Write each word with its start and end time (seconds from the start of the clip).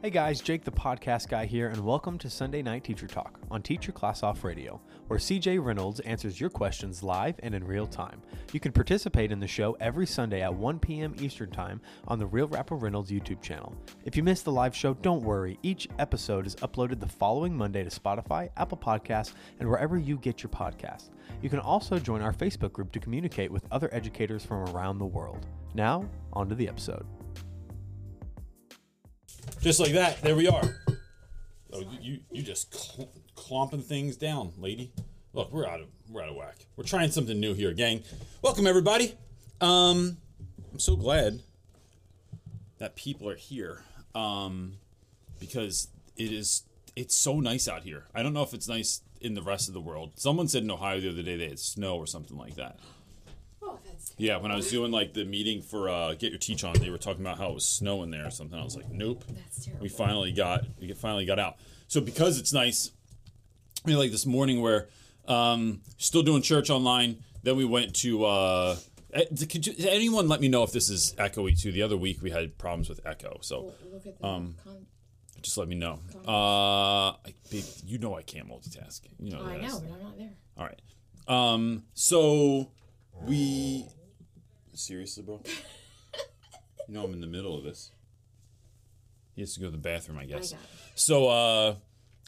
Hey 0.00 0.10
guys, 0.10 0.40
Jake 0.40 0.62
the 0.62 0.70
podcast 0.70 1.28
guy 1.28 1.44
here, 1.44 1.70
and 1.70 1.84
welcome 1.84 2.18
to 2.18 2.30
Sunday 2.30 2.62
Night 2.62 2.84
Teacher 2.84 3.08
Talk 3.08 3.40
on 3.50 3.62
Teach 3.62 3.88
Your 3.88 3.94
Class 3.94 4.22
Off 4.22 4.44
Radio, 4.44 4.80
where 5.08 5.18
CJ 5.18 5.60
Reynolds 5.60 5.98
answers 5.98 6.40
your 6.40 6.50
questions 6.50 7.02
live 7.02 7.34
and 7.42 7.52
in 7.52 7.64
real 7.64 7.84
time. 7.84 8.22
You 8.52 8.60
can 8.60 8.70
participate 8.70 9.32
in 9.32 9.40
the 9.40 9.48
show 9.48 9.76
every 9.80 10.06
Sunday 10.06 10.40
at 10.42 10.54
1 10.54 10.78
p.m. 10.78 11.16
Eastern 11.20 11.50
Time 11.50 11.80
on 12.06 12.20
the 12.20 12.26
Real 12.28 12.46
Rap 12.46 12.70
with 12.70 12.80
Reynolds 12.80 13.10
YouTube 13.10 13.42
channel. 13.42 13.74
If 14.04 14.16
you 14.16 14.22
missed 14.22 14.44
the 14.44 14.52
live 14.52 14.74
show, 14.74 14.94
don't 14.94 15.24
worry. 15.24 15.58
Each 15.64 15.88
episode 15.98 16.46
is 16.46 16.54
uploaded 16.56 17.00
the 17.00 17.08
following 17.08 17.56
Monday 17.56 17.82
to 17.82 17.90
Spotify, 17.90 18.50
Apple 18.56 18.78
Podcasts, 18.78 19.32
and 19.58 19.68
wherever 19.68 19.98
you 19.98 20.16
get 20.18 20.44
your 20.44 20.50
podcasts. 20.50 21.10
You 21.42 21.50
can 21.50 21.58
also 21.58 21.98
join 21.98 22.22
our 22.22 22.32
Facebook 22.32 22.72
group 22.72 22.92
to 22.92 23.00
communicate 23.00 23.50
with 23.50 23.66
other 23.72 23.92
educators 23.92 24.44
from 24.44 24.58
around 24.70 24.98
the 24.98 25.06
world. 25.06 25.44
Now, 25.74 26.08
on 26.32 26.48
to 26.50 26.54
the 26.54 26.68
episode. 26.68 27.04
Just 29.60 29.80
like 29.80 29.92
that, 29.92 30.22
there 30.22 30.36
we 30.36 30.48
are. 30.48 30.76
Oh, 31.72 31.82
you 32.00 32.20
you 32.30 32.42
just 32.42 32.72
cl- 32.72 33.10
clomping 33.34 33.82
things 33.82 34.16
down, 34.16 34.52
lady. 34.56 34.92
Look, 35.32 35.52
we're 35.52 35.66
out 35.66 35.80
of 35.80 35.88
we're 36.08 36.22
out 36.22 36.28
of 36.28 36.36
whack. 36.36 36.56
We're 36.76 36.84
trying 36.84 37.10
something 37.10 37.38
new 37.38 37.54
here, 37.54 37.72
gang. 37.72 38.02
Welcome 38.40 38.66
everybody. 38.66 39.14
Um, 39.60 40.16
I'm 40.72 40.78
so 40.78 40.96
glad 40.96 41.40
that 42.78 42.94
people 42.94 43.28
are 43.28 43.36
here. 43.36 43.82
Um, 44.14 44.74
because 45.40 45.88
it 46.16 46.32
is 46.32 46.62
it's 46.96 47.14
so 47.14 47.40
nice 47.40 47.68
out 47.68 47.82
here. 47.82 48.04
I 48.14 48.22
don't 48.22 48.32
know 48.32 48.42
if 48.42 48.54
it's 48.54 48.68
nice 48.68 49.02
in 49.20 49.34
the 49.34 49.42
rest 49.42 49.68
of 49.68 49.74
the 49.74 49.80
world. 49.80 50.12
Someone 50.14 50.48
said 50.48 50.62
in 50.62 50.70
Ohio 50.70 51.00
the 51.00 51.10
other 51.10 51.22
day 51.22 51.36
they 51.36 51.48
had 51.48 51.58
snow 51.58 51.96
or 51.96 52.06
something 52.06 52.36
like 52.36 52.54
that. 52.54 52.78
Yeah, 54.18 54.36
when 54.38 54.50
I 54.50 54.56
was 54.56 54.70
doing 54.70 54.90
like 54.90 55.14
the 55.14 55.24
meeting 55.24 55.62
for 55.62 55.88
uh, 55.88 56.14
Get 56.14 56.30
Your 56.30 56.38
Teach 56.38 56.64
On, 56.64 56.74
they 56.74 56.90
were 56.90 56.98
talking 56.98 57.22
about 57.22 57.38
how 57.38 57.50
it 57.50 57.54
was 57.54 57.64
snowing 57.64 58.10
there 58.10 58.26
or 58.26 58.30
something. 58.30 58.58
I 58.58 58.64
was 58.64 58.76
like, 58.76 58.90
nope. 58.90 59.24
That's 59.28 59.64
terrible. 59.64 59.82
We 59.82 59.88
finally 59.88 60.32
got 60.32 60.64
we 60.80 60.92
finally 60.92 61.24
got 61.24 61.38
out. 61.38 61.56
So 61.86 62.00
because 62.00 62.38
it's 62.38 62.52
nice, 62.52 62.90
I 63.84 63.88
mean, 63.88 63.98
like 63.98 64.10
this 64.10 64.26
morning 64.26 64.60
where 64.60 64.88
um, 65.28 65.82
still 65.98 66.22
doing 66.22 66.42
church 66.42 66.70
online. 66.70 67.22
Then 67.42 67.56
we 67.56 67.64
went 67.64 67.94
to. 67.96 68.24
Uh, 68.24 68.76
eh, 69.12 69.24
could 69.48 69.66
you, 69.66 69.74
anyone 69.88 70.26
let 70.26 70.40
me 70.40 70.48
know 70.48 70.62
if 70.64 70.72
this 70.72 70.88
is 70.88 71.14
echoey 71.18 71.58
too? 71.58 71.70
The 71.70 71.82
other 71.82 71.96
week 71.96 72.20
we 72.22 72.30
had 72.30 72.58
problems 72.58 72.88
with 72.88 73.00
echo, 73.04 73.38
so 73.42 73.62
Well, 73.62 73.74
look 73.92 74.06
at 74.06 74.18
the 74.18 74.26
Um, 74.26 74.56
just 75.40 75.56
let 75.56 75.68
me 75.68 75.76
know. 75.76 76.00
Uh, 76.26 77.10
I, 77.10 77.34
babe, 77.50 77.64
you 77.84 77.98
know 77.98 78.16
I 78.16 78.22
can't 78.22 78.48
multitask. 78.48 79.02
You 79.20 79.30
know. 79.30 79.42
I 79.42 79.58
know, 79.58 79.80
but 79.80 79.92
I'm 79.92 80.02
not 80.02 80.18
there. 80.18 80.32
All 80.56 80.64
right. 80.66 80.80
Um. 81.28 81.84
So 81.94 82.72
we 83.22 83.86
seriously, 84.78 85.22
bro. 85.22 85.42
you 86.88 86.94
know 86.94 87.04
I'm 87.04 87.12
in 87.12 87.20
the 87.20 87.26
middle 87.26 87.56
of 87.56 87.64
this. 87.64 87.92
He 89.34 89.42
has 89.42 89.54
to 89.54 89.60
go 89.60 89.66
to 89.66 89.72
the 89.72 89.78
bathroom, 89.78 90.18
I 90.18 90.24
guess. 90.24 90.52
it. 90.52 90.58
So 90.94 91.28
uh, 91.28 91.76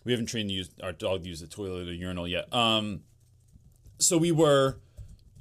we 0.05 0.13
haven't 0.13 0.27
trained 0.27 0.49
to 0.51 0.55
use 0.55 0.71
our 0.83 0.93
dog 0.93 1.25
to 1.25 1.29
use 1.29 1.41
the 1.41 1.47
toilet 1.47 1.89
or 1.89 1.93
urinal 1.93 2.29
yet. 2.29 2.53
Um. 2.55 3.01
So 3.99 4.19
we 4.19 4.33
were. 4.33 4.81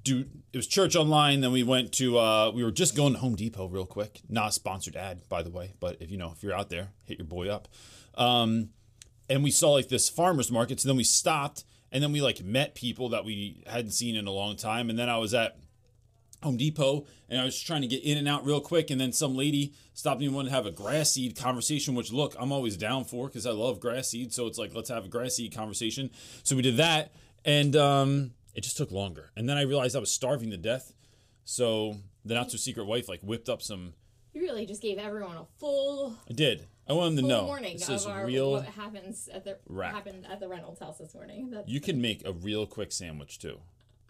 Do 0.04 0.26
it 0.54 0.58
was 0.58 0.66
church 0.66 0.96
online. 0.96 1.42
Then 1.42 1.52
we 1.52 1.64
went 1.64 1.92
to. 1.94 2.18
Uh, 2.18 2.52
we 2.52 2.64
were 2.64 2.72
just 2.72 2.96
going 2.96 3.14
to 3.14 3.20
Home 3.20 3.36
Depot 3.36 3.68
real 3.68 3.86
quick. 3.86 4.22
Not 4.30 4.50
a 4.50 4.52
sponsored 4.52 4.96
ad, 4.96 5.28
by 5.30 5.44
the 5.44 5.52
way. 5.52 5.74
But 5.80 5.98
if 6.02 6.10
you 6.10 6.18
know 6.18 6.32
if 6.36 6.42
you're 6.42 6.56
out 6.56 6.70
there, 6.70 6.90
hit 7.04 7.18
your 7.18 7.28
boy 7.28 7.50
up. 7.50 7.68
Um, 8.16 8.70
and 9.30 9.44
we 9.44 9.52
saw 9.52 9.72
like 9.72 9.90
this 9.90 10.10
farmers 10.10 10.52
market. 10.52 10.80
So 10.80 10.90
then 10.90 10.98
we 10.98 11.04
stopped 11.04 11.64
and 11.92 12.04
then 12.04 12.12
we 12.12 12.22
like 12.22 12.44
met 12.44 12.76
people 12.76 13.10
that 13.10 13.26
we 13.26 13.64
hadn't 13.68 13.92
seen 13.92 14.16
in 14.16 14.28
a 14.28 14.32
long 14.32 14.56
time. 14.56 14.90
And 14.90 14.98
then 14.98 15.10
I 15.10 15.18
was 15.18 15.34
at 15.34 15.58
Home 16.44 16.58
Depot 16.58 17.06
and 17.30 17.40
I 17.40 17.45
was 17.45 17.62
trying 17.62 17.82
to 17.82 17.88
get 17.88 18.04
in 18.04 18.18
and 18.18 18.28
out 18.28 18.45
real 18.45 18.62
quick. 18.62 18.90
And 18.90 19.00
then 19.00 19.12
some 19.12 19.36
lady 19.36 19.73
stopped 19.94 20.20
me 20.20 20.26
and 20.26 20.36
wanted 20.36 20.50
to 20.50 20.56
have 20.56 20.66
a 20.66 20.72
grass 20.72 21.12
seed 21.12 21.36
conversation, 21.36 21.96
which 21.96 22.12
look, 22.12 22.36
I'm 22.40 22.52
always 22.52 22.78
down 22.78 23.06
for 23.06 23.28
because 23.28 23.46
I 23.46 23.52
love 23.52 23.80
grass 23.80 24.09
seed. 24.09 24.34
So 24.34 24.48
it's 24.48 24.58
like, 24.58 24.73
let's 24.73 24.90
have 24.90 25.06
a 25.06 25.09
grass 25.09 25.36
seed 25.36 25.54
conversation. 25.54 26.09
So 26.44 26.56
we 26.56 26.62
did 26.62 26.78
that. 26.78 27.12
And 27.46 27.75
um, 27.75 28.31
it 28.56 28.62
just 28.62 28.78
took 28.78 28.91
longer. 28.91 29.31
And 29.36 29.47
then 29.47 29.58
I 29.58 29.62
realized 29.62 29.96
I 29.96 30.00
was 30.00 30.12
starving 30.12 30.52
to 30.52 30.58
death. 30.58 30.94
So 31.46 31.97
the 32.25 32.34
not 32.34 32.52
so 32.52 32.58
secret 32.58 32.86
wife 32.86 33.09
like 33.09 33.22
whipped 33.22 33.50
up 33.50 33.62
some. 33.62 33.94
You 34.34 34.42
really 34.42 34.66
just 34.66 34.81
gave 34.81 34.97
everyone 34.97 35.38
a 35.38 35.46
full, 35.58 36.16
I 36.30 36.34
did. 36.34 36.68
I 36.88 36.94
wanted 36.94 37.18
them 37.18 37.25
to 37.25 37.30
know 37.30 37.46
warning 37.46 37.78
this 37.78 37.90
is 37.90 38.06
our, 38.06 38.25
real. 38.25 38.52
what 38.52 38.66
happens 38.66 39.28
at 39.31 39.44
the 39.44 39.58
rap. 39.68 39.94
happened 39.94 40.25
at 40.30 40.40
the 40.40 40.47
Reynolds 40.47 40.80
house 40.80 40.97
this 40.97 41.13
morning. 41.13 41.50
That's, 41.52 41.68
You 41.68 41.80
can 41.80 42.02
make 42.02 42.25
a 42.25 42.31
real 42.31 42.66
quick 42.66 42.92
sandwich 42.92 43.40
too. 43.40 43.59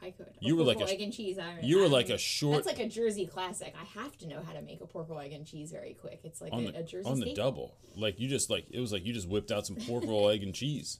I 0.01 0.11
could. 0.11 0.27
you 0.39 0.55
were 0.55 0.63
like 0.63 0.77
a 0.77 0.79
pork 0.79 0.91
egg 0.91 1.01
and 1.01 1.13
cheese. 1.13 1.37
I, 1.37 1.59
You 1.61 1.79
were 1.79 1.87
like 1.89 2.09
a 2.09 2.17
short 2.17 2.63
That's 2.63 2.67
like 2.67 2.85
a 2.85 2.89
Jersey 2.89 3.25
classic. 3.25 3.73
I 3.79 3.83
have 3.99 4.17
to 4.19 4.27
know 4.27 4.41
how 4.45 4.53
to 4.53 4.61
make 4.61 4.81
a 4.81 4.85
pork 4.85 5.09
roll 5.09 5.19
egg 5.19 5.33
and 5.33 5.45
cheese 5.45 5.71
very 5.71 5.93
quick. 5.93 6.21
It's 6.23 6.39
like 6.41 6.53
a, 6.53 6.61
the 6.61 6.79
a 6.79 6.83
Jersey 6.83 7.09
on 7.09 7.19
the 7.19 7.33
double. 7.33 7.75
Like 7.95 8.19
you 8.19 8.27
just 8.27 8.49
like 8.49 8.65
it 8.71 8.79
was 8.79 8.91
like 8.93 9.05
you 9.05 9.13
just 9.13 9.27
whipped 9.27 9.51
out 9.51 9.65
some 9.67 9.75
pork 9.75 10.03
roll, 10.07 10.29
egg, 10.29 10.43
and 10.43 10.53
cheese, 10.53 10.99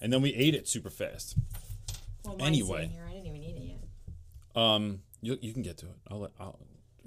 and 0.00 0.12
then 0.12 0.22
we 0.22 0.32
ate 0.34 0.54
it 0.54 0.68
super 0.68 0.90
fast. 0.90 1.36
Well, 2.24 2.36
Anyway. 2.40 2.86
here. 2.86 3.06
I 3.08 3.12
didn't 3.12 3.26
even 3.26 3.42
eat 3.42 3.56
it 3.56 3.62
yet. 3.62 4.62
Um, 4.62 5.00
you, 5.22 5.38
you 5.40 5.52
can 5.52 5.62
get 5.62 5.78
to 5.78 5.86
it. 5.86 5.96
I'll 6.08 6.20
let 6.20 6.30
I'll 6.38 6.58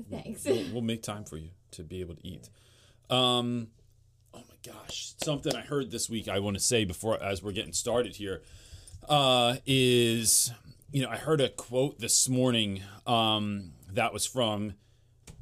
Thanks. 0.09 0.43
we'll, 0.45 0.63
we'll 0.73 0.81
make 0.81 1.03
time 1.03 1.23
for 1.23 1.37
you 1.37 1.49
to 1.71 1.83
be 1.83 2.01
able 2.01 2.15
to 2.15 2.27
eat. 2.27 2.49
Um, 3.09 3.67
oh 4.33 4.39
my 4.49 4.71
gosh, 4.71 5.13
something 5.23 5.55
I 5.55 5.61
heard 5.61 5.91
this 5.91 6.09
week 6.09 6.27
I 6.27 6.39
want 6.39 6.57
to 6.57 6.63
say 6.63 6.83
before 6.83 7.21
as 7.21 7.43
we're 7.43 7.51
getting 7.51 7.73
started 7.73 8.15
here 8.15 8.41
uh, 9.07 9.57
is 9.65 10.51
you 10.93 11.01
know 11.01 11.09
I 11.09 11.17
heard 11.17 11.41
a 11.41 11.49
quote 11.49 11.99
this 11.99 12.29
morning 12.29 12.81
um, 13.07 13.71
that 13.91 14.13
was 14.13 14.25
from 14.25 14.75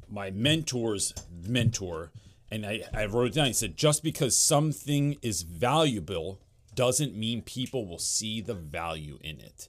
my 0.08 0.30
mentor's 0.30 1.14
mentor, 1.46 2.10
and 2.50 2.66
I, 2.66 2.82
I 2.92 3.04
wrote 3.04 3.28
it 3.28 3.34
down. 3.34 3.46
He 3.46 3.52
said, 3.52 3.76
"Just 3.76 4.02
because 4.02 4.36
something 4.36 5.18
is 5.22 5.42
valuable 5.42 6.40
doesn't 6.74 7.14
mean 7.14 7.42
people 7.42 7.86
will 7.86 7.98
see 7.98 8.40
the 8.40 8.54
value 8.54 9.18
in 9.20 9.40
it, 9.40 9.66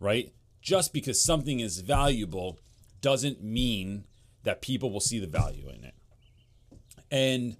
right? 0.00 0.32
Just 0.62 0.94
because 0.94 1.22
something 1.22 1.60
is 1.60 1.80
valuable 1.80 2.58
doesn't 3.02 3.44
mean 3.44 4.04
that 4.44 4.62
people 4.62 4.90
will 4.90 4.98
see 4.98 5.18
the 5.18 5.26
value 5.26 5.68
in 5.68 5.84
it." 5.84 5.94
And 7.10 7.56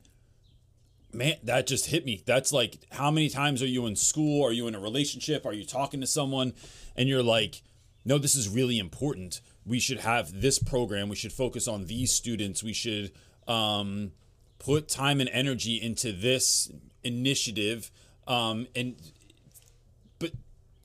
man, 1.19 1.37
that 1.43 1.67
just 1.67 1.87
hit 1.87 2.07
me. 2.07 2.23
That's 2.25 2.53
like, 2.53 2.79
how 2.93 3.11
many 3.11 3.29
times 3.29 3.63
are 3.63 3.67
you 3.67 3.87
in 3.87 3.97
school? 3.97 4.47
Are 4.47 4.53
you 4.53 4.69
in 4.69 4.75
a 4.75 4.81
relationship? 4.81 5.45
Are 5.45 5.53
you 5.53 5.65
talking 5.65 6.01
to 6.01 6.07
someone? 6.07 6.55
And 6.97 7.09
you're 7.09 7.23
like, 7.23 7.63
no, 8.05 8.17
this 8.17 8.37
is 8.37 8.49
really 8.49 8.79
important. 8.79 9.41
We 9.67 9.81
should 9.81 10.01
have 10.01 10.41
this 10.41 10.59
program. 10.59 11.09
We 11.09 11.17
should 11.17 11.33
focus 11.33 11.69
on 11.69 11.87
these 11.87 12.13
students. 12.13 12.63
We 12.63 12.73
should 12.73 13.13
um, 13.47 14.13
put 14.59 14.89
time 14.89 15.21
and 15.21 15.29
energy 15.31 15.75
into 15.83 16.13
this 16.13 16.71
initiative. 17.03 17.91
Um, 18.27 18.69
and 18.75 18.97
but 20.19 20.33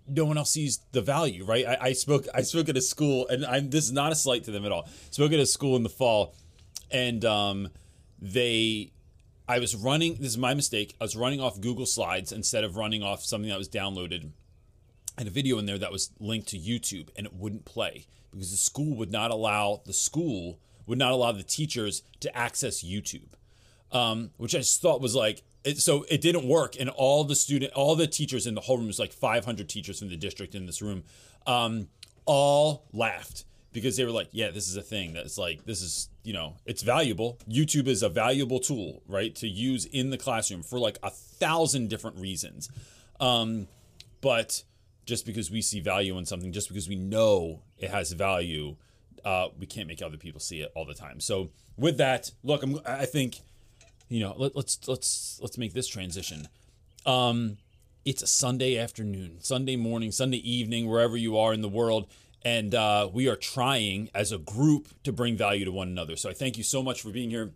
no 0.08 0.26
one 0.26 0.38
else 0.38 0.52
sees 0.52 0.80
the 0.92 1.02
value, 1.02 1.46
right? 1.46 1.66
I, 1.66 1.78
I 1.82 1.94
spoke 1.94 2.26
I 2.34 2.42
spoke 2.42 2.70
at 2.70 2.78
a 2.78 2.82
school, 2.82 3.28
and 3.28 3.46
I'm 3.46 3.70
this 3.70 3.86
is 3.86 3.92
not 3.92 4.12
a 4.12 4.16
slight 4.16 4.46
to 4.46 4.52
them 4.52 4.66
at 4.66 4.72
all. 4.72 4.88
Spoke 5.12 5.32
at 5.32 5.40
a 5.40 5.46
school 5.46 5.76
in 5.76 5.84
the 5.84 5.90
fall, 5.90 6.36
and 6.92 7.24
um, 7.24 7.70
they 8.20 8.92
I 9.48 9.60
was 9.60 9.76
running. 9.76 10.16
This 10.16 10.30
is 10.30 10.38
my 10.38 10.54
mistake. 10.54 10.96
I 11.02 11.04
was 11.04 11.16
running 11.16 11.42
off 11.42 11.60
Google 11.60 11.86
Slides 11.86 12.32
instead 12.32 12.64
of 12.64 12.78
running 12.78 13.04
off 13.04 13.24
something 13.24 13.50
that 13.50 13.58
was 13.58 13.70
downloaded. 13.70 14.32
Had 15.18 15.28
a 15.28 15.32
video 15.32 15.60
in 15.60 15.66
there 15.66 15.78
that 15.78 15.92
was 15.92 16.12
linked 16.20 16.48
to 16.50 16.58
YouTube, 16.58 17.10
and 17.16 17.26
it 17.26 17.34
wouldn't 17.34 17.66
play 17.66 18.08
because 18.32 18.52
the 18.52 18.58
school 18.58 18.96
would 18.96 19.12
not 19.12 19.32
allow 19.32 19.82
the 19.86 19.94
school 19.94 20.60
would 20.86 20.98
not 20.98 21.12
allow 21.12 21.32
the 21.32 21.44
teachers 21.44 22.04
to 22.20 22.36
access 22.36 22.84
YouTube, 22.84 23.30
um, 23.92 24.32
which 24.38 24.56
I 24.56 24.60
just 24.60 24.82
thought 24.82 25.02
was 25.02 25.16
like. 25.16 25.44
It, 25.66 25.78
so 25.78 26.06
it 26.10 26.20
didn't 26.20 26.46
work, 26.46 26.76
and 26.78 26.90
all 26.90 27.24
the 27.24 27.36
student, 27.36 27.72
all 27.72 27.96
the 27.96 28.06
teachers 28.06 28.46
in 28.46 28.54
the 28.54 28.60
whole 28.60 28.78
room 28.78 28.88
was 28.88 29.00
like 29.00 29.14
500 29.14 29.70
teachers 29.70 30.00
from 30.00 30.10
the 30.10 30.18
district 30.18 30.56
in 30.56 30.66
this 30.66 30.82
room, 30.82 31.04
um, 31.48 31.88
all 32.26 32.84
laughed 32.92 33.46
because 33.72 33.96
they 33.96 34.04
were 34.04 34.12
like, 34.12 34.28
"Yeah, 34.34 34.52
this 34.52 34.68
is 34.68 34.76
a 34.76 34.82
thing 34.82 35.14
that's 35.14 35.38
like 35.38 35.64
this 35.64 35.82
is 35.82 36.10
you 36.24 36.34
know 36.34 36.56
it's 36.66 36.82
valuable. 36.82 37.38
YouTube 37.50 37.88
is 37.88 38.04
a 38.04 38.10
valuable 38.10 38.60
tool, 38.60 39.02
right, 39.08 39.36
to 39.36 39.48
use 39.48 39.86
in 39.86 40.10
the 40.10 40.18
classroom 40.18 40.64
for 40.64 40.80
like 40.80 40.98
a 41.04 41.10
thousand 41.10 41.90
different 41.90 42.18
reasons." 42.18 42.70
Um, 43.20 43.68
but 44.22 44.64
just 45.06 45.26
because 45.26 45.52
we 45.52 45.62
see 45.62 45.80
value 45.80 46.18
in 46.18 46.26
something, 46.26 46.52
just 46.52 46.70
because 46.70 46.88
we 46.88 46.96
know 46.96 47.62
it 47.78 47.90
has 47.90 48.12
value, 48.12 48.76
uh, 49.26 49.50
we 49.60 49.66
can't 49.66 49.88
make 49.88 50.02
other 50.02 50.18
people 50.18 50.40
see 50.40 50.62
it 50.62 50.72
all 50.76 50.86
the 50.86 50.94
time. 50.94 51.20
So 51.20 51.50
with 51.78 51.98
that, 51.98 52.32
look, 52.44 52.64
I'm, 52.64 52.80
I 52.86 53.06
think, 53.06 53.42
you 54.10 54.22
know, 54.22 54.34
let, 54.38 54.56
let's 54.56 54.88
let's 54.88 55.40
let's 55.42 55.58
make 55.58 55.74
this 55.74 55.88
transition. 55.88 56.48
Um, 57.06 57.58
it's 58.06 58.22
a 58.22 58.28
Sunday 58.28 58.78
afternoon, 58.78 59.38
Sunday 59.40 59.76
morning, 59.76 60.12
Sunday 60.12 60.38
evening, 60.38 60.90
wherever 60.90 61.18
you 61.18 61.38
are 61.38 61.54
in 61.54 61.62
the 61.62 61.70
world. 61.70 62.08
And 62.46 62.76
uh, 62.76 63.10
we 63.12 63.30
are 63.30 63.36
trying 63.36 64.10
as 64.14 64.32
a 64.32 64.38
group 64.38 64.90
to 65.04 65.14
bring 65.14 65.38
value 65.38 65.66
to 65.66 65.72
one 65.72 65.88
another. 65.88 66.16
So 66.16 66.30
I 66.30 66.34
thank 66.34 66.58
you 66.58 66.64
so 66.64 66.84
much 66.84 67.02
for 67.02 67.10
being 67.10 67.30
here. 67.30 67.54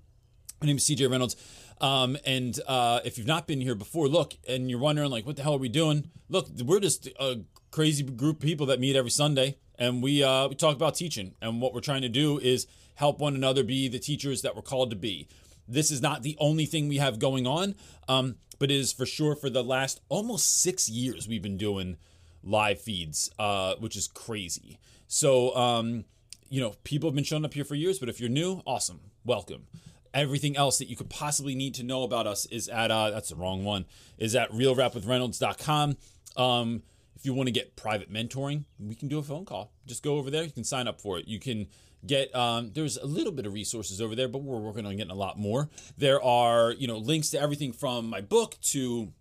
My 0.62 0.68
name 0.68 0.78
is 0.78 0.86
CJ 0.86 1.12
Reynolds. 1.12 1.36
Um, 1.80 2.18
and 2.25 2.60
uh, 2.68 3.01
if 3.06 3.18
you've 3.18 3.28
not 3.28 3.48
been 3.48 3.62
here 3.62 3.75
before, 3.75 4.07
look, 4.07 4.36
and 4.48 4.69
you're 4.69 4.80
wondering, 4.80 5.12
like, 5.12 5.25
what 5.25 5.36
the 5.36 5.44
hell 5.44 5.56
are 5.56 5.60
we 5.60 5.69
doing? 5.69 6.10
Look, 6.30 6.48
we're 6.66 6.80
just 6.80 7.07
a 7.19 7.42
crazy 7.72 8.04
group 8.04 8.38
of 8.38 8.42
people 8.42 8.66
that 8.68 8.80
meet 8.80 8.95
every 8.95 9.12
Sunday, 9.12 9.57
and 9.78 10.01
we 10.01 10.24
uh, 10.24 10.48
we 10.48 10.56
talk 10.56 10.75
about 10.75 10.95
teaching. 10.95 11.36
And 11.42 11.62
what 11.62 11.74
we're 11.74 11.81
trying 11.81 12.01
to 12.01 12.10
do 12.10 12.40
is 12.40 12.66
help 12.95 13.19
one 13.19 13.36
another 13.36 13.63
be 13.63 13.88
the 13.88 14.00
teachers 14.00 14.42
that 14.42 14.56
we're 14.56 14.63
called 14.63 14.90
to 14.90 14.95
be. 14.95 15.28
this 15.68 15.92
is 15.92 16.01
not 16.01 16.24
the 16.24 16.36
only 16.40 16.66
thing 16.66 16.88
we 16.88 16.98
have 16.98 17.19
going 17.19 17.45
on, 17.45 17.75
um, 18.07 18.36
but 18.57 18.72
it 18.72 18.75
is 18.75 18.94
for 18.94 19.06
sure 19.06 19.36
for 19.36 19.50
the 19.50 19.63
last 19.63 20.01
almost 20.10 20.62
six 20.62 20.90
years 20.90 21.28
we've 21.28 21.42
been 21.42 21.57
doing 21.57 21.98
live 22.44 22.81
feeds, 22.81 23.30
uh, 23.39 23.75
which 23.75 23.95
is 23.95 24.07
crazy. 24.07 24.80
So, 25.07 25.56
um, 25.56 26.06
you 26.50 26.62
know, 26.62 26.75
people 26.84 27.10
have 27.10 27.16
been 27.16 27.24
showing 27.24 27.45
up 27.45 27.54
here 27.54 27.66
for 27.66 27.75
years, 27.75 28.00
but 28.00 28.10
if 28.10 28.19
you're 28.19 28.30
new, 28.30 28.62
awesome, 28.66 29.00
welcome. 29.25 29.68
Everything 30.13 30.57
else 30.57 30.78
that 30.80 30.88
you 30.89 30.95
could 30.95 31.10
possibly 31.10 31.54
need 31.54 31.74
to 31.75 31.84
know 31.84 32.04
about 32.04 32.25
us 32.25 32.45
is 32.48 32.69
at 32.69 32.89
uh, 32.89 33.12
that's 33.12 33.30
the 33.30 33.36
wrong 33.36 33.63
one 33.63 33.86
is 34.18 34.36
at 34.36 34.51
realrapwithreynolds.com. 34.51 35.98
Um, 36.36 36.84
if 37.16 37.25
you 37.25 37.34
want 37.34 37.48
to 37.48 37.51
get 37.51 37.75
private 37.75 38.12
mentoring, 38.12 38.66
we 38.80 38.95
can 38.95 39.07
do 39.07 39.19
a 39.19 39.24
phone 39.24 39.45
call. 39.45 39.72
Just 39.86 40.04
go 40.04 40.18
over 40.18 40.30
there. 40.30 40.44
You 40.44 40.51
can 40.51 40.63
sign 40.63 40.88
up 40.88 41.01
for 41.01 41.18
it. 41.19 41.28
You 41.28 41.40
can 41.40 41.68
get 42.06 42.33
um, 42.36 42.72
there's 42.74 42.98
a 42.98 43.06
little 43.06 43.31
bit 43.31 43.45
of 43.45 43.54
resources 43.54 44.01
over 44.01 44.16
there, 44.16 44.28
but 44.28 44.44
we're 44.44 44.60
working 44.60 44.86
on 44.86 44.95
getting 44.95 45.12
a 45.12 45.16
lot 45.16 45.38
more. 45.38 45.69
There 45.98 46.22
are 46.24 46.72
you 46.72 46.88
know 46.88 46.98
links 46.98 47.30
to 47.31 47.42
everything 47.42 47.74
from 47.74 48.07
my 48.10 48.22
book 48.22 48.57
to 48.69 49.12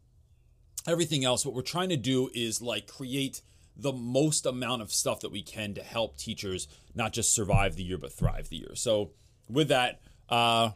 everything 0.87 1.25
else. 1.25 1.45
What 1.45 1.55
we're 1.55 1.63
trying 1.63 1.89
to 1.91 1.97
do 1.97 2.31
is 2.35 2.63
like 2.63 2.87
create 2.87 3.41
the 3.77 3.93
most 3.93 4.47
amount 4.47 4.83
of 4.83 4.93
stuff 4.93 5.21
that 5.21 5.31
we 5.31 5.43
can 5.43 5.75
to 5.75 5.83
help 5.83 6.17
teachers 6.17 6.67
not 6.95 7.13
just 7.13 7.35
survive 7.35 7.77
the 7.77 7.83
year 7.83 7.99
but 7.99 8.13
thrive 8.13 8.49
the 8.49 8.57
year. 8.57 8.75
So 8.75 9.11
with 9.49 9.69
that, 9.69 10.01
uh, 10.29 10.71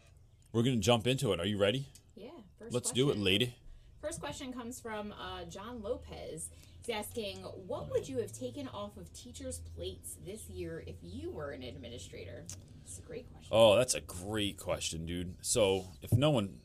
we're 0.52 0.62
gonna 0.62 0.76
jump 0.76 1.06
into 1.06 1.32
it. 1.32 1.40
Are 1.40 1.46
you 1.46 1.58
ready? 1.58 1.86
Yeah. 2.14 2.30
First 2.58 2.74
Let's 2.74 2.90
do 2.90 3.10
it, 3.10 3.18
lady. 3.18 3.54
First 4.00 4.20
question 4.20 4.52
comes 4.52 4.80
from 4.80 5.12
uh, 5.12 5.44
John 5.44 5.82
Lopez. 5.82 6.50
He's 6.84 6.94
asking, 6.94 7.38
"What 7.38 7.90
would 7.90 8.08
you 8.08 8.18
have 8.18 8.32
taken 8.32 8.68
off 8.68 8.96
of 8.96 9.12
teachers' 9.12 9.60
plates 9.76 10.16
this 10.24 10.48
year 10.48 10.82
if 10.86 10.96
you 11.02 11.30
were 11.30 11.50
an 11.50 11.62
administrator?" 11.62 12.44
It's 12.84 12.98
a 12.98 13.02
great 13.02 13.30
question. 13.30 13.50
Oh, 13.52 13.76
that's 13.76 13.94
a 13.94 14.00
great 14.00 14.58
question, 14.58 15.06
dude. 15.06 15.36
So 15.42 15.86
if 16.02 16.12
no 16.12 16.30
one, 16.30 16.60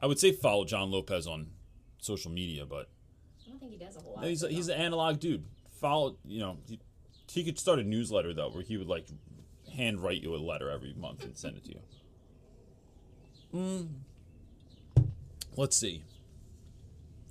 I 0.00 0.06
would 0.06 0.18
say 0.18 0.32
follow 0.32 0.64
John 0.64 0.90
Lopez 0.90 1.26
on 1.26 1.50
social 2.02 2.30
media, 2.30 2.66
but 2.66 2.88
I 3.46 3.50
don't 3.50 3.58
think 3.58 3.72
he 3.72 3.78
does 3.78 3.96
a 3.96 4.00
whole 4.00 4.14
lot. 4.14 4.24
he's 4.24 4.42
a, 4.42 4.48
he's 4.48 4.68
an 4.68 4.78
analog 4.78 5.20
dude. 5.20 5.44
Follow, 5.80 6.16
you 6.24 6.40
know, 6.40 6.58
he, 6.68 6.78
he 7.30 7.44
could 7.44 7.58
start 7.58 7.78
a 7.78 7.82
newsletter 7.82 8.34
though, 8.34 8.50
where 8.50 8.62
he 8.62 8.76
would 8.76 8.88
like 8.88 9.06
hand 9.74 10.00
write 10.00 10.22
you 10.22 10.34
a 10.34 10.36
letter 10.36 10.70
every 10.70 10.94
month 10.94 11.24
and 11.24 11.36
send 11.36 11.56
it 11.56 11.64
to 11.64 11.70
you. 11.70 11.80
Mm. 13.54 13.88
Let's 15.56 15.76
see. 15.76 16.02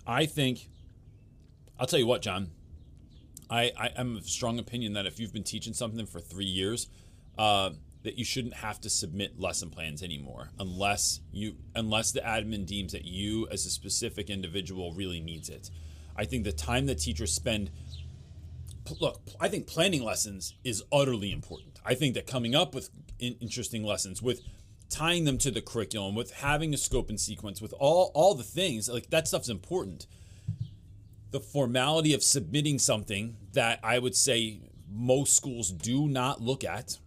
I 0.05 0.25
think. 0.25 0.67
I'll 1.79 1.87
tell 1.87 1.99
you 1.99 2.07
what, 2.07 2.21
John. 2.21 2.51
I, 3.49 3.71
I 3.77 3.89
am 3.97 4.17
of 4.17 4.29
strong 4.29 4.59
opinion 4.59 4.93
that 4.93 5.05
if 5.05 5.19
you've 5.19 5.33
been 5.33 5.43
teaching 5.43 5.73
something 5.73 6.05
for 6.05 6.19
three 6.21 6.45
years, 6.45 6.87
uh, 7.37 7.71
that 8.03 8.17
you 8.17 8.25
shouldn't 8.25 8.55
have 8.55 8.81
to 8.81 8.89
submit 8.89 9.39
lesson 9.39 9.69
plans 9.69 10.01
anymore 10.01 10.49
unless 10.59 11.19
you 11.31 11.55
unless 11.75 12.11
the 12.11 12.21
admin 12.21 12.65
deems 12.65 12.91
that 12.93 13.05
you 13.05 13.47
as 13.51 13.65
a 13.65 13.69
specific 13.69 14.29
individual 14.29 14.91
really 14.93 15.19
needs 15.19 15.49
it. 15.49 15.69
I 16.15 16.25
think 16.25 16.43
the 16.43 16.51
time 16.51 16.87
that 16.87 16.95
teachers 16.95 17.33
spend 17.33 17.71
look, 18.99 19.21
I 19.39 19.47
think 19.47 19.67
planning 19.67 20.03
lessons 20.03 20.55
is 20.63 20.83
utterly 20.91 21.31
important. 21.31 21.79
I 21.85 21.93
think 21.93 22.15
that 22.15 22.27
coming 22.27 22.55
up 22.55 22.73
with 22.73 22.89
in- 23.19 23.37
interesting 23.39 23.83
lessons, 23.83 24.21
with 24.21 24.41
tying 24.89 25.23
them 25.25 25.37
to 25.39 25.51
the 25.51 25.61
curriculum, 25.61 26.15
with 26.15 26.31
having 26.31 26.73
a 26.73 26.77
scope 26.77 27.09
and 27.09 27.19
sequence, 27.19 27.61
with 27.61 27.73
all 27.79 28.11
all 28.13 28.35
the 28.35 28.43
things 28.43 28.89
like 28.89 29.09
that 29.09 29.27
stuff's 29.27 29.49
important. 29.49 30.07
The 31.31 31.39
formality 31.39 32.13
of 32.13 32.23
submitting 32.23 32.77
something 32.77 33.37
that 33.53 33.79
I 33.83 33.99
would 33.99 34.15
say 34.15 34.59
most 34.89 35.35
schools 35.35 35.71
do 35.71 36.07
not 36.07 36.41
look 36.41 36.65
at. 36.65 36.97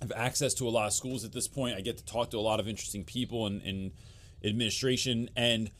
Have 0.00 0.12
access 0.14 0.52
to 0.54 0.68
a 0.68 0.70
lot 0.70 0.86
of 0.86 0.92
schools 0.92 1.24
at 1.24 1.32
this 1.32 1.48
point. 1.48 1.76
I 1.76 1.80
get 1.80 1.96
to 1.98 2.04
talk 2.04 2.30
to 2.30 2.36
a 2.36 2.40
lot 2.40 2.60
of 2.60 2.68
interesting 2.68 3.04
people 3.04 3.46
in, 3.46 3.60
in 3.62 3.92
administration, 4.44 5.30
and 5.36 5.70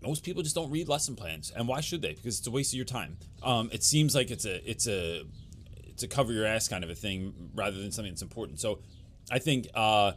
most 0.00 0.22
people 0.22 0.42
just 0.42 0.54
don't 0.54 0.70
read 0.70 0.88
lesson 0.88 1.16
plans. 1.16 1.50
And 1.54 1.66
why 1.66 1.80
should 1.80 2.00
they? 2.00 2.14
Because 2.14 2.38
it's 2.38 2.46
a 2.46 2.50
waste 2.50 2.72
of 2.72 2.76
your 2.76 2.84
time. 2.84 3.16
Um, 3.42 3.68
it 3.72 3.82
seems 3.82 4.14
like 4.14 4.30
it's 4.30 4.44
a 4.44 4.70
it's 4.70 4.86
a 4.86 5.24
it's 5.84 6.02
a 6.02 6.08
cover 6.08 6.32
your 6.32 6.46
ass 6.46 6.68
kind 6.68 6.84
of 6.84 6.90
a 6.90 6.94
thing 6.94 7.50
rather 7.54 7.78
than 7.80 7.90
something 7.90 8.12
that's 8.12 8.22
important. 8.22 8.60
So 8.60 8.80
I 9.30 9.38
think 9.38 9.68
uh, 9.74 10.12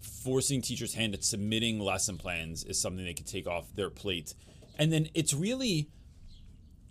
forcing 0.00 0.62
teachers' 0.62 0.94
hand 0.94 1.14
at 1.14 1.24
submitting 1.24 1.80
lesson 1.80 2.16
plans 2.16 2.64
is 2.64 2.80
something 2.80 3.04
they 3.04 3.14
could 3.14 3.26
take 3.26 3.46
off 3.46 3.74
their 3.74 3.90
plate. 3.90 4.34
And 4.78 4.92
then 4.92 5.08
it's 5.14 5.34
really, 5.34 5.88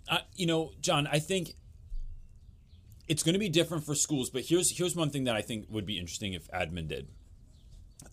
uh, 0.08 0.18
you 0.36 0.46
know, 0.46 0.72
John, 0.80 1.06
I 1.06 1.18
think 1.18 1.54
it's 3.08 3.22
going 3.22 3.32
to 3.32 3.38
be 3.38 3.48
different 3.48 3.84
for 3.84 3.94
schools. 3.94 4.30
But 4.30 4.42
here's 4.42 4.76
here's 4.76 4.94
one 4.94 5.10
thing 5.10 5.24
that 5.24 5.36
I 5.36 5.42
think 5.42 5.66
would 5.70 5.86
be 5.86 5.98
interesting 5.98 6.34
if 6.34 6.50
admin 6.50 6.88
did. 6.88 7.08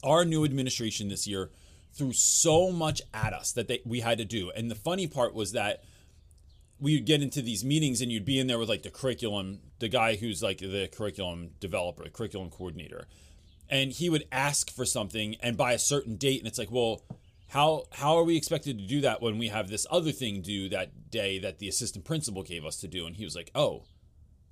Our 0.03 0.25
new 0.25 0.43
administration 0.43 1.09
this 1.09 1.27
year 1.27 1.51
threw 1.93 2.13
so 2.13 2.71
much 2.71 3.01
at 3.13 3.33
us 3.33 3.51
that 3.53 3.67
they, 3.67 3.81
we 3.85 4.01
had 4.01 4.17
to 4.17 4.25
do, 4.25 4.51
and 4.55 4.69
the 4.69 4.75
funny 4.75 5.07
part 5.07 5.33
was 5.33 5.51
that 5.51 5.83
we 6.79 6.95
would 6.95 7.05
get 7.05 7.21
into 7.21 7.41
these 7.41 7.63
meetings 7.63 8.01
and 8.01 8.11
you'd 8.11 8.25
be 8.25 8.39
in 8.39 8.47
there 8.47 8.59
with 8.59 8.67
like 8.67 8.83
the 8.83 8.89
curriculum, 8.89 9.59
the 9.79 9.87
guy 9.87 10.15
who's 10.15 10.43
like 10.43 10.57
the 10.57 10.89
curriculum 10.91 11.51
developer, 11.59 12.03
curriculum 12.09 12.49
coordinator, 12.49 13.07
and 13.69 13.91
he 13.91 14.09
would 14.09 14.27
ask 14.31 14.69
for 14.69 14.85
something 14.85 15.35
and 15.41 15.55
by 15.55 15.73
a 15.73 15.79
certain 15.79 16.15
date, 16.15 16.39
and 16.39 16.47
it's 16.47 16.59
like, 16.59 16.71
well, 16.71 17.03
how 17.49 17.85
how 17.91 18.17
are 18.17 18.23
we 18.23 18.35
expected 18.35 18.77
to 18.77 18.85
do 18.85 19.01
that 19.01 19.21
when 19.21 19.37
we 19.37 19.47
have 19.47 19.69
this 19.69 19.85
other 19.89 20.11
thing 20.11 20.41
due 20.41 20.67
that 20.69 21.09
day 21.09 21.39
that 21.39 21.59
the 21.59 21.67
assistant 21.67 22.03
principal 22.03 22.43
gave 22.43 22.65
us 22.65 22.77
to 22.77 22.87
do? 22.87 23.05
And 23.05 23.15
he 23.15 23.23
was 23.23 23.35
like, 23.35 23.51
oh, 23.55 23.83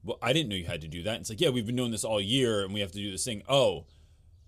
well, 0.03 0.17
I 0.21 0.33
didn't 0.33 0.49
know 0.49 0.55
you 0.55 0.65
had 0.65 0.81
to 0.81 0.87
do 0.87 1.03
that. 1.03 1.13
And 1.13 1.21
it's 1.21 1.29
like, 1.29 1.41
yeah, 1.41 1.49
we've 1.49 1.65
been 1.65 1.75
doing 1.75 1.91
this 1.91 2.03
all 2.03 2.21
year 2.21 2.63
and 2.63 2.73
we 2.73 2.81
have 2.81 2.91
to 2.91 2.97
do 2.97 3.11
this 3.11 3.25
thing. 3.25 3.43
Oh, 3.47 3.85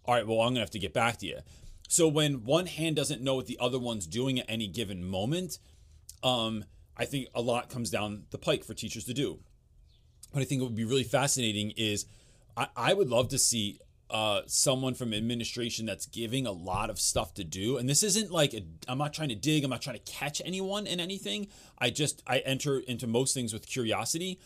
all 0.06 0.14
right, 0.16 0.28
well, 0.28 0.42
I'm 0.42 0.50
gonna 0.50 0.60
have 0.60 0.70
to 0.72 0.80
get 0.80 0.94
back 0.94 1.18
to 1.18 1.26
you. 1.26 1.40
So 1.88 2.08
when 2.08 2.44
one 2.44 2.66
hand 2.66 2.96
doesn't 2.96 3.22
know 3.22 3.36
what 3.36 3.48
the 3.48 3.58
other 3.60 3.80
one's 3.80 4.08
doing 4.08 4.40
at 4.40 4.46
any 4.50 4.68
given 4.68 5.04
moment, 5.04 5.60
um, 6.24 6.66
I 6.98 7.06
think 7.06 7.28
a 7.36 7.42
lot 7.42 7.70
comes 7.70 7.90
down 7.90 8.24
the 8.32 8.38
pike 8.38 8.64
for 8.64 8.74
teachers 8.74 9.06
to 9.06 9.14
do. 9.14 9.40
What 10.32 10.42
I 10.42 10.46
think 10.46 10.62
would 10.62 10.76
be 10.76 10.86
really 10.86 11.04
fascinating 11.04 11.72
is 11.78 12.06
I, 12.58 12.68
I 12.76 12.94
would 12.94 13.10
love 13.10 13.30
to 13.30 13.38
see 13.38 13.80
uh, 14.10 14.42
someone 14.46 14.94
from 14.94 15.14
administration 15.14 15.86
that's 15.86 16.06
giving 16.06 16.46
a 16.46 16.52
lot 16.52 16.90
of 16.90 17.00
stuff 17.00 17.34
to 17.36 17.44
do. 17.44 17.78
And 17.78 17.90
this 17.90 18.04
isn't 18.04 18.32
like 18.32 18.54
I'm 18.88 18.98
not 18.98 19.14
trying 19.14 19.30
to 19.30 19.36
dig. 19.36 19.64
I'm 19.64 19.70
not 19.70 19.82
trying 19.82 19.98
to 19.98 20.12
catch 20.12 20.42
anyone 20.46 20.88
in 20.88 21.00
anything. 21.00 21.48
I 21.80 21.90
just 21.90 22.22
I 22.28 22.40
enter 22.40 22.80
into 22.80 23.08
most 23.08 23.34
things 23.34 23.52
with 23.54 23.68
curiosity. 23.68 24.40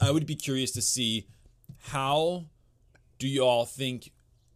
I 0.00 0.10
would 0.10 0.26
be 0.26 0.36
curious 0.36 0.70
to 0.72 0.82
see 0.82 1.26
how 1.78 2.46
do 3.18 3.26
you 3.26 3.42
all 3.42 3.64
think 3.64 4.12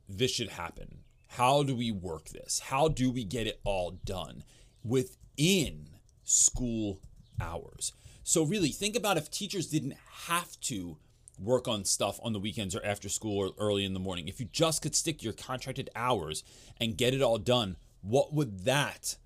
this 0.08 0.30
should 0.30 0.50
happen? 0.50 0.98
How 1.28 1.62
do 1.62 1.74
we 1.74 1.90
work 1.90 2.28
this? 2.28 2.60
How 2.60 2.88
do 2.88 3.10
we 3.10 3.24
get 3.24 3.46
it 3.46 3.60
all 3.64 3.92
done 4.04 4.42
within 4.84 5.88
school 6.24 7.00
hours? 7.40 7.92
So, 8.22 8.42
really, 8.42 8.70
think 8.70 8.96
about 8.96 9.16
if 9.16 9.30
teachers 9.30 9.68
didn't 9.68 9.96
have 10.26 10.60
to 10.62 10.98
work 11.38 11.66
on 11.66 11.84
stuff 11.84 12.20
on 12.22 12.32
the 12.32 12.38
weekends 12.38 12.76
or 12.76 12.84
after 12.84 13.08
school 13.08 13.38
or 13.38 13.52
early 13.58 13.84
in 13.84 13.94
the 13.94 14.00
morning. 14.00 14.28
If 14.28 14.40
you 14.40 14.46
just 14.52 14.82
could 14.82 14.94
stick 14.94 15.18
to 15.18 15.24
your 15.24 15.32
contracted 15.32 15.88
hours 15.96 16.44
and 16.78 16.96
get 16.96 17.14
it 17.14 17.22
all 17.22 17.38
done, 17.38 17.76
what 18.02 18.34
would 18.34 18.64
that 18.64 19.16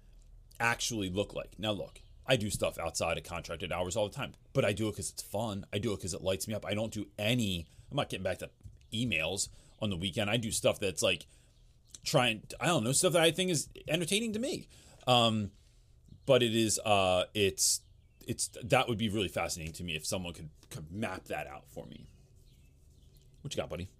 actually 0.60 1.10
look 1.10 1.34
like? 1.34 1.58
Now, 1.58 1.72
look, 1.72 2.00
I 2.26 2.36
do 2.36 2.50
stuff 2.50 2.78
outside 2.78 3.18
of 3.18 3.24
contracted 3.24 3.72
hours 3.72 3.96
all 3.96 4.08
the 4.08 4.14
time, 4.14 4.32
but 4.52 4.64
I 4.64 4.72
do 4.72 4.88
it 4.88 4.92
because 4.92 5.10
it's 5.10 5.22
fun. 5.22 5.66
I 5.72 5.78
do 5.78 5.92
it 5.92 5.96
because 5.96 6.14
it 6.14 6.22
lights 6.22 6.48
me 6.48 6.54
up. 6.54 6.64
I 6.64 6.74
don't 6.74 6.92
do 6.92 7.06
any, 7.18 7.66
I'm 7.90 7.96
not 7.96 8.08
getting 8.08 8.24
back 8.24 8.38
to 8.38 8.50
emails 8.92 9.48
on 9.80 9.90
the 9.90 9.96
weekend. 9.96 10.30
I 10.30 10.36
do 10.36 10.50
stuff 10.50 10.80
that's 10.80 11.02
like 11.02 11.26
trying, 12.04 12.42
I 12.60 12.66
don't 12.66 12.84
know, 12.84 12.92
stuff 12.92 13.12
that 13.12 13.22
I 13.22 13.30
think 13.30 13.50
is 13.50 13.68
entertaining 13.88 14.32
to 14.34 14.38
me. 14.38 14.68
Um, 15.06 15.50
but 16.24 16.42
it 16.42 16.54
is, 16.54 16.78
uh, 16.78 17.24
it's, 17.34 17.82
it's, 18.26 18.48
that 18.62 18.88
would 18.88 18.96
be 18.96 19.10
really 19.10 19.28
fascinating 19.28 19.74
to 19.74 19.84
me 19.84 19.94
if 19.94 20.06
someone 20.06 20.32
could, 20.32 20.48
could 20.70 20.90
map 20.90 21.24
that 21.24 21.46
out 21.46 21.64
for 21.68 21.84
me. 21.86 22.06
What 23.42 23.54
you 23.54 23.60
got, 23.60 23.68
buddy? 23.68 23.90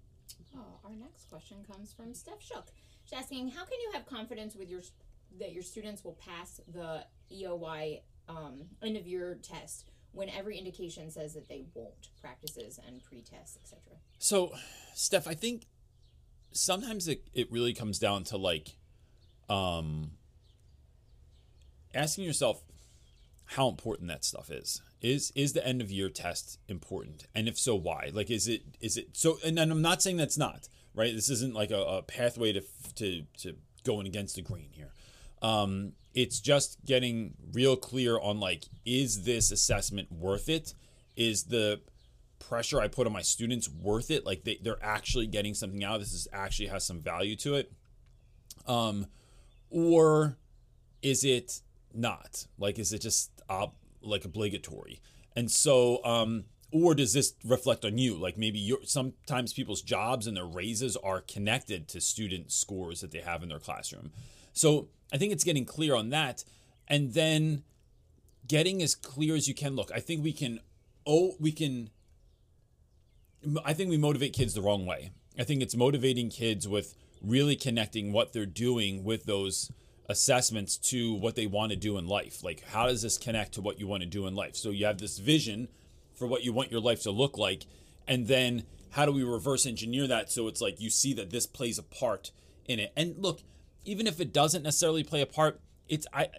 Oh, 0.55 0.79
our 0.83 0.95
next 0.95 1.29
question 1.29 1.57
comes 1.71 1.93
from 1.93 2.15
Steph 2.15 2.41
Shook. 2.41 2.65
She's 3.03 3.13
asking, 3.13 3.49
how 3.49 3.65
can 3.65 3.79
you 3.81 3.91
have 3.93 4.07
confidence 4.07 4.55
with 4.55 4.69
your 4.69 4.81
that 5.39 5.53
your 5.53 5.63
students 5.63 6.03
will 6.03 6.13
pass 6.13 6.61
the 6.73 7.05
EOY 7.31 7.99
um, 8.27 8.65
end 8.83 8.97
of 8.97 9.07
year 9.07 9.37
test 9.41 9.89
when 10.11 10.29
every 10.29 10.57
indication 10.57 11.11
says 11.11 11.33
that 11.33 11.47
they 11.49 11.65
won't? 11.73 12.09
Practices 12.21 12.79
and 12.85 13.03
pre-tests, 13.03 13.57
etc. 13.61 13.79
So, 14.17 14.53
Steph, 14.93 15.27
I 15.27 15.33
think 15.33 15.63
sometimes 16.51 17.07
it, 17.07 17.27
it 17.33 17.51
really 17.51 17.73
comes 17.73 17.99
down 17.99 18.23
to 18.23 18.37
like 18.37 18.77
um 19.49 20.11
asking 21.93 22.23
yourself 22.23 22.63
how 23.49 23.69
important 23.69 24.09
that 24.09 24.25
stuff 24.25 24.49
is. 24.49 24.81
Is 25.01 25.31
is 25.35 25.53
the 25.53 25.65
end 25.65 25.81
of 25.81 25.91
year 25.91 26.09
test 26.09 26.59
important? 26.67 27.27
And 27.35 27.47
if 27.47 27.59
so, 27.59 27.75
why? 27.75 28.09
Like 28.11 28.31
is 28.31 28.47
it 28.47 28.63
is 28.81 28.97
it 28.97 29.09
so 29.13 29.37
and, 29.45 29.59
I'm 29.59 29.81
not 29.81 30.01
saying 30.01 30.17
that's 30.17 30.37
not, 30.37 30.67
right? 30.95 31.13
This 31.13 31.29
isn't 31.29 31.53
like 31.53 31.71
a, 31.71 31.79
a 31.79 32.01
pathway 32.01 32.53
to 32.53 32.61
to 32.95 33.23
to 33.39 33.55
going 33.83 34.07
against 34.07 34.35
the 34.35 34.41
grain 34.41 34.69
here. 34.71 34.91
Um 35.41 35.93
it's 36.15 36.39
just 36.39 36.83
getting 36.85 37.35
real 37.53 37.75
clear 37.75 38.17
on 38.17 38.39
like 38.39 38.65
is 38.85 39.23
this 39.23 39.51
assessment 39.51 40.11
worth 40.11 40.49
it? 40.49 40.73
Is 41.15 41.43
the 41.43 41.81
pressure 42.39 42.79
I 42.79 42.87
put 42.87 43.05
on 43.05 43.13
my 43.13 43.21
students 43.21 43.69
worth 43.69 44.09
it? 44.09 44.25
Like 44.25 44.43
they, 44.43 44.57
they're 44.61 44.83
actually 44.83 45.27
getting 45.27 45.53
something 45.53 45.83
out 45.83 45.95
of 45.95 46.01
this. 46.01 46.13
This 46.13 46.27
actually 46.33 46.67
has 46.67 46.85
some 46.85 47.01
value 47.01 47.35
to 47.37 47.55
it. 47.55 47.71
Um, 48.65 49.07
or 49.69 50.37
is 51.01 51.23
it 51.23 51.61
not? 51.93 52.47
Like, 52.57 52.79
is 52.79 52.93
it 52.93 52.99
just 52.99 53.31
op- 53.49 53.75
like 54.01 54.25
obligatory? 54.25 55.01
And 55.35 55.51
so, 55.51 56.03
um, 56.05 56.45
or 56.71 56.95
does 56.95 57.13
this 57.13 57.33
reflect 57.43 57.85
on 57.85 57.97
you? 57.97 58.15
Like 58.15 58.37
maybe 58.37 58.59
you're, 58.59 58.83
sometimes 58.83 59.53
people's 59.53 59.81
jobs 59.81 60.27
and 60.27 60.35
their 60.35 60.45
raises 60.45 60.95
are 60.97 61.21
connected 61.21 61.87
to 61.89 62.01
student 62.01 62.51
scores 62.51 63.01
that 63.01 63.11
they 63.11 63.19
have 63.19 63.43
in 63.43 63.49
their 63.49 63.59
classroom. 63.59 64.11
So 64.53 64.89
I 65.13 65.17
think 65.17 65.31
it's 65.31 65.43
getting 65.43 65.65
clear 65.65 65.95
on 65.95 66.09
that, 66.09 66.43
and 66.87 67.13
then 67.13 67.63
getting 68.47 68.81
as 68.81 68.95
clear 68.95 69.35
as 69.35 69.47
you 69.47 69.55
can. 69.55 69.75
Look, 69.75 69.91
I 69.93 69.99
think 69.99 70.23
we 70.23 70.33
can, 70.33 70.59
oh, 71.05 71.35
we 71.39 71.51
can. 71.51 71.89
I 73.63 73.73
think 73.73 73.89
we 73.89 73.97
motivate 73.97 74.33
kids 74.33 74.53
the 74.53 74.61
wrong 74.61 74.85
way. 74.85 75.11
I 75.37 75.43
think 75.43 75.61
it's 75.61 75.75
motivating 75.75 76.29
kids 76.29 76.67
with 76.67 76.95
really 77.21 77.55
connecting 77.55 78.11
what 78.11 78.33
they're 78.33 78.45
doing 78.45 79.03
with 79.03 79.25
those 79.25 79.71
assessments 80.07 80.77
to 80.77 81.13
what 81.13 81.35
they 81.35 81.47
want 81.47 81.71
to 81.71 81.75
do 81.75 81.97
in 81.97 82.07
life. 82.07 82.43
Like, 82.43 82.63
how 82.69 82.87
does 82.87 83.01
this 83.01 83.17
connect 83.17 83.53
to 83.53 83.61
what 83.61 83.79
you 83.79 83.87
want 83.87 84.03
to 84.03 84.09
do 84.09 84.27
in 84.27 84.35
life? 84.35 84.55
So 84.55 84.69
you 84.69 84.85
have 84.85 84.97
this 84.97 85.17
vision 85.17 85.67
for 86.13 86.27
what 86.27 86.43
you 86.43 86.53
want 86.53 86.71
your 86.71 86.81
life 86.81 87.03
to 87.03 87.11
look 87.11 87.37
like, 87.37 87.65
and 88.07 88.27
then 88.27 88.63
how 88.91 89.05
do 89.05 89.11
we 89.11 89.23
reverse 89.23 89.65
engineer 89.65 90.07
that 90.07 90.31
so 90.31 90.47
it's 90.47 90.61
like 90.61 90.79
you 90.79 90.89
see 90.89 91.13
that 91.13 91.29
this 91.29 91.45
plays 91.45 91.77
a 91.77 91.83
part 91.83 92.31
in 92.65 92.79
it? 92.79 92.93
And 92.95 93.15
look, 93.17 93.41
even 93.85 94.07
if 94.07 94.19
it 94.19 94.33
doesn't 94.33 94.63
necessarily 94.63 95.03
play 95.03 95.21
a 95.21 95.25
part, 95.25 95.61
it's 95.87 96.07
I 96.13 96.29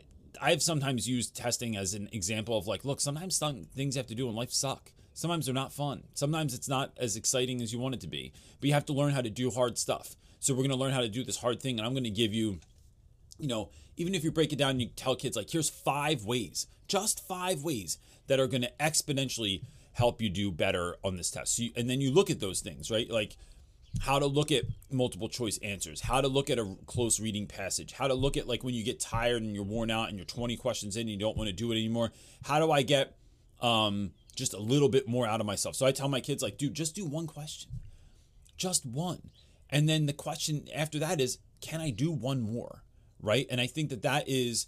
I've 0.40 0.62
sometimes 0.62 1.08
used 1.08 1.34
testing 1.34 1.76
as 1.76 1.94
an 1.94 2.08
example 2.12 2.58
of 2.58 2.66
like, 2.66 2.84
look, 2.84 3.00
sometimes 3.00 3.36
some 3.36 3.64
things 3.64 3.96
you 3.96 4.00
have 4.00 4.06
to 4.08 4.14
do 4.14 4.28
in 4.28 4.34
life 4.34 4.52
suck. 4.52 4.92
Sometimes 5.14 5.46
they're 5.46 5.54
not 5.54 5.72
fun. 5.72 6.02
Sometimes 6.12 6.52
it's 6.52 6.68
not 6.68 6.92
as 6.98 7.16
exciting 7.16 7.62
as 7.62 7.72
you 7.72 7.78
want 7.78 7.94
it 7.94 8.02
to 8.02 8.06
be. 8.06 8.34
But 8.60 8.68
you 8.68 8.74
have 8.74 8.84
to 8.86 8.92
learn 8.92 9.12
how 9.12 9.22
to 9.22 9.30
do 9.30 9.50
hard 9.50 9.78
stuff. 9.78 10.14
So 10.40 10.52
we're 10.52 10.58
going 10.58 10.70
to 10.70 10.76
learn 10.76 10.92
how 10.92 11.00
to 11.00 11.08
do 11.08 11.24
this 11.24 11.38
hard 11.38 11.60
thing 11.60 11.78
and 11.78 11.86
I'm 11.86 11.94
going 11.94 12.04
to 12.04 12.10
give 12.10 12.34
you 12.34 12.60
you 13.38 13.48
know, 13.48 13.70
even 13.96 14.14
if 14.14 14.24
you 14.24 14.32
break 14.32 14.52
it 14.52 14.56
down 14.56 14.80
you 14.80 14.88
tell 14.88 15.16
kids 15.16 15.36
like 15.36 15.50
here's 15.50 15.70
five 15.70 16.24
ways, 16.24 16.66
just 16.88 17.26
five 17.26 17.62
ways 17.62 17.98
that 18.26 18.40
are 18.40 18.46
going 18.46 18.62
to 18.62 18.72
exponentially 18.78 19.62
help 19.92 20.20
you 20.20 20.28
do 20.28 20.50
better 20.50 20.96
on 21.02 21.16
this 21.16 21.30
test. 21.30 21.56
So 21.56 21.64
you, 21.64 21.70
and 21.76 21.88
then 21.88 22.00
you 22.00 22.10
look 22.10 22.28
at 22.28 22.40
those 22.40 22.60
things, 22.60 22.90
right? 22.90 23.08
Like 23.08 23.36
how 24.00 24.18
to 24.18 24.26
look 24.26 24.52
at 24.52 24.64
multiple 24.90 25.28
choice 25.28 25.58
answers, 25.58 26.00
how 26.00 26.20
to 26.20 26.28
look 26.28 26.50
at 26.50 26.58
a 26.58 26.76
close 26.86 27.20
reading 27.20 27.46
passage, 27.46 27.92
how 27.92 28.08
to 28.08 28.14
look 28.14 28.36
at 28.36 28.46
like 28.46 28.62
when 28.62 28.74
you 28.74 28.84
get 28.84 29.00
tired 29.00 29.42
and 29.42 29.54
you're 29.54 29.64
worn 29.64 29.90
out 29.90 30.08
and 30.08 30.18
you're 30.18 30.26
20 30.26 30.56
questions 30.56 30.96
in 30.96 31.02
and 31.02 31.10
you 31.10 31.18
don't 31.18 31.36
want 31.36 31.48
to 31.48 31.54
do 31.54 31.72
it 31.72 31.76
anymore. 31.76 32.12
How 32.44 32.58
do 32.58 32.70
I 32.70 32.82
get 32.82 33.16
um, 33.60 34.12
just 34.34 34.54
a 34.54 34.58
little 34.58 34.88
bit 34.88 35.08
more 35.08 35.26
out 35.26 35.40
of 35.40 35.46
myself? 35.46 35.76
So 35.76 35.86
I 35.86 35.92
tell 35.92 36.08
my 36.08 36.20
kids 36.20 36.42
like, 36.42 36.58
dude, 36.58 36.74
just 36.74 36.94
do 36.94 37.04
one 37.04 37.26
question, 37.26 37.70
just 38.56 38.84
one, 38.84 39.30
and 39.70 39.88
then 39.88 40.06
the 40.06 40.12
question 40.12 40.68
after 40.74 40.98
that 41.00 41.20
is, 41.20 41.38
can 41.60 41.80
I 41.80 41.90
do 41.90 42.10
one 42.10 42.40
more? 42.40 42.82
Right? 43.20 43.46
And 43.50 43.60
I 43.60 43.66
think 43.66 43.90
that 43.90 44.02
that 44.02 44.28
is, 44.28 44.66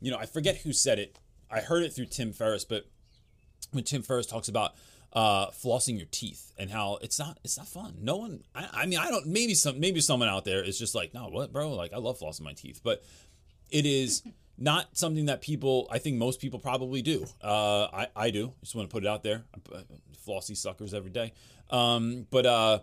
you 0.00 0.10
know, 0.10 0.18
I 0.18 0.26
forget 0.26 0.58
who 0.58 0.72
said 0.72 0.98
it. 0.98 1.18
I 1.50 1.60
heard 1.60 1.82
it 1.82 1.92
through 1.92 2.06
Tim 2.06 2.32
Ferriss, 2.32 2.64
but 2.64 2.86
when 3.72 3.84
Tim 3.84 4.02
Ferriss 4.02 4.26
talks 4.26 4.48
about 4.48 4.74
uh, 5.12 5.48
flossing 5.48 5.96
your 5.96 6.06
teeth 6.10 6.52
and 6.58 6.70
how 6.70 6.98
it's 7.02 7.18
not 7.18 7.38
it's 7.44 7.58
not 7.58 7.66
fun. 7.66 7.96
No 8.00 8.16
one. 8.16 8.44
I, 8.54 8.68
I, 8.72 8.86
mean, 8.86 8.98
I 8.98 9.10
don't. 9.10 9.26
Maybe 9.26 9.54
some 9.54 9.80
maybe 9.80 10.00
someone 10.00 10.28
out 10.28 10.44
there 10.44 10.62
is 10.62 10.78
just 10.78 10.94
like, 10.94 11.14
no, 11.14 11.28
what, 11.28 11.52
bro? 11.52 11.72
Like, 11.74 11.92
I 11.92 11.98
love 11.98 12.18
flossing 12.18 12.42
my 12.42 12.52
teeth, 12.52 12.80
but 12.82 13.02
it 13.70 13.86
is 13.86 14.22
not 14.58 14.96
something 14.96 15.26
that 15.26 15.40
people. 15.40 15.88
I 15.90 15.98
think 15.98 16.16
most 16.16 16.40
people 16.40 16.58
probably 16.58 17.02
do. 17.02 17.26
Uh, 17.42 17.84
I 17.92 18.06
I 18.14 18.30
do. 18.30 18.52
Just 18.62 18.74
want 18.74 18.88
to 18.88 18.92
put 18.92 19.04
it 19.04 19.08
out 19.08 19.22
there. 19.22 19.44
Flossy 20.24 20.54
suckers 20.54 20.94
every 20.94 21.10
day. 21.10 21.32
Um, 21.70 22.26
but 22.30 22.46
uh, 22.46 22.78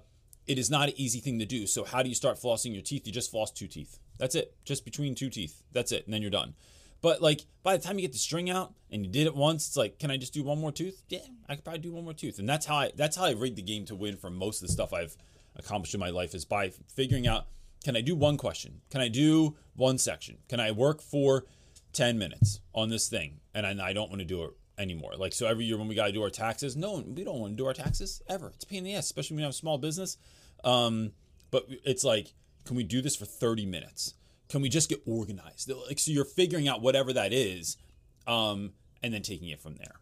it 0.47 0.57
is 0.57 0.69
not 0.69 0.89
an 0.89 0.95
easy 0.97 1.19
thing 1.19 1.39
to 1.39 1.45
do. 1.45 1.67
So 1.67 1.83
how 1.83 2.03
do 2.03 2.09
you 2.09 2.15
start 2.15 2.37
flossing 2.37 2.73
your 2.73 2.81
teeth? 2.81 3.05
You 3.05 3.13
just 3.13 3.31
floss 3.31 3.51
two 3.51 3.67
teeth. 3.67 3.99
That's 4.17 4.35
it. 4.35 4.55
Just 4.65 4.83
between 4.83 5.15
two 5.15 5.29
teeth. 5.29 5.61
That's 5.71 5.91
it, 5.91 6.05
and 6.05 6.13
then 6.13 6.21
you're 6.21 6.31
done. 6.31 6.55
But 7.01 7.21
like 7.21 7.41
by 7.63 7.77
the 7.77 7.83
time 7.83 7.97
you 7.97 8.01
get 8.01 8.13
the 8.13 8.17
string 8.17 8.49
out 8.49 8.73
and 8.91 9.05
you 9.05 9.11
did 9.11 9.27
it 9.27 9.35
once, 9.35 9.67
it's 9.67 9.77
like, 9.77 9.99
can 9.99 10.11
I 10.11 10.17
just 10.17 10.33
do 10.33 10.43
one 10.43 10.59
more 10.59 10.71
tooth? 10.71 11.03
Yeah, 11.09 11.19
I 11.47 11.55
could 11.55 11.63
probably 11.63 11.81
do 11.81 11.93
one 11.93 12.03
more 12.03 12.13
tooth. 12.13 12.39
And 12.39 12.47
that's 12.47 12.65
how 12.65 12.75
I 12.75 12.91
that's 12.95 13.15
how 13.15 13.25
I 13.25 13.31
rigged 13.31 13.57
the 13.57 13.61
game 13.61 13.85
to 13.85 13.95
win 13.95 14.17
for 14.17 14.29
most 14.29 14.61
of 14.61 14.67
the 14.67 14.73
stuff 14.73 14.93
I've 14.93 15.15
accomplished 15.55 15.93
in 15.93 15.99
my 15.99 16.09
life 16.09 16.33
is 16.33 16.45
by 16.45 16.71
figuring 16.93 17.27
out 17.27 17.47
can 17.83 17.95
I 17.95 18.01
do 18.01 18.15
one 18.15 18.37
question? 18.37 18.81
Can 18.89 19.01
I 19.01 19.07
do 19.07 19.55
one 19.75 19.97
section? 19.97 20.37
Can 20.49 20.59
I 20.59 20.71
work 20.71 21.01
for 21.01 21.45
10 21.93 22.17
minutes 22.17 22.59
on 22.73 22.89
this 22.89 23.07
thing? 23.07 23.39
And 23.53 23.65
I, 23.65 23.89
I 23.89 23.93
don't 23.93 24.09
want 24.09 24.19
to 24.19 24.25
do 24.25 24.43
it 24.43 24.51
anymore. 24.77 25.13
Like 25.15 25.33
so 25.33 25.47
every 25.47 25.65
year 25.65 25.77
when 25.77 25.87
we 25.87 25.95
got 25.95 26.07
to 26.07 26.11
do 26.11 26.23
our 26.23 26.29
taxes, 26.29 26.75
no, 26.75 27.03
we 27.05 27.23
don't 27.23 27.39
want 27.39 27.53
to 27.53 27.57
do 27.57 27.65
our 27.65 27.73
taxes 27.73 28.21
ever. 28.27 28.51
It's 28.55 28.65
pain 28.65 28.79
in 28.79 28.83
the 28.83 28.95
ass, 28.95 29.05
especially 29.05 29.35
when 29.35 29.41
you 29.41 29.45
have 29.45 29.53
a 29.53 29.57
small 29.57 29.77
business. 29.77 30.17
Um, 30.63 31.11
but 31.51 31.65
it's 31.85 32.03
like, 32.03 32.33
can 32.65 32.75
we 32.75 32.83
do 32.83 33.01
this 33.01 33.15
for 33.15 33.25
30 33.25 33.65
minutes? 33.65 34.13
Can 34.49 34.61
we 34.61 34.69
just 34.69 34.89
get 34.89 35.01
organized? 35.05 35.69
Like, 35.87 35.99
so 35.99 36.11
you're 36.11 36.25
figuring 36.25 36.67
out 36.67 36.81
whatever 36.81 37.13
that 37.13 37.33
is, 37.33 37.77
um, 38.25 38.71
and 39.03 39.13
then 39.13 39.21
taking 39.21 39.49
it 39.49 39.59
from 39.59 39.75
there. 39.75 39.95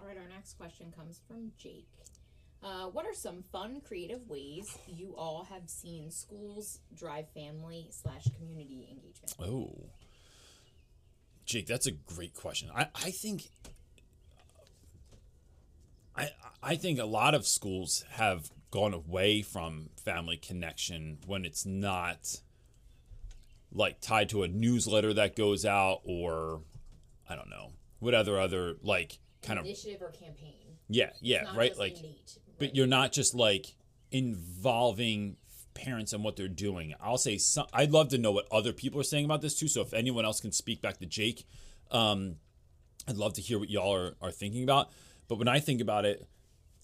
All 0.00 0.06
right, 0.06 0.16
our 0.16 0.28
next 0.28 0.54
question 0.54 0.92
comes 0.96 1.20
from 1.28 1.52
Jake. 1.58 1.88
Uh, 2.62 2.86
what 2.86 3.06
are 3.06 3.14
some 3.14 3.44
fun, 3.52 3.80
creative 3.86 4.28
ways 4.28 4.76
you 4.86 5.14
all 5.16 5.44
have 5.44 5.68
seen 5.68 6.10
schools 6.10 6.80
drive 6.96 7.26
family 7.32 7.88
slash 7.90 8.24
community 8.36 8.88
engagement? 8.90 9.34
Oh, 9.38 9.90
Jake, 11.44 11.66
that's 11.66 11.86
a 11.86 11.92
great 11.92 12.34
question. 12.34 12.68
I, 12.74 12.88
I 12.94 13.10
think 13.10 13.50
I 16.16 16.30
I 16.62 16.74
think 16.74 16.98
a 16.98 17.04
lot 17.04 17.34
of 17.34 17.46
schools 17.46 18.04
have 18.10 18.50
gone 18.70 18.92
away 18.92 19.40
from 19.42 19.90
family 19.96 20.36
connection 20.36 21.18
when 21.26 21.44
it's 21.44 21.64
not 21.64 22.40
like 23.72 24.00
tied 24.00 24.28
to 24.30 24.42
a 24.42 24.48
newsletter 24.48 25.12
that 25.14 25.36
goes 25.36 25.64
out 25.64 26.00
or 26.04 26.60
I 27.28 27.36
don't 27.36 27.50
know 27.50 27.72
what 27.98 28.14
other 28.14 28.38
other 28.38 28.76
like 28.82 29.18
kind 29.42 29.58
initiative 29.58 29.60
of 29.60 29.66
initiative 29.66 30.02
or 30.02 30.10
campaign. 30.10 30.54
Yeah, 30.88 31.10
yeah, 31.20 31.56
right. 31.56 31.76
Like, 31.78 31.98
innate, 31.98 32.38
but 32.58 32.74
you're 32.74 32.86
not 32.86 33.12
just 33.12 33.34
like 33.34 33.74
involving 34.10 35.36
parents 35.74 36.12
and 36.12 36.24
what 36.24 36.36
they're 36.36 36.48
doing. 36.48 36.94
I'll 37.00 37.18
say 37.18 37.38
some, 37.38 37.66
I'd 37.72 37.92
love 37.92 38.08
to 38.08 38.18
know 38.18 38.32
what 38.32 38.46
other 38.50 38.72
people 38.72 39.00
are 39.00 39.04
saying 39.04 39.24
about 39.24 39.42
this 39.42 39.58
too. 39.58 39.68
So 39.68 39.82
if 39.82 39.92
anyone 39.92 40.24
else 40.24 40.40
can 40.40 40.52
speak 40.52 40.80
back 40.82 40.98
to 40.98 41.06
Jake, 41.06 41.46
um, 41.90 42.36
I'd 43.06 43.16
love 43.16 43.34
to 43.34 43.42
hear 43.42 43.58
what 43.58 43.70
y'all 43.70 43.94
are, 43.94 44.14
are 44.20 44.32
thinking 44.32 44.62
about. 44.62 44.90
But 45.28 45.38
when 45.38 45.48
I 45.48 45.60
think 45.60 45.80
about 45.80 46.04
it, 46.04 46.26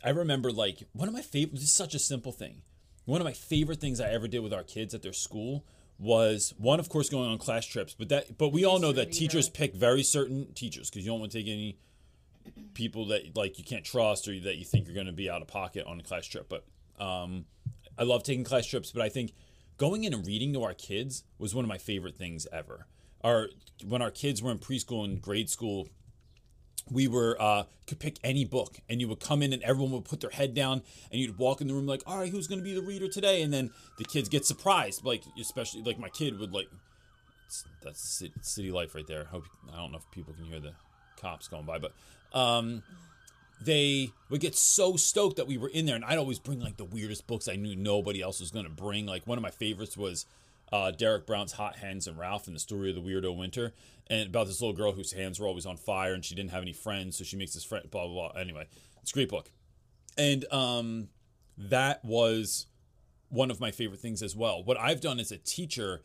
I 0.02 0.10
remember 0.10 0.52
like 0.52 0.82
one 0.92 1.08
of 1.08 1.14
my 1.14 1.22
favorite. 1.22 1.54
This 1.54 1.64
is 1.64 1.72
such 1.72 1.94
a 1.94 1.98
simple 1.98 2.32
thing. 2.32 2.62
One 3.06 3.20
of 3.20 3.24
my 3.24 3.32
favorite 3.32 3.80
things 3.80 4.00
I 4.00 4.10
ever 4.10 4.28
did 4.28 4.40
with 4.40 4.52
our 4.52 4.62
kids 4.62 4.94
at 4.94 5.02
their 5.02 5.12
school 5.12 5.64
was 5.98 6.54
one, 6.58 6.80
of 6.80 6.88
course, 6.88 7.08
going 7.08 7.30
on 7.30 7.38
class 7.38 7.66
trips. 7.66 7.94
But 7.94 8.08
that, 8.08 8.36
but 8.38 8.50
we 8.50 8.64
all 8.64 8.78
know 8.78 8.92
that 8.92 9.12
teachers 9.12 9.48
pick 9.48 9.74
very 9.74 10.02
certain 10.02 10.52
teachers 10.54 10.90
because 10.90 11.04
you 11.04 11.12
don't 11.12 11.20
want 11.20 11.32
to 11.32 11.38
take 11.38 11.48
any 11.48 11.78
people 12.74 13.06
that 13.06 13.36
like 13.36 13.58
you 13.58 13.64
can't 13.64 13.84
trust 13.84 14.28
or 14.28 14.38
that 14.40 14.56
you 14.56 14.64
think 14.64 14.86
you're 14.86 14.94
going 14.94 15.06
to 15.06 15.12
be 15.12 15.30
out 15.30 15.40
of 15.40 15.48
pocket 15.48 15.86
on 15.86 15.98
a 16.00 16.02
class 16.02 16.26
trip. 16.26 16.48
But 16.48 16.64
um, 17.02 17.46
I 17.98 18.02
love 18.02 18.22
taking 18.22 18.44
class 18.44 18.66
trips, 18.66 18.90
but 18.90 19.02
I 19.02 19.08
think 19.08 19.32
going 19.76 20.04
in 20.04 20.12
and 20.14 20.26
reading 20.26 20.52
to 20.54 20.62
our 20.62 20.74
kids 20.74 21.24
was 21.38 21.54
one 21.54 21.64
of 21.64 21.68
my 21.68 21.78
favorite 21.78 22.16
things 22.16 22.46
ever. 22.52 22.86
Our 23.22 23.48
when 23.86 24.02
our 24.02 24.10
kids 24.10 24.42
were 24.42 24.50
in 24.50 24.58
preschool 24.58 25.04
and 25.04 25.20
grade 25.20 25.48
school, 25.48 25.88
we 26.90 27.08
were 27.08 27.36
uh, 27.40 27.64
could 27.86 27.98
pick 27.98 28.18
any 28.22 28.44
book 28.44 28.76
and 28.88 29.00
you 29.00 29.08
would 29.08 29.20
come 29.20 29.42
in 29.42 29.52
and 29.52 29.62
everyone 29.62 29.92
would 29.92 30.04
put 30.04 30.20
their 30.20 30.30
head 30.30 30.54
down 30.54 30.82
and 31.10 31.20
you'd 31.20 31.38
walk 31.38 31.60
in 31.60 31.68
the 31.68 31.74
room 31.74 31.86
like 31.86 32.02
all 32.06 32.18
right 32.18 32.30
who's 32.30 32.46
going 32.46 32.58
to 32.58 32.64
be 32.64 32.74
the 32.74 32.82
reader 32.82 33.08
today? 33.08 33.42
And 33.42 33.52
then 33.52 33.70
the 33.98 34.04
kids 34.04 34.28
get 34.28 34.44
surprised 34.44 35.04
like 35.04 35.22
especially 35.40 35.82
like 35.82 35.98
my 35.98 36.08
kid 36.08 36.38
would 36.38 36.52
like 36.52 36.68
that's 37.82 38.22
city 38.42 38.70
life 38.70 38.94
right 38.94 39.06
there. 39.06 39.22
I 39.22 39.28
hope 39.28 39.44
i 39.72 39.76
don't 39.76 39.92
know 39.92 39.98
if 39.98 40.10
people 40.10 40.34
can 40.34 40.44
hear 40.44 40.60
the 40.60 40.72
cops 41.16 41.48
going 41.48 41.64
by 41.64 41.78
but 41.78 41.92
um 42.32 42.82
they 43.62 44.10
would 44.30 44.40
get 44.40 44.54
so 44.54 44.96
stoked 44.96 45.36
that 45.36 45.46
we 45.46 45.56
were 45.56 45.68
in 45.68 45.86
there 45.86 45.94
and 45.94 46.04
i'd 46.04 46.18
always 46.18 46.38
bring 46.38 46.60
like 46.60 46.76
the 46.76 46.84
weirdest 46.84 47.26
books 47.26 47.46
i 47.48 47.54
knew 47.54 47.76
nobody 47.76 48.20
else 48.20 48.40
was 48.40 48.50
going 48.50 48.64
to 48.64 48.70
bring. 48.70 49.06
Like 49.06 49.26
one 49.26 49.38
of 49.38 49.42
my 49.42 49.50
favorites 49.50 49.96
was 49.96 50.26
uh, 50.72 50.90
Derek 50.90 51.26
Brown's 51.26 51.52
Hot 51.52 51.76
Hands 51.76 52.04
and 52.06 52.18
Ralph 52.18 52.46
and 52.46 52.56
the 52.56 52.60
story 52.60 52.88
of 52.90 52.96
the 52.96 53.02
weirdo 53.02 53.36
winter, 53.36 53.72
and 54.08 54.28
about 54.28 54.46
this 54.46 54.60
little 54.60 54.76
girl 54.76 54.92
whose 54.92 55.12
hands 55.12 55.40
were 55.40 55.46
always 55.46 55.66
on 55.66 55.76
fire 55.76 56.14
and 56.14 56.24
she 56.24 56.34
didn't 56.34 56.50
have 56.50 56.62
any 56.62 56.72
friends, 56.72 57.16
so 57.16 57.24
she 57.24 57.36
makes 57.36 57.54
this 57.54 57.64
friend. 57.64 57.90
Blah 57.90 58.06
blah 58.06 58.30
blah. 58.32 58.40
Anyway, 58.40 58.66
it's 59.00 59.10
a 59.10 59.14
great 59.14 59.28
book, 59.28 59.50
and 60.16 60.44
um, 60.52 61.08
that 61.56 62.04
was 62.04 62.66
one 63.28 63.50
of 63.50 63.60
my 63.60 63.70
favorite 63.70 64.00
things 64.00 64.22
as 64.22 64.36
well. 64.36 64.62
What 64.62 64.78
I've 64.78 65.00
done 65.00 65.18
as 65.18 65.32
a 65.32 65.38
teacher 65.38 66.02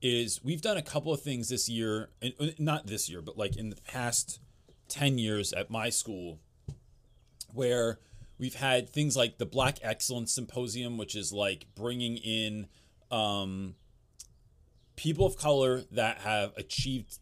is 0.00 0.40
we've 0.44 0.62
done 0.62 0.76
a 0.76 0.82
couple 0.82 1.12
of 1.12 1.20
things 1.20 1.48
this 1.48 1.68
year, 1.68 2.10
and 2.22 2.32
uh, 2.38 2.46
not 2.58 2.86
this 2.86 3.08
year, 3.08 3.20
but 3.20 3.36
like 3.36 3.56
in 3.56 3.70
the 3.70 3.80
past 3.82 4.40
ten 4.88 5.18
years 5.18 5.52
at 5.52 5.70
my 5.70 5.90
school, 5.90 6.38
where 7.52 7.98
we've 8.38 8.54
had 8.54 8.88
things 8.88 9.16
like 9.16 9.38
the 9.38 9.46
Black 9.46 9.78
Excellence 9.82 10.32
Symposium, 10.32 10.96
which 10.98 11.16
is 11.16 11.32
like 11.32 11.66
bringing 11.74 12.16
in 12.18 12.66
um, 13.10 13.74
people 14.96 15.26
of 15.26 15.36
color 15.36 15.82
that 15.92 16.18
have 16.18 16.52
achieved 16.56 17.18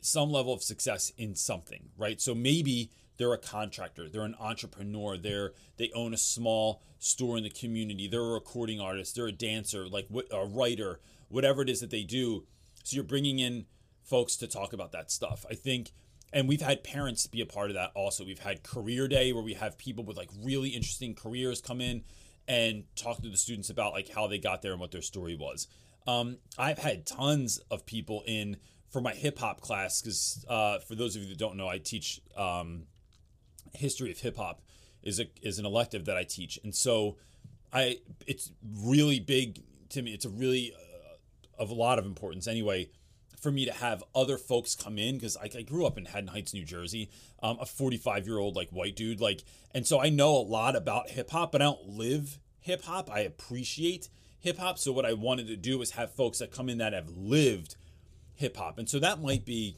some 0.00 0.30
level 0.30 0.52
of 0.52 0.62
success 0.62 1.12
in 1.18 1.34
something, 1.34 1.90
right? 1.96 2.20
So 2.20 2.34
maybe 2.34 2.90
they're 3.16 3.32
a 3.32 3.38
contractor, 3.38 4.08
they're 4.08 4.22
an 4.22 4.36
entrepreneur, 4.40 5.16
they're 5.16 5.52
they 5.76 5.90
own 5.94 6.14
a 6.14 6.18
small 6.18 6.82
store 6.98 7.36
in 7.36 7.42
the 7.42 7.50
community, 7.50 8.08
they're 8.08 8.20
a 8.20 8.32
recording 8.32 8.80
artist, 8.80 9.16
they're 9.16 9.26
a 9.26 9.32
dancer, 9.32 9.88
like 9.88 10.06
what 10.08 10.26
a 10.32 10.46
writer, 10.46 11.00
whatever 11.28 11.62
it 11.62 11.68
is 11.68 11.80
that 11.80 11.90
they 11.90 12.04
do. 12.04 12.44
So 12.84 12.94
you're 12.94 13.04
bringing 13.04 13.38
in 13.40 13.66
folks 14.02 14.36
to 14.36 14.46
talk 14.46 14.72
about 14.72 14.92
that 14.92 15.10
stuff. 15.10 15.44
I 15.50 15.54
think 15.54 15.90
and 16.32 16.46
we've 16.46 16.60
had 16.60 16.84
parents 16.84 17.26
be 17.26 17.40
a 17.40 17.46
part 17.46 17.70
of 17.70 17.74
that 17.74 17.90
also. 17.94 18.24
We've 18.24 18.38
had 18.38 18.62
career 18.62 19.08
day 19.08 19.32
where 19.32 19.42
we 19.42 19.54
have 19.54 19.78
people 19.78 20.04
with 20.04 20.16
like 20.16 20.28
really 20.42 20.70
interesting 20.70 21.14
careers 21.14 21.60
come 21.60 21.80
in 21.80 22.04
and 22.48 22.84
talk 22.96 23.20
to 23.22 23.28
the 23.28 23.36
students 23.36 23.70
about 23.70 23.92
like 23.92 24.08
how 24.08 24.26
they 24.26 24.38
got 24.38 24.62
there 24.62 24.72
and 24.72 24.80
what 24.80 24.90
their 24.90 25.02
story 25.02 25.36
was. 25.36 25.68
Um, 26.06 26.38
I've 26.56 26.78
had 26.78 27.06
tons 27.06 27.58
of 27.70 27.84
people 27.84 28.24
in 28.26 28.56
for 28.88 29.02
my 29.02 29.12
hip 29.12 29.38
hop 29.38 29.60
class 29.60 30.00
because 30.00 30.44
uh, 30.48 30.78
for 30.78 30.94
those 30.94 31.14
of 31.14 31.22
you 31.22 31.28
that 31.28 31.38
don't 31.38 31.56
know, 31.56 31.68
I 31.68 31.78
teach 31.78 32.20
um, 32.36 32.84
history 33.74 34.10
of 34.10 34.18
hip 34.18 34.38
hop 34.38 34.62
is 35.02 35.20
a 35.20 35.26
is 35.42 35.58
an 35.58 35.66
elective 35.66 36.06
that 36.06 36.16
I 36.16 36.24
teach, 36.24 36.58
and 36.64 36.74
so 36.74 37.18
I 37.72 37.98
it's 38.26 38.50
really 38.82 39.20
big 39.20 39.62
to 39.90 40.02
me. 40.02 40.12
It's 40.14 40.24
a 40.24 40.30
really 40.30 40.72
uh, 40.74 41.62
of 41.62 41.70
a 41.70 41.74
lot 41.74 41.98
of 41.98 42.06
importance 42.06 42.48
anyway 42.48 42.88
for 43.38 43.50
me 43.50 43.64
to 43.64 43.72
have 43.72 44.02
other 44.14 44.36
folks 44.36 44.74
come 44.74 44.98
in 44.98 45.16
because 45.16 45.36
I, 45.36 45.48
I, 45.56 45.62
grew 45.62 45.86
up 45.86 45.96
in 45.96 46.06
Haddon 46.06 46.28
Heights, 46.28 46.52
New 46.52 46.64
Jersey, 46.64 47.10
um, 47.42 47.58
a 47.60 47.66
45 47.66 48.26
year 48.26 48.38
old 48.38 48.56
like 48.56 48.70
white 48.70 48.96
dude, 48.96 49.20
like, 49.20 49.44
and 49.72 49.86
so 49.86 50.00
I 50.00 50.08
know 50.08 50.36
a 50.36 50.42
lot 50.42 50.76
about 50.76 51.10
hip 51.10 51.30
hop, 51.30 51.52
but 51.52 51.62
I 51.62 51.66
don't 51.66 51.88
live 51.88 52.38
hip 52.60 52.84
hop. 52.84 53.10
I 53.10 53.20
appreciate 53.20 54.08
hip 54.40 54.58
hop. 54.58 54.78
So 54.78 54.92
what 54.92 55.06
I 55.06 55.12
wanted 55.12 55.46
to 55.48 55.56
do 55.56 55.80
is 55.82 55.92
have 55.92 56.12
folks 56.12 56.38
that 56.38 56.52
come 56.52 56.68
in 56.68 56.78
that 56.78 56.92
have 56.92 57.08
lived 57.10 57.76
hip 58.34 58.56
hop, 58.56 58.78
and 58.78 58.88
so 58.88 58.98
that 58.98 59.22
might 59.22 59.44
be 59.44 59.76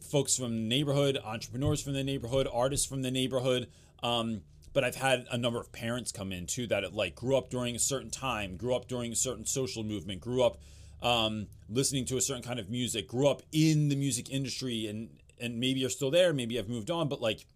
folks 0.00 0.36
from 0.36 0.54
the 0.54 0.68
neighborhood, 0.68 1.18
entrepreneurs 1.24 1.82
from 1.82 1.94
the 1.94 2.04
neighborhood, 2.04 2.46
artists 2.52 2.86
from 2.86 3.02
the 3.02 3.10
neighborhood. 3.10 3.68
Um, 4.02 4.42
but 4.72 4.84
I've 4.84 4.96
had 4.96 5.26
a 5.30 5.38
number 5.38 5.60
of 5.60 5.72
parents 5.72 6.12
come 6.12 6.32
in 6.32 6.46
too 6.46 6.66
that 6.68 6.94
like 6.94 7.14
grew 7.14 7.36
up 7.36 7.50
during 7.50 7.76
a 7.76 7.78
certain 7.78 8.10
time, 8.10 8.56
grew 8.56 8.74
up 8.74 8.88
during 8.88 9.12
a 9.12 9.16
certain 9.16 9.44
social 9.44 9.82
movement, 9.82 10.20
grew 10.20 10.42
up 10.42 10.58
um, 11.02 11.48
listening 11.68 12.04
to 12.06 12.16
a 12.16 12.20
certain 12.20 12.42
kind 12.42 12.58
of 12.58 12.70
music, 12.70 13.08
grew 13.08 13.28
up 13.28 13.42
in 13.52 13.88
the 13.88 13.96
music 13.96 14.30
industry, 14.30 14.86
and 14.86 15.10
and 15.40 15.58
maybe 15.58 15.80
you're 15.80 15.90
still 15.90 16.10
there, 16.10 16.32
maybe 16.32 16.58
I've 16.58 16.68
moved 16.68 16.90
on, 16.90 17.08
but 17.08 17.20
like 17.20 17.46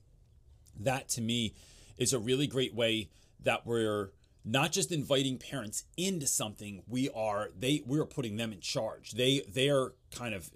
that 0.81 1.09
to 1.11 1.21
me 1.21 1.55
is 1.97 2.13
a 2.13 2.19
really 2.19 2.47
great 2.47 2.75
way 2.75 3.09
that 3.45 3.65
we're 3.65 4.11
not 4.45 4.73
just 4.73 4.93
inviting 4.93 5.39
parents 5.39 5.85
into 5.97 6.27
something 6.27 6.83
we 6.87 7.09
are 7.11 7.51
they 7.59 7.83
we're 7.87 8.05
putting 8.05 8.37
them 8.37 8.53
in 8.53 8.61
charge. 8.61 9.13
They 9.13 9.43
they're 9.49 9.93
kind 10.15 10.35
of 10.35 10.51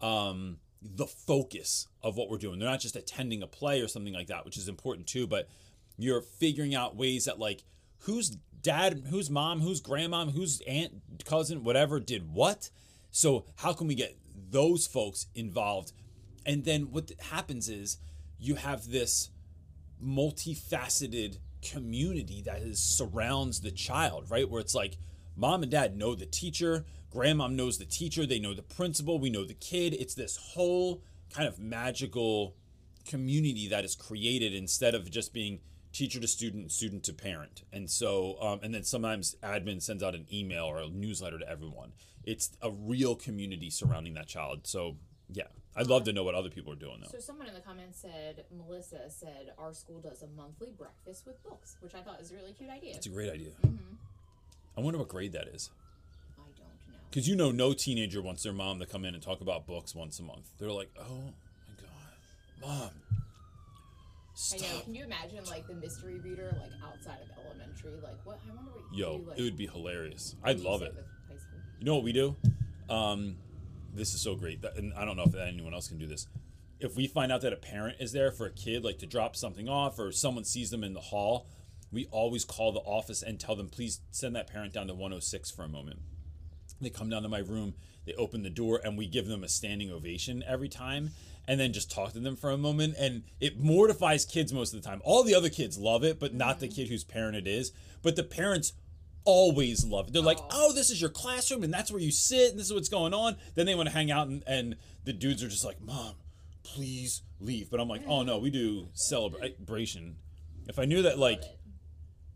um 0.00 0.58
the 0.80 1.06
focus 1.06 1.88
of 2.02 2.16
what 2.16 2.30
we're 2.30 2.38
doing. 2.38 2.60
They're 2.60 2.70
not 2.70 2.80
just 2.80 2.94
attending 2.94 3.42
a 3.42 3.48
play 3.48 3.80
or 3.80 3.88
something 3.88 4.14
like 4.14 4.28
that 4.28 4.44
which 4.44 4.56
is 4.56 4.68
important 4.68 5.08
too 5.08 5.26
but 5.26 5.48
you're 5.98 6.20
figuring 6.20 6.74
out 6.76 6.96
ways 6.96 7.24
that 7.24 7.40
like 7.40 7.64
who's 8.00 8.36
dad, 8.62 9.04
whose 9.10 9.30
mom, 9.30 9.60
whose 9.60 9.80
grandma, 9.80 10.26
whose 10.26 10.60
aunt, 10.66 11.02
cousin, 11.24 11.64
whatever 11.64 12.00
did 12.00 12.32
what. 12.32 12.70
So 13.10 13.46
how 13.56 13.72
can 13.72 13.86
we 13.86 13.94
get 13.94 14.16
those 14.50 14.86
folks 14.86 15.26
involved? 15.34 15.92
And 16.44 16.64
then 16.64 16.90
what 16.90 17.12
happens 17.30 17.68
is 17.68 17.98
you 18.38 18.56
have 18.56 18.88
this 18.88 19.30
multifaceted 20.02 21.38
community 21.62 22.42
that 22.42 22.62
is 22.62 22.78
surrounds 22.78 23.60
the 23.60 23.70
child, 23.70 24.30
right? 24.30 24.48
Where 24.48 24.60
it's 24.60 24.74
like 24.74 24.96
mom 25.36 25.62
and 25.62 25.72
dad 25.72 25.96
know 25.96 26.14
the 26.14 26.26
teacher, 26.26 26.84
grandma 27.10 27.48
knows 27.48 27.78
the 27.78 27.84
teacher, 27.84 28.26
they 28.26 28.38
know 28.38 28.54
the 28.54 28.62
principal, 28.62 29.18
we 29.18 29.30
know 29.30 29.44
the 29.44 29.54
kid. 29.54 29.94
It's 29.94 30.14
this 30.14 30.36
whole 30.36 31.02
kind 31.34 31.48
of 31.48 31.58
magical 31.58 32.54
community 33.04 33.68
that 33.68 33.84
is 33.84 33.94
created 33.94 34.54
instead 34.54 34.94
of 34.94 35.10
just 35.10 35.32
being 35.32 35.60
teacher 35.92 36.20
to 36.20 36.28
student, 36.28 36.70
student 36.72 37.04
to 37.04 37.12
parent. 37.12 37.62
And 37.72 37.90
so, 37.90 38.36
um, 38.40 38.60
and 38.62 38.74
then 38.74 38.84
sometimes 38.84 39.36
admin 39.42 39.82
sends 39.82 40.02
out 40.02 40.14
an 40.14 40.26
email 40.32 40.64
or 40.64 40.78
a 40.78 40.88
newsletter 40.88 41.38
to 41.38 41.48
everyone. 41.48 41.92
It's 42.24 42.50
a 42.60 42.70
real 42.70 43.16
community 43.16 43.70
surrounding 43.70 44.14
that 44.14 44.26
child. 44.26 44.66
So, 44.66 44.96
yeah, 45.32 45.44
I'd 45.76 45.86
love 45.86 46.04
to 46.04 46.12
know 46.12 46.24
what 46.24 46.34
other 46.34 46.50
people 46.50 46.72
are 46.72 46.76
doing 46.76 46.98
though. 47.00 47.08
So 47.10 47.20
someone 47.20 47.46
in 47.46 47.54
the 47.54 47.60
comments 47.60 48.00
said, 48.00 48.44
Melissa 48.56 49.08
said, 49.08 49.52
our 49.58 49.72
school 49.72 50.00
does 50.00 50.22
a 50.22 50.26
monthly 50.36 50.72
breakfast 50.76 51.26
with 51.26 51.42
books, 51.44 51.76
which 51.80 51.94
I 51.94 52.00
thought 52.00 52.18
was 52.18 52.32
a 52.32 52.34
really 52.34 52.52
cute 52.52 52.70
idea. 52.70 52.94
It's 52.96 53.06
a 53.06 53.10
great 53.10 53.32
idea. 53.32 53.50
Mm-hmm. 53.64 53.94
I 54.76 54.80
wonder 54.80 54.98
what 54.98 55.08
grade 55.08 55.32
that 55.32 55.48
is. 55.48 55.70
I 56.36 56.42
don't 56.42 56.58
know. 56.58 56.98
Because 57.10 57.28
you 57.28 57.36
know, 57.36 57.50
no 57.50 57.72
teenager 57.74 58.20
wants 58.20 58.42
their 58.42 58.52
mom 58.52 58.80
to 58.80 58.86
come 58.86 59.04
in 59.04 59.14
and 59.14 59.22
talk 59.22 59.40
about 59.40 59.66
books 59.66 59.94
once 59.94 60.18
a 60.18 60.22
month. 60.22 60.50
They're 60.58 60.70
like, 60.70 60.90
oh 60.98 61.32
my 61.68 61.74
god, 61.80 62.60
mom, 62.60 62.90
Stop. 64.38 64.60
I 64.60 64.72
know. 64.72 64.80
Can 64.82 64.94
you 64.94 65.04
imagine 65.04 65.44
like 65.46 65.66
the 65.66 65.74
mystery 65.74 66.20
reader 66.20 66.56
like 66.60 66.70
outside 66.86 67.18
of 67.22 67.44
elementary? 67.44 67.98
Like 68.00 68.24
what? 68.24 68.38
I 68.48 68.54
wonder 68.54 68.70
what. 68.70 68.96
Yo, 68.96 69.18
do, 69.18 69.28
like, 69.28 69.38
it 69.38 69.42
would 69.42 69.56
be 69.56 69.66
hilarious. 69.66 70.36
I'd 70.44 70.60
love 70.60 70.82
it. 70.82 70.94
You 71.80 71.84
know 71.84 71.96
what 71.96 72.04
we 72.04 72.12
do? 72.12 72.36
Um, 72.88 73.36
this 73.92 74.14
is 74.14 74.20
so 74.20 74.36
great, 74.36 74.64
and 74.76 74.94
I 74.94 75.04
don't 75.04 75.16
know 75.16 75.24
if 75.24 75.34
anyone 75.34 75.74
else 75.74 75.88
can 75.88 75.98
do 75.98 76.06
this. 76.06 76.28
If 76.78 76.94
we 76.94 77.08
find 77.08 77.32
out 77.32 77.40
that 77.40 77.52
a 77.52 77.56
parent 77.56 77.96
is 77.98 78.12
there 78.12 78.30
for 78.30 78.46
a 78.46 78.52
kid, 78.52 78.84
like 78.84 78.98
to 78.98 79.06
drop 79.06 79.34
something 79.34 79.68
off, 79.68 79.98
or 79.98 80.12
someone 80.12 80.44
sees 80.44 80.70
them 80.70 80.84
in 80.84 80.94
the 80.94 81.00
hall, 81.00 81.48
we 81.90 82.06
always 82.12 82.44
call 82.44 82.70
the 82.70 82.78
office 82.80 83.22
and 83.22 83.40
tell 83.40 83.56
them, 83.56 83.68
please 83.68 84.02
send 84.12 84.36
that 84.36 84.46
parent 84.46 84.72
down 84.72 84.86
to 84.86 84.94
106 84.94 85.50
for 85.50 85.64
a 85.64 85.68
moment. 85.68 85.98
They 86.80 86.90
come 86.90 87.10
down 87.10 87.22
to 87.24 87.28
my 87.28 87.40
room, 87.40 87.74
they 88.06 88.14
open 88.14 88.44
the 88.44 88.50
door, 88.50 88.80
and 88.84 88.96
we 88.96 89.08
give 89.08 89.26
them 89.26 89.42
a 89.42 89.48
standing 89.48 89.90
ovation 89.90 90.44
every 90.46 90.68
time 90.68 91.10
and 91.48 91.58
then 91.58 91.72
just 91.72 91.90
talk 91.90 92.12
to 92.12 92.20
them 92.20 92.36
for 92.36 92.50
a 92.50 92.58
moment. 92.58 92.94
And 92.98 93.24
it 93.40 93.58
mortifies 93.58 94.26
kids 94.26 94.52
most 94.52 94.74
of 94.74 94.82
the 94.82 94.86
time. 94.86 95.00
All 95.02 95.24
the 95.24 95.34
other 95.34 95.48
kids 95.48 95.78
love 95.78 96.04
it, 96.04 96.20
but 96.20 96.34
not 96.34 96.60
the 96.60 96.66
mm-hmm. 96.66 96.76
kid 96.76 96.88
whose 96.88 97.04
parent 97.04 97.36
it 97.36 97.48
is. 97.48 97.72
But 98.02 98.16
the 98.16 98.22
parents 98.22 98.74
always 99.24 99.84
love 99.84 100.08
it. 100.08 100.12
They're 100.12 100.22
like, 100.22 100.38
oh. 100.38 100.68
oh, 100.68 100.72
this 100.74 100.90
is 100.90 101.00
your 101.00 101.10
classroom 101.10 101.64
and 101.64 101.72
that's 101.72 101.90
where 101.90 102.02
you 102.02 102.12
sit 102.12 102.50
and 102.50 102.58
this 102.58 102.66
is 102.66 102.74
what's 102.74 102.90
going 102.90 103.14
on. 103.14 103.36
Then 103.54 103.64
they 103.64 103.74
want 103.74 103.88
to 103.88 103.94
hang 103.94 104.10
out 104.10 104.28
and, 104.28 104.44
and 104.46 104.76
the 105.04 105.14
dudes 105.14 105.42
are 105.42 105.48
just 105.48 105.64
like, 105.64 105.80
Mom, 105.80 106.14
please 106.62 107.22
leave. 107.40 107.70
But 107.70 107.80
I'm 107.80 107.88
like, 107.88 108.02
oh 108.06 108.22
no, 108.22 108.38
we 108.38 108.50
do 108.50 108.88
celebration. 108.92 110.16
If 110.68 110.78
I 110.78 110.84
knew 110.84 111.00
that, 111.02 111.18
like, 111.18 111.42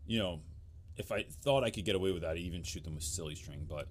you 0.07 0.17
know, 0.17 0.41
if 0.97 1.11
I 1.11 1.23
thought 1.43 1.63
I 1.63 1.69
could 1.69 1.85
get 1.85 1.95
away 1.95 2.11
with 2.11 2.23
that, 2.23 2.31
I'd 2.31 2.37
even 2.37 2.63
shoot 2.63 2.83
them 2.83 2.95
with 2.95 3.03
silly 3.03 3.35
string. 3.35 3.67
But 3.69 3.87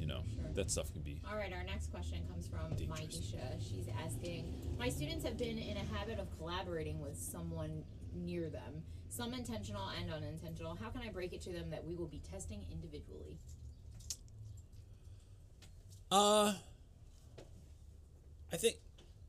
you 0.00 0.06
know, 0.06 0.22
sure. 0.34 0.50
that 0.54 0.70
stuff 0.70 0.92
can 0.92 1.02
be. 1.02 1.20
All 1.30 1.36
right, 1.36 1.52
our 1.52 1.62
next 1.62 1.92
question 1.92 2.18
comes 2.28 2.48
from 2.48 2.70
Maisha. 2.88 3.60
She's 3.60 3.86
asking 4.04 4.52
My 4.78 4.88
students 4.88 5.24
have 5.24 5.36
been 5.36 5.58
in 5.58 5.76
a 5.76 5.84
habit 5.94 6.18
of 6.18 6.26
collaborating 6.38 7.00
with 7.00 7.16
someone 7.16 7.84
near 8.14 8.48
them, 8.48 8.82
some 9.10 9.34
intentional 9.34 9.88
and 10.00 10.10
unintentional. 10.10 10.76
How 10.80 10.88
can 10.88 11.02
I 11.02 11.10
break 11.10 11.34
it 11.34 11.42
to 11.42 11.52
them 11.52 11.70
that 11.70 11.84
we 11.84 11.94
will 11.94 12.08
be 12.08 12.22
testing 12.30 12.64
individually? 12.72 13.38
Uh, 16.10 16.54
I 18.52 18.56
think, 18.56 18.76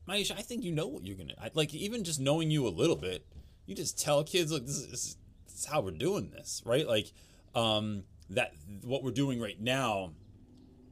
Maisha, 0.08 0.32
I 0.36 0.42
think 0.42 0.64
you 0.64 0.72
know 0.72 0.88
what 0.88 1.06
you're 1.06 1.16
gonna 1.16 1.34
like. 1.54 1.74
Even 1.74 2.02
just 2.02 2.18
knowing 2.18 2.50
you 2.50 2.66
a 2.66 2.70
little 2.70 2.96
bit, 2.96 3.24
you 3.66 3.76
just 3.76 4.00
tell 4.00 4.24
kids, 4.24 4.50
look, 4.50 4.66
this 4.66 4.78
is, 4.78 4.88
this 4.88 5.16
is 5.54 5.64
how 5.66 5.80
we're 5.80 5.92
doing 5.92 6.30
this, 6.30 6.62
right? 6.64 6.88
Like, 6.88 7.12
um, 7.54 8.04
that 8.30 8.54
what 8.82 9.04
we're 9.04 9.10
doing 9.10 9.40
right 9.40 9.60
now 9.60 10.12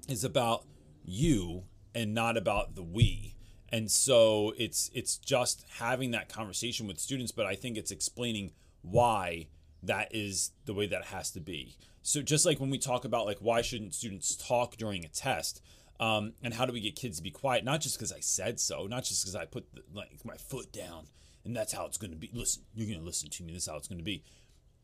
is 0.08 0.24
about 0.24 0.64
you 1.04 1.64
and 1.94 2.14
not 2.14 2.36
about 2.36 2.74
the 2.74 2.82
we. 2.82 3.34
And 3.72 3.90
so 3.90 4.52
it's 4.58 4.90
it's 4.94 5.16
just 5.16 5.64
having 5.78 6.10
that 6.10 6.28
conversation 6.28 6.86
with 6.86 6.98
students 6.98 7.30
but 7.30 7.46
i 7.46 7.54
think 7.54 7.76
it's 7.76 7.92
explaining 7.92 8.52
why 8.82 9.46
that 9.82 10.08
is 10.14 10.50
the 10.66 10.74
way 10.74 10.86
that 10.86 11.06
has 11.06 11.30
to 11.32 11.40
be. 11.40 11.76
So 12.02 12.22
just 12.22 12.44
like 12.44 12.60
when 12.60 12.70
we 12.70 12.78
talk 12.78 13.04
about 13.04 13.26
like 13.26 13.38
why 13.40 13.62
shouldn't 13.62 13.94
students 13.94 14.36
talk 14.36 14.76
during 14.76 15.04
a 15.04 15.08
test 15.08 15.62
um, 16.00 16.32
and 16.42 16.54
how 16.54 16.64
do 16.64 16.72
we 16.72 16.80
get 16.80 16.96
kids 16.96 17.18
to 17.18 17.22
be 17.22 17.30
quiet? 17.30 17.64
Not 17.64 17.80
just 17.80 17.96
because 17.96 18.12
i 18.12 18.20
said 18.20 18.58
so 18.58 18.86
not 18.86 19.04
just 19.04 19.22
because 19.22 19.36
i 19.36 19.44
put 19.44 19.72
the, 19.74 19.82
like 19.94 20.24
my 20.24 20.36
foot 20.36 20.72
down 20.72 21.06
and 21.44 21.56
that's 21.56 21.72
how 21.72 21.86
it's 21.86 21.98
going 21.98 22.10
to 22.10 22.16
be. 22.16 22.30
Listen 22.32 22.62
you're 22.74 22.86
going 22.86 22.98
to 22.98 23.04
listen 23.04 23.30
to 23.30 23.42
me 23.44 23.52
this 23.52 23.62
is 23.62 23.68
how 23.68 23.76
it's 23.76 23.88
going 23.88 23.98
to 23.98 24.04
be. 24.04 24.24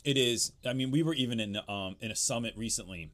It 0.05 0.17
is 0.17 0.53
i 0.65 0.73
mean 0.73 0.91
we 0.93 1.03
were 1.03 1.15
even 1.15 1.41
in 1.41 1.59
um, 1.69 1.97
in 2.01 2.11
a 2.11 2.17
summit 2.17 2.55
recently 2.57 3.11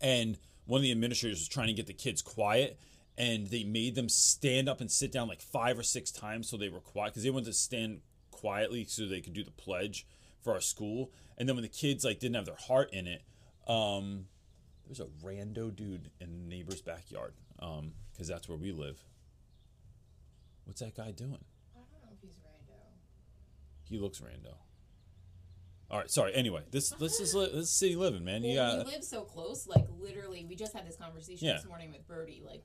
and 0.00 0.38
one 0.66 0.78
of 0.78 0.82
the 0.82 0.92
administrators 0.92 1.38
was 1.38 1.48
trying 1.48 1.68
to 1.68 1.72
get 1.72 1.86
the 1.86 1.94
kids 1.94 2.22
quiet 2.22 2.78
and 3.16 3.46
they 3.48 3.64
made 3.64 3.94
them 3.94 4.08
stand 4.08 4.68
up 4.68 4.80
and 4.80 4.90
sit 4.90 5.10
down 5.10 5.28
like 5.28 5.40
five 5.40 5.78
or 5.78 5.82
six 5.82 6.10
times 6.10 6.48
so 6.48 6.56
they 6.56 6.68
were 6.68 6.80
quiet 6.80 7.12
because 7.12 7.22
they 7.22 7.30
wanted 7.30 7.46
to 7.46 7.52
stand 7.52 8.00
quietly 8.30 8.84
so 8.84 9.06
they 9.06 9.20
could 9.20 9.32
do 9.32 9.44
the 9.44 9.50
pledge 9.52 10.06
for 10.42 10.52
our 10.52 10.60
school. 10.60 11.10
And 11.38 11.48
then 11.48 11.56
when 11.56 11.62
the 11.62 11.68
kids 11.68 12.04
like 12.04 12.18
didn't 12.18 12.36
have 12.36 12.46
their 12.46 12.56
heart 12.56 12.90
in 12.92 13.06
it 13.06 13.22
um 13.66 14.26
there's 14.86 15.00
a 15.00 15.06
rando 15.24 15.74
dude 15.74 16.10
in 16.20 16.30
the 16.30 16.56
neighbor's 16.56 16.80
backyard 16.80 17.34
um 17.58 17.92
because 18.12 18.28
that's 18.28 18.48
where 18.48 18.58
we 18.58 18.72
live. 18.72 18.98
What's 20.64 20.80
that 20.80 20.96
guy 20.96 21.10
doing? 21.10 21.44
I 21.74 21.78
don't 21.78 22.02
know 22.02 22.10
if 22.12 22.20
he's 22.22 22.36
rando. 22.36 22.74
He 23.84 23.98
looks 23.98 24.20
rando 24.20 24.54
all 25.90 25.98
right, 25.98 26.10
sorry. 26.10 26.34
Anyway, 26.34 26.62
this 26.70 26.90
this 26.90 27.20
is 27.20 27.32
this 27.32 27.70
city 27.70 27.96
living, 27.96 28.24
man. 28.24 28.42
Well, 28.42 28.50
you 28.50 28.56
got, 28.56 28.86
we 28.86 28.92
live 28.92 29.04
so 29.04 29.22
close. 29.22 29.66
Like 29.66 29.86
literally, 30.00 30.44
we 30.48 30.56
just 30.56 30.74
had 30.74 30.86
this 30.86 30.96
conversation 30.96 31.46
yeah. 31.46 31.54
this 31.54 31.66
morning 31.66 31.90
with 31.92 32.06
Birdie. 32.08 32.42
Like, 32.44 32.64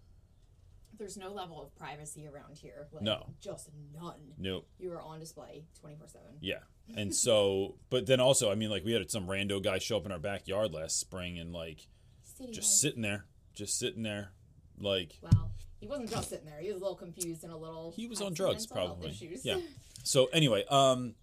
There's 0.98 1.18
no 1.18 1.32
level 1.32 1.62
of 1.62 1.76
privacy 1.76 2.28
around 2.28 2.58
here. 2.58 2.88
Like, 2.92 3.04
No. 3.04 3.28
just 3.40 3.70
none. 3.94 4.34
Nope. 4.38 4.68
You 4.80 4.92
are 4.94 5.02
on 5.02 5.20
display 5.20 5.66
24 5.80 6.08
seven. 6.08 6.28
Yeah. 6.42 6.60
And 6.96 7.16
so, 7.16 7.76
but 7.90 8.06
then 8.06 8.20
also, 8.20 8.52
I 8.52 8.56
mean, 8.56 8.70
like 8.70 8.84
we 8.84 8.92
had 8.94 9.10
some 9.12 9.28
rando 9.28 9.64
guy 9.64 9.78
show 9.78 9.98
up 9.98 10.06
in 10.06 10.12
our 10.12 10.20
backyard 10.20 10.74
last 10.74 11.00
spring 11.00 11.40
and 11.40 11.54
like 11.54 11.88
City 12.24 12.52
just 12.52 12.68
life. 12.70 12.80
sitting 12.92 13.02
there, 13.04 13.26
just 13.54 13.78
sitting 13.78 14.04
there, 14.04 14.32
like 14.80 15.14
Well, 15.22 15.52
he 15.80 15.88
wasn't 15.88 16.10
just 16.10 16.30
sitting 16.30 16.46
there. 16.48 16.60
He 16.60 16.68
was 16.68 16.78
a 16.78 16.80
little 16.80 16.96
confused 16.98 17.44
and 17.44 17.54
a 17.54 17.58
little. 17.58 17.94
he 17.96 18.08
was 18.08 18.20
had 18.20 18.26
on 18.26 18.30
some 18.30 18.46
drugs 18.46 18.70
mental 18.70 18.88
health 18.88 19.00
probably. 19.00 19.12
Issues. 19.12 19.46
Yeah. 19.46 19.60
So 20.04 20.26
anyway, 20.34 20.66
um, 20.72 21.14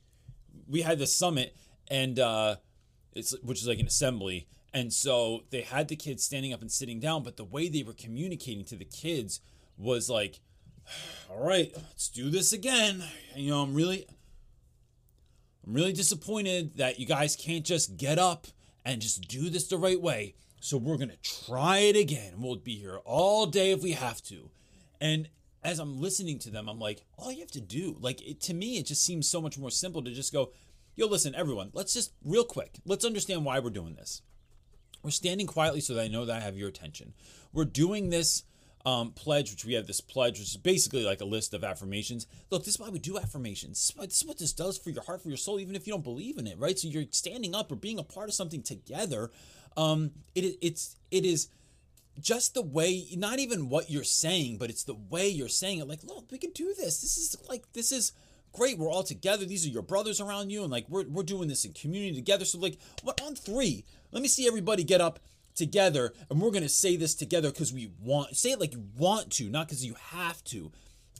we 0.68 0.82
had 0.82 1.00
this 1.00 1.12
summit 1.12 1.52
and 1.90 2.18
uh, 2.18 2.56
it's 3.14 3.34
which 3.42 3.60
is 3.60 3.68
like 3.68 3.78
an 3.78 3.86
assembly, 3.86 4.46
and 4.72 4.92
so 4.92 5.44
they 5.50 5.62
had 5.62 5.88
the 5.88 5.96
kids 5.96 6.22
standing 6.22 6.52
up 6.52 6.60
and 6.60 6.70
sitting 6.70 7.00
down, 7.00 7.22
but 7.22 7.36
the 7.36 7.44
way 7.44 7.68
they 7.68 7.82
were 7.82 7.92
communicating 7.92 8.64
to 8.66 8.76
the 8.76 8.84
kids 8.84 9.40
was 9.76 10.08
like, 10.08 10.40
"All 11.30 11.46
right, 11.46 11.72
let's 11.74 12.08
do 12.08 12.30
this 12.30 12.52
again." 12.52 13.02
You 13.34 13.50
know, 13.50 13.62
I'm 13.62 13.74
really, 13.74 14.06
I'm 15.66 15.72
really 15.72 15.92
disappointed 15.92 16.76
that 16.76 16.98
you 16.98 17.06
guys 17.06 17.36
can't 17.36 17.64
just 17.64 17.96
get 17.96 18.18
up 18.18 18.46
and 18.84 19.02
just 19.02 19.28
do 19.28 19.50
this 19.50 19.68
the 19.68 19.78
right 19.78 20.00
way. 20.00 20.34
So 20.60 20.76
we're 20.76 20.96
gonna 20.96 21.14
try 21.22 21.78
it 21.78 21.96
again. 21.96 22.34
We'll 22.38 22.56
be 22.56 22.76
here 22.76 22.98
all 23.04 23.46
day 23.46 23.70
if 23.70 23.82
we 23.82 23.92
have 23.92 24.22
to. 24.24 24.50
And 25.00 25.28
as 25.62 25.78
I'm 25.78 26.00
listening 26.00 26.38
to 26.40 26.50
them, 26.50 26.68
I'm 26.68 26.78
like, 26.78 27.04
all 27.16 27.32
you 27.32 27.40
have 27.40 27.50
to 27.52 27.60
do, 27.60 27.96
like 28.00 28.26
it, 28.26 28.40
to 28.42 28.54
me, 28.54 28.78
it 28.78 28.86
just 28.86 29.04
seems 29.04 29.28
so 29.28 29.40
much 29.40 29.58
more 29.58 29.70
simple 29.70 30.02
to 30.02 30.10
just 30.10 30.32
go, 30.32 30.52
yo, 30.98 31.06
listen, 31.06 31.32
everyone, 31.36 31.70
let's 31.72 31.94
just 31.94 32.12
real 32.24 32.44
quick, 32.44 32.80
let's 32.84 33.04
understand 33.04 33.44
why 33.44 33.60
we're 33.60 33.70
doing 33.70 33.94
this. 33.94 34.20
We're 35.00 35.12
standing 35.12 35.46
quietly 35.46 35.80
so 35.80 35.94
that 35.94 36.02
I 36.02 36.08
know 36.08 36.24
that 36.24 36.36
I 36.36 36.40
have 36.40 36.56
your 36.56 36.68
attention. 36.68 37.14
We're 37.52 37.66
doing 37.66 38.10
this 38.10 38.42
um, 38.84 39.12
pledge, 39.12 39.52
which 39.52 39.64
we 39.64 39.74
have 39.74 39.86
this 39.86 40.00
pledge, 40.00 40.40
which 40.40 40.48
is 40.48 40.56
basically 40.56 41.04
like 41.04 41.20
a 41.20 41.24
list 41.24 41.54
of 41.54 41.62
affirmations. 41.62 42.26
Look, 42.50 42.64
this 42.64 42.74
is 42.74 42.80
why 42.80 42.88
we 42.88 42.98
do 42.98 43.16
affirmations. 43.16 43.92
This 43.96 44.22
is 44.22 44.26
what, 44.26 44.38
this 44.38 44.52
does 44.52 44.76
for 44.76 44.90
your 44.90 45.04
heart, 45.04 45.22
for 45.22 45.28
your 45.28 45.36
soul, 45.36 45.60
even 45.60 45.76
if 45.76 45.86
you 45.86 45.92
don't 45.92 46.02
believe 46.02 46.36
in 46.36 46.48
it, 46.48 46.58
right? 46.58 46.76
So 46.76 46.88
you're 46.88 47.04
standing 47.12 47.54
up 47.54 47.70
or 47.70 47.76
being 47.76 48.00
a 48.00 48.02
part 48.02 48.28
of 48.28 48.34
something 48.34 48.62
together. 48.62 49.30
Um, 49.76 50.10
it, 50.34 50.58
it's 50.60 50.96
it 51.12 51.24
is 51.24 51.48
just 52.20 52.54
the 52.54 52.62
way 52.62 53.06
not 53.16 53.38
even 53.38 53.68
what 53.68 53.88
you're 53.88 54.02
saying 54.02 54.58
but 54.58 54.70
it's 54.70 54.82
the 54.82 54.96
way 55.08 55.28
you're 55.28 55.46
saying 55.46 55.78
it 55.78 55.86
like 55.86 56.02
look 56.02 56.24
we 56.32 56.38
can 56.38 56.50
do 56.50 56.74
this 56.74 57.00
this 57.00 57.16
is 57.16 57.36
like 57.48 57.62
this 57.74 57.92
is 57.92 58.10
great 58.52 58.78
we're 58.78 58.90
all 58.90 59.02
together 59.02 59.44
these 59.44 59.66
are 59.66 59.70
your 59.70 59.82
brothers 59.82 60.20
around 60.20 60.50
you 60.50 60.62
and 60.62 60.70
like 60.70 60.86
we're, 60.88 61.06
we're 61.08 61.22
doing 61.22 61.48
this 61.48 61.64
in 61.64 61.72
community 61.72 62.14
together 62.14 62.44
so 62.44 62.58
like 62.58 62.78
what 63.02 63.20
on 63.22 63.34
three 63.34 63.84
let 64.12 64.22
me 64.22 64.28
see 64.28 64.46
everybody 64.46 64.84
get 64.84 65.00
up 65.00 65.18
together 65.54 66.12
and 66.30 66.40
we're 66.40 66.50
gonna 66.50 66.68
say 66.68 66.96
this 66.96 67.14
together 67.14 67.50
because 67.50 67.72
we 67.72 67.90
want 68.00 68.36
say 68.36 68.52
it 68.52 68.60
like 68.60 68.72
you 68.72 68.84
want 68.96 69.30
to 69.30 69.48
not 69.48 69.66
because 69.66 69.84
you 69.84 69.94
have 70.10 70.42
to 70.44 70.70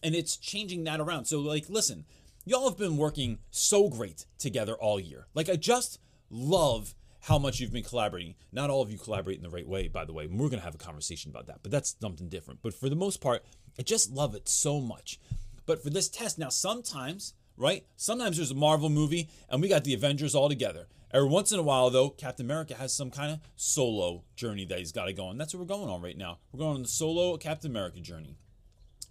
and 0.03 0.15
it's 0.15 0.37
changing 0.37 0.85
that 0.85 1.01
around 1.01 1.25
so 1.25 1.41
like 1.41 1.69
listen 1.69 2.05
y'all 2.45 2.69
have 2.69 2.79
been 2.79 2.97
working 2.97 3.39
so 3.51 3.89
great 3.89 4.27
together 4.39 4.75
all 4.75 5.01
year 5.01 5.27
like 5.35 5.49
i 5.49 5.57
just 5.57 5.99
love 6.31 6.95
how 7.21 7.39
much 7.39 7.61
you've 7.61 7.73
been 7.73 7.83
collaborating. 7.83 8.35
Not 8.53 8.71
all 8.71 8.83
of 8.83 8.91
you 8.91 8.99
collaborate 8.99 9.37
in 9.37 9.43
the 9.43 9.51
right 9.51 9.67
way, 9.67 9.89
by 9.89 10.05
the 10.05 10.13
way. 10.13 10.27
We're 10.27 10.49
going 10.49 10.61
to 10.61 10.65
have 10.65 10.75
a 10.75 10.79
conversation 10.79 11.31
about 11.31 11.47
that, 11.47 11.59
but 11.63 11.71
that's 11.71 11.97
something 12.01 12.29
different. 12.29 12.61
But 12.63 12.75
for 12.75 12.89
the 12.89 12.97
most 12.97 13.21
part, 13.21 13.45
I 13.79 13.83
just 13.83 14.11
love 14.11 14.35
it 14.35 14.49
so 14.49 14.81
much. 14.81 15.19
But 15.69 15.83
for 15.83 15.91
this 15.91 16.09
test, 16.09 16.39
now 16.39 16.49
sometimes, 16.49 17.35
right? 17.59 17.85
Sometimes 17.95 18.39
there's 18.39 18.51
a 18.51 18.55
Marvel 18.55 18.89
movie 18.89 19.29
and 19.51 19.61
we 19.61 19.69
got 19.69 19.85
the 19.85 19.93
Avengers 19.93 20.35
all 20.35 20.49
together. 20.49 20.89
Every 21.13 21.29
once 21.29 21.53
in 21.53 21.59
a 21.59 21.63
while, 21.63 21.91
though, 21.91 22.09
Captain 22.09 22.47
America 22.47 22.75
has 22.75 22.95
some 22.95 23.11
kind 23.11 23.33
of 23.33 23.41
solo 23.55 24.25
journey 24.35 24.65
that 24.65 24.79
he's 24.79 24.93
got 24.93 25.05
to 25.05 25.13
go 25.13 25.27
on. 25.27 25.37
That's 25.37 25.53
what 25.53 25.61
we're 25.61 25.77
going 25.77 25.91
on 25.91 26.01
right 26.01 26.17
now. 26.17 26.39
We're 26.51 26.61
going 26.61 26.77
on 26.77 26.83
the 26.83 26.89
solo 26.89 27.37
Captain 27.37 27.71
America 27.71 28.01
journey. 28.01 28.39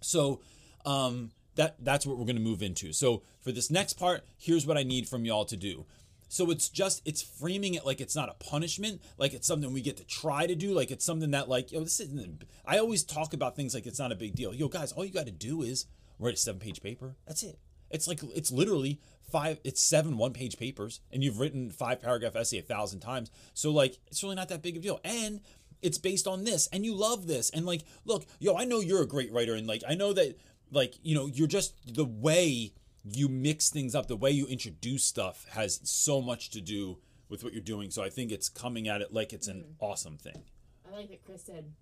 So 0.00 0.40
um, 0.84 1.30
that 1.54 1.76
that's 1.78 2.04
what 2.04 2.18
we're 2.18 2.24
going 2.24 2.34
to 2.34 2.42
move 2.42 2.60
into. 2.60 2.92
So 2.92 3.22
for 3.40 3.52
this 3.52 3.70
next 3.70 3.92
part, 3.92 4.24
here's 4.36 4.66
what 4.66 4.76
I 4.76 4.82
need 4.82 5.08
from 5.08 5.24
y'all 5.24 5.44
to 5.44 5.56
do. 5.56 5.86
So 6.28 6.50
it's 6.50 6.68
just 6.68 7.02
it's 7.04 7.22
framing 7.22 7.74
it 7.74 7.86
like 7.86 8.00
it's 8.00 8.16
not 8.16 8.28
a 8.28 8.34
punishment, 8.34 9.00
like 9.16 9.32
it's 9.32 9.46
something 9.46 9.72
we 9.72 9.80
get 9.80 9.96
to 9.98 10.04
try 10.04 10.48
to 10.48 10.56
do, 10.56 10.72
like 10.72 10.90
it's 10.90 11.04
something 11.04 11.30
that 11.30 11.48
like 11.48 11.70
yo 11.70 11.84
this 11.84 12.00
isn't. 12.00 12.42
I 12.66 12.78
always 12.78 13.04
talk 13.04 13.32
about 13.32 13.54
things 13.54 13.74
like 13.74 13.86
it's 13.86 13.98
not 14.00 14.12
a 14.12 14.16
big 14.16 14.34
deal. 14.34 14.52
Yo 14.52 14.66
guys, 14.66 14.90
all 14.90 15.04
you 15.04 15.12
got 15.12 15.26
to 15.26 15.32
do 15.32 15.62
is 15.62 15.86
write 16.18 16.34
a 16.34 16.36
seven 16.36 16.60
page 16.60 16.82
paper. 16.82 17.16
That's 17.26 17.42
it. 17.42 17.58
It's 17.90 18.06
like 18.06 18.20
it's 18.34 18.52
literally 18.52 19.00
five. 19.30 19.60
It's 19.64 19.80
seven 19.80 20.16
one 20.16 20.32
page 20.32 20.58
papers, 20.58 21.00
and 21.12 21.22
you've 21.22 21.40
written 21.40 21.70
five 21.70 22.00
paragraph 22.00 22.36
essay 22.36 22.58
a 22.58 22.62
thousand 22.62 23.00
times. 23.00 23.30
So 23.54 23.70
like 23.70 23.98
it's 24.08 24.22
really 24.22 24.36
not 24.36 24.48
that 24.48 24.62
big 24.62 24.76
of 24.76 24.80
a 24.80 24.82
deal, 24.82 25.00
and 25.04 25.40
it's 25.80 25.98
based 25.98 26.26
on 26.26 26.44
this, 26.44 26.68
and 26.72 26.84
you 26.84 26.94
love 26.94 27.26
this, 27.26 27.50
and 27.50 27.64
like 27.64 27.82
look, 28.04 28.26
yo, 28.38 28.56
I 28.56 28.64
know 28.64 28.80
you're 28.80 29.02
a 29.02 29.06
great 29.06 29.32
writer, 29.32 29.54
and 29.54 29.66
like 29.66 29.82
I 29.88 29.94
know 29.94 30.12
that 30.12 30.38
like 30.70 30.94
you 31.02 31.14
know 31.14 31.26
you're 31.26 31.46
just 31.46 31.94
the 31.94 32.04
way 32.04 32.72
you 33.04 33.28
mix 33.28 33.70
things 33.70 33.94
up, 33.94 34.06
the 34.06 34.16
way 34.16 34.30
you 34.30 34.46
introduce 34.46 35.04
stuff 35.04 35.46
has 35.50 35.80
so 35.84 36.20
much 36.20 36.50
to 36.50 36.60
do 36.60 36.98
with 37.28 37.44
what 37.44 37.52
you're 37.52 37.62
doing. 37.62 37.90
So 37.90 38.02
I 38.02 38.10
think 38.10 38.32
it's 38.32 38.48
coming 38.48 38.88
at 38.88 39.00
it 39.00 39.12
like 39.12 39.32
it's 39.32 39.48
an 39.48 39.64
awesome 39.80 40.16
thing. 40.18 40.42
I 40.86 40.94
like 40.94 41.08
that 41.08 41.24
Chris 41.24 41.44
said. 41.44 41.72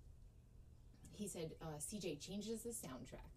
He 1.13 1.27
said 1.27 1.53
uh, 1.61 1.79
CJ 1.79 2.19
changes 2.19 2.61
the 2.61 2.69
soundtrack. 2.69 3.36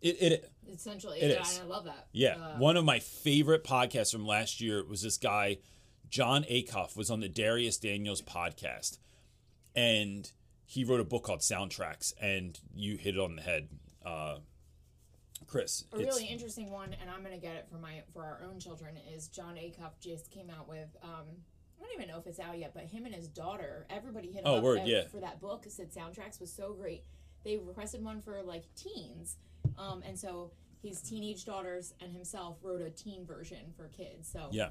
It, 0.00 0.22
it 0.22 0.52
Essentially, 0.72 1.20
It 1.20 1.30
is. 1.40 1.60
I 1.60 1.64
love 1.64 1.84
that. 1.86 2.06
Yeah, 2.12 2.36
Uh, 2.36 2.58
one 2.58 2.76
of 2.76 2.84
my 2.84 2.98
favorite 2.98 3.64
podcasts 3.64 4.12
from 4.12 4.26
last 4.26 4.60
year 4.60 4.84
was 4.84 5.02
this 5.02 5.16
guy, 5.16 5.58
Jon 6.10 6.44
Acuff, 6.44 6.96
was 6.96 7.10
on 7.10 7.20
the 7.20 7.28
Dharius 7.28 7.80
Daniels 7.80 8.20
podcast, 8.22 8.98
and 9.74 10.30
he 10.66 10.84
wrote 10.84 11.00
a 11.00 11.04
book 11.04 11.24
called 11.24 11.40
Soundtracks, 11.40 12.12
and 12.20 12.58
you 12.74 12.96
hit 12.96 13.14
it 13.14 13.20
on 13.20 13.36
the 13.36 13.42
head, 13.42 13.68
uh, 14.04 14.36
Chris. 15.46 15.84
A 15.92 15.98
really 15.98 16.26
interesting 16.26 16.70
one, 16.70 16.94
and 17.00 17.08
I'm 17.10 17.22
gonna 17.22 17.38
get 17.38 17.56
it 17.56 17.66
for 17.70 17.78
my 17.78 18.02
for 18.12 18.22
our 18.22 18.42
own 18.44 18.60
children. 18.60 18.96
Is 19.14 19.28
Jon 19.28 19.54
Acuff 19.56 19.92
just 20.00 20.30
came 20.30 20.50
out 20.50 20.68
with? 20.68 20.88
Um, 21.02 21.24
I 21.78 21.84
don't 21.84 21.94
even 21.94 22.08
know 22.08 22.18
if 22.18 22.26
it's 22.26 22.40
out 22.40 22.58
yet, 22.58 22.72
but 22.74 22.84
him 22.84 23.06
and 23.06 23.14
his 23.14 23.28
daughter, 23.28 23.86
everybody 23.88 24.28
hit 24.28 24.42
him 24.42 24.46
Oh, 24.46 24.56
up 24.56 24.62
word, 24.64 24.80
yeah. 24.84 25.06
for 25.08 25.20
that 25.20 25.40
book. 25.40 25.64
Said 25.68 25.90
soundtracks 25.92 26.40
was 26.40 26.52
so 26.52 26.74
great. 26.74 27.04
They 27.44 27.56
requested 27.56 28.04
one 28.04 28.20
for 28.20 28.42
like 28.42 28.64
teens, 28.74 29.36
um, 29.78 30.02
and 30.06 30.18
so 30.18 30.50
his 30.82 31.00
teenage 31.00 31.44
daughters 31.44 31.94
and 32.00 32.12
himself 32.12 32.58
wrote 32.62 32.80
a 32.82 32.90
teen 32.90 33.24
version 33.24 33.72
for 33.76 33.88
kids. 33.88 34.28
So 34.30 34.48
yeah, 34.52 34.70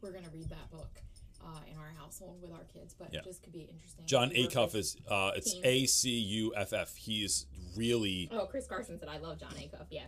we're 0.00 0.12
gonna 0.12 0.30
read 0.32 0.48
that 0.50 0.70
book 0.70 1.00
uh, 1.44 1.60
in 1.70 1.76
our 1.78 1.92
household 1.98 2.40
with 2.42 2.52
our 2.52 2.64
kids, 2.72 2.94
but 2.98 3.08
Yeah. 3.12 3.20
it 3.20 3.24
just 3.24 3.42
could 3.42 3.52
be 3.52 3.68
interesting. 3.72 4.06
Jon 4.06 4.30
Acuff 4.30 4.74
is 4.74 4.96
uh, 5.08 5.32
it's. 5.36 5.54
A 5.64 5.86
C 5.86 6.10
U 6.10 6.52
F 6.56 6.72
F. 6.72 6.94
He's 6.96 7.46
really 7.76 8.28
Oh, 8.32 8.46
Chris 8.46 8.66
Carson 8.66 8.98
said 8.98 9.08
I 9.08 9.18
love 9.18 9.38
Jon 9.38 9.50
Acuff. 9.52 9.86
Yeah. 9.90 10.04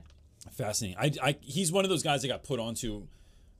fascinating. 0.52 0.96
I, 0.98 1.28
I 1.30 1.36
he's 1.40 1.70
one 1.72 1.84
of 1.84 1.90
those 1.90 2.02
guys 2.02 2.22
that 2.22 2.28
got 2.28 2.44
put 2.44 2.58
onto 2.60 3.06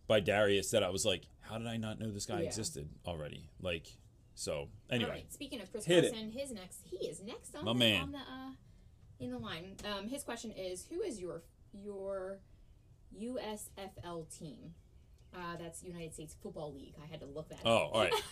by 0.07 0.21
Dharius 0.21 0.71
that 0.71 0.83
I 0.83 0.89
was 0.91 1.05
like, 1.05 1.23
how 1.41 1.59
did 1.59 1.67
I 1.69 1.77
not 1.77 1.99
know 2.01 2.11
this 2.11 2.27
guy 2.27 2.41
Yeah. 2.41 2.47
existed 2.49 2.89
already? 3.07 3.49
Like, 3.61 3.87
so 4.41 4.69
anyway, 4.89 5.11
right. 5.11 5.33
Speaking 5.33 5.61
of 5.61 5.71
Chris 5.71 5.85
Hit 5.85 6.05
it. 6.05 6.13
Carson, 6.13 6.31
his 6.31 6.51
next 6.51 6.81
he 6.85 6.97
is 7.07 7.21
next 7.23 7.55
on 7.55 7.67
My 7.67 7.75
the, 7.75 7.79
man. 7.79 8.03
on 8.05 8.13
the 8.13 8.19
uh, 8.19 8.53
in 9.19 9.31
the 9.33 9.39
line. 9.39 9.77
Um, 9.85 10.09
his 10.09 10.23
question 10.25 10.51
is, 10.51 10.87
who 10.89 11.03
is 11.03 11.21
your 11.21 11.43
your 11.75 12.39
USFL 13.21 14.39
team? 14.39 14.73
Uh, 15.37 15.57
that's 15.59 15.83
United 15.85 16.15
States 16.15 16.35
Football 16.43 16.73
League. 16.73 16.95
I 17.05 17.07
had 17.11 17.21
to 17.21 17.27
look 17.27 17.51
that. 17.51 17.59
oh, 17.67 17.77
up. 17.77 17.91
all 17.93 18.01
right. 18.01 18.13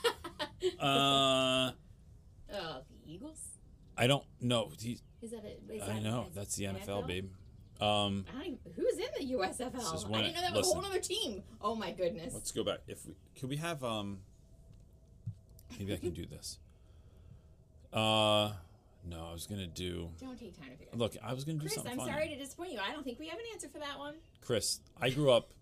Uh, 0.81 1.71
uh, 2.53 2.81
the 2.91 2.97
Eagles. 3.13 3.39
I 3.97 4.09
don't 4.09 4.25
know. 4.41 4.73
He, 4.81 4.99
Is 5.23 5.31
that 5.31 5.45
it? 5.45 5.63
Is 5.73 5.83
I 5.83 5.87
that- 5.87 6.03
know 6.03 6.27
that's 6.35 6.57
the 6.57 6.65
NFL? 6.65 6.87
NFL, 6.87 7.07
babe. 7.07 7.31
Um, 7.81 8.25
I 8.29 8.33
don't 8.33 8.47
even, 8.47 8.59
who's 8.75 8.95
in 8.95 9.07
the 9.29 9.35
USFL? 9.35 10.15
I 10.17 10.23
didn't 10.23 10.35
know 10.35 10.41
that 10.41 10.53
was 10.53 10.69
a 10.69 10.75
whole 10.75 10.85
other 10.85 10.99
team. 10.99 11.45
Oh 11.61 11.77
my 11.77 11.93
goodness. 11.93 12.35
let's 12.35 12.51
go 12.51 12.65
back. 12.65 12.79
If 12.89 13.07
we 13.07 13.15
could 13.39 13.49
we 13.49 13.57
have 13.57 13.85
um, 13.85 14.19
maybe 15.79 15.95
I 15.95 15.97
can 15.97 16.11
do 16.11 16.27
this. 16.27 16.59
Uh, 17.93 18.53
no, 19.09 19.27
I 19.29 19.33
was 19.33 19.47
gonna 19.47 19.67
do. 19.67 20.11
don't 20.21 20.39
take 20.39 20.59
time 20.59 20.71
to 20.71 20.77
figure. 20.77 20.93
Look, 20.95 21.17
I 21.23 21.33
was 21.33 21.45
gonna 21.45 21.59
do 21.59 21.63
Chris, 21.63 21.75
something 21.75 21.93
I'm 21.93 21.99
fun. 21.99 22.09
sorry 22.09 22.29
to 22.29 22.37
disappoint 22.37 22.73
you. 22.73 22.79
I 22.79 22.93
don't 22.93 23.05
think 23.05 23.19
we 23.19 23.29
have 23.29 23.39
an 23.39 23.45
answer 23.53 23.69
for 23.69 23.79
that 23.79 23.99
one. 23.99 24.15
Chris, 24.45 24.81
I 25.01 25.11
grew 25.11 25.31
up 25.31 25.53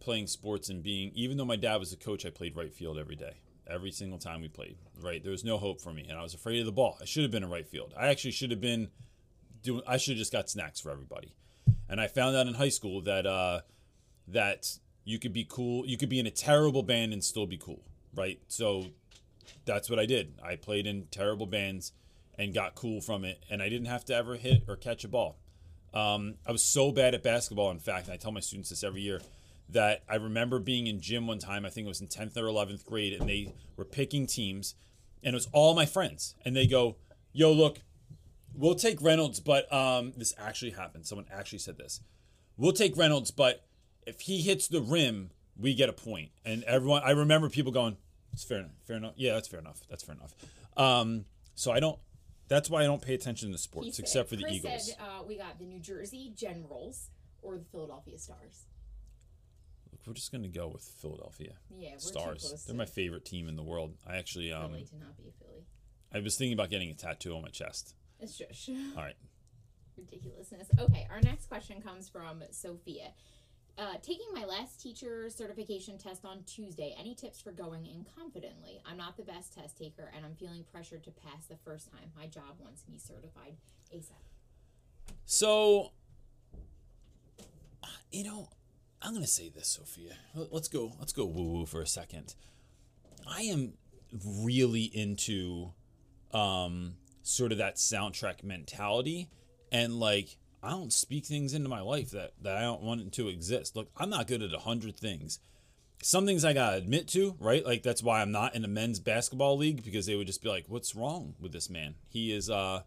playing 0.00 0.26
sports 0.26 0.68
and 0.68 0.82
being, 0.82 1.12
even 1.14 1.36
though 1.36 1.44
my 1.44 1.56
dad 1.56 1.76
was 1.76 1.92
a 1.92 1.96
coach, 1.96 2.26
I 2.26 2.30
played 2.30 2.56
right 2.56 2.72
field 2.72 2.98
every 2.98 3.16
day. 3.16 3.34
Every 3.68 3.92
single 3.92 4.18
time 4.18 4.40
we 4.40 4.48
played, 4.48 4.76
right? 5.00 5.22
There 5.22 5.30
was 5.30 5.44
no 5.44 5.56
hope 5.56 5.80
for 5.80 5.92
me, 5.92 6.06
and 6.08 6.18
I 6.18 6.22
was 6.22 6.34
afraid 6.34 6.58
of 6.58 6.66
the 6.66 6.72
ball. 6.72 6.98
I 7.00 7.04
should 7.04 7.22
have 7.22 7.30
been 7.30 7.44
in 7.44 7.50
right 7.50 7.66
field. 7.66 7.94
I 7.96 8.08
actually 8.08 8.32
should 8.32 8.50
have 8.50 8.60
been 8.60 8.88
doing. 9.62 9.82
I 9.86 9.96
should 9.98 10.12
have 10.12 10.18
just 10.18 10.32
got 10.32 10.50
snacks 10.50 10.80
for 10.80 10.90
everybody. 10.90 11.34
And 11.88 12.00
I 12.00 12.08
found 12.08 12.34
out 12.34 12.48
in 12.48 12.54
high 12.54 12.68
school 12.68 13.00
that 13.02 13.24
uh, 13.24 13.60
that 14.28 14.78
you 15.04 15.20
could 15.20 15.32
be 15.32 15.46
cool. 15.48 15.86
You 15.86 15.96
could 15.96 16.08
be 16.08 16.18
in 16.18 16.26
a 16.26 16.30
terrible 16.30 16.82
band 16.82 17.12
and 17.12 17.22
still 17.22 17.46
be 17.46 17.56
cool, 17.56 17.82
right? 18.14 18.40
So 18.48 18.86
that's 19.64 19.90
what 19.90 19.98
I 19.98 20.06
did. 20.06 20.34
I 20.42 20.56
played 20.56 20.86
in 20.86 21.06
terrible 21.10 21.46
bands 21.46 21.92
and 22.38 22.54
got 22.54 22.74
cool 22.74 23.00
from 23.00 23.24
it, 23.24 23.42
and 23.50 23.62
I 23.62 23.68
didn't 23.68 23.86
have 23.86 24.04
to 24.06 24.14
ever 24.14 24.36
hit 24.36 24.64
or 24.68 24.76
catch 24.76 25.04
a 25.04 25.08
ball. 25.08 25.38
Um, 25.94 26.34
I 26.46 26.52
was 26.52 26.64
so 26.64 26.90
bad 26.90 27.14
at 27.14 27.22
basketball, 27.22 27.70
in 27.70 27.78
fact, 27.78 28.06
and 28.06 28.14
I 28.14 28.16
tell 28.16 28.32
my 28.32 28.40
students 28.40 28.70
this 28.70 28.82
every 28.82 29.02
year, 29.02 29.20
that 29.68 30.02
I 30.08 30.16
remember 30.16 30.58
being 30.58 30.86
in 30.86 31.00
gym 31.00 31.26
one 31.26 31.38
time, 31.38 31.64
I 31.64 31.70
think 31.70 31.84
it 31.84 31.88
was 31.88 32.00
in 32.00 32.08
10th 32.08 32.36
or 32.36 32.44
11th 32.44 32.84
grade, 32.84 33.12
and 33.12 33.28
they 33.28 33.52
were 33.76 33.84
picking 33.84 34.26
teams, 34.26 34.74
and 35.22 35.34
it 35.34 35.36
was 35.36 35.48
all 35.52 35.74
my 35.74 35.86
friends. 35.86 36.34
And 36.44 36.56
they 36.56 36.66
go, 36.66 36.96
Yo, 37.34 37.52
look, 37.52 37.80
we'll 38.54 38.74
take 38.74 39.00
Reynolds, 39.00 39.40
but 39.40 39.72
um, 39.72 40.12
this 40.16 40.34
actually 40.38 40.72
happened. 40.72 41.06
Someone 41.06 41.26
actually 41.32 41.60
said 41.60 41.78
this. 41.78 42.00
We'll 42.56 42.72
take 42.72 42.96
Reynolds, 42.96 43.30
but 43.30 43.64
if 44.06 44.20
he 44.20 44.42
hits 44.42 44.68
the 44.68 44.82
rim, 44.82 45.30
we 45.56 45.74
get 45.74 45.88
a 45.88 45.94
point. 45.94 46.30
And 46.44 46.62
everyone, 46.64 47.02
I 47.04 47.12
remember 47.12 47.48
people 47.48 47.72
going, 47.72 47.96
"It's 48.32 48.44
fair 48.44 48.58
enough. 48.60 48.72
Fair 48.86 48.96
enough. 48.96 49.14
Yeah, 49.16 49.34
that's 49.34 49.48
fair 49.48 49.60
enough. 49.60 49.80
That's 49.88 50.02
fair 50.04 50.14
enough." 50.14 50.34
Um, 50.76 51.24
so 51.54 51.70
I 51.72 51.80
don't. 51.80 51.98
That's 52.48 52.68
why 52.68 52.80
I 52.82 52.84
don't 52.84 53.00
pay 53.00 53.14
attention 53.14 53.48
to 53.48 53.54
He 53.54 53.58
sports, 53.58 53.96
said- 53.96 54.02
except 54.04 54.28
for 54.28 54.36
the 54.36 54.42
Chris 54.42 54.54
Eagles. 54.56 54.86
Said, 54.88 54.96
uh, 55.00 55.22
we 55.26 55.36
got 55.38 55.58
the 55.58 55.64
New 55.64 55.78
Jersey 55.80 56.32
Generals 56.36 57.08
or 57.40 57.56
the 57.58 57.64
Philadelphia 57.64 58.18
Stars. 58.18 58.66
Look, 59.90 60.00
we're 60.06 60.12
just 60.14 60.32
gonna 60.32 60.48
go 60.48 60.68
with 60.68 60.82
Philadelphia 60.82 61.54
Yeah, 61.70 61.90
we're 61.90 61.94
too 61.96 62.00
Stars. 62.00 62.42
close 62.48 62.64
They're 62.64 62.74
to 62.74 62.78
my 62.78 62.84
favorite 62.86 63.24
team 63.24 63.48
in 63.48 63.56
the 63.56 63.62
world. 63.62 63.96
I 64.06 64.16
actually, 64.16 64.52
um, 64.52 64.70
Philly 64.72 64.84
to 64.86 64.96
not 64.98 65.16
be 65.16 65.28
a 65.28 65.32
Philly. 65.32 65.64
I 66.12 66.20
was 66.20 66.36
thinking 66.36 66.52
about 66.52 66.68
getting 66.70 66.90
a 66.90 66.94
tattoo 66.94 67.34
on 67.34 67.42
my 67.42 67.48
chest. 67.48 67.94
It's 68.20 68.36
just 68.36 68.68
All 68.96 69.02
right. 69.02 69.16
ridiculousness. 69.96 70.68
Okay, 70.78 71.06
our 71.10 71.20
next 71.20 71.46
question 71.46 71.80
comes 71.80 72.08
from 72.08 72.42
Sophia. 72.50 73.12
Uh, 73.78 73.94
taking 74.02 74.26
my 74.34 74.44
last 74.44 74.80
teacher 74.82 75.28
certification 75.30 75.96
test 75.96 76.24
on 76.24 76.42
Tuesday. 76.44 76.94
Any 76.98 77.14
tips 77.14 77.40
for 77.40 77.52
going 77.52 77.86
in 77.86 78.04
confidently? 78.16 78.80
I'm 78.86 78.98
not 78.98 79.16
the 79.16 79.22
best 79.22 79.54
test 79.54 79.78
taker, 79.78 80.12
and 80.14 80.24
I'm 80.26 80.34
feeling 80.34 80.64
pressured 80.70 81.02
to 81.04 81.10
pass 81.10 81.46
the 81.48 81.56
first 81.64 81.90
time. 81.90 82.12
My 82.16 82.26
job 82.26 82.56
wants 82.58 82.84
me 82.88 82.98
certified 82.98 83.56
ASAP. 83.94 84.12
So, 85.24 85.92
you 88.10 88.24
know, 88.24 88.50
I'm 89.00 89.14
gonna 89.14 89.26
say 89.26 89.48
this, 89.48 89.68
Sophia. 89.68 90.16
Let- 90.34 90.52
Let's 90.52 90.68
go. 90.68 90.92
Let's 90.98 91.12
go 91.12 91.24
woo 91.24 91.52
woo 91.52 91.66
for 91.66 91.80
a 91.80 91.86
second. 91.86 92.34
I 93.26 93.42
am 93.42 93.72
really 94.22 94.84
into 94.84 95.72
um, 96.32 96.96
sort 97.22 97.52
of 97.52 97.58
that 97.58 97.76
soundtrack 97.76 98.44
mentality, 98.44 99.28
and 99.70 99.98
like 99.98 100.36
I 100.62 100.70
don't 100.70 100.92
speak 100.92 101.26
things 101.26 101.54
into 101.54 101.68
my 101.68 101.80
life 101.80 102.10
that 102.10 102.32
that 102.42 102.56
I 102.56 102.62
don't 102.62 102.82
want 102.82 103.00
it 103.00 103.12
to 103.12 103.28
exist. 103.28 103.74
Look, 103.74 103.90
I'm 103.96 104.10
not 104.10 104.26
good 104.26 104.42
at 104.42 104.54
a 104.54 104.60
hundred 104.60 104.96
things. 104.96 105.38
Some 106.02 106.26
things 106.26 106.44
I 106.44 106.52
gotta 106.52 106.76
admit 106.76 107.08
to, 107.08 107.36
right? 107.38 107.64
Like 107.64 107.82
that's 107.82 108.02
why 108.02 108.22
I'm 108.22 108.32
not 108.32 108.54
in 108.54 108.64
a 108.64 108.68
men's 108.68 109.00
basketball 109.00 109.56
league 109.56 109.84
because 109.84 110.06
they 110.06 110.14
would 110.14 110.26
just 110.26 110.42
be 110.42 110.48
like, 110.48 110.66
"What's 110.68 110.94
wrong 110.94 111.34
with 111.40 111.52
this 111.52 111.70
man? 111.70 111.94
He 112.08 112.32
is 112.32 112.50
uh, 112.50 112.82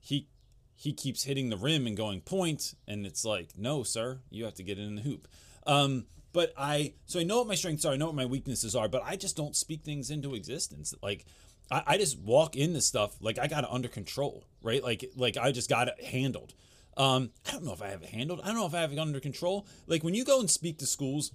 he 0.00 0.28
he 0.76 0.92
keeps 0.92 1.24
hitting 1.24 1.48
the 1.48 1.56
rim 1.56 1.86
and 1.86 1.96
going 1.96 2.20
point 2.20 2.74
and 2.86 3.06
it's 3.06 3.24
like 3.24 3.50
no 3.56 3.82
sir 3.82 4.18
you 4.30 4.44
have 4.44 4.54
to 4.54 4.62
get 4.62 4.78
in 4.78 4.96
the 4.96 5.02
hoop 5.02 5.28
um 5.66 6.04
but 6.32 6.52
i 6.58 6.92
so 7.06 7.20
i 7.20 7.22
know 7.22 7.38
what 7.38 7.46
my 7.46 7.54
strengths 7.54 7.84
are 7.84 7.92
i 7.92 7.96
know 7.96 8.06
what 8.06 8.14
my 8.14 8.26
weaknesses 8.26 8.74
are 8.74 8.88
but 8.88 9.02
i 9.04 9.16
just 9.16 9.36
don't 9.36 9.56
speak 9.56 9.82
things 9.82 10.10
into 10.10 10.34
existence 10.34 10.94
like 11.02 11.24
i, 11.70 11.82
I 11.86 11.98
just 11.98 12.18
walk 12.18 12.56
into 12.56 12.80
stuff 12.80 13.16
like 13.20 13.38
i 13.38 13.46
got 13.46 13.64
it 13.64 13.70
under 13.70 13.88
control 13.88 14.44
right 14.62 14.82
like 14.82 15.04
like 15.16 15.36
i 15.36 15.52
just 15.52 15.70
got 15.70 15.88
it 15.88 16.02
handled 16.04 16.54
um 16.96 17.30
i 17.48 17.52
don't 17.52 17.64
know 17.64 17.72
if 17.72 17.82
i 17.82 17.88
have 17.88 18.02
it 18.02 18.08
handled 18.10 18.40
i 18.42 18.46
don't 18.46 18.56
know 18.56 18.66
if 18.66 18.74
i 18.74 18.80
have 18.80 18.92
it 18.92 18.98
under 18.98 19.20
control 19.20 19.66
like 19.86 20.02
when 20.04 20.14
you 20.14 20.24
go 20.24 20.40
and 20.40 20.50
speak 20.50 20.78
to 20.78 20.86
schools 20.86 21.32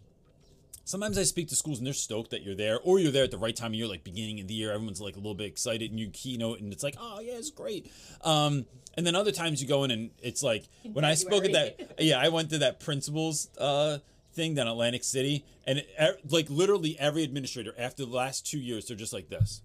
sometimes 0.89 1.19
I 1.19 1.23
speak 1.23 1.49
to 1.49 1.55
schools 1.55 1.77
and 1.77 1.85
they're 1.85 1.93
stoked 1.93 2.31
that 2.31 2.41
you're 2.41 2.55
there, 2.55 2.79
or 2.79 2.97
you're 2.97 3.11
there 3.11 3.23
at 3.23 3.29
the 3.29 3.37
right 3.37 3.55
time 3.55 3.71
of 3.71 3.75
year, 3.75 3.85
like 3.87 4.03
beginning 4.03 4.39
of 4.39 4.47
the 4.47 4.55
year. 4.55 4.71
Everyone's 4.73 4.99
like 4.99 5.13
a 5.15 5.19
little 5.19 5.35
bit 5.35 5.45
excited, 5.45 5.91
and 5.91 5.99
you 5.99 6.09
keynote, 6.09 6.61
and 6.61 6.73
it's 6.73 6.81
like, 6.81 6.95
oh 6.99 7.19
yeah, 7.19 7.33
it's 7.33 7.51
great. 7.51 7.91
Um, 8.23 8.65
and 8.97 9.05
then 9.05 9.13
other 9.15 9.31
times 9.31 9.61
you 9.61 9.67
go 9.67 9.83
in 9.83 9.91
and 9.91 10.09
it's 10.19 10.41
like 10.41 10.67
when 10.93 11.05
I 11.05 11.13
spoke 11.13 11.45
at 11.45 11.51
that, 11.53 11.95
yeah, 11.99 12.19
I 12.19 12.29
went 12.29 12.49
to 12.49 12.57
that 12.59 12.79
principals 12.79 13.49
uh, 13.59 13.99
thing 14.33 14.55
down 14.55 14.67
Atlantic 14.67 15.03
City, 15.03 15.45
and 15.67 15.77
it, 15.79 15.89
e- 16.01 16.27
like 16.27 16.49
literally 16.49 16.97
every 16.99 17.23
administrator 17.23 17.75
after 17.77 18.03
the 18.03 18.11
last 18.11 18.47
two 18.47 18.59
years, 18.59 18.87
they're 18.87 18.97
just 18.97 19.13
like 19.13 19.29
this. 19.29 19.61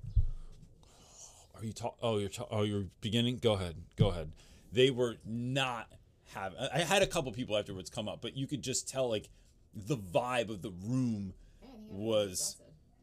Are 1.56 1.64
you 1.64 1.72
talk? 1.72 1.96
Oh, 2.02 2.18
you're 2.18 2.28
ta- 2.28 2.48
oh, 2.50 2.64
you're 2.64 2.84
beginning. 3.00 3.38
Go 3.38 3.54
ahead, 3.54 3.76
go 3.96 4.08
ahead. 4.08 4.30
They 4.74 4.90
were 4.90 5.16
not 5.24 5.88
having. 6.34 6.58
I 6.58 6.80
had 6.80 7.02
a 7.02 7.06
couple 7.06 7.30
people 7.32 7.56
afterwards 7.56 7.90
come 7.90 8.08
up, 8.08 8.20
but 8.20 8.36
you 8.36 8.46
could 8.46 8.62
just 8.62 8.88
tell 8.88 9.08
like 9.08 9.28
the 9.74 9.96
vibe 9.96 10.50
of 10.50 10.62
the 10.62 10.70
room 10.70 11.34
Yeah, 11.62 11.68
I 11.68 11.72
think 11.72 11.84
everyone 11.86 12.06
was 12.06 12.56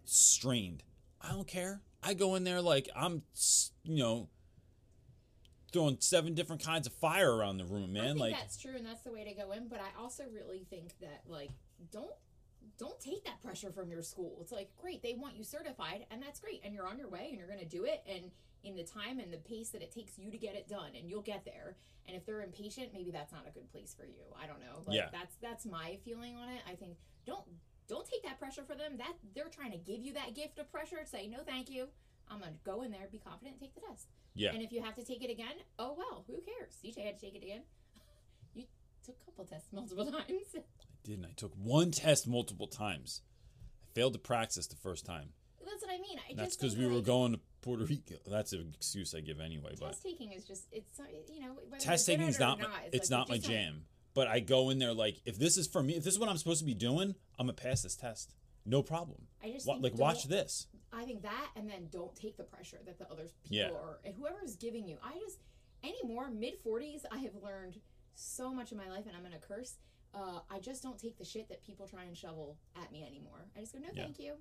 strained. 0.06 0.84
I 1.22 1.32
don't 1.32 1.48
care. 1.48 1.82
I 2.04 2.14
go 2.14 2.36
in 2.36 2.44
there 2.44 2.62
like 2.62 2.90
I'm, 2.96 3.22
you 3.84 4.04
know, 4.04 4.30
throwing 5.72 5.98
seven 6.00 6.34
different 6.34 6.64
kinds 6.64 6.88
of 6.88 6.94
fire 6.94 7.34
around 7.34 7.58
the 7.58 7.66
room, 7.66 7.92
I 7.92 7.94
man. 7.94 8.08
think 8.08 8.20
Like, 8.20 8.34
that's 8.34 8.58
true, 8.58 8.76
and 8.76 8.86
that's 8.86 9.04
the 9.04 9.12
way 9.12 9.24
to 9.24 9.34
go 9.34 9.52
in. 9.52 9.68
But 9.70 9.80
I 9.80 10.02
also 10.02 10.24
really 10.34 10.66
think 10.70 11.00
that 11.00 11.24
like 11.28 11.52
don't 11.92 12.12
don't 12.78 13.00
take 13.00 13.24
that 13.26 13.42
pressure 13.42 13.72
from 13.72 13.90
your 13.92 14.02
school. 14.02 14.38
It's 14.42 14.52
like 14.52 14.70
great, 14.78 15.02
they 15.04 15.14
want 15.14 15.36
you 15.36 15.44
certified, 15.44 16.06
and 16.12 16.22
that's 16.22 16.40
great, 16.40 16.62
and 16.64 16.74
you're 16.74 16.88
on 16.88 16.98
your 16.98 17.10
way, 17.10 17.28
and 17.30 17.38
you're 17.38 17.48
going 17.48 17.60
to 17.60 17.66
do 17.66 17.84
it, 17.86 18.04
and 18.08 18.32
in 18.64 18.76
the 18.76 18.84
time 18.84 19.20
and 19.20 19.34
the 19.34 19.38
pace 19.38 19.70
that 19.70 19.82
it 19.82 19.92
takes 19.92 20.18
you 20.20 20.30
to 20.32 20.38
get 20.38 20.56
it 20.56 20.68
done, 20.68 20.92
and 20.96 21.10
you'll 21.10 21.22
get 21.24 21.44
there. 21.46 21.76
And 22.08 22.16
if 22.16 22.26
they're 22.26 22.42
impatient, 22.42 22.90
maybe 22.94 23.10
that's 23.12 23.32
not 23.32 23.46
a 23.48 23.52
good 23.52 23.72
place 23.72 23.96
for 23.98 24.06
you. 24.06 24.22
I 24.42 24.46
don't 24.48 24.60
know. 24.60 24.84
But 24.86 24.94
Yeah. 24.96 25.10
that's 25.12 25.36
that's 25.42 25.66
my 25.66 25.98
feeling 26.06 26.36
on 26.36 26.50
it. 26.50 26.62
I 26.68 26.76
think 26.76 26.98
don't 27.26 27.46
don't 27.88 28.06
take 28.08 28.22
that 28.24 28.40
pressure 28.40 28.64
for 28.64 28.76
them. 28.76 28.98
That 28.98 29.14
they're 29.36 29.50
trying 29.50 29.72
to 29.72 29.78
give 29.78 30.02
you 30.02 30.14
that 30.14 30.36
gift 30.36 30.60
of 30.60 30.72
pressure. 30.72 30.98
Say 31.06 31.28
no, 31.28 31.40
thank 31.44 31.70
you. 31.70 31.88
I'm 32.30 32.40
gonna 32.40 32.54
go 32.64 32.82
in 32.84 32.92
there, 32.92 33.08
be 33.12 33.18
confident, 33.20 33.60
take 33.60 33.74
the 33.74 33.82
test. 33.82 34.08
yeah, 34.36 34.52
And 34.54 34.62
if 34.62 34.72
you 34.72 34.82
have 34.82 34.96
to 34.96 35.04
take 35.04 35.24
it 35.24 35.30
again, 35.32 35.56
oh 35.80 35.94
well, 35.98 36.24
who 36.28 36.40
cares? 36.42 36.76
CJ 36.84 37.04
had 37.06 37.20
to 37.20 37.26
take 37.26 37.36
it 37.36 37.44
again. 37.44 37.64
You 38.54 38.66
took 39.06 39.16
a 39.22 39.26
couple 39.26 39.46
tests 39.46 39.72
multiple 39.74 40.06
times. 40.12 40.56
Didn't. 41.04 41.26
I 41.26 41.34
took 41.36 41.54
one 41.56 41.92
test 41.92 42.28
multiple 42.28 42.68
times. 42.68 43.22
I 43.84 43.88
failed 43.94 44.14
to 44.14 44.20
practice 44.20 44.68
the 44.68 44.76
first 44.76 45.06
time. 45.06 45.30
That's 45.66 45.82
what 45.84 45.92
I 45.92 45.98
mean. 45.98 46.20
I 46.30 46.34
That's 46.36 46.56
because 46.56 46.78
we 46.78 46.88
were 46.88 47.02
going 47.02 47.34
to 47.34 47.40
Puerto 47.62 47.86
Rico. 47.86 48.16
That's 48.28 48.54
an 48.54 48.72
excuse 48.76 49.14
I 49.16 49.22
give 49.22 49.40
anyway. 49.40 49.76
But 49.80 49.90
Test 49.90 50.04
taking 50.04 50.32
is 50.32 50.44
just 50.46 50.66
it's 50.72 51.00
you 51.30 51.42
know 51.42 51.58
test 51.80 52.06
taking 52.06 52.28
is 52.28 52.38
or 52.38 52.42
not. 52.42 52.60
My, 52.60 52.68
it's 52.92 53.10
like, 53.10 53.18
not 53.20 53.30
my 53.30 53.38
jam. 53.38 53.84
But 54.14 54.28
I 54.28 54.40
go 54.42 54.70
in 54.70 54.80
there 54.80 54.94
like, 54.94 55.22
if 55.26 55.40
this 55.40 55.58
is 55.58 55.68
for 55.68 55.82
me, 55.82 55.96
if 55.96 56.04
this 56.04 56.14
is 56.14 56.20
what 56.20 56.30
I'm 56.30 56.38
supposed 56.38 56.60
to 56.60 56.66
be 56.66 56.74
doing, 56.74 57.16
I'm 57.40 57.46
gonna 57.48 57.54
pass 57.54 57.84
this 57.84 57.96
test. 57.96 58.36
No 58.66 58.84
problem. 58.84 59.28
I 59.44 59.52
just 59.52 59.66
Wa- 59.66 59.78
like 59.80 59.96
watch 59.96 60.26
this. 60.26 60.68
I 60.94 61.06
think 61.06 61.22
that, 61.22 61.48
and 61.56 61.70
then 61.70 61.88
don't 61.90 62.14
take 62.16 62.36
the 62.38 62.44
pressure 62.44 62.80
that 62.86 63.00
the 63.00 63.10
other 63.10 63.24
people 63.44 63.58
Yeah. 63.58 63.70
are, 63.72 64.00
and 64.04 64.14
whoever's 64.16 64.56
giving 64.56 64.88
you. 64.88 64.98
I 65.04 65.14
just 65.20 65.40
anymore 65.84 66.30
mid 66.30 66.58
forties. 66.64 67.06
I 67.12 67.20
have 67.20 67.36
learned 67.42 67.80
so 68.14 68.54
much 68.54 68.72
in 68.72 68.78
my 68.78 68.90
life, 68.90 69.06
and 69.08 69.16
I'm 69.16 69.24
gonna 69.24 69.40
curse. 69.40 69.78
Uh, 70.14 70.40
I 70.50 70.60
just 70.60 70.84
don't 70.84 71.00
take 71.00 71.18
the 71.18 71.24
shit 71.26 71.48
that 71.50 71.64
people 71.66 71.88
try 71.88 72.04
and 72.04 72.18
shovel 72.18 72.58
at 72.82 72.92
me 72.92 73.04
anymore. 73.06 73.46
I 73.56 73.62
just 73.62 73.74
go, 73.74 73.80
no, 73.80 73.88
Yeah. 73.94 74.04
thank 74.04 74.20
you. 74.20 74.36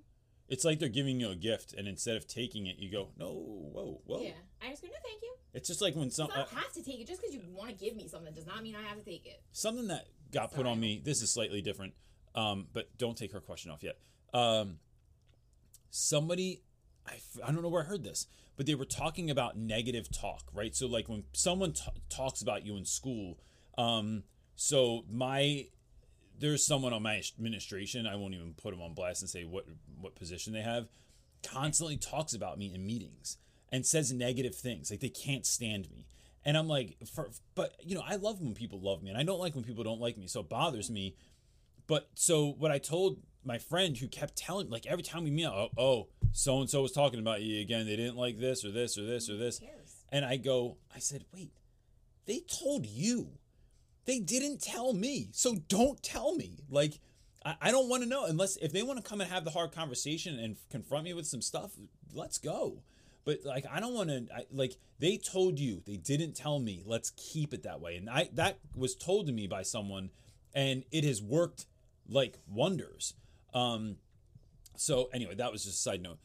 It's 0.49 0.65
like 0.65 0.79
they're 0.79 0.89
giving 0.89 1.19
you 1.21 1.29
a 1.29 1.35
gift, 1.35 1.73
and 1.73 1.87
instead 1.87 2.17
of 2.17 2.27
taking 2.27 2.67
it, 2.67 2.77
you 2.77 2.91
go, 2.91 3.09
no, 3.17 3.31
whoa, 3.31 4.01
whoa. 4.05 4.21
Yeah, 4.21 4.31
I 4.61 4.69
just 4.71 4.81
go, 4.81 4.89
no, 4.89 4.95
thank 5.01 5.21
you. 5.21 5.33
It's 5.53 5.67
just 5.69 5.81
like 5.81 5.95
when 5.95 6.09
some 6.11 6.27
'Cause 6.27 6.37
I 6.37 6.41
uh, 6.41 6.45
don't 6.45 6.55
have 6.63 6.73
to 6.73 6.83
take 6.83 6.99
it 6.99 7.07
just 7.07 7.21
because 7.21 7.33
you 7.33 7.41
want 7.53 7.69
to 7.69 7.75
give 7.75 7.95
me 7.95 8.07
something 8.09 8.33
does 8.33 8.45
not 8.45 8.61
mean 8.61 8.75
I 8.75 8.81
have 8.83 8.97
to 8.97 9.03
take 9.03 9.25
it. 9.25 9.41
something 9.53 9.87
that 9.87 10.07
got 10.31 10.51
put 10.53 10.65
on 10.65 10.79
me. 10.79 11.01
This 11.03 11.21
is 11.21 11.31
slightly 11.31 11.61
different, 11.61 11.93
um, 12.35 12.67
but 12.73 12.97
don't 12.97 13.17
take 13.17 13.31
her 13.31 13.39
question 13.39 13.71
off 13.71 13.81
yet. 13.83 13.97
Um, 14.33 14.79
somebody, 15.89 16.63
I 17.07 17.51
don't 17.51 17.61
know 17.61 17.69
where 17.69 17.83
I 17.83 17.85
heard 17.85 18.03
this, 18.03 18.27
but 18.57 18.65
they 18.65 18.75
were 18.75 18.85
talking 18.85 19.29
about 19.29 19.57
negative 19.57 20.09
talk, 20.11 20.49
right? 20.53 20.75
So 20.75 20.87
like 20.87 21.07
when 21.09 21.23
someone 21.33 21.73
t- 21.73 21.83
talks 22.09 22.41
about 22.41 22.65
you 22.65 22.75
in 22.77 22.85
school, 22.85 23.39
um, 23.77 24.23
so 24.55 25.03
my 25.09 25.67
there's 26.39 26.65
someone 26.65 26.91
on 26.91 27.03
my 27.03 27.21
administration. 27.37 28.07
I 28.07 28.15
won't 28.15 28.33
even 28.33 28.53
put 28.53 28.71
them 28.71 28.81
on 28.81 28.93
blast 28.93 29.21
and 29.21 29.29
say 29.29 29.43
what 29.43 29.65
what 29.99 30.15
position 30.15 30.53
they 30.53 30.61
have. 30.61 30.87
Constantly 31.43 31.97
talks 31.97 32.33
about 32.33 32.57
me 32.57 32.71
in 32.73 32.85
meetings 32.85 33.37
and 33.71 33.85
says 33.85 34.11
negative 34.11 34.55
things, 34.55 34.91
like 34.91 34.99
they 34.99 35.09
can't 35.09 35.45
stand 35.45 35.89
me. 35.89 36.05
And 36.43 36.57
I'm 36.57 36.67
like, 36.67 36.97
for, 37.13 37.29
but 37.55 37.75
you 37.83 37.95
know, 37.95 38.03
I 38.05 38.15
love 38.15 38.41
when 38.41 38.53
people 38.53 38.79
love 38.81 39.03
me, 39.03 39.09
and 39.09 39.17
I 39.17 39.23
don't 39.23 39.39
like 39.39 39.55
when 39.55 39.63
people 39.63 39.83
don't 39.83 40.01
like 40.01 40.17
me. 40.17 40.27
So 40.27 40.41
it 40.41 40.49
bothers 40.49 40.89
me. 40.89 41.15
But 41.87 42.09
so 42.15 42.47
what 42.57 42.71
I 42.71 42.79
told 42.79 43.17
my 43.43 43.57
friend 43.57 43.97
who 43.97 44.07
kept 44.07 44.35
telling, 44.35 44.69
like 44.69 44.85
every 44.85 45.03
time 45.03 45.23
we 45.23 45.31
meet, 45.31 45.45
oh, 45.45 45.69
oh 45.77 46.07
so 46.31 46.59
and 46.59 46.69
so 46.69 46.81
was 46.81 46.91
talking 46.91 47.19
about 47.19 47.41
you 47.41 47.61
again. 47.61 47.85
They 47.85 47.95
didn't 47.95 48.17
like 48.17 48.39
this 48.39 48.65
or 48.65 48.71
this 48.71 48.97
or 48.97 49.05
this 49.05 49.29
or 49.29 49.37
this. 49.37 49.61
And 50.09 50.25
I 50.25 50.37
go, 50.37 50.77
I 50.93 50.99
said, 50.99 51.25
wait, 51.33 51.51
they 52.25 52.39
told 52.39 52.85
you. 52.85 53.29
They 54.05 54.19
didn't 54.19 54.61
tell 54.61 54.93
me. 54.93 55.29
So 55.31 55.55
don't 55.67 56.01
tell 56.01 56.35
me. 56.35 56.59
Like, 56.69 56.99
I, 57.45 57.55
I 57.61 57.71
don't 57.71 57.89
want 57.89 58.03
to 58.03 58.09
know 58.09 58.25
unless 58.25 58.57
if 58.57 58.71
they 58.71 58.83
want 58.83 59.03
to 59.03 59.07
come 59.07 59.21
and 59.21 59.29
have 59.29 59.45
the 59.45 59.51
hard 59.51 59.71
conversation 59.71 60.39
and 60.39 60.57
confront 60.69 61.05
me 61.05 61.13
with 61.13 61.27
some 61.27 61.41
stuff, 61.41 61.71
let's 62.13 62.37
go. 62.37 62.83
But 63.23 63.39
like, 63.45 63.65
I 63.71 63.79
don't 63.79 63.93
want 63.93 64.09
to, 64.09 64.25
like, 64.51 64.77
they 64.99 65.17
told 65.17 65.59
you, 65.59 65.81
they 65.85 65.97
didn't 65.97 66.33
tell 66.33 66.59
me. 66.59 66.83
Let's 66.85 67.11
keep 67.11 67.53
it 67.53 67.63
that 67.63 67.79
way. 67.79 67.95
And 67.95 68.09
I, 68.09 68.29
that 68.33 68.59
was 68.75 68.95
told 68.95 69.27
to 69.27 69.33
me 69.33 69.47
by 69.47 69.61
someone 69.61 70.09
and 70.53 70.83
it 70.91 71.03
has 71.03 71.21
worked 71.21 71.65
like 72.09 72.39
wonders. 72.47 73.13
Um, 73.53 73.97
so 74.75 75.09
anyway, 75.13 75.35
that 75.35 75.51
was 75.51 75.63
just 75.63 75.75
a 75.75 75.79
side 75.79 76.01
note. 76.01 76.17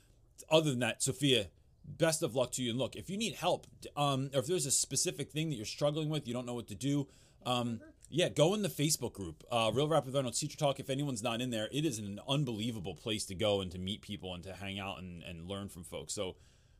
Other 0.51 0.71
than 0.71 0.81
that, 0.81 1.03
Sophia, 1.03 1.49
best 1.87 2.23
of 2.23 2.35
luck 2.35 2.53
to 2.53 2.63
you. 2.63 2.71
And 2.71 2.79
look, 2.79 2.97
if 2.97 3.11
you 3.11 3.17
need 3.17 3.35
help, 3.35 3.67
um, 3.97 4.31
or 4.33 4.41
if 4.41 4.47
there's 4.47 4.67
a 4.67 4.71
specific 4.71 5.31
thing 5.31 5.51
that 5.51 5.57
you're 5.57 5.65
struggling 5.65 6.09
with, 6.09 6.27
you 6.27 6.35
don't 6.35 6.47
know 6.47 6.55
what 6.55 6.69
to 6.69 6.75
do, 6.75 7.07
um, 7.47 7.81
yeah, 8.09 8.29
go 8.29 8.55
in 8.55 8.63
the 8.63 8.69
Facebook 8.69 9.13
group, 9.13 9.43
uh, 9.51 9.71
Real 9.73 9.89
Rap 9.89 10.05
with 10.05 10.15
Reynolds 10.15 10.39
Teacher 10.39 10.57
Talk. 10.57 10.79
If 10.79 10.91
anyone's 10.91 11.23
not 11.23 11.41
in 11.41 11.51
there, 11.51 11.69
it 11.73 11.85
is 11.85 11.99
an 11.99 12.21
unbelievable 12.29 12.95
place 12.95 13.25
to 13.27 13.35
go 13.35 13.61
and 13.61 13.71
to 13.73 13.79
meet 13.79 14.03
people 14.03 14.35
and 14.35 14.45
to 14.45 14.53
hang 14.55 14.79
out 14.79 14.99
and, 14.99 15.23
and 15.23 15.49
learn 15.49 15.69
from 15.69 15.85
folks. 15.85 16.13
So 16.15 16.37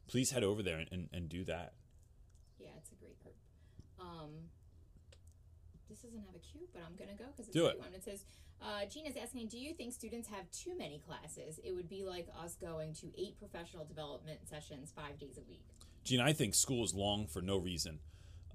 please 0.09 0.31
head 0.31 0.45
over 0.45 0.63
there 0.63 0.79
and, 0.79 0.89
and, 0.93 1.09
and 1.13 1.29
do 1.29 1.45
that. 1.45 1.73
Yeah, 2.59 2.69
it's 2.79 2.91
a 2.93 2.95
great 2.95 3.19
group. 3.23 3.35
Um, 4.01 4.31
this 5.89 5.99
doesn't 6.01 6.21
have 6.21 6.35
a 6.35 6.39
cue, 6.39 6.69
but 6.73 6.83
I'm 6.87 6.97
gonna 6.97 7.17
go 7.19 7.25
because 7.31 7.47
it's 7.49 7.57
Do 7.57 7.67
a 7.67 7.71
it. 7.71 7.79
one. 7.79 7.95
It 7.95 8.05
says, 8.05 8.25
uh, 8.63 8.87
Gina's 8.87 9.17
asking, 9.21 9.49
do 9.49 9.59
you 9.59 9.75
think 9.75 9.93
students 9.93 10.29
have 10.29 10.51
too 10.51 10.77
many 10.79 10.99
classes? 10.99 11.61
It 11.65 11.73
would 11.73 11.89
be 11.89 12.05
like 12.05 12.29
us 12.43 12.55
going 12.55 12.95
to 12.95 13.07
eight 13.19 13.39
professional 13.39 13.85
development 13.85 14.41
sessions 14.49 14.93
five 14.95 15.19
days 15.19 15.39
a 15.39 15.49
week. 15.49 15.65
Gene, 16.05 16.21
I 16.21 16.33
think 16.33 16.55
school 16.55 16.85
is 16.85 16.95
long 16.95 17.27
for 17.27 17.43
no 17.43 17.57
reason. 17.57 17.99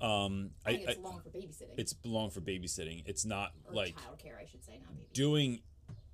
Um, 0.01 0.51
I 0.65 0.69
I, 0.69 0.73
think 0.77 0.89
it's 0.89 0.99
I- 0.99 1.01
long 1.01 1.21
for 1.21 1.29
babysitting. 1.29 1.77
it's 1.77 1.95
long 2.03 2.29
for 2.31 2.41
babysitting. 2.41 3.03
It's 3.05 3.25
not 3.25 3.51
or 3.67 3.73
like 3.75 3.95
childcare, 3.95 4.39
I 4.41 4.45
should 4.45 4.63
say, 4.63 4.79
not 4.81 4.91
babysitting. 4.93 5.13
doing 5.13 5.59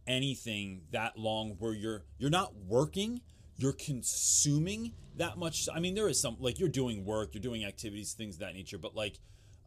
anything 0.06 0.82
that 0.92 1.18
long 1.18 1.52
where 1.60 1.74
you're 1.74 2.04
you're 2.18 2.30
not 2.30 2.54
working 2.56 3.20
you're 3.58 3.74
consuming 3.74 4.94
that 5.18 5.38
much 5.38 5.68
i 5.76 5.82
mean 5.82 5.96
there 5.96 6.08
is 6.08 6.18
some 6.22 6.38
like 6.40 6.60
you're 6.60 6.70
doing 6.70 7.04
work 7.04 7.34
you're 7.34 7.42
doing 7.42 7.66
activities 7.66 8.14
things 8.14 8.36
of 8.36 8.40
that 8.40 8.54
nature 8.54 8.78
but 8.78 8.96
like 8.96 9.20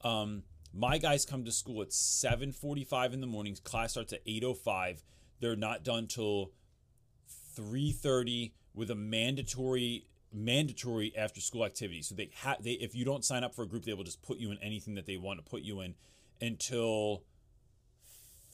um 0.03 0.43
my 0.73 0.97
guys 0.97 1.27
come 1.27 1.45
to 1.45 1.53
school 1.53 1.83
at 1.83 1.91
7.45 1.91 3.13
in 3.13 3.21
the 3.21 3.27
morning 3.27 3.55
class 3.65 3.91
starts 3.91 4.15
at 4.15 4.25
8.05 4.25 5.03
they're 5.41 5.57
not 5.57 5.85
done 5.85 6.07
till 6.07 6.53
3.30 7.59 8.53
with 8.75 8.91
a 8.91 8.95
mandatory 8.95 10.07
mandatory 10.33 11.13
after 11.17 11.41
school 11.41 11.65
activities. 11.65 12.09
so 12.09 12.15
they 12.15 12.31
have 12.35 12.63
they 12.63 12.73
if 12.73 12.95
you 12.95 13.05
don't 13.05 13.25
sign 13.25 13.43
up 13.43 13.55
for 13.55 13.63
a 13.63 13.67
group 13.67 13.85
they 13.85 13.95
will 13.95 14.05
just 14.05 14.23
put 14.23 14.39
you 14.39 14.51
in 14.53 14.59
anything 14.63 14.95
that 14.95 15.07
they 15.07 15.17
want 15.17 15.45
to 15.45 15.51
put 15.51 15.63
you 15.63 15.81
in 15.81 15.95
until 16.41 17.25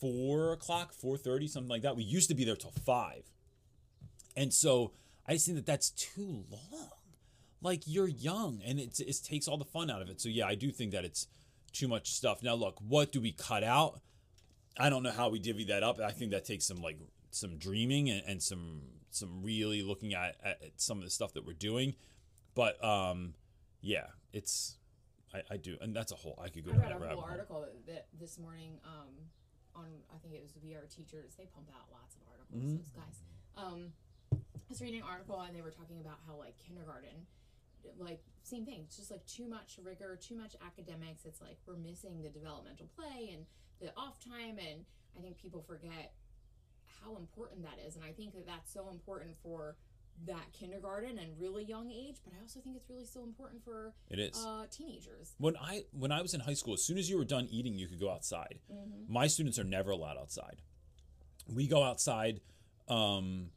four 0.01 0.53
o'clock, 0.53 0.93
four 0.93 1.17
thirty, 1.17 1.47
something 1.49 1.69
like 1.69 1.83
that. 1.83 1.97
We 1.97 2.05
used 2.05 2.29
to 2.29 2.35
be 2.35 2.45
there 2.45 2.57
till 2.57 2.73
five, 2.85 3.25
and 4.37 4.53
so 4.53 4.93
I 5.27 5.37
think 5.37 5.57
that 5.57 5.67
that's 5.67 5.91
too 5.91 6.45
long. 6.51 6.91
Like 7.62 7.83
you're 7.87 8.09
young, 8.09 8.61
and 8.65 8.79
it's 8.79 9.01
it 9.01 9.17
takes 9.25 9.49
all 9.49 9.57
the 9.57 9.65
fun 9.65 9.91
out 9.91 10.03
of 10.03 10.09
it. 10.09 10.21
So 10.21 10.29
yeah, 10.29 10.47
I 10.47 10.55
do 10.55 10.71
think 10.71 10.93
that 10.93 11.05
it's 11.05 11.29
too 11.73 11.89
much 11.89 12.12
stuff. 12.12 12.43
Now 12.43 12.55
look, 12.55 12.79
what 12.87 13.12
do 13.12 13.21
we 13.21 13.33
cut 13.33 13.65
out? 13.65 14.01
I 14.79 14.91
don't 14.91 15.03
know 15.03 15.11
how 15.11 15.29
we 15.29 15.39
divvy 15.39 15.65
that 15.65 15.83
up. 15.83 15.99
I 16.01 16.11
think 16.11 16.31
that 16.33 16.45
takes 16.45 16.67
some 16.67 16.83
like 16.83 16.99
some 17.31 17.57
dreaming 17.57 18.11
and, 18.11 18.23
and 18.27 18.43
some 18.43 18.83
some 19.17 19.43
really 19.43 19.83
looking 19.83 20.15
at, 20.15 20.37
at 20.45 20.59
some 20.77 20.99
of 20.99 21.05
the 21.05 21.11
stuff 21.11 21.33
that 21.35 21.47
we're 21.47 21.55
doing. 21.55 21.95
But 22.55 22.83
um, 22.85 23.35
yeah, 23.81 24.07
it's 24.33 24.77
I, 25.35 25.43
I 25.55 25.57
do, 25.57 25.77
and 25.81 25.95
that's 25.95 26.13
a 26.13 26.17
whole. 26.17 26.39
I 26.43 26.49
could 26.49 26.65
go 26.65 26.73
I 26.73 26.77
read 26.77 26.93
a 26.93 26.99
whole 26.99 27.21
hole. 27.21 27.25
article 27.25 27.61
that, 27.63 27.87
that 27.87 28.07
this 28.19 28.39
morning 28.39 28.79
um, 28.85 29.13
on 29.75 29.89
I 30.15 30.19
think 30.19 30.35
it 30.35 30.43
was 30.43 30.53
WeAreTeachers. 30.65 31.37
They 31.37 31.47
pump 31.47 31.69
out 31.75 31.89
lots 31.93 32.17
of 32.17 32.23
articles. 32.31 32.63
Mm-hmm. 32.63 32.77
Those 32.77 32.93
guys. 32.93 33.17
Um, 33.57 33.93
I 34.33 34.69
was 34.69 34.81
reading 34.81 35.01
an 35.01 35.07
article 35.09 35.41
and 35.41 35.55
they 35.55 35.63
were 35.63 35.71
talking 35.71 36.01
about 36.01 36.19
how 36.27 36.37
like 36.37 36.55
kindergarten, 36.67 37.27
like 37.99 38.21
same 38.43 38.65
thing. 38.65 38.83
It's 38.85 38.97
just 38.97 39.11
like 39.11 39.25
too 39.27 39.49
much 39.49 39.79
rigor, 39.83 40.19
too 40.21 40.37
much 40.37 40.57
academics. 40.65 41.25
It's 41.25 41.41
like 41.41 41.57
we're 41.67 41.77
missing 41.77 42.23
the 42.23 42.31
developmental 42.31 42.89
play 42.97 43.31
and 43.33 43.47
the 43.81 43.93
off 43.97 44.19
time, 44.25 44.59
and 44.59 44.85
I 45.17 45.23
think 45.23 45.37
people 45.39 45.63
forget 45.67 46.13
how 47.07 47.16
important 47.16 47.62
that 47.62 47.79
is. 47.87 47.97
And 47.97 48.05
I 48.05 48.12
think 48.12 48.35
that 48.35 48.47
that's 48.47 48.73
so 48.73 48.88
important 48.90 49.37
for 49.42 49.77
that 50.27 50.53
kindergarten 50.53 51.19
and 51.19 51.38
really 51.38 51.64
young 51.64 51.90
age. 51.90 52.16
But 52.25 52.35
I 52.38 52.42
also 52.42 52.61
think 52.61 52.77
it's 52.77 52.88
really 52.88 53.05
still 53.05 53.25
important 53.25 53.62
for 53.64 53.92
It 54.11 54.19
is. 54.19 54.37
uh, 54.45 54.64
teenagers. 54.71 55.35
When 55.38 55.57
I 55.57 55.85
when 55.92 56.12
I 56.12 56.23
was 56.23 56.35
in 56.35 56.40
high 56.40 56.55
school, 56.55 56.75
as 56.75 56.83
soon 56.83 56.99
as 56.99 57.09
you 57.11 57.19
were 57.19 57.25
done 57.25 57.49
eating, 57.51 57.79
you 57.79 57.87
could 57.87 58.01
go 58.01 58.11
outside. 58.11 58.59
Mm-hmm. 58.73 59.12
My 59.12 59.27
students 59.27 59.59
are 59.59 59.64
never 59.64 59.90
allowed 59.90 60.16
outside. 60.16 60.62
We 61.49 61.69
go 61.69 61.83
outside, 61.83 62.40
um, 62.88 63.51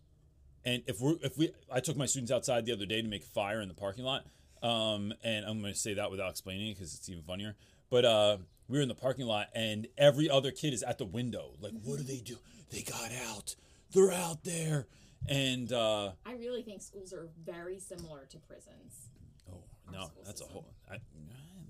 and 0.64 0.84
if 0.86 1.02
we 1.02 1.14
are 1.14 1.16
if 1.24 1.38
we 1.38 1.52
I 1.72 1.80
took 1.80 1.98
my 1.98 2.06
students 2.06 2.32
outside 2.32 2.66
the 2.66 2.74
other 2.74 2.86
day 2.86 3.02
to 3.02 3.08
make 3.08 3.24
a 3.24 3.28
fire 3.28 3.62
in 3.62 3.68
the 3.68 3.74
parking 3.74 4.04
lot, 4.04 4.26
um, 4.62 5.14
and 5.24 5.46
I'm 5.46 5.62
going 5.62 5.74
to 5.74 5.80
say 5.80 5.96
that 5.96 6.12
without 6.12 6.30
explaining 6.30 6.68
it 6.68 6.76
because 6.76 6.94
it's 6.94 7.10
even 7.10 7.24
funnier. 7.24 7.56
But 7.90 8.06
uh, 8.06 8.38
we 8.68 8.78
were 8.78 8.84
in 8.84 8.90
the 8.90 8.96
parking 8.96 9.26
lot, 9.26 9.48
and 9.56 9.88
every 9.98 10.30
other 10.30 10.52
kid 10.52 10.74
is 10.74 10.84
at 10.84 11.00
the 11.00 11.06
window. 11.06 11.54
Like, 11.60 11.74
what 11.84 11.98
do 11.98 12.04
they 12.04 12.20
do? 12.20 12.38
They 12.70 12.82
got 12.82 13.12
out. 13.30 13.56
They're 13.92 14.12
out 14.12 14.44
there, 14.44 14.88
and 15.28 15.72
uh, 15.74 16.12
I 16.26 16.34
really 16.34 16.62
think 16.62 16.82
schools 16.82 17.12
are 17.14 17.28
very 17.44 17.80
similar 17.80 18.26
to 18.28 18.38
prisons. 18.38 19.10
oh 19.52 19.64
Our 19.88 19.94
no, 19.94 20.12
that's 20.26 20.42
a 20.42 20.46
whole. 20.46 20.66
I, 20.90 20.98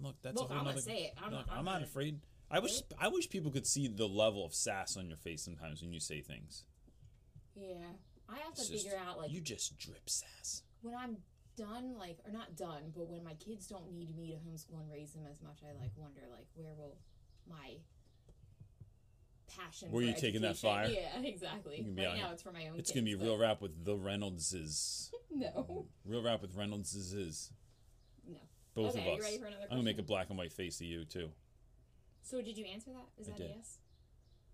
look, 0.01 0.15
that's 0.21 0.35
Look, 0.35 0.49
a 0.49 0.53
whole 0.53 0.59
I'm 0.59 0.65
gonna 0.65 0.81
say 0.81 1.03
it. 1.05 1.13
I'm, 1.23 1.31
Look, 1.31 1.45
I'm 1.49 1.59
I'm 1.59 1.65
not 1.65 1.81
afraid. 1.83 2.19
I 2.51 2.59
wish 2.59 2.81
I 2.99 3.07
wish 3.07 3.29
people 3.29 3.51
could 3.51 3.65
see 3.67 3.87
the 3.87 4.07
level 4.07 4.45
of 4.45 4.53
sass 4.53 4.97
on 4.97 5.07
your 5.07 5.17
face 5.17 5.43
sometimes 5.43 5.81
when 5.81 5.93
you 5.93 5.99
say 6.01 6.19
things. 6.21 6.65
Yeah, 7.55 7.75
I 8.27 8.39
have 8.39 8.53
to 8.55 8.61
just- 8.67 8.71
figure 8.83 8.97
out 9.07 9.17
like 9.17 9.31
you 9.31 9.39
just 9.39 9.77
drip 9.77 10.09
sass. 10.09 10.63
when 10.81 10.95
I'm 10.95 11.17
done, 11.55 11.95
like 11.97 12.17
or 12.25 12.31
not 12.31 12.55
done, 12.57 12.91
but 12.95 13.07
when 13.09 13.23
my 13.23 13.35
kids 13.35 13.67
don't 13.67 13.91
need 13.91 14.15
me 14.17 14.31
to 14.31 14.37
homeschool 14.37 14.81
and 14.81 14.91
raise 14.91 15.11
them 15.13 15.23
as 15.29 15.41
much, 15.41 15.59
I 15.63 15.71
like 15.79 15.91
wonder 15.95 16.21
like 16.31 16.47
where 16.55 16.73
will 16.73 16.97
my 17.49 17.75
passion? 19.57 19.91
Where 19.91 20.03
for 20.03 20.07
you 20.09 20.15
taking 20.15 20.41
that 20.41 20.57
fire? 20.57 20.87
Yeah, 20.87 21.19
exactly. 21.23 21.81
You 21.85 21.93
right 21.97 22.07
out 22.07 22.17
now, 22.17 22.31
it's 22.31 22.43
for 22.43 22.51
my 22.51 22.67
own. 22.67 22.77
It's 22.79 22.91
kids, 22.91 23.01
gonna 23.01 23.05
be 23.05 23.15
but 23.15 23.23
mm, 23.25 23.27
real 23.27 23.37
rap 23.37 23.61
with 23.61 23.83
the 23.85 23.95
Reynoldses. 23.95 25.11
No, 25.31 25.85
Real 26.05 26.23
rap 26.23 26.41
with 26.41 26.55
Reynoldses 26.55 27.13
is 27.13 27.51
no. 28.27 28.37
both 28.73 28.95
Okay, 28.95 29.01
of 29.01 29.13
us. 29.13 29.17
you 29.17 29.23
ready 29.23 29.37
for 29.37 29.45
another 29.45 29.63
I'm 29.63 29.77
gonna 29.77 29.83
make 29.83 29.99
a 29.99 30.03
black 30.03 30.29
and 30.29 30.37
white 30.37 30.51
face 30.53 30.77
to 30.79 30.85
you 30.85 31.05
too. 31.05 31.29
So 32.23 32.41
did 32.41 32.57
you 32.57 32.65
answer 32.65 32.91
that? 32.91 33.07
Is 33.21 33.27
I 33.27 33.31
that 33.31 33.37
did. 33.37 33.51
a 33.51 33.53
yes? 33.55 33.77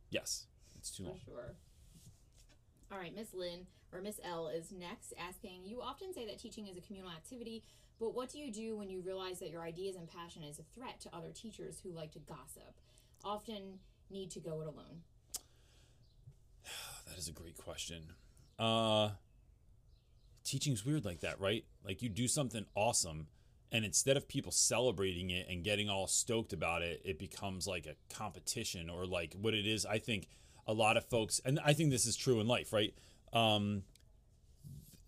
Yes, 0.09 0.45
it's 0.77 0.91
too 0.91 1.03
For 1.03 1.09
long. 1.09 1.19
sure. 1.25 1.55
All 2.91 2.97
right, 2.99 3.15
Miss 3.15 3.33
Lynn 3.33 3.67
or 3.91 4.01
Miss 4.01 4.19
L 4.23 4.47
is 4.47 4.71
next 4.71 5.13
asking 5.17 5.65
You 5.65 5.81
often 5.81 6.13
say 6.13 6.25
that 6.27 6.39
teaching 6.39 6.67
is 6.67 6.77
a 6.77 6.81
communal 6.81 7.09
activity, 7.11 7.63
but 7.99 8.13
what 8.13 8.29
do 8.31 8.39
you 8.39 8.51
do 8.51 8.75
when 8.77 8.89
you 8.89 9.01
realize 9.01 9.39
that 9.39 9.49
your 9.49 9.61
ideas 9.63 9.95
and 9.95 10.07
passion 10.07 10.43
is 10.43 10.59
a 10.59 10.63
threat 10.77 10.99
to 11.01 11.15
other 11.15 11.31
teachers 11.33 11.79
who 11.81 11.91
like 11.91 12.11
to 12.11 12.19
gossip? 12.19 12.75
Often 13.23 13.79
need 14.09 14.31
to 14.31 14.39
go 14.39 14.61
it 14.61 14.67
alone. 14.67 15.03
That 17.07 17.17
is 17.17 17.27
a 17.27 17.31
great 17.31 17.57
question. 17.57 18.03
Uh, 18.57 19.11
teaching's 20.43 20.85
weird 20.85 21.05
like 21.05 21.21
that, 21.21 21.39
right? 21.39 21.63
Like 21.85 22.01
you 22.01 22.09
do 22.09 22.27
something 22.27 22.65
awesome, 22.75 23.27
and 23.71 23.85
instead 23.85 24.17
of 24.17 24.27
people 24.27 24.51
celebrating 24.51 25.29
it 25.29 25.47
and 25.49 25.63
getting 25.63 25.89
all 25.89 26.07
stoked 26.07 26.51
about 26.51 26.81
it, 26.81 27.01
it 27.05 27.19
becomes 27.19 27.67
like 27.67 27.85
a 27.85 27.95
competition 28.13 28.89
or 28.89 29.05
like 29.05 29.35
what 29.39 29.53
it 29.53 29.65
is. 29.65 29.85
I 29.85 29.99
think 29.99 30.27
a 30.67 30.73
lot 30.73 30.97
of 30.97 31.05
folks, 31.05 31.39
and 31.45 31.59
I 31.63 31.73
think 31.73 31.91
this 31.91 32.05
is 32.05 32.15
true 32.15 32.39
in 32.39 32.47
life, 32.47 32.73
right? 32.73 32.93
Um, 33.33 33.83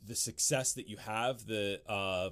the 0.05 0.15
success 0.15 0.73
that 0.73 0.87
you 0.87 0.97
have, 0.97 1.45
the 1.45 1.81
uh, 1.87 2.29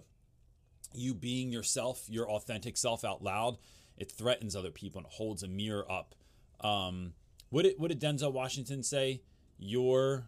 you 0.94 1.14
being 1.14 1.52
yourself, 1.52 2.06
your 2.10 2.30
authentic 2.30 2.78
self 2.78 3.04
out 3.04 3.24
loud, 3.24 3.58
it 3.98 4.12
threatens 4.12 4.56
other 4.56 4.72
people 4.72 5.00
and 5.00 5.08
holds 5.08 5.44
a 5.44 5.48
mirror 5.48 5.90
up. 5.92 6.16
Um, 6.62 7.14
what 7.50 7.64
did 7.64 7.76
what 7.78 7.90
did 7.90 8.00
Denzel 8.02 8.32
Washington 8.32 8.84
say? 8.84 9.22
Your 9.58 10.28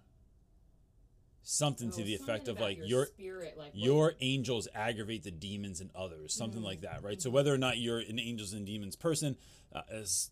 something 1.43 1.89
to 1.91 2.01
Oh, 2.01 2.05
the 2.05 2.13
effect 2.15 2.49
of 2.49 2.59
like 2.59 2.77
your, 2.77 2.85
your 2.87 3.05
spirit, 3.05 3.57
like 3.57 3.67
what- 3.73 3.75
your 3.75 4.13
angels 4.19 4.67
aggravate 4.75 5.23
the 5.23 5.31
demons 5.31 5.79
in 5.79 5.89
others, 5.95 6.33
something 6.33 6.61
like 6.61 6.81
that, 6.81 7.03
right? 7.03 7.21
So 7.21 7.29
whether 7.29 7.53
or 7.53 7.57
not 7.57 7.77
you're 7.77 7.99
an 7.99 8.19
angels 8.19 8.51
and 8.53 8.65
demons 8.65 8.95
person 8.97 9.37
uh, 9.73 9.81
is 9.91 10.29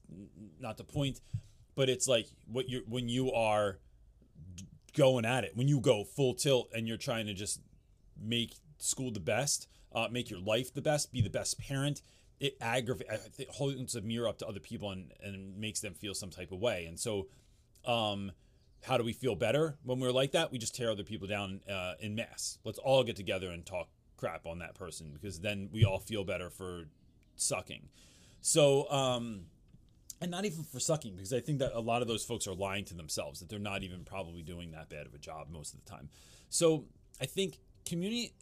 not 0.60 0.75
the 0.77 0.84
point, 0.84 1.21
but 1.75 1.89
it's 1.89 2.08
like 2.08 2.27
what 2.51 2.67
you 2.69 2.84
when 2.88 3.08
you 3.08 3.31
are 3.31 3.77
going 4.95 5.25
at 5.25 5.43
it, 5.43 5.55
when 5.55 5.67
you 5.67 5.79
go 5.79 6.03
full 6.03 6.34
tilt 6.34 6.69
and 6.73 6.88
you're 6.88 6.97
trying 6.97 7.27
to 7.27 7.34
just 7.34 7.62
make 8.21 8.55
school 8.77 9.12
the 9.12 9.19
best, 9.19 9.67
uh, 9.93 10.08
make 10.12 10.29
your 10.29 10.39
life 10.39 10.73
the 10.73 10.81
best, 10.81 11.12
be 11.13 11.21
the 11.21 11.29
best 11.29 11.58
parent. 11.60 12.01
It 12.39 12.58
aggravates, 12.60 13.39
it 13.39 13.50
holds 13.50 13.95
a 13.95 14.02
mirror 14.02 14.28
up 14.28 14.39
to 14.39 14.48
other 14.48 14.60
people 14.60 14.91
and, 14.91 15.12
and 15.24 15.58
makes 15.58 15.80
them 15.80 15.93
feel 15.93 16.13
some 16.13 16.30
type 16.30 16.52
of 16.52 16.60
way. 16.60 16.86
And 16.86 17.00
so, 17.00 17.28
um, 17.86 18.32
how 18.84 18.98
do 18.98 19.04
we 19.04 19.13
feel 19.13 19.36
better 19.36 19.78
when 19.84 20.00
we're 20.00 20.12
like 20.12 20.34
that? 20.34 20.52
We 20.52 20.60
just 20.60 20.76
tear 20.76 20.91
other 20.91 21.04
people 21.04 21.28
down 21.28 21.62
uh, 21.69 21.93
in 22.00 22.15
mass. 22.15 22.60
Let's 22.63 22.78
all 22.78 23.04
get 23.04 23.15
together 23.15 23.50
and 23.50 23.65
talk 23.65 23.88
crap 24.17 24.45
on 24.45 24.60
that 24.60 24.76
person 24.76 25.12
because 25.13 25.39
then 25.39 25.69
we 25.71 25.86
all 25.86 26.00
feel 26.00 26.24
better 26.24 26.50
for 26.50 26.86
sucking. 27.36 27.89
So, 28.41 28.89
um, 28.91 29.45
and 30.21 30.32
not 30.32 30.45
even 30.45 30.63
for 30.63 30.80
sucking 30.80 31.15
because 31.15 31.34
I 31.34 31.39
think 31.39 31.60
that 31.60 31.71
a 31.74 31.80
lot 31.80 32.02
of 32.02 32.08
those 32.08 32.24
folks 32.24 32.48
are 32.48 32.54
lying 32.54 32.86
to 32.86 32.93
themselves 32.93 33.40
that 33.40 33.50
they're 33.50 33.60
not 33.60 33.83
even 33.83 34.04
probably 34.04 34.44
doing 34.44 34.71
that 34.71 34.90
bad 34.90 35.08
of 35.08 35.13
a 35.13 35.17
job 35.17 35.48
most 35.50 35.73
of 35.73 35.83
the 35.83 35.90
time. 35.90 36.10
So, 36.50 36.86
I 37.19 37.25
think 37.25 37.60
community 37.86 38.33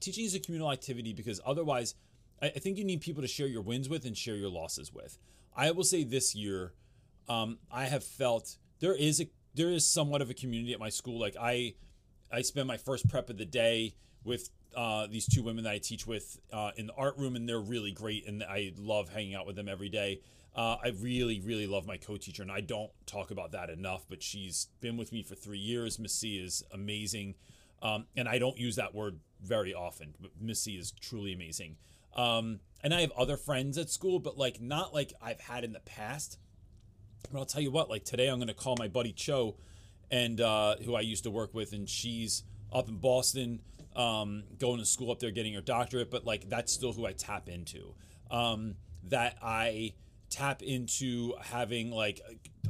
teaching 0.00 0.24
is 0.24 0.34
a 0.34 0.40
communal 0.40 0.72
activity 0.72 1.12
because 1.12 1.40
otherwise, 1.44 1.94
I, 2.42 2.46
I 2.46 2.58
think 2.58 2.78
you 2.78 2.84
need 2.84 3.00
people 3.00 3.22
to 3.22 3.28
share 3.28 3.46
your 3.46 3.62
wins 3.62 3.88
with 3.88 4.04
and 4.04 4.16
share 4.16 4.36
your 4.36 4.50
losses 4.50 4.92
with. 4.92 5.18
I 5.56 5.70
will 5.72 5.84
say 5.84 6.04
this 6.04 6.34
year, 6.34 6.72
um, 7.28 7.58
I 7.70 7.86
have 7.86 8.04
felt 8.04 8.56
there 8.80 8.94
is 8.94 9.20
a 9.20 9.28
there 9.54 9.70
is 9.70 9.86
somewhat 9.86 10.22
of 10.22 10.30
a 10.30 10.34
community 10.34 10.72
at 10.72 10.80
my 10.80 10.88
school. 10.88 11.18
Like 11.18 11.36
I, 11.40 11.74
I 12.32 12.42
spend 12.42 12.68
my 12.68 12.76
first 12.76 13.08
prep 13.08 13.30
of 13.30 13.36
the 13.36 13.44
day 13.44 13.94
with 14.24 14.50
uh, 14.76 15.06
these 15.08 15.26
two 15.26 15.42
women 15.42 15.64
that 15.64 15.72
I 15.72 15.78
teach 15.78 16.06
with 16.06 16.38
uh, 16.52 16.70
in 16.76 16.86
the 16.86 16.94
art 16.94 17.16
room, 17.18 17.34
and 17.36 17.48
they're 17.48 17.60
really 17.60 17.90
great, 17.90 18.26
and 18.28 18.42
I 18.42 18.72
love 18.78 19.08
hanging 19.08 19.34
out 19.34 19.46
with 19.46 19.56
them 19.56 19.68
every 19.68 19.88
day. 19.88 20.20
Uh, 20.54 20.76
I 20.82 20.88
really, 21.00 21.40
really 21.40 21.66
love 21.66 21.86
my 21.86 21.96
co-teacher, 21.96 22.42
and 22.42 22.50
I 22.50 22.60
don't 22.60 22.90
talk 23.06 23.30
about 23.30 23.52
that 23.52 23.70
enough. 23.70 24.04
But 24.08 24.22
she's 24.22 24.68
been 24.80 24.96
with 24.96 25.12
me 25.12 25.22
for 25.22 25.34
three 25.34 25.58
years. 25.58 25.98
Miss 25.98 26.14
C 26.14 26.38
is 26.38 26.62
amazing, 26.72 27.34
um, 27.82 28.06
and 28.16 28.28
I 28.28 28.38
don't 28.38 28.58
use 28.58 28.76
that 28.76 28.94
word 28.94 29.18
very 29.42 29.74
often. 29.74 30.14
But 30.20 30.30
Miss 30.40 30.62
C 30.62 30.72
is 30.72 30.92
truly 30.92 31.32
amazing. 31.32 31.76
Um, 32.14 32.60
and 32.82 32.94
I 32.94 33.02
have 33.02 33.12
other 33.12 33.36
friends 33.36 33.78
at 33.78 33.90
school, 33.90 34.18
but 34.18 34.38
like 34.38 34.60
not 34.60 34.94
like 34.94 35.12
I've 35.20 35.40
had 35.40 35.64
in 35.64 35.72
the 35.72 35.80
past. 35.80 36.38
But 37.30 37.38
I'll 37.38 37.46
tell 37.46 37.62
you 37.62 37.70
what, 37.70 37.90
like 37.90 38.04
today 38.04 38.28
I'm 38.28 38.38
going 38.38 38.48
to 38.48 38.54
call 38.54 38.76
my 38.78 38.88
buddy 38.88 39.12
Cho, 39.12 39.56
and 40.10 40.40
uh, 40.40 40.76
who 40.84 40.94
I 40.94 41.00
used 41.00 41.24
to 41.24 41.30
work 41.30 41.54
with, 41.54 41.72
and 41.72 41.88
she's 41.88 42.42
up 42.72 42.88
in 42.88 42.96
Boston, 42.96 43.60
um, 43.94 44.44
going 44.58 44.78
to 44.78 44.86
school 44.86 45.10
up 45.10 45.20
there, 45.20 45.30
getting 45.30 45.54
her 45.54 45.60
doctorate. 45.60 46.10
But 46.10 46.24
like 46.24 46.48
that's 46.48 46.72
still 46.72 46.92
who 46.92 47.06
I 47.06 47.12
tap 47.12 47.48
into. 47.48 47.94
Um, 48.30 48.76
that 49.04 49.36
I 49.42 49.94
tap 50.30 50.62
into 50.62 51.34
having 51.42 51.90
like 51.90 52.20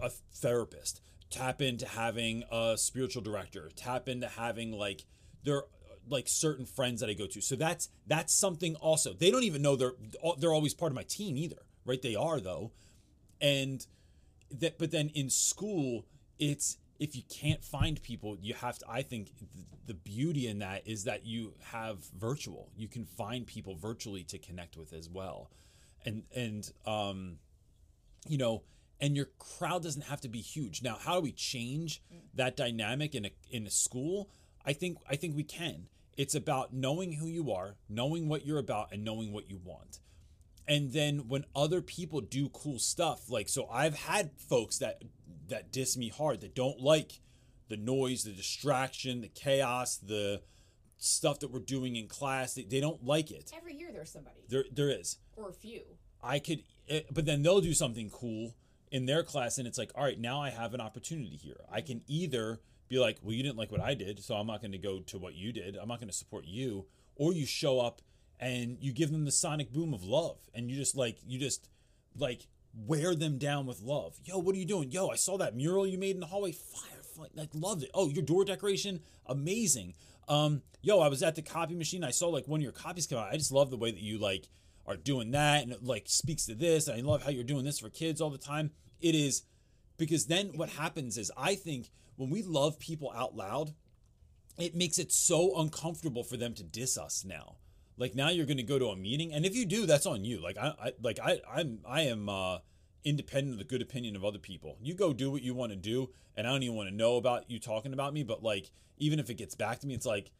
a, 0.00 0.06
a 0.06 0.10
therapist, 0.34 1.00
tap 1.30 1.62
into 1.62 1.86
having 1.86 2.42
a 2.50 2.74
spiritual 2.76 3.22
director, 3.22 3.70
tap 3.76 4.08
into 4.08 4.26
having 4.26 4.72
like 4.72 5.04
there 5.44 5.62
like 6.08 6.24
certain 6.28 6.66
friends 6.66 7.00
that 7.00 7.10
I 7.10 7.14
go 7.14 7.26
to. 7.26 7.40
So 7.40 7.56
that's 7.56 7.88
that's 8.06 8.38
something 8.38 8.74
also. 8.76 9.12
They 9.12 9.30
don't 9.30 9.44
even 9.44 9.62
know 9.62 9.76
they're 9.76 9.94
they're 10.38 10.52
always 10.52 10.74
part 10.74 10.92
of 10.92 10.96
my 10.96 11.04
team 11.04 11.36
either, 11.36 11.62
right? 11.84 12.00
They 12.00 12.14
are 12.14 12.40
though, 12.40 12.72
and 13.40 13.86
that. 14.50 14.78
But 14.78 14.90
then 14.90 15.10
in 15.14 15.30
school, 15.30 16.06
it's 16.38 16.78
if 16.98 17.16
you 17.16 17.22
can't 17.28 17.64
find 17.64 18.02
people, 18.02 18.36
you 18.40 18.54
have 18.54 18.78
to. 18.78 18.84
I 18.88 19.02
think 19.02 19.30
the 19.86 19.94
beauty 19.94 20.46
in 20.46 20.58
that 20.58 20.86
is 20.86 21.04
that 21.04 21.24
you 21.24 21.54
have 21.72 21.98
virtual. 22.18 22.70
You 22.76 22.88
can 22.88 23.04
find 23.04 23.46
people 23.46 23.74
virtually 23.74 24.24
to 24.24 24.38
connect 24.38 24.76
with 24.76 24.92
as 24.92 25.08
well, 25.08 25.50
and 26.04 26.24
and 26.34 26.70
um, 26.86 27.38
you 28.28 28.38
know. 28.38 28.62
And 29.02 29.16
your 29.16 29.30
crowd 29.38 29.82
doesn't 29.82 30.02
have 30.02 30.20
to 30.20 30.28
be 30.28 30.42
huge. 30.42 30.82
Now, 30.82 30.98
how 31.00 31.14
do 31.14 31.20
we 31.22 31.32
change 31.32 32.02
that 32.34 32.54
dynamic 32.54 33.14
in 33.14 33.24
a 33.24 33.30
in 33.50 33.66
a 33.66 33.70
school? 33.70 34.28
I 34.64 34.72
think 34.72 34.98
I 35.08 35.16
think 35.16 35.36
we 35.36 35.44
can. 35.44 35.86
It's 36.16 36.34
about 36.34 36.74
knowing 36.74 37.14
who 37.14 37.26
you 37.26 37.50
are, 37.52 37.76
knowing 37.88 38.28
what 38.28 38.44
you're 38.44 38.58
about, 38.58 38.92
and 38.92 39.04
knowing 39.04 39.32
what 39.32 39.48
you 39.48 39.60
want. 39.64 40.00
And 40.68 40.92
then 40.92 41.28
when 41.28 41.44
other 41.56 41.80
people 41.80 42.20
do 42.20 42.48
cool 42.50 42.78
stuff, 42.78 43.30
like 43.30 43.48
so 43.48 43.66
I've 43.68 43.96
had 43.96 44.30
folks 44.36 44.78
that 44.78 45.02
that 45.48 45.72
diss 45.72 45.96
me 45.96 46.08
hard, 46.08 46.40
that 46.42 46.54
don't 46.54 46.80
like 46.80 47.20
the 47.68 47.76
noise, 47.76 48.24
the 48.24 48.32
distraction, 48.32 49.20
the 49.20 49.28
chaos, 49.28 49.96
the 49.96 50.42
stuff 50.98 51.40
that 51.40 51.50
we're 51.50 51.60
doing 51.60 51.96
in 51.96 52.06
class. 52.06 52.54
They, 52.54 52.64
they 52.64 52.80
don't 52.80 53.04
like 53.04 53.30
it. 53.30 53.50
Every 53.56 53.74
year 53.74 53.90
there's 53.92 54.10
somebody. 54.10 54.40
There 54.48 54.64
there 54.70 54.90
is. 54.90 55.18
Or 55.36 55.48
a 55.48 55.52
few. 55.52 55.82
I 56.22 56.38
could, 56.38 56.62
eh, 56.88 57.00
but 57.10 57.24
then 57.24 57.42
they'll 57.42 57.62
do 57.62 57.72
something 57.72 58.10
cool 58.10 58.54
in 58.90 59.06
their 59.06 59.22
class, 59.22 59.56
and 59.58 59.66
it's 59.66 59.78
like, 59.78 59.90
all 59.94 60.04
right, 60.04 60.18
now 60.18 60.42
I 60.42 60.50
have 60.50 60.74
an 60.74 60.80
opportunity 60.80 61.36
here. 61.36 61.60
I 61.70 61.80
can 61.80 62.02
either 62.06 62.60
be 62.90 62.98
like, 62.98 63.18
well, 63.22 63.32
you 63.32 63.42
didn't 63.42 63.56
like 63.56 63.72
what 63.72 63.80
I 63.80 63.94
did, 63.94 64.22
so 64.22 64.34
I'm 64.34 64.48
not 64.48 64.60
going 64.60 64.72
to 64.72 64.78
go 64.78 64.98
to 64.98 65.18
what 65.18 65.34
you 65.34 65.52
did. 65.52 65.76
I'm 65.76 65.88
not 65.88 66.00
going 66.00 66.10
to 66.10 66.14
support 66.14 66.44
you. 66.44 66.86
Or 67.14 67.32
you 67.32 67.46
show 67.46 67.80
up 67.80 68.02
and 68.38 68.76
you 68.80 68.92
give 68.92 69.12
them 69.12 69.24
the 69.24 69.32
sonic 69.32 69.72
boom 69.72 69.94
of 69.94 70.02
love, 70.02 70.38
and 70.54 70.70
you 70.70 70.76
just 70.76 70.96
like, 70.96 71.18
you 71.26 71.38
just 71.38 71.68
like 72.18 72.46
wear 72.74 73.14
them 73.14 73.38
down 73.38 73.66
with 73.66 73.80
love. 73.80 74.18
Yo, 74.24 74.38
what 74.38 74.54
are 74.54 74.58
you 74.58 74.64
doing? 74.64 74.90
Yo, 74.90 75.08
I 75.08 75.16
saw 75.16 75.38
that 75.38 75.54
mural 75.54 75.86
you 75.86 75.98
made 75.98 76.14
in 76.14 76.20
the 76.20 76.26
hallway. 76.26 76.52
Fire, 76.52 77.02
fire 77.16 77.28
like 77.34 77.50
loved 77.54 77.84
it. 77.84 77.90
Oh, 77.94 78.08
your 78.08 78.22
door 78.22 78.44
decoration, 78.44 79.00
amazing. 79.26 79.94
Um, 80.28 80.62
yo, 80.82 81.00
I 81.00 81.08
was 81.08 81.22
at 81.22 81.34
the 81.34 81.42
copy 81.42 81.74
machine. 81.74 82.02
I 82.02 82.10
saw 82.10 82.28
like 82.28 82.48
one 82.48 82.60
of 82.60 82.64
your 82.64 82.72
copies 82.72 83.06
come 83.06 83.18
out. 83.18 83.32
I 83.32 83.36
just 83.36 83.52
love 83.52 83.70
the 83.70 83.76
way 83.76 83.90
that 83.90 84.00
you 84.00 84.18
like 84.18 84.48
are 84.86 84.96
doing 84.96 85.30
that, 85.32 85.62
and 85.62 85.72
it 85.72 85.84
like 85.84 86.04
speaks 86.06 86.46
to 86.46 86.54
this. 86.54 86.88
I 86.88 86.96
love 86.96 87.22
how 87.22 87.30
you're 87.30 87.44
doing 87.44 87.64
this 87.64 87.78
for 87.78 87.90
kids 87.90 88.20
all 88.20 88.30
the 88.30 88.38
time. 88.38 88.70
It 89.00 89.14
is 89.14 89.42
because 89.96 90.26
then 90.26 90.52
what 90.54 90.70
happens 90.70 91.18
is 91.18 91.30
I 91.36 91.54
think 91.54 91.90
when 92.20 92.28
we 92.28 92.42
love 92.42 92.78
people 92.78 93.10
out 93.16 93.34
loud, 93.34 93.72
it 94.58 94.74
makes 94.74 94.98
it 94.98 95.10
so 95.10 95.58
uncomfortable 95.58 96.22
for 96.22 96.36
them 96.36 96.52
to 96.52 96.62
diss 96.62 96.98
us 96.98 97.24
now. 97.24 97.56
Like 97.96 98.14
now 98.14 98.28
you're 98.28 98.44
going 98.44 98.58
to 98.58 98.62
go 98.62 98.78
to 98.78 98.88
a 98.88 98.96
meeting, 98.96 99.32
and 99.32 99.46
if 99.46 99.56
you 99.56 99.64
do, 99.64 99.86
that's 99.86 100.04
on 100.04 100.22
you. 100.22 100.42
Like 100.42 100.58
I, 100.58 100.74
I 100.82 100.92
like 101.02 101.18
I, 101.18 101.40
I'm, 101.50 101.78
I 101.86 102.02
am 102.02 102.28
uh, 102.28 102.58
independent 103.04 103.54
of 103.54 103.58
the 103.58 103.64
good 103.64 103.80
opinion 103.80 104.16
of 104.16 104.24
other 104.24 104.38
people. 104.38 104.76
You 104.82 104.92
go 104.94 105.14
do 105.14 105.30
what 105.30 105.40
you 105.40 105.54
want 105.54 105.72
to 105.72 105.76
do, 105.76 106.10
and 106.36 106.46
I 106.46 106.50
don't 106.50 106.62
even 106.62 106.76
want 106.76 106.90
to 106.90 106.94
know 106.94 107.16
about 107.16 107.50
you 107.50 107.58
talking 107.58 107.94
about 107.94 108.12
me. 108.12 108.22
But 108.22 108.42
like, 108.42 108.70
even 108.98 109.18
if 109.18 109.30
it 109.30 109.34
gets 109.34 109.54
back 109.54 109.80
to 109.80 109.86
me, 109.86 109.94
it's 109.94 110.06
like, 110.06 110.30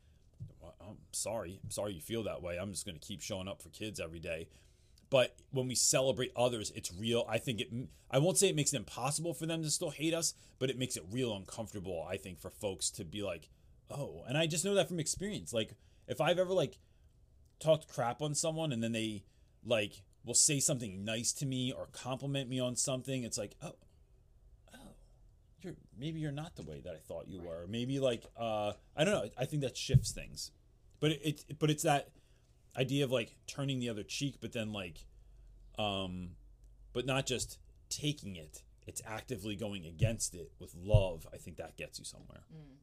I'm 0.63 0.99
sorry, 1.13 1.61
I'm 1.65 1.71
sorry 1.71 1.95
you 1.95 2.03
feel 2.03 2.25
that 2.25 2.43
way. 2.43 2.59
I'm 2.59 2.73
just 2.73 2.85
going 2.85 2.99
to 2.99 3.07
keep 3.07 3.23
showing 3.23 3.49
up 3.49 3.63
for 3.63 3.71
kids 3.71 4.01
every 4.01 4.21
day 4.21 4.49
but 5.11 5.37
when 5.51 5.69
we 5.69 5.75
celebrate 5.75 6.33
others 6.37 6.73
it's 6.75 6.93
real. 6.95 7.27
I 7.29 7.39
think 7.39 7.61
it 7.61 7.69
i 8.11 8.19
won't 8.19 8.39
say 8.39 8.49
it 8.49 8.57
makes 8.57 8.73
it 8.73 8.77
impossible 8.79 9.35
for 9.35 9.47
them 9.47 9.63
to 9.63 9.71
still 9.71 9.91
hate 9.91 10.15
us 10.15 10.35
but 10.59 10.71
it 10.71 10.79
makes 10.79 10.97
it 10.97 11.05
real 11.11 11.35
uncomfortable 11.37 12.07
i 12.09 12.17
think 12.17 12.41
for 12.41 12.51
folks 12.51 12.91
to 12.91 13.05
be 13.05 13.23
like 13.23 13.49
oh 13.91 14.25
and 14.29 14.37
i 14.39 14.47
just 14.47 14.65
know 14.65 14.75
that 14.75 14.89
from 14.89 14.99
experience. 15.01 15.53
Like 15.53 15.75
if 16.09 16.21
i've 16.21 16.39
ever 16.39 16.53
like 16.53 16.79
talked 17.61 17.89
crap 17.89 18.23
on 18.23 18.35
someone 18.35 18.73
and 18.73 18.83
then 18.83 18.93
they 18.93 19.25
like 19.65 20.03
will 20.25 20.35
say 20.35 20.61
something 20.61 21.05
nice 21.05 21.33
to 21.33 21.47
me 21.47 21.73
or 21.73 21.89
compliment 21.93 22.49
me 22.49 22.61
on 22.61 22.77
something 22.77 23.23
it's 23.25 23.39
like 23.39 23.55
oh 23.63 23.75
oh 24.75 24.79
you're 25.63 25.75
maybe 25.99 26.21
you're 26.21 26.33
not 26.33 26.57
the 26.57 26.63
way 26.63 26.81
that 26.85 26.95
i 26.95 26.99
thought 26.99 27.29
you 27.29 27.41
were. 27.41 27.67
Maybe 27.69 28.01
like 28.01 28.25
uh 28.39 28.73
i 28.97 29.05
don't 29.05 29.15
know. 29.15 29.29
I 29.39 29.45
think 29.45 29.63
that 29.63 29.77
shifts 29.77 30.13
things. 30.13 30.51
But 31.01 31.13
it, 31.13 31.45
it 31.49 31.59
but 31.59 31.71
it's 31.71 31.83
that 31.85 32.09
idea 32.77 33.05
of 33.05 33.11
like 33.11 33.35
turning 33.47 33.81
the 33.81 33.89
other 33.89 34.03
cheek, 34.03 34.37
but 34.41 34.53
then 34.53 34.73
like, 34.73 35.07
um, 35.79 36.31
but 36.93 37.07
not 37.07 37.27
just 37.27 37.59
taking 37.89 38.37
it. 38.37 38.63
It's 38.87 39.03
actively 39.07 39.57
going 39.57 39.87
against 39.87 40.35
it 40.35 40.53
with 40.59 40.75
love. 40.75 41.27
I 41.33 41.37
think 41.37 41.57
that 41.59 41.77
gets 41.77 41.99
you 41.99 42.05
somewhere. 42.05 42.43
Mm. 42.53 42.77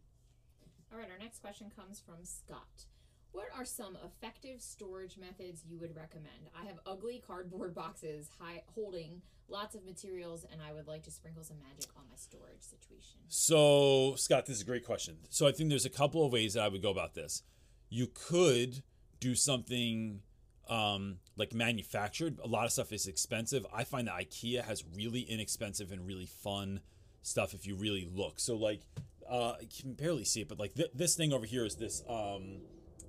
All 0.92 1.00
right, 1.00 1.10
our 1.12 1.18
next 1.20 1.40
question 1.40 1.70
comes 1.76 2.00
from 2.00 2.24
Scott. 2.24 2.86
What 3.32 3.48
are 3.56 3.66
some 3.66 3.98
effective 4.04 4.62
storage 4.62 5.18
methods 5.18 5.64
you 5.68 5.78
would 5.80 5.96
recommend? 5.96 6.50
I 6.60 6.66
have 6.66 6.80
ugly 6.86 7.22
cardboard 7.26 7.76
boxes 7.76 8.30
high, 8.40 8.64
holding 8.74 9.22
lots 9.50 9.76
of 9.76 9.86
materials, 9.86 10.46
and 10.52 10.62
I 10.62 10.74
would 10.74 10.88
like 10.88 11.04
to 11.04 11.12
sprinkle 11.12 11.44
some 11.44 11.58
magic 11.60 11.90
on 11.98 12.04
my 12.10 12.16
storage 12.16 12.62
situation. 12.62 13.20
So, 13.28 14.16
Scott, 14.18 14.46
this 14.46 14.58
is 14.58 14.62
a 14.62 14.66
great 14.66 14.86
question. 14.86 15.18
So, 15.30 15.48
I 15.48 15.52
think 15.52 15.70
there's 15.70 15.86
a 15.86 15.90
couple 15.90 16.26
of 16.26 16.32
ways 16.32 16.54
that 16.54 16.64
I 16.64 16.68
would 16.68 16.82
go 16.82 16.90
about 16.90 17.16
this. 17.16 17.44
You 17.90 18.08
could 18.08 18.82
do 19.20 19.36
something 19.36 20.22
um, 20.70 21.18
like 21.36 21.54
manufactured. 21.54 22.40
A 22.44 22.48
lot 22.48 22.66
of 22.66 22.72
stuff 22.72 22.92
is 22.92 23.08
expensive. 23.08 23.66
I 23.74 23.84
find 23.84 24.08
that 24.08 24.16
IKEA 24.16 24.64
has 24.64 24.84
really 24.96 25.22
inexpensive 25.22 25.92
and 25.92 26.06
really 26.06 26.26
fun 26.26 26.82
stuff 27.22 27.54
if 27.54 27.66
you 27.66 27.76
really 27.76 28.10
look. 28.14 28.40
So 28.40 28.56
like, 28.56 28.82
uh, 29.30 29.54
you 29.62 29.68
can 29.82 29.94
barely 29.94 30.24
see 30.26 30.42
it, 30.42 30.48
but 30.48 30.60
like 30.60 30.74
th- 30.76 30.92
this 30.94 31.16
thing 31.16 31.34
over 31.34 31.46
here 31.46 31.66
is 31.66 31.76
this. 31.76 32.04
Um, 32.08 32.60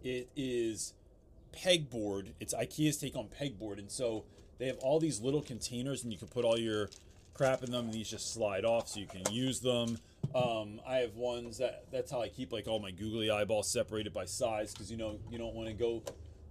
it 0.03 0.31
is 0.37 0.95
pegboard. 1.53 2.33
It's 2.41 2.55
IKEA's 2.55 2.97
take 2.99 3.17
on 3.17 3.29
pegboard, 3.29 3.79
and 3.79 3.91
so 3.91 4.25
they 4.59 4.67
have 4.67 4.79
all 4.79 4.99
these 5.01 5.21
little 5.21 5.43
containers, 5.43 6.03
and 6.03 6.13
you 6.13 6.19
can 6.19 6.29
put 6.29 6.45
all 6.45 6.59
your 6.59 6.89
crap 7.35 7.63
in 7.63 7.71
them, 7.71 7.87
and 7.87 7.95
these 7.95 8.11
just 8.11 8.33
slide 8.33 8.65
off, 8.65 8.89
so 8.89 9.01
you 9.01 9.07
can 9.07 9.23
use 9.33 9.61
them. 9.61 9.99
Um, 10.35 10.81
I 10.87 10.99
have 10.99 11.15
ones 11.15 11.59
that 11.59 11.85
that's 11.91 12.11
how 12.11 12.21
I 12.21 12.29
keep 12.29 12.53
like 12.53 12.69
all 12.69 12.79
my 12.79 12.91
googly 12.91 13.31
eyeballs 13.31 13.71
separated 13.71 14.13
by 14.13 14.27
size 14.27 14.73
because 14.73 14.91
you 14.91 14.97
know 14.97 15.19
you 15.31 15.39
don't 15.39 15.55
want 15.55 15.69
to 15.69 15.75
go 15.75 16.03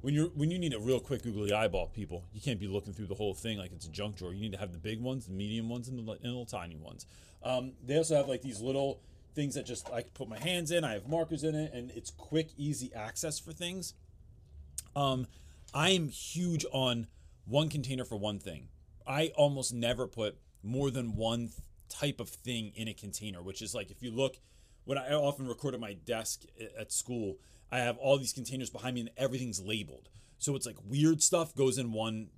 when 0.01 0.13
you're 0.13 0.29
when 0.29 0.49
you 0.49 0.57
need 0.57 0.73
a 0.73 0.79
real 0.79 0.99
quick 0.99 1.23
googly 1.23 1.53
eyeball. 1.53 1.87
People, 1.87 2.23
you 2.33 2.41
can't 2.41 2.59
be 2.59 2.67
looking 2.67 2.93
through 2.93 3.07
the 3.07 3.15
whole 3.15 3.33
thing 3.33 3.57
like 3.57 3.71
it's 3.71 3.85
a 3.85 3.91
junk 3.91 4.15
drawer. 4.15 4.33
You 4.33 4.41
need 4.41 4.53
to 4.53 4.57
have 4.57 4.71
the 4.71 4.79
big 4.79 5.01
ones, 5.01 5.27
the 5.27 5.33
medium 5.33 5.69
ones, 5.69 5.87
and 5.87 5.97
the, 5.97 6.11
and 6.11 6.21
the 6.21 6.27
little 6.27 6.45
tiny 6.45 6.75
ones. 6.75 7.05
Um, 7.43 7.73
they 7.85 7.97
also 7.97 8.15
have 8.15 8.27
like 8.27 8.41
these 8.41 8.61
little 8.61 8.99
things 9.35 9.55
that 9.55 9.65
just 9.65 9.89
I 9.91 10.01
put 10.01 10.27
my 10.27 10.39
hands 10.39 10.71
in. 10.71 10.83
I 10.83 10.93
have 10.93 11.07
markers 11.07 11.43
in 11.43 11.55
it, 11.55 11.71
and 11.73 11.91
it's 11.91 12.11
quick, 12.11 12.49
easy 12.57 12.91
access 12.95 13.37
for 13.37 13.51
things. 13.51 13.93
Um, 14.95 15.27
I 15.73 15.89
am 15.91 16.09
huge 16.09 16.65
on 16.71 17.07
one 17.45 17.69
container 17.69 18.03
for 18.03 18.17
one 18.17 18.39
thing. 18.39 18.69
I 19.05 19.31
almost 19.35 19.73
never 19.73 20.07
put 20.07 20.37
more 20.63 20.89
than 20.89 21.15
one 21.15 21.49
type 21.89 22.19
of 22.19 22.29
thing 22.29 22.71
in 22.75 22.87
a 22.87 22.93
container, 22.93 23.41
which 23.41 23.61
is 23.61 23.73
like 23.73 23.91
if 23.91 24.01
you 24.01 24.11
look, 24.11 24.37
when 24.85 24.97
I 24.97 25.13
often 25.13 25.47
record 25.47 25.73
at 25.73 25.79
my 25.79 25.93
desk 25.93 26.43
at 26.79 26.91
school, 26.91 27.37
I 27.71 27.79
have 27.79 27.97
all 27.97 28.17
these 28.17 28.33
containers 28.33 28.69
behind 28.69 28.95
me 28.95 29.01
and 29.01 29.09
everything's 29.17 29.59
labeled. 29.59 30.09
So 30.37 30.55
it's 30.55 30.65
like 30.65 30.77
weird 30.85 31.21
stuff 31.21 31.55
goes 31.55 31.77
in 31.77 31.91
one 31.91 32.29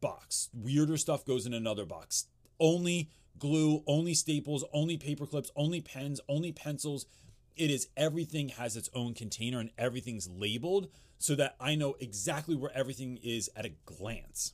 box, 0.00 0.50
weirder 0.52 0.96
stuff 0.96 1.24
goes 1.24 1.46
in 1.46 1.54
another 1.54 1.86
box. 1.86 2.26
Only 2.60 3.10
glue, 3.38 3.82
only 3.86 4.14
staples, 4.14 4.64
only 4.72 4.96
paper 4.96 5.26
clips, 5.26 5.50
only 5.56 5.80
pens, 5.80 6.20
only 6.28 6.52
pencils. 6.52 7.06
It 7.56 7.70
is 7.70 7.88
everything 7.96 8.50
has 8.50 8.76
its 8.76 8.90
own 8.94 9.14
container 9.14 9.60
and 9.60 9.70
everything's 9.78 10.28
labeled 10.28 10.88
so 11.18 11.34
that 11.36 11.56
I 11.60 11.74
know 11.74 11.96
exactly 12.00 12.54
where 12.54 12.70
everything 12.74 13.18
is 13.22 13.48
at 13.56 13.64
a 13.64 13.72
glance. 13.86 14.52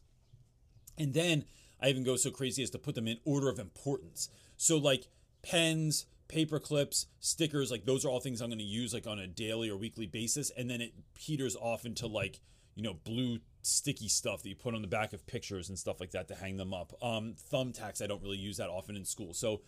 And 0.96 1.14
then 1.14 1.44
I 1.82 1.88
even 1.88 2.04
go 2.04 2.16
so 2.16 2.30
crazy 2.30 2.62
as 2.62 2.70
to 2.70 2.78
put 2.78 2.94
them 2.94 3.08
in 3.08 3.18
order 3.24 3.48
of 3.48 3.58
importance. 3.58 4.28
So 4.56 4.76
like 4.76 5.08
pens, 5.42 6.06
paper 6.28 6.58
clips, 6.58 7.06
stickers, 7.18 7.70
like 7.70 7.84
those 7.84 8.04
are 8.04 8.08
all 8.08 8.20
things 8.20 8.40
I'm 8.40 8.50
going 8.50 8.58
to 8.58 8.64
use 8.64 8.94
like 8.94 9.06
on 9.06 9.18
a 9.18 9.26
daily 9.26 9.70
or 9.70 9.76
weekly 9.76 10.06
basis. 10.06 10.50
And 10.56 10.70
then 10.70 10.80
it 10.80 10.92
peters 11.14 11.56
off 11.56 11.84
into 11.84 12.06
like, 12.06 12.40
you 12.74 12.82
know, 12.82 12.94
blue 12.94 13.38
sticky 13.62 14.08
stuff 14.08 14.42
that 14.42 14.48
you 14.48 14.56
put 14.56 14.74
on 14.74 14.82
the 14.82 14.88
back 14.88 15.12
of 15.12 15.26
pictures 15.26 15.68
and 15.68 15.78
stuff 15.78 16.00
like 16.00 16.12
that 16.12 16.28
to 16.28 16.34
hang 16.34 16.56
them 16.56 16.72
up. 16.72 16.92
Um, 17.02 17.34
thumbtacks, 17.52 18.02
I 18.02 18.06
don't 18.06 18.22
really 18.22 18.38
use 18.38 18.56
that 18.58 18.68
often 18.68 18.96
in 18.96 19.04
school. 19.04 19.34
So 19.34 19.62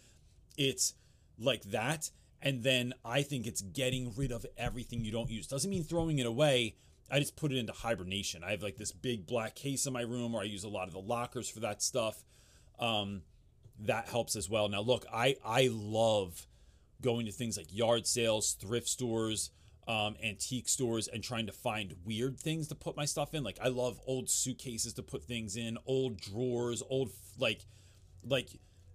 it's 0.56 0.94
like 1.38 1.62
that. 1.64 2.10
And 2.40 2.62
then 2.62 2.92
I 3.04 3.22
think 3.22 3.46
it's 3.46 3.60
getting 3.60 4.12
rid 4.16 4.32
of 4.32 4.44
everything 4.56 5.04
you 5.04 5.12
don't 5.12 5.30
use. 5.30 5.46
Doesn't 5.46 5.70
mean 5.70 5.84
throwing 5.84 6.18
it 6.18 6.26
away. 6.26 6.76
I 7.12 7.18
just 7.18 7.36
put 7.36 7.52
it 7.52 7.58
into 7.58 7.74
hibernation. 7.74 8.42
I 8.42 8.52
have 8.52 8.62
like 8.62 8.78
this 8.78 8.90
big 8.90 9.26
black 9.26 9.54
case 9.54 9.84
in 9.84 9.92
my 9.92 10.00
room 10.00 10.32
where 10.32 10.42
I 10.42 10.46
use 10.46 10.64
a 10.64 10.68
lot 10.68 10.88
of 10.88 10.94
the 10.94 11.00
lockers 11.00 11.46
for 11.46 11.60
that 11.60 11.82
stuff. 11.82 12.24
Um, 12.78 13.20
that 13.80 14.08
helps 14.08 14.34
as 14.34 14.48
well. 14.48 14.68
Now, 14.70 14.80
look, 14.80 15.04
I 15.12 15.36
I 15.44 15.68
love 15.70 16.46
going 17.02 17.26
to 17.26 17.32
things 17.32 17.58
like 17.58 17.66
yard 17.70 18.06
sales, 18.06 18.52
thrift 18.52 18.88
stores, 18.88 19.50
um, 19.86 20.16
antique 20.24 20.70
stores, 20.70 21.06
and 21.06 21.22
trying 21.22 21.46
to 21.46 21.52
find 21.52 21.94
weird 22.06 22.38
things 22.38 22.68
to 22.68 22.74
put 22.74 22.96
my 22.96 23.04
stuff 23.04 23.34
in. 23.34 23.44
Like 23.44 23.58
I 23.62 23.68
love 23.68 24.00
old 24.06 24.30
suitcases 24.30 24.94
to 24.94 25.02
put 25.02 25.22
things 25.22 25.54
in, 25.54 25.76
old 25.84 26.18
drawers, 26.18 26.82
old 26.88 27.10
like 27.38 27.66
like 28.26 28.48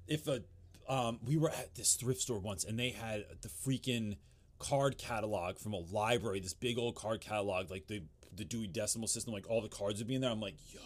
if 0.07 0.27
a 0.27 0.41
um, 0.89 1.19
we 1.23 1.37
were 1.37 1.49
at 1.49 1.75
this 1.75 1.93
thrift 1.93 2.21
store 2.21 2.39
once 2.39 2.63
and 2.63 2.79
they 2.79 2.89
had 2.89 3.25
the 3.41 3.49
freaking 3.49 4.17
card 4.59 4.97
catalog 4.97 5.57
from 5.57 5.73
a 5.73 5.79
library, 5.91 6.39
this 6.39 6.53
big 6.53 6.77
old 6.77 6.95
card 6.95 7.21
catalog, 7.21 7.69
like 7.69 7.87
the 7.87 8.03
the 8.35 8.45
Dewey 8.45 8.67
Decimal 8.67 9.07
System, 9.07 9.33
like 9.33 9.49
all 9.49 9.61
the 9.61 9.69
cards 9.69 9.99
would 9.99 10.07
be 10.07 10.15
in 10.15 10.21
there. 10.21 10.29
I'm 10.29 10.39
like, 10.39 10.55
yo, 10.71 10.79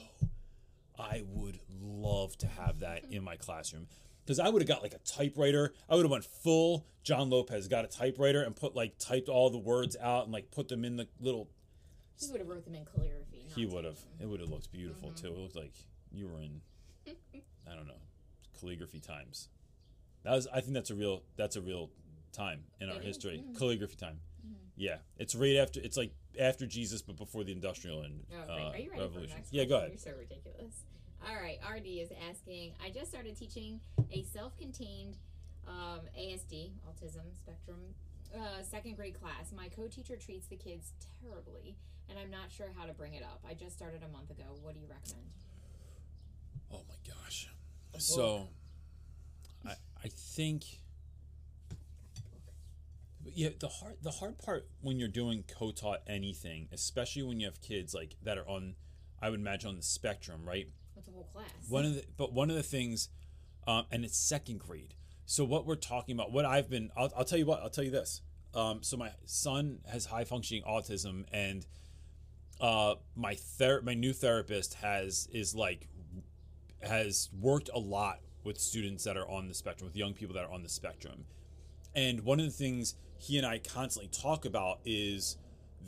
I 0.97 1.24
would 1.28 1.59
love 1.82 2.38
to 2.39 2.47
have 2.47 2.80
that 2.80 3.05
hmm. 3.05 3.13
in 3.13 3.24
my 3.24 3.36
classroom 3.36 3.88
because 4.26 4.39
I 4.39 4.49
would 4.49 4.61
have 4.61 4.69
got 4.69 4.82
like 4.82 4.93
a 4.93 4.99
typewriter. 4.99 5.74
I 5.89 5.95
would 5.95 6.03
have 6.03 6.11
went 6.11 6.26
full 6.26 6.86
John 7.03 7.30
Lopez, 7.30 7.67
got 7.67 7.86
a 7.86 7.88
typewriter 7.88 8.41
and 8.43 8.55
put 8.55 8.76
like 8.76 8.97
typed 8.97 9.30
all 9.30 9.49
the 9.49 9.57
words 9.57 9.97
out 10.01 10.26
and 10.26 10.34
like 10.34 10.51
put 10.51 10.67
them 10.67 10.86
in 10.86 10.97
the 10.97 11.07
little. 11.19 11.49
He 12.19 12.32
would 12.32 12.39
have 12.39 12.47
wrote 12.47 12.65
them 12.65 12.76
in 12.76 12.86
calligraphy. 12.86 13.47
He 13.55 13.65
would 13.65 13.84
have. 13.84 13.99
It 14.19 14.28
would 14.28 14.39
have 14.39 14.49
looked 14.49 14.72
beautiful 14.72 15.09
mm-hmm. 15.09 15.28
too. 15.28 15.34
It 15.34 15.39
looked 15.39 15.55
like 15.55 15.74
you 16.11 16.28
were 16.28 16.39
in. 16.39 16.61
I 17.69 17.76
don't 17.76 17.88
know, 17.88 18.01
calligraphy 18.59 18.99
times. 18.99 19.49
That 20.24 20.32
was. 20.32 20.47
I 20.53 20.61
think 20.61 20.74
that's 20.74 20.91
a 20.91 20.95
real. 20.95 21.24
That's 21.36 21.55
a 21.55 21.61
real 21.61 21.89
time 22.32 22.63
in 22.79 22.89
our 22.89 22.99
history. 22.99 23.43
yeah. 23.45 23.57
Calligraphy 23.59 23.95
time. 23.95 24.19
Yeah, 24.75 24.97
it's 25.17 25.36
right 25.36 25.57
after. 25.57 25.79
It's 25.79 25.97
like 25.97 26.11
after 26.39 26.65
Jesus, 26.65 27.01
but 27.01 27.15
before 27.17 27.43
the 27.43 27.51
industrial 27.51 28.01
and 28.01 28.23
Oh, 28.34 28.51
uh. 28.51 28.69
Are 28.71 28.77
you 28.77 28.89
ready 28.89 29.01
revolution. 29.03 29.38
Yeah, 29.51 29.65
go 29.65 29.77
ahead. 29.77 29.89
You're 29.91 29.99
so 29.99 30.13
ridiculous. 30.17 30.73
All 31.27 31.36
right, 31.36 31.59
RD 31.69 31.86
is 31.86 32.09
asking. 32.29 32.73
I 32.84 32.89
just 32.89 33.11
started 33.11 33.38
teaching 33.38 33.79
a 34.11 34.23
self-contained 34.23 35.17
um, 35.67 35.99
ASD 36.19 36.71
(autism 36.89 37.36
spectrum) 37.36 37.79
uh, 38.34 38.63
second 38.63 38.95
grade 38.95 39.19
class. 39.19 39.51
My 39.55 39.67
co-teacher 39.69 40.15
treats 40.15 40.47
the 40.47 40.55
kids 40.55 40.93
terribly, 41.21 41.75
and 42.09 42.17
I'm 42.17 42.32
not 42.32 42.49
sure 42.49 42.67
how 42.75 42.86
to 42.88 42.93
bring 42.93 43.13
it 43.13 43.21
up. 43.23 43.39
I 43.47 43.53
just 43.53 43.75
started 43.77 44.01
a 44.01 44.07
month 44.11 44.32
ago. 44.32 44.45
What 44.63 44.73
do 44.73 44.79
you 44.79 44.88
recommend? 44.89 45.27
Oh 46.73 46.82
my 46.89 46.95
gosh. 47.07 47.47
So, 47.99 48.47
I 49.67 49.73
I 50.03 50.07
think. 50.07 50.63
Yeah, 53.26 53.49
the 53.59 53.67
hard 53.67 53.97
the 54.01 54.11
hard 54.11 54.39
part 54.39 54.67
when 54.82 54.99
you're 54.99 55.07
doing 55.07 55.43
co-taught 55.47 56.01
anything, 56.07 56.67
especially 56.72 57.24
when 57.24 57.39
you 57.39 57.45
have 57.45 57.61
kids 57.61 57.93
like 57.93 58.15
that 58.24 58.38
are 58.38 58.47
on, 58.47 58.76
I 59.22 59.30
would 59.30 59.39
imagine 59.39 59.69
on 59.69 59.76
the 59.76 59.84
spectrum, 59.84 60.41
right? 60.45 60.67
What's 60.93 61.07
a 61.07 61.11
whole 61.11 61.30
class? 61.34 61.45
One 61.69 61.86
of 61.86 61.95
the 61.95 62.05
but 62.17 62.34
one 62.34 62.49
of 62.49 62.55
the 62.55 62.63
things, 62.63 63.09
um, 63.67 63.86
and 63.91 64.03
it's 64.03 64.17
second 64.17 64.59
grade. 64.59 64.95
So 65.26 65.45
what 65.45 65.65
we're 65.65 65.76
talking 65.76 66.15
about, 66.15 66.32
what 66.32 66.43
I've 66.45 66.69
been, 66.69 66.91
I'll, 66.97 67.11
I'll 67.15 67.24
tell 67.26 67.39
you 67.39 67.45
what, 67.45 67.61
I'll 67.61 67.69
tell 67.69 67.86
you 67.86 67.91
this. 67.91 68.22
Um, 68.53 68.84
so 68.84 68.97
my 68.97 69.11
son 69.26 69.80
has 69.89 70.05
high 70.07 70.26
functioning 70.26 70.63
autism, 70.63 71.26
and 71.32 71.65
uh, 72.59 72.95
my 73.15 73.36
ther- 73.36 73.82
my 73.82 73.93
new 73.93 74.13
therapist 74.13 74.76
has 74.76 75.30
is 75.32 75.55
like 75.55 75.88
has 76.82 77.30
worked 77.39 77.69
a 77.74 77.80
lot 77.80 78.19
with 78.43 78.59
students 78.59 79.03
that 79.03 79.15
are 79.15 79.30
on 79.30 79.47
the 79.47 79.53
spectrum, 79.53 79.88
with 79.88 79.95
young 79.95 80.13
people 80.13 80.36
that 80.36 80.43
are 80.43 80.51
on 80.51 80.63
the 80.63 80.69
spectrum. 80.69 81.26
And 81.95 82.22
one 82.22 82.39
of 82.39 82.45
the 82.45 82.51
things 82.51 82.95
he 83.22 83.38
and 83.38 83.45
I 83.45 83.59
constantly 83.59 84.09
talk 84.09 84.45
about 84.45 84.80
is 84.84 85.38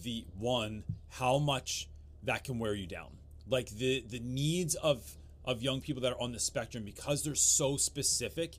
the 0.03 0.23
one 0.38 0.84
how 1.09 1.39
much 1.39 1.89
that 2.21 2.43
can 2.43 2.59
wear 2.59 2.75
you 2.75 2.86
down. 2.86 3.17
Like 3.49 3.69
the 3.69 4.05
the 4.07 4.19
needs 4.19 4.75
of 4.75 5.17
of 5.43 5.63
young 5.63 5.81
people 5.81 6.03
that 6.03 6.13
are 6.13 6.21
on 6.21 6.31
the 6.31 6.39
spectrum 6.39 6.86
because 6.86 7.23
they're 7.23 7.34
so 7.34 7.75
specific 7.75 8.57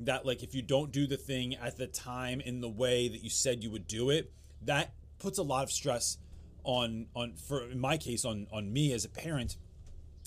that 0.00 0.26
like 0.26 0.42
if 0.42 0.56
you 0.56 0.62
don't 0.62 0.90
do 0.90 1.06
the 1.06 1.16
thing 1.16 1.54
at 1.54 1.78
the 1.78 1.86
time 1.86 2.40
in 2.40 2.60
the 2.60 2.68
way 2.68 3.08
that 3.08 3.22
you 3.22 3.30
said 3.30 3.62
you 3.62 3.70
would 3.70 3.86
do 3.86 4.10
it, 4.10 4.32
that 4.62 4.92
puts 5.20 5.38
a 5.38 5.44
lot 5.44 5.62
of 5.62 5.70
stress 5.70 6.18
on 6.64 7.06
on 7.14 7.34
for 7.34 7.70
in 7.70 7.78
my 7.78 7.96
case 7.96 8.24
on 8.24 8.48
on 8.52 8.72
me 8.72 8.92
as 8.92 9.04
a 9.04 9.08
parent 9.08 9.56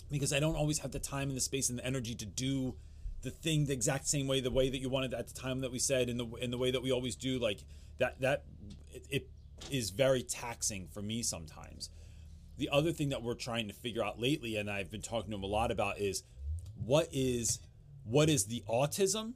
because 0.09 0.31
I 0.31 0.39
don't 0.39 0.55
always 0.55 0.79
have 0.79 0.91
the 0.91 0.99
time 0.99 1.27
and 1.27 1.35
the 1.35 1.41
space 1.41 1.69
and 1.69 1.77
the 1.77 1.85
energy 1.85 2.15
to 2.15 2.25
do 2.25 2.75
the 3.23 3.29
thing 3.29 3.65
the 3.65 3.73
exact 3.73 4.07
same 4.07 4.27
way, 4.27 4.39
the 4.39 4.49
way 4.49 4.69
that 4.69 4.79
you 4.79 4.89
wanted 4.89 5.13
at 5.13 5.27
the 5.27 5.33
time 5.33 5.59
that 5.61 5.71
we 5.71 5.79
said, 5.79 6.07
in 6.07 6.17
the 6.17 6.25
in 6.41 6.51
the 6.51 6.57
way 6.57 6.71
that 6.71 6.81
we 6.81 6.91
always 6.91 7.17
do. 7.17 7.37
Like 7.37 7.59
that 7.99 8.19
that 8.21 8.43
it, 8.91 9.05
it 9.09 9.29
is 9.69 9.91
very 9.91 10.23
taxing 10.23 10.87
for 10.91 11.01
me 11.01 11.21
sometimes. 11.21 11.89
The 12.57 12.69
other 12.71 12.91
thing 12.91 13.09
that 13.09 13.23
we're 13.23 13.35
trying 13.35 13.67
to 13.67 13.73
figure 13.73 14.03
out 14.03 14.19
lately, 14.19 14.57
and 14.57 14.69
I've 14.69 14.91
been 14.91 15.01
talking 15.01 15.31
to 15.31 15.37
him 15.37 15.43
a 15.43 15.47
lot 15.47 15.71
about, 15.71 15.99
is 15.99 16.23
what 16.83 17.07
is 17.11 17.59
what 18.03 18.29
is 18.29 18.45
the 18.45 18.63
autism 18.67 19.33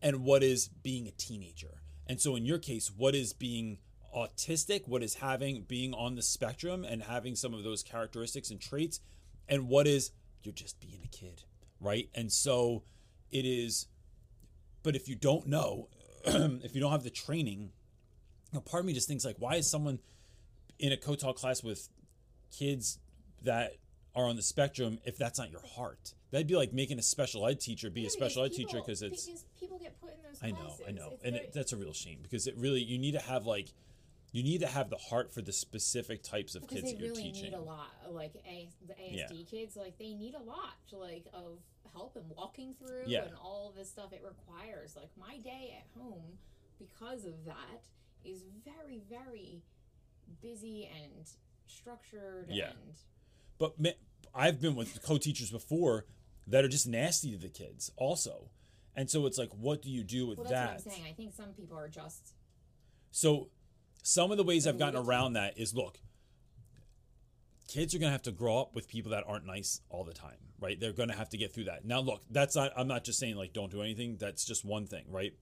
and 0.00 0.24
what 0.24 0.42
is 0.42 0.68
being 0.68 1.06
a 1.06 1.12
teenager. 1.12 1.82
And 2.06 2.20
so 2.20 2.36
in 2.36 2.44
your 2.44 2.58
case, 2.58 2.90
what 2.94 3.14
is 3.14 3.32
being 3.32 3.78
autistic, 4.16 4.86
what 4.86 5.02
is 5.02 5.14
having 5.14 5.62
being 5.62 5.94
on 5.94 6.14
the 6.14 6.22
spectrum 6.22 6.84
and 6.84 7.02
having 7.02 7.34
some 7.34 7.54
of 7.54 7.62
those 7.62 7.82
characteristics 7.82 8.50
and 8.50 8.60
traits, 8.60 9.00
and 9.48 9.68
what 9.68 9.86
is 9.86 10.12
you're 10.42 10.52
just 10.52 10.80
being 10.80 11.00
a 11.04 11.08
kid, 11.08 11.42
right? 11.80 12.08
And 12.14 12.32
so 12.32 12.82
it 13.30 13.44
is 13.44 13.86
but 14.82 14.96
if 14.96 15.08
you 15.08 15.14
don't 15.14 15.46
know, 15.46 15.88
if 16.24 16.74
you 16.74 16.80
don't 16.80 16.92
have 16.92 17.04
the 17.04 17.10
training, 17.10 17.70
you 18.52 18.56
know, 18.58 18.60
part 18.60 18.80
of 18.82 18.86
me 18.86 18.92
just 18.92 19.08
thinks 19.08 19.24
like, 19.24 19.36
why 19.38 19.56
is 19.56 19.70
someone 19.70 19.98
in 20.78 20.92
a 20.92 20.96
co-taught 20.96 21.36
class 21.36 21.62
with 21.62 21.88
kids 22.56 22.98
that 23.42 23.76
are 24.14 24.26
on 24.26 24.36
the 24.36 24.42
spectrum 24.42 24.98
if 25.04 25.16
that's 25.16 25.38
not 25.38 25.50
your 25.50 25.62
heart? 25.74 26.14
That'd 26.30 26.46
be 26.46 26.56
like 26.56 26.72
making 26.72 26.98
a 26.98 27.02
special 27.02 27.46
ed 27.46 27.60
teacher 27.60 27.90
be 27.90 28.02
Yeah, 28.02 28.06
a 28.08 28.10
special 28.10 28.42
ed 28.44 28.50
because 28.50 28.56
teacher 28.58 28.78
because 28.78 29.02
it's 29.02 29.26
because 29.26 29.44
people 29.58 29.78
get 29.78 29.98
put 30.00 30.10
in 30.14 30.22
those 30.22 30.38
I 30.42 30.50
know, 30.50 30.66
classes. 30.66 30.84
I 30.88 30.90
know, 30.92 31.10
It's 31.12 31.24
and 31.24 31.32
very- 31.34 31.46
it, 31.46 31.52
that's 31.52 31.72
a 31.72 31.76
real 31.76 31.92
shame 31.92 32.18
because 32.22 32.46
it 32.46 32.56
really 32.56 32.82
you 32.82 32.98
need 32.98 33.12
to 33.12 33.20
have 33.20 33.46
like 33.46 33.68
you 34.32 34.42
need 34.42 34.60
to 34.62 34.66
have 34.66 34.88
the 34.88 34.96
heart 34.96 35.32
for 35.32 35.42
the 35.42 35.52
specific 35.52 36.22
types 36.22 36.54
of 36.54 36.66
kids 36.66 36.90
that 36.90 36.98
you're 36.98 37.10
really 37.10 37.22
teaching. 37.24 37.44
need 37.50 37.54
a 37.54 37.60
lot 37.60 37.88
like 38.10 38.32
a, 38.48 38.68
the 38.86 38.94
asd 38.94 39.50
kids 39.50 39.76
like 39.76 39.98
they 39.98 40.14
need 40.14 40.34
a 40.34 40.42
lot 40.42 40.72
like 40.92 41.26
of 41.34 41.58
help 41.92 42.16
and 42.16 42.24
walking 42.34 42.72
through 42.72 43.02
Yeah. 43.06 43.24
and 43.24 43.34
all 43.42 43.68
of 43.68 43.74
this 43.76 43.90
stuff 43.90 44.12
it 44.14 44.22
requires 44.24 44.96
like 44.96 45.10
my 45.18 45.36
day 45.38 45.76
at 45.78 46.00
home 46.02 46.38
because 46.78 47.26
of 47.26 47.44
that 47.44 47.82
is 48.24 48.42
very 48.64 49.00
very 49.08 49.62
busy 50.40 50.88
and 51.02 51.26
structured 51.66 52.46
Yeah. 52.48 52.70
and 52.70 52.94
But 53.58 53.78
ma- 53.80 53.90
I've 54.34 54.60
been 54.60 54.74
with 54.76 55.02
co-teachers 55.02 55.50
before 55.50 56.06
that 56.46 56.64
are 56.64 56.68
just 56.68 56.86
nasty 56.88 57.30
to 57.32 57.38
the 57.38 57.48
kids 57.48 57.90
also. 57.96 58.50
And 58.96 59.10
so 59.10 59.26
it's 59.26 59.38
like 59.38 59.50
what 59.54 59.82
do 59.82 59.90
you 59.90 60.02
do 60.04 60.26
with 60.26 60.38
well 60.38 60.48
that's 60.50 60.82
that? 60.84 60.86
what 60.90 60.94
i'm 60.94 61.00
saying 61.02 61.10
i 61.10 61.14
think 61.14 61.32
some 61.34 61.50
people 61.54 61.78
are 61.78 61.88
just 61.88 62.34
So 63.10 63.48
some 64.02 64.30
of 64.30 64.36
the 64.36 64.44
ways 64.44 64.66
I've 64.66 64.78
gotten 64.78 65.00
around 65.00 65.34
that 65.34 65.56
is 65.58 65.74
look, 65.74 65.98
kids 67.68 67.94
are 67.94 67.98
going 67.98 68.08
to 68.08 68.12
have 68.12 68.22
to 68.22 68.32
grow 68.32 68.58
up 68.60 68.74
with 68.74 68.88
people 68.88 69.12
that 69.12 69.24
aren't 69.26 69.46
nice 69.46 69.80
all 69.88 70.04
the 70.04 70.12
time, 70.12 70.36
right? 70.60 70.78
They're 70.78 70.92
going 70.92 71.08
to 71.08 71.14
have 71.14 71.28
to 71.30 71.36
get 71.38 71.54
through 71.54 71.64
that. 71.64 71.84
Now 71.84 72.00
look, 72.00 72.22
that's 72.30 72.56
not 72.56 72.72
I'm 72.76 72.88
not 72.88 73.04
just 73.04 73.18
saying 73.18 73.36
like 73.36 73.52
don't 73.52 73.70
do 73.70 73.80
anything, 73.82 74.16
that's 74.18 74.44
just 74.44 74.64
one 74.64 74.86
thing, 74.86 75.04
right? 75.08 75.32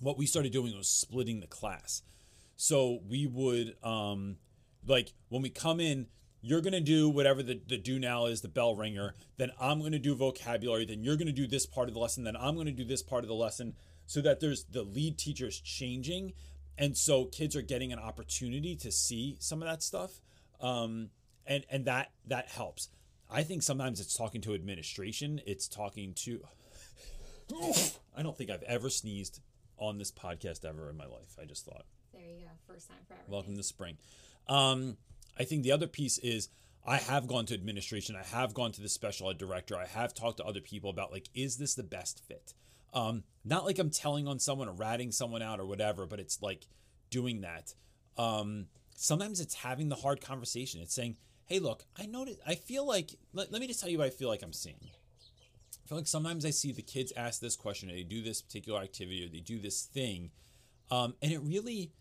What 0.00 0.18
we 0.18 0.26
started 0.26 0.52
doing 0.52 0.76
was 0.76 0.88
splitting 0.88 1.40
the 1.40 1.46
class. 1.46 2.02
So 2.56 3.00
we 3.08 3.26
would 3.26 3.76
um 3.82 4.36
like 4.86 5.12
when 5.28 5.42
we 5.42 5.50
come 5.50 5.80
in 5.80 6.06
you're 6.40 6.60
to 6.72 6.80
do 6.80 7.08
whatever 7.08 7.42
the, 7.42 7.60
the 7.66 7.76
do 7.76 7.98
now 7.98 8.26
is 8.26 8.40
the 8.40 8.48
bell 8.48 8.74
ringer 8.74 9.14
then 9.36 9.50
i'm 9.60 9.80
to 9.92 9.98
do 9.98 10.14
vocabulary 10.14 10.84
then 10.84 11.02
you're 11.02 11.16
to 11.26 11.32
do 11.32 11.46
this 11.46 11.66
part 11.66 11.88
of 11.88 11.94
the 11.94 12.00
lesson 12.00 12.24
then 12.24 12.36
i'm 12.36 12.54
to 12.66 12.72
do 12.72 12.84
this 12.84 13.02
part 13.02 13.24
of 13.24 13.28
the 13.28 13.34
lesson 13.34 13.74
so 14.06 14.20
that 14.20 14.40
there's 14.40 14.64
the 14.64 14.82
lead 14.82 15.18
teachers 15.18 15.60
changing 15.60 16.32
and 16.76 16.96
so 16.96 17.24
kids 17.24 17.56
are 17.56 17.62
getting 17.62 17.92
an 17.92 17.98
opportunity 17.98 18.76
to 18.76 18.92
see 18.92 19.36
some 19.40 19.62
of 19.62 19.68
that 19.68 19.82
stuff 19.82 20.20
um, 20.60 21.10
and 21.46 21.64
and 21.70 21.84
that 21.84 22.10
that 22.26 22.48
helps 22.48 22.88
i 23.30 23.42
think 23.42 23.62
sometimes 23.62 24.00
it's 24.00 24.16
talking 24.16 24.40
to 24.40 24.54
administration 24.54 25.40
it's 25.46 25.66
talking 25.66 26.14
to 26.14 26.40
i 28.16 28.22
don't 28.22 28.36
think 28.36 28.50
i've 28.50 28.62
ever 28.62 28.88
sneezed 28.88 29.40
on 29.78 29.98
this 29.98 30.10
podcast 30.10 30.64
ever 30.64 30.90
in 30.90 30.96
my 30.96 31.06
life 31.06 31.36
i 31.40 31.44
just 31.44 31.64
thought 31.64 31.84
there 32.12 32.22
you 32.22 32.44
go 32.44 32.72
first 32.72 32.88
time 32.88 32.98
for 33.06 33.14
everything 33.14 33.32
Welcome 33.32 33.56
to 33.56 33.62
spring. 33.62 33.96
Um, 34.48 34.96
I 35.38 35.44
think 35.44 35.62
the 35.62 35.72
other 35.72 35.86
piece 35.86 36.18
is 36.18 36.48
I 36.86 36.96
have 36.96 37.26
gone 37.26 37.46
to 37.46 37.54
administration. 37.54 38.16
I 38.16 38.24
have 38.36 38.54
gone 38.54 38.72
to 38.72 38.80
the 38.80 38.88
special 38.88 39.30
ed 39.30 39.38
director. 39.38 39.76
I 39.76 39.86
have 39.86 40.14
talked 40.14 40.38
to 40.38 40.44
other 40.44 40.60
people 40.60 40.90
about 40.90 41.12
like, 41.12 41.28
is 41.34 41.58
this 41.58 41.74
the 41.74 41.82
best 41.82 42.22
fit? 42.26 42.54
Um, 42.94 43.24
not 43.44 43.64
like 43.66 43.78
I'm 43.78 43.90
telling 43.90 44.26
on 44.26 44.38
someone 44.38 44.68
or 44.68 44.72
ratting 44.72 45.12
someone 45.12 45.42
out 45.42 45.60
or 45.60 45.66
whatever, 45.66 46.06
but 46.06 46.18
it's 46.20 46.40
like 46.40 46.66
doing 47.10 47.42
that. 47.42 47.74
Um, 48.16 48.66
sometimes 48.96 49.40
it's 49.40 49.54
having 49.54 49.90
the 49.90 49.96
hard 49.96 50.20
conversation. 50.20 50.80
It's 50.80 50.94
saying, 50.94 51.16
hey, 51.44 51.58
look, 51.58 51.84
I 51.98 52.06
noticed, 52.06 52.40
I 52.46 52.54
feel 52.54 52.86
like, 52.86 53.10
let, 53.32 53.52
let 53.52 53.60
me 53.60 53.66
just 53.66 53.80
tell 53.80 53.90
you 53.90 53.98
what 53.98 54.06
I 54.06 54.10
feel 54.10 54.28
like 54.28 54.42
I'm 54.42 54.52
seeing. 54.52 54.90
I 55.88 55.92
feel 55.96 55.98
like 55.98 56.06
sometimes 56.06 56.44
I 56.44 56.50
see 56.50 56.70
the 56.70 56.82
kids 56.82 57.14
ask 57.16 57.40
this 57.40 57.56
question 57.56 57.88
or 57.88 57.94
they 57.94 58.02
do 58.02 58.20
this 58.20 58.42
particular 58.42 58.82
activity 58.82 59.24
or 59.24 59.28
they 59.30 59.40
do 59.40 59.58
this 59.58 59.84
thing. 59.84 60.32
Um, 60.90 61.14
and 61.22 61.32
it 61.32 61.40
really 61.40 61.92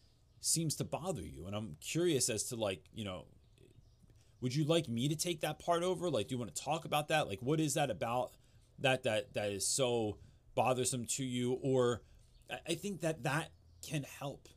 seems 0.42 0.76
to 0.76 0.84
bother 0.84 1.22
you. 1.22 1.48
And 1.48 1.56
I'm 1.56 1.78
curious 1.80 2.30
as 2.30 2.44
to 2.50 2.58
like, 2.58 2.84
you 2.94 3.06
know, 3.06 3.28
would 4.42 4.54
you 4.54 4.66
like 4.66 4.90
me 4.90 5.08
to 5.08 5.16
take 5.16 5.40
that 5.40 5.60
part 5.60 5.84
over? 5.84 6.10
Like, 6.10 6.28
do 6.28 6.36
you 6.36 6.38
want 6.40 6.54
to 6.54 6.62
talk 6.62 6.84
about 6.84 7.08
that? 7.08 7.30
Like, 7.30 7.40
what 7.42 7.62
is 7.62 7.76
that 7.76 7.90
about 7.90 8.34
that 8.80 9.04
that 9.04 9.34
that 9.36 9.52
is 9.52 9.66
so 9.66 10.18
bothersome 10.54 11.06
to 11.06 11.24
you? 11.24 11.54
Or 11.54 12.02
I- 12.68 12.76
think 12.76 13.00
that 13.00 13.24
that 13.24 13.52
can 13.82 14.04
help 14.20 14.50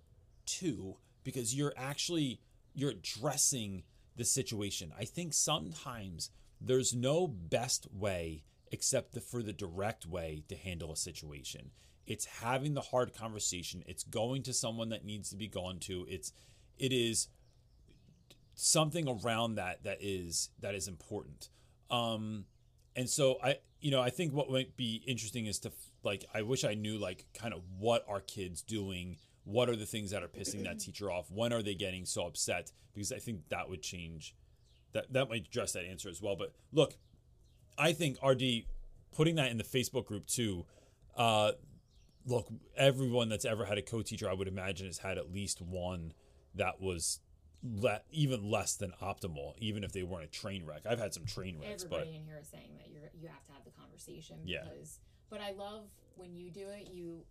too 0.45 0.97
because 1.22 1.55
you're 1.55 1.74
actually 1.76 2.41
you're 2.74 2.91
addressing 2.91 3.85
the 4.16 4.24
situation. 4.24 4.93
I 4.99 5.05
think 5.05 5.35
sometimes 5.35 6.31
there's 6.61 6.93
no 6.93 7.28
best 7.28 7.87
way 7.93 8.43
except 8.71 9.12
the, 9.12 9.21
for 9.21 9.43
the 9.43 9.53
direct 9.53 10.07
way 10.07 10.45
to 10.49 10.57
handle 10.57 10.93
a 10.93 10.97
situation. 10.97 11.71
It's 12.07 12.25
having 12.25 12.75
the 12.75 12.81
hard 12.81 13.14
conversation. 13.14 13.83
It's 13.87 14.05
going 14.05 14.43
to 14.45 14.53
someone 14.53 14.89
that 14.91 15.05
needs 15.05 15.31
to 15.31 15.37
be 15.37 15.49
gone 15.49 15.79
to. 15.81 16.07
It's 16.09 16.33
it 16.79 16.93
is 16.93 17.29
something 18.55 19.09
around 19.09 19.55
that 19.57 19.85
that 19.85 19.99
is 20.01 20.51
that 20.61 20.75
is 20.75 20.89
important. 20.89 21.49
Um 21.91 22.47
and 22.97 23.09
so 23.09 23.39
I 23.43 23.57
you 23.81 23.91
know, 23.91 24.01
I 24.01 24.11
think 24.11 24.33
what 24.33 24.51
might 24.51 24.77
be 24.77 25.03
interesting 25.07 25.47
is 25.47 25.59
to 25.61 25.73
like 26.03 26.25
I 26.35 26.43
wish 26.43 26.64
I 26.64 26.75
knew 26.75 26.99
like 26.99 27.27
kind 27.35 27.55
of 27.55 27.62
what 27.79 28.05
are 28.09 28.21
kids 28.21 28.62
doing 28.62 29.16
what 29.45 29.68
are 29.68 29.77
the 29.77 29.87
things 29.87 30.11
that 30.11 30.23
are 30.23 30.29
pissing 30.29 30.64
that 30.64 30.79
teacher 30.79 31.11
off 31.11 31.31
when 31.31 31.53
are 31.53 31.62
they 31.62 31.75
getting 31.75 32.05
so 32.05 32.27
upset 32.27 32.73
because 32.93 33.12
i 33.12 33.18
think 33.18 33.49
that 33.49 33.68
would 33.68 33.83
change 33.83 34.35
that 34.93 35.12
that 35.12 35.29
might 35.29 35.47
address 35.47 35.73
that 35.73 35.85
answer 35.85 36.09
as 36.09 36.21
well 36.21 36.37
but 36.37 36.53
look 36.73 36.97
i 37.81 37.93
think 37.93 38.16
rd 38.24 38.43
putting 39.16 39.35
that 39.37 39.51
in 39.51 39.57
the 39.59 39.64
facebook 39.64 40.07
group 40.07 40.26
too 40.26 40.64
uh 41.16 41.53
look 42.26 42.49
everyone 42.76 43.28
that's 43.28 43.45
ever 43.45 43.64
had 43.64 43.78
a 43.78 43.83
co-teacher 43.83 44.28
i 44.28 44.33
would 44.33 44.47
imagine 44.49 44.87
has 44.87 44.99
had 44.99 45.18
at 45.18 45.33
least 45.33 45.61
one 45.61 46.12
that 46.55 46.81
was 46.81 47.20
le- 47.62 48.01
even 48.11 48.51
less 48.51 48.76
than 48.76 48.93
optimal 49.03 49.55
even 49.59 49.83
if 49.85 49.93
they 49.93 50.03
weren't 50.03 50.24
a 50.24 50.28
train 50.28 50.64
wreck 50.66 50.83
i've 50.89 50.99
had 51.01 51.12
some 51.14 51.24
train 51.24 51.59
wrecks 51.61 51.83
but 51.85 52.01
Everybody 52.01 52.16
in 52.16 52.24
here 52.24 52.39
is 52.41 52.49
saying 52.49 52.70
that 52.78 52.91
you're 52.91 53.11
you 53.20 53.28
have 53.28 53.45
to 53.47 53.53
have 53.53 53.64
the 53.64 53.70
conversation 53.70 54.37
Yeah. 54.45 54.64
because 54.64 54.99
but 55.31 55.41
I 55.41 55.53
love 55.53 55.85
when 56.16 56.35
you 56.35 56.51
do 56.51 56.66
it, 56.70 56.89
you 56.93 57.22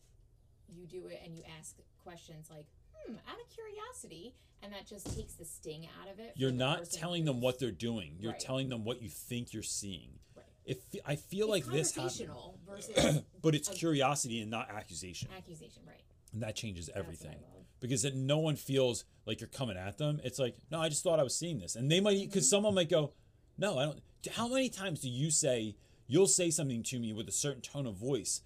you 0.69 0.85
do 0.87 1.07
it 1.07 1.19
and 1.25 1.35
you 1.35 1.43
ask 1.59 1.75
questions 2.03 2.47
like, 2.49 2.65
hmm, 2.93 3.15
out 3.29 3.35
of 3.39 3.49
curiosity, 3.53 4.35
and 4.63 4.71
that 4.71 4.85
just 4.87 5.13
takes 5.17 5.33
the 5.33 5.43
sting 5.43 5.87
out 6.01 6.09
of 6.11 6.17
it. 6.19 6.31
you're 6.35 6.51
not 6.51 6.89
telling 6.91 7.25
them 7.25 7.41
what 7.41 7.59
they're 7.59 7.71
doing 7.71 8.15
you're 8.19 8.31
Right. 8.31 8.39
telling 8.39 8.69
them 8.69 8.85
what 8.85 9.01
you 9.01 9.09
think 9.09 9.51
you're 9.53 9.63
seeing 9.63 10.19
If 10.65 10.77
i 11.05 11.15
feel 11.15 11.53
It's 11.53 11.67
like 11.67 11.73
this 11.75 11.91
conversational 11.93 12.59
versus 12.67 13.21
but 13.41 13.55
it's 13.55 13.69
curiosity 13.69 14.41
and 14.41 14.51
not 14.51 14.69
accusation 14.69 15.29
accusation, 15.35 15.81
right? 15.87 16.03
and 16.33 16.41
that 16.43 16.55
changes 16.55 16.87
what 16.87 16.97
I 16.97 16.99
everything 16.99 17.31
love. 17.41 17.65
because 17.79 18.03
then 18.03 18.25
no 18.27 18.37
one 18.39 18.55
feels 18.55 19.05
like 19.25 19.39
you're 19.41 19.47
coming 19.49 19.77
at 19.77 19.97
them 19.97 20.19
it's 20.23 20.37
like 20.39 20.55
no 20.71 20.79
i 20.79 20.89
just 20.89 21.03
thought 21.03 21.19
i 21.19 21.23
was 21.23 21.35
seeing 21.35 21.59
this 21.59 21.75
and 21.75 21.89
they 21.91 21.99
might 21.99 22.19
because 22.19 22.43
Mm-hmm. 22.45 22.49
someone 22.49 22.75
might 22.75 22.89
go 22.89 23.13
no 23.57 23.79
i 23.79 23.85
don't 23.85 23.99
how 24.33 24.47
many 24.47 24.69
times 24.69 24.99
do 24.99 25.09
you 25.09 25.31
say 25.31 25.75
you'll 26.07 26.27
say 26.27 26.49
something 26.51 26.83
to 26.83 26.99
me 26.99 27.13
with 27.13 27.27
a 27.27 27.31
certain 27.31 27.61
tone 27.61 27.87
of 27.87 27.95
voice 27.95 28.41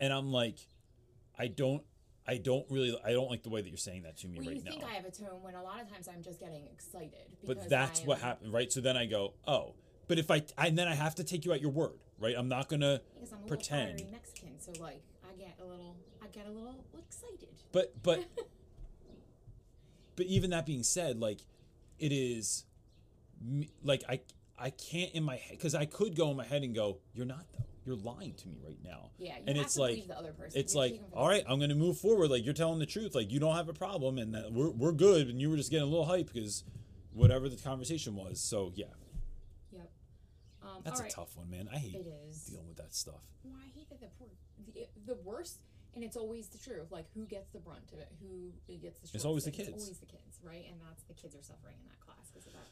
and 0.00 0.12
i'm 0.12 0.32
like 0.32 0.58
i 1.38 1.46
don't 1.48 1.82
i 2.26 2.36
don't 2.38 2.64
really 2.70 2.96
i 3.04 3.12
don't 3.12 3.28
like 3.30 3.42
the 3.42 3.50
way 3.50 3.60
that 3.60 3.68
you're 3.68 3.76
saying 3.76 4.02
that 4.04 4.16
to 4.18 4.28
me 4.28 4.38
Well, 4.38 4.48
right 4.48 4.56
you 4.56 4.64
now 4.64 4.70
think 4.72 4.84
I 4.84 4.94
have 4.94 5.04
a 5.04 5.10
tone 5.10 5.42
when 5.42 5.54
a 5.54 5.62
lot 5.62 5.80
of 5.82 5.90
times 5.92 6.08
I'm 6.08 6.22
just 6.22 6.40
getting 6.40 6.66
excited. 6.72 7.36
but 7.46 7.68
that's 7.68 8.00
I 8.00 8.04
what 8.04 8.18
am- 8.18 8.24
happened 8.24 8.52
right 8.54 8.72
so 8.72 8.80
then 8.80 8.96
i 8.96 9.04
go 9.06 9.34
oh 9.46 9.74
but 10.08 10.18
if 10.18 10.30
I, 10.30 10.42
and 10.58 10.76
then 10.78 10.88
i 10.88 10.94
have 10.94 11.14
to 11.16 11.24
take 11.24 11.44
you 11.44 11.52
at 11.52 11.60
your 11.60 11.70
word 11.70 11.98
right 12.18 12.34
i'm 12.36 12.48
not 12.48 12.68
gonna 12.68 13.00
Because 13.14 13.32
I'm 13.32 13.44
a 13.44 13.46
pretend. 13.48 13.98
little 14.00 14.12
Mexican, 14.12 14.58
so 14.58 14.72
like 14.80 15.02
I 15.24 15.36
get 15.38 15.56
a 15.60 15.64
little, 15.64 15.96
I 16.22 16.26
get 16.28 16.46
a 16.46 16.50
little 16.50 16.84
excited. 16.98 17.48
But 17.72 17.92
but 18.02 18.24
but 20.16 20.26
even 20.26 20.50
that 20.50 20.66
being 20.66 20.82
said, 20.82 21.18
like 21.20 21.40
it 21.98 22.12
is 22.12 22.64
like 23.82 24.02
I 24.08 24.20
I 24.58 24.70
can't 24.70 25.12
in 25.12 25.22
my 25.22 25.36
head 25.36 25.52
because 25.52 25.74
I 25.74 25.84
could 25.84 26.16
go 26.16 26.30
in 26.30 26.36
my 26.36 26.44
head 26.44 26.62
and 26.62 26.74
go, 26.74 26.98
"You're 27.14 27.26
not 27.26 27.44
though. 27.52 27.64
You're 27.84 27.96
lying 27.96 28.34
to 28.34 28.48
me 28.48 28.56
right 28.64 28.78
now." 28.82 29.10
Yeah, 29.18 29.34
and 29.46 29.56
it's 29.58 29.74
to 29.74 29.82
like 29.82 30.06
the 30.06 30.16
other 30.16 30.32
person. 30.32 30.58
it's 30.58 30.74
You're 30.74 30.82
like, 30.84 31.00
all 31.12 31.28
right, 31.28 31.44
I'm 31.48 31.58
going 31.58 31.70
to 31.70 31.76
move 31.76 31.98
forward. 31.98 32.30
Like 32.30 32.44
you're 32.44 32.54
telling 32.54 32.78
the 32.78 32.86
truth. 32.86 33.14
Like 33.14 33.30
you 33.30 33.38
don't 33.40 33.54
have 33.54 33.68
a 33.68 33.74
problem, 33.74 34.18
and 34.18 34.34
that 34.34 34.52
we're 34.52 34.70
we're 34.70 34.92
good. 34.92 35.28
And 35.28 35.40
you 35.40 35.50
were 35.50 35.56
just 35.56 35.70
getting 35.70 35.86
a 35.86 35.90
little 35.90 36.06
hype 36.06 36.32
because 36.32 36.64
whatever 37.12 37.48
the 37.48 37.56
conversation 37.56 38.16
was. 38.16 38.40
So 38.40 38.72
yeah. 38.74 38.86
Um, 40.66 40.82
that's 40.84 41.00
a 41.00 41.04
right. 41.04 41.12
tough 41.12 41.36
one, 41.36 41.48
man. 41.48 41.68
I 41.72 41.78
hate 41.78 41.94
It 41.94 42.06
is. 42.28 42.44
dealing 42.44 42.66
with 42.68 42.76
that 42.78 42.92
stuff. 42.94 43.22
Well, 43.44 43.54
I 43.62 43.68
hate 43.78 43.88
that 43.90 44.00
the 44.00 44.08
poor, 44.18 44.28
the, 44.74 44.86
the 45.06 45.14
worst, 45.22 45.60
and 45.94 46.02
it's 46.02 46.16
always 46.16 46.48
the 46.48 46.58
truth. 46.58 46.90
Like 46.90 47.06
who 47.14 47.24
gets 47.24 47.48
the 47.50 47.60
brunt 47.60 47.92
of 47.92 47.98
it? 48.00 48.10
Who 48.20 48.50
gets 48.78 48.98
the? 49.00 49.08
It's 49.14 49.24
always 49.24 49.44
the 49.44 49.50
kids. 49.52 49.68
It's 49.68 49.82
always 49.84 49.98
the 49.98 50.06
kids, 50.06 50.40
right? 50.42 50.64
And 50.68 50.80
that's 50.86 51.04
the 51.04 51.14
kids 51.14 51.34
are 51.36 51.42
suffering 51.42 51.76
in 51.80 51.86
that 51.88 52.00
class 52.00 52.30
because 52.32 52.46
of 52.46 52.52
that 52.54 52.68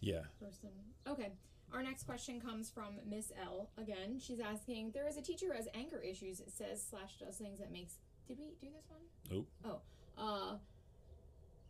Yeah. 0.00 0.22
person. 0.40 0.70
Okay. 1.06 1.32
Our 1.72 1.82
next 1.82 2.04
question 2.04 2.40
comes 2.40 2.70
from 2.70 3.00
Miss 3.08 3.32
L. 3.42 3.68
Again, 3.78 4.20
she's 4.20 4.38
asking: 4.40 4.92
There 4.92 5.08
is 5.08 5.16
a 5.16 5.22
teacher 5.22 5.46
who 5.46 5.52
has 5.52 5.66
anger 5.74 5.98
issues. 6.00 6.40
It 6.40 6.52
says 6.52 6.82
slash 6.88 7.18
does 7.18 7.36
things 7.36 7.58
that 7.58 7.70
makes. 7.72 7.98
Did 8.28 8.38
we 8.38 8.54
do 8.60 8.68
this 8.72 8.88
one? 8.88 9.00
Nope. 9.30 9.48
Oh. 9.64 9.80
Uh. 10.16 10.56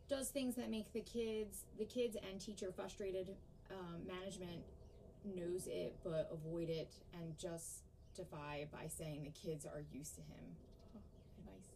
Does 0.09 0.29
things 0.29 0.55
that 0.57 0.70
make 0.70 0.93
the 0.93 1.01
kids, 1.01 1.64
the 1.79 1.85
kids 1.87 2.16
and 2.31 2.41
teacher 2.41 2.70
frustrated. 2.72 3.35
Um, 3.70 4.07
management 4.07 4.62
knows 5.25 5.66
it, 5.66 5.97
but 6.05 6.29
avoid 6.33 6.68
it 6.68 6.93
and 7.12 7.37
justify 7.39 8.64
by 8.72 8.89
saying 8.89 9.25
the 9.25 9.31
kids 9.31 9.64
are 9.64 9.83
used 9.93 10.14
to 10.16 10.20
him. 10.20 10.45
Oh, 10.95 11.01
advice. 11.39 11.68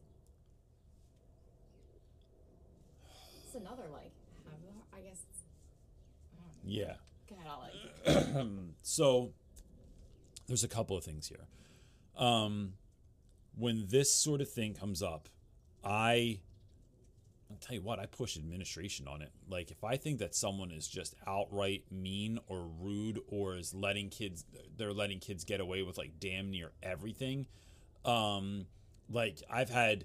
It's 3.44 3.55
another 3.55 3.88
like 3.92 4.12
have 4.51 4.61
the, 4.62 4.96
I 4.96 5.01
guess. 5.01 5.22
I 6.32 6.42
don't 6.42 6.64
know. 6.64 6.70
Yeah. 6.70 6.94
God, 7.28 7.38
I'll 7.49 7.61
like. 7.61 8.46
so 8.82 9.32
there's 10.46 10.64
a 10.64 10.68
couple 10.68 10.96
of 10.96 11.05
things 11.05 11.28
here. 11.28 11.46
Um, 12.16 12.74
when 13.57 13.86
this 13.88 14.12
sort 14.12 14.40
of 14.40 14.51
thing 14.51 14.74
comes 14.74 15.03
up, 15.03 15.28
I 15.84 16.40
I'll 17.51 17.57
tell 17.57 17.76
you 17.76 17.82
what, 17.82 17.99
I 17.99 18.07
push 18.07 18.36
administration 18.36 19.09
on 19.09 19.22
it. 19.22 19.30
Like 19.49 19.70
if 19.70 19.82
I 19.82 19.96
think 19.96 20.18
that 20.18 20.34
someone 20.34 20.70
is 20.70 20.86
just 20.86 21.14
outright 21.26 21.84
mean 21.90 22.38
or 22.46 22.68
rude 22.80 23.20
or 23.28 23.57
is 23.57 23.72
letting 23.74 24.11
kids 24.11 24.44
they're 24.76 24.92
letting 24.92 25.18
kids 25.18 25.44
get 25.44 25.61
away 25.61 25.82
with 25.82 25.96
like 25.99 26.20
damn 26.20 26.51
near 26.51 26.72
everything. 26.82 27.46
Um 28.05 28.66
like 29.11 29.42
I've 29.51 29.70
had 29.70 30.05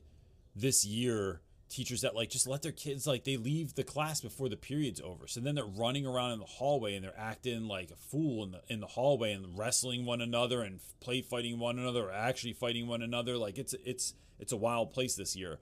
this 0.56 0.86
year 0.86 1.42
teachers 1.70 2.02
that 2.02 2.16
like 2.16 2.30
just 2.30 2.48
let 2.48 2.62
their 2.62 2.72
kids 2.72 3.08
like 3.08 3.24
they 3.24 3.36
leave 3.36 3.74
the 3.74 3.84
class 3.84 4.22
before 4.22 4.48
the 4.48 4.56
period's 4.56 5.02
over. 5.02 5.28
So 5.28 5.40
then 5.40 5.56
they're 5.56 5.66
running 5.66 6.06
around 6.06 6.32
in 6.32 6.40
the 6.40 6.46
hallway 6.46 6.96
and 6.96 7.04
they're 7.04 7.18
acting 7.20 7.68
like 7.68 7.92
a 7.92 7.96
fool 7.96 8.44
in 8.44 8.52
the 8.52 8.62
in 8.70 8.80
the 8.80 8.88
hallway 8.88 9.34
and 9.34 9.58
wrestling 9.58 10.06
one 10.06 10.22
another 10.22 10.62
and 10.62 10.80
play 11.02 11.22
fighting 11.22 11.60
one 11.60 11.80
another 11.80 12.10
or 12.10 12.12
actually 12.12 12.54
fighting 12.54 12.88
one 12.88 13.02
another. 13.02 13.38
Like 13.38 13.58
it's 13.58 13.74
it's 13.86 14.14
it's 14.40 14.52
a 14.54 14.58
wild 14.58 14.94
place 14.94 15.16
this 15.16 15.36
year. 15.36 15.60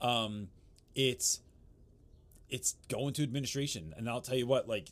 Um 0.00 0.48
it's 0.94 1.40
it's 2.48 2.76
going 2.88 3.14
to 3.14 3.22
administration. 3.22 3.94
And 3.96 4.08
I'll 4.08 4.20
tell 4.20 4.36
you 4.36 4.46
what 4.46 4.68
like 4.68 4.88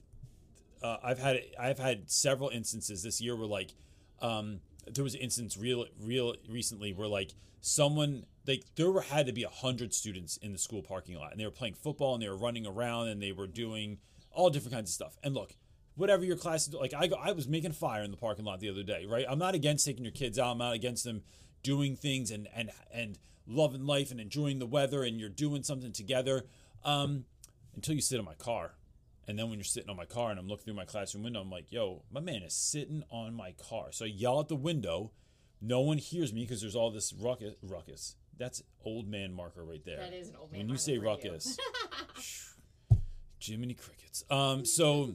uh, 0.83 0.97
I've 1.03 1.19
had 1.19 1.41
I've 1.59 1.79
had 1.79 2.11
several 2.11 2.49
instances 2.49 3.03
this 3.03 3.21
year 3.21 3.37
where 3.37 3.47
like 3.47 3.75
um, 4.23 4.61
there 4.87 5.05
was 5.05 5.15
an 5.15 5.21
instance 5.21 5.57
real 5.57 5.87
real 6.01 6.35
recently 6.49 6.93
where 6.93 7.09
like 7.09 7.35
someone 7.61 8.25
like 8.47 8.65
there 8.77 8.91
were 8.91 9.03
had 9.03 9.27
to 9.27 9.33
be 9.33 9.43
a 9.43 9.49
hundred 9.49 9.93
students 9.93 10.39
in 10.39 10.53
the 10.53 10.59
school 10.59 10.83
parking 10.83 11.17
lot 11.17 11.33
and 11.33 11.41
they 11.41 11.45
were 11.45 11.51
playing 11.51 11.75
football 11.75 12.15
and 12.15 12.23
they 12.23 12.29
were 12.29 12.37
running 12.37 12.67
around 12.67 13.09
and 13.09 13.23
they 13.23 13.33
were 13.33 13.47
doing 13.47 13.99
all 14.33 14.49
different 14.49 14.75
kinds 14.75 14.91
of 14.91 14.95
stuff. 14.95 15.19
And 15.23 15.35
look 15.35 15.55
whatever 15.97 16.25
your 16.25 16.37
class 16.37 16.67
is 16.67 16.75
like 16.75 16.95
I 16.95 17.07
go, 17.09 17.17
I 17.17 17.33
was 17.33 17.47
making 17.47 17.73
fire 17.73 18.03
in 18.03 18.11
the 18.11 18.17
parking 18.17 18.47
lot 18.47 18.61
the 18.61 18.71
other 18.71 18.83
day 18.83 19.05
right? 19.07 19.27
I'm 19.29 19.39
not 19.39 19.55
against 19.55 19.85
taking 19.85 20.05
your 20.05 20.13
kids 20.13 20.39
out. 20.39 20.53
I'm 20.53 20.59
not 20.59 20.73
against 20.73 21.05
them 21.05 21.23
doing 21.63 21.95
things 21.95 22.31
and 22.31 22.49
and 22.55 22.71
and 22.91 23.19
loving 23.51 23.85
life 23.85 24.11
and 24.11 24.21
enjoying 24.21 24.59
the 24.59 24.67
weather 24.67 25.03
and 25.03 25.19
you're 25.19 25.29
doing 25.29 25.63
something 25.63 25.93
together 25.93 26.45
um, 26.85 27.25
until 27.75 27.95
you 27.95 28.01
sit 28.01 28.19
in 28.19 28.25
my 28.25 28.35
car 28.35 28.75
and 29.31 29.39
then 29.39 29.49
when 29.49 29.61
you're 29.61 29.65
sitting 29.65 29.89
on 29.89 29.97
my 29.97 30.07
car 30.07 30.33
and 30.33 30.41
I'm 30.41 30.49
looking 30.49 30.65
through 30.65 30.75
my 30.75 30.85
classroom 30.85 31.23
window, 31.23 31.41
I'm 31.41 31.51
like, 31.51 31.71
yo, 31.71 32.03
my 32.11 32.19
man 32.19 32.43
is 32.43 32.53
sitting 32.53 33.05
on 33.11 33.33
my 33.33 33.53
car. 33.53 33.93
So 33.93 34.05
I 34.05 34.09
yell 34.09 34.41
at 34.41 34.49
the 34.49 34.57
window. 34.57 35.13
No 35.61 35.81
one 35.83 35.99
hears 35.99 36.33
me 36.33 36.41
because 36.41 36.61
there's 36.61 36.75
all 36.75 36.91
this 36.91 37.13
ruckus. 37.13 37.55
ruckus. 37.63 38.17
That's 38.39 38.61
old 38.85 39.07
man 39.07 39.33
marker 39.33 39.65
right 39.65 39.85
there. 39.85 39.99
That 39.99 40.15
is 40.15 40.31
an 40.31 40.37
old 40.41 40.51
man. 40.51 40.63
When 40.63 40.69
you 40.69 40.77
say 40.79 40.99
ruckus, 40.99 41.57
Jiminy 43.41 43.75
Crickets. 43.75 44.25
Um, 44.31 44.65
so 44.65 45.15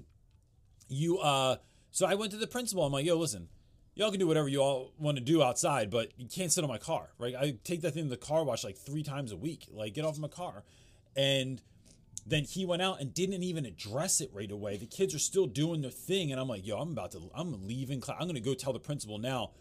you 0.88 1.18
uh 1.18 1.58
so 1.92 2.06
I 2.06 2.14
went 2.14 2.32
to 2.32 2.38
the 2.38 2.48
principal. 2.48 2.86
I'm 2.86 2.94
like, 2.94 3.06
yo, 3.06 3.18
listen, 3.18 3.50
y'all 3.96 4.12
can 4.12 4.20
do 4.20 4.28
whatever 4.28 4.48
you 4.48 4.62
all 4.62 4.92
want 5.00 5.18
to 5.18 5.24
do 5.24 5.42
outside, 5.42 5.90
but 5.90 6.12
you 6.18 6.28
can't 6.28 6.52
sit 6.52 6.64
on 6.64 6.70
my 6.70 6.78
car. 6.78 7.10
Right? 7.18 7.36
I 7.36 7.56
take 7.64 7.82
that 7.82 7.94
thing 7.94 8.04
to 8.04 8.10
the 8.10 8.18
car 8.18 8.44
wash 8.44 8.64
like 8.64 8.78
three 8.78 9.04
times 9.04 9.32
a 9.32 9.38
week. 9.38 9.68
Like, 9.72 9.94
get 9.94 10.06
off 10.06 10.20
my 10.20 10.28
car. 10.28 10.64
And 11.16 11.62
then 12.28 12.44
he 12.44 12.66
went 12.66 12.82
out 12.82 13.00
and 13.00 13.14
didn't 13.14 13.44
even 13.44 13.66
address 13.66 14.20
it 14.20 14.32
right 14.34 14.52
away. 14.52 14.78
The 14.78 14.86
kids 14.86 15.14
are 15.16 15.20
still 15.20 15.46
doing 15.48 15.82
their 15.82 15.92
thing, 15.92 16.32
and 16.32 16.42
I'm 16.42 16.48
like, 16.48 16.66
yo, 16.66 16.78
I'm 16.78 16.92
about 16.92 17.12
to, 17.12 17.30
I'm 17.34 17.68
leaving 17.68 18.02
class. 18.02 18.18
I'm 18.20 18.28
gonna 18.28 18.40
go 18.40 18.54
tell 18.54 18.74
the 18.74 18.80
principal 18.80 19.18
now. 19.18 19.52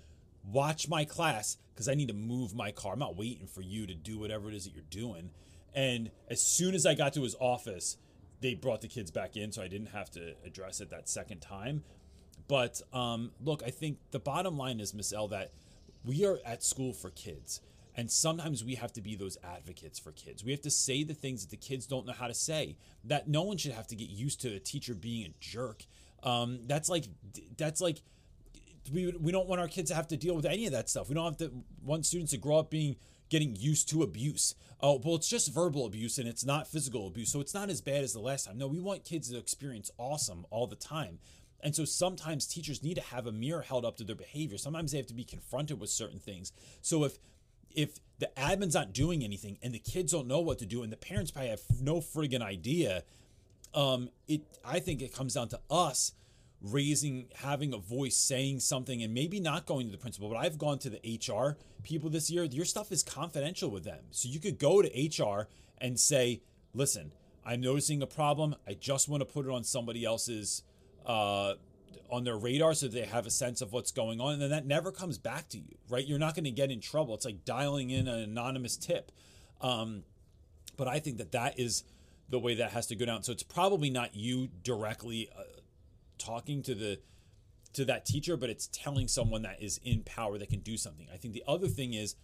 Watch 0.51 0.89
my 0.89 1.05
class 1.05 1.57
because 1.73 1.89
I 1.89 1.95
need 1.95 2.09
to 2.09 2.15
move 2.15 2.55
my 2.55 2.71
car. 2.71 2.95
I'm 2.95 2.99
not 2.99 3.17
waiting 3.17 3.47
for 3.47 3.63
you 3.63 3.87
to 3.87 3.95
do 3.95 4.19
whatever 4.19 4.49
it 4.49 4.55
is 4.55 4.65
that 4.65 4.75
you're 4.75 4.85
doing. 4.91 5.31
And 5.75 6.11
as 6.29 6.43
soon 6.43 6.75
as 6.75 6.87
I 6.87 6.95
got 6.95 7.15
to 7.15 7.23
his 7.23 7.35
office, 7.41 7.97
they 8.41 8.55
brought 8.55 8.81
the 8.81 8.89
kids 8.89 9.11
back 9.11 9.37
in, 9.37 9.53
so 9.53 9.63
I 9.63 9.69
didn't 9.69 9.89
have 9.89 10.11
to 10.13 10.35
address 10.45 10.81
it 10.81 10.91
that 10.91 11.09
second 11.09 11.41
time. 11.41 11.83
But 12.49 12.81
um, 12.93 13.33
look, 13.43 13.63
I 13.65 13.71
think 13.71 13.99
the 14.11 14.19
bottom 14.19 14.59
line 14.59 14.81
is, 14.81 14.95
Miss 14.95 15.13
L, 15.13 15.29
that 15.29 15.53
we 16.05 16.25
are 16.25 16.39
at 16.45 16.63
school 16.63 16.93
for 16.93 17.11
kids. 17.11 17.61
And 17.97 18.11
sometimes 18.11 18.65
we 18.65 18.75
have 18.75 18.93
to 18.95 19.01
be 19.01 19.15
those 19.15 19.39
advocates 19.45 20.01
for 20.01 20.11
kids. 20.11 20.45
We 20.45 20.51
have 20.51 20.63
to 20.63 20.71
say 20.71 21.05
the 21.05 21.15
things 21.15 21.43
that 21.43 21.51
the 21.51 21.57
kids 21.57 21.87
don't 21.87 22.07
know 22.07 22.13
how 22.13 22.27
to 22.27 22.35
say. 22.35 22.77
That 23.05 23.29
no 23.29 23.43
one 23.43 23.57
should 23.57 23.73
have 23.73 23.87
to 23.89 23.97
get 23.97 24.11
used 24.11 24.41
to 24.41 24.49
a 24.49 24.59
teacher 24.59 24.95
being 24.95 25.27
a 25.27 25.35
jerk. 25.39 25.85
Um, 26.25 26.61
that's 26.67 26.89
like 26.89 27.05
that's 27.57 27.81
like 27.81 28.03
we 28.93 29.15
we 29.21 29.31
don't 29.31 29.47
want 29.47 29.61
our 29.61 29.69
kids 29.69 29.91
to 29.91 29.97
have 29.97 30.09
to 30.09 30.17
deal 30.17 30.35
with 30.35 30.45
any 30.45 30.67
of 30.67 30.73
that 30.73 30.91
stuff. 30.91 31.09
We 31.09 31.15
don't 31.15 31.25
have 31.25 31.37
to 31.37 31.53
want 31.85 32.05
students 32.05 32.33
to 32.33 32.39
grow 32.39 32.59
up 32.59 32.71
being 32.71 32.97
getting 33.29 33.57
used 33.57 33.89
to 33.91 34.03
abuse. 34.03 34.55
Oh, 34.81 35.01
well, 35.03 35.15
it's 35.15 35.29
just 35.29 35.53
verbal 35.53 35.87
abuse 35.87 36.19
and 36.19 36.29
it's 36.29 36.45
not 36.45 36.67
physical 36.67 37.07
abuse, 37.07 37.33
so 37.33 37.41
it's 37.41 37.55
not 37.55 37.71
as 37.71 37.81
bad 37.81 38.03
as 38.03 38.13
the 38.13 38.21
last 38.21 38.47
time. 38.47 38.59
No, 38.59 38.67
we 38.67 38.81
want 38.81 39.05
kids 39.05 39.31
to 39.31 39.39
experience 39.39 39.91
awesome 39.99 40.45
all 40.51 40.67
the 40.67 40.77
time. 40.77 41.19
And 41.65 41.75
so 41.75 41.87
sometimes 41.87 42.47
teachers 42.47 42.83
need 42.83 42.95
to 42.97 43.01
have 43.01 43.27
a 43.27 43.33
mirror 43.33 43.63
held 43.63 43.87
up 43.87 43.97
to 43.97 44.05
their 44.05 44.15
behavior. 44.15 44.59
Sometimes 44.59 44.93
they 44.93 44.99
have 44.99 45.07
to 45.07 45.15
be 45.15 45.25
confronted 45.25 45.81
with 45.81 45.89
certain 45.89 46.19
things. 46.19 46.53
So 46.83 47.05
if 47.05 47.19
if 47.75 47.99
the 48.21 48.31
admin's 48.37 48.75
not 48.75 48.93
doing 48.93 49.25
anything 49.25 49.59
and 49.63 49.75
the 49.75 49.79
kids 49.81 50.13
don't 50.13 50.29
know 50.29 50.41
what 50.41 50.59
to 50.59 50.67
do 50.67 50.83
and 50.85 50.93
the 50.93 50.97
parents 50.97 51.33
probably 51.33 51.51
have 51.51 51.63
no 51.81 51.97
friggin' 51.97 52.43
idea, 52.43 53.03
um, 53.73 54.11
it 54.29 54.43
I 54.65 54.79
think 54.79 55.01
it 55.01 55.13
comes 55.13 55.35
down 55.35 55.49
to 55.49 55.61
us 55.71 56.13
raising 56.61 57.27
having 57.35 57.73
a 57.73 57.79
voice 57.79 58.17
saying 58.17 58.61
something 58.61 59.03
and 59.03 59.13
maybe 59.13 59.41
not 59.41 59.67
going 59.67 59.85
to 59.85 59.93
the 59.93 59.99
principal 59.99 60.31
but 60.31 60.37
i've 60.37 60.57
gone 60.57 60.79
to 60.79 60.89
the 60.89 61.21
hr 61.31 61.59
people 61.83 62.09
this 62.09 62.31
year 62.31 62.43
your 62.45 62.65
stuff 62.65 62.91
is 62.91 63.03
confidential 63.03 63.71
with 63.71 63.85
them 63.85 63.99
so 64.11 64.31
you 64.31 64.41
could 64.41 64.59
go 64.59 64.81
to 64.81 65.23
hr 65.23 65.47
and 65.77 66.01
say 66.01 66.41
listen 66.73 67.13
i'm 67.45 67.61
noticing 67.61 68.01
a 68.01 68.07
problem 68.07 68.55
i 68.67 68.73
just 68.73 69.11
want 69.11 69.21
to 69.21 69.27
put 69.27 69.45
it 69.45 69.51
on 69.51 69.63
somebody 69.63 70.07
else's 70.07 70.63
uh, 71.05 71.55
on 72.11 72.25
their 72.25 72.37
radar 72.37 72.75
so 72.75 72.89
they 72.89 73.03
have 73.03 73.27
a 73.27 73.31
sense 73.31 73.61
of 73.61 73.73
what's 73.73 73.91
going 73.91 74.21
on 74.21 74.35
and 74.35 74.43
then 74.43 74.51
that 74.51 74.67
never 74.67 74.93
comes 74.93 75.19
back 75.19 75.49
to 75.49 75.59
you 75.59 75.75
right? 75.89 76.07
You're 76.07 76.19
not 76.19 76.35
going 76.35 76.45
to 76.45 76.51
get 76.51 76.71
in 76.71 76.81
trouble. 76.81 77.15
It's 77.15 77.25
like 77.25 77.45
dialing 77.45 77.91
in 77.91 78.09
an 78.09 78.21
anonymous 78.21 78.77
tip. 78.77 79.13
Um, 79.61 80.03
but 80.77 80.89
i 80.89 80.99
think 80.99 81.19
that 81.19 81.33
that 81.33 81.59
is 81.59 81.85
the 82.29 82.39
way 82.39 82.55
that 82.57 82.73
has 82.73 82.87
to 82.89 82.97
go 82.97 83.05
down. 83.05 83.23
So 83.23 83.33
it's 83.33 83.43
probably 83.43 83.91
not 83.91 84.15
you 84.15 84.49
directly 84.63 85.29
uh, 85.37 85.43
talking 86.19 86.63
to 86.63 86.75
the 86.75 87.01
to 87.75 87.85
that 87.85 88.07
teacher, 88.07 88.37
but 88.37 88.51
it's 88.51 88.69
telling 88.73 89.09
someone 89.09 89.43
that 89.43 89.63
is 89.63 89.81
in 89.85 90.03
power 90.05 90.39
that 90.39 90.49
can 90.49 90.61
do 90.61 90.77
something. 90.77 91.07
I 91.13 91.17
think 91.17 91.35
the 91.35 91.43
other 91.47 91.69
thing 91.69 91.93
is 91.93 92.15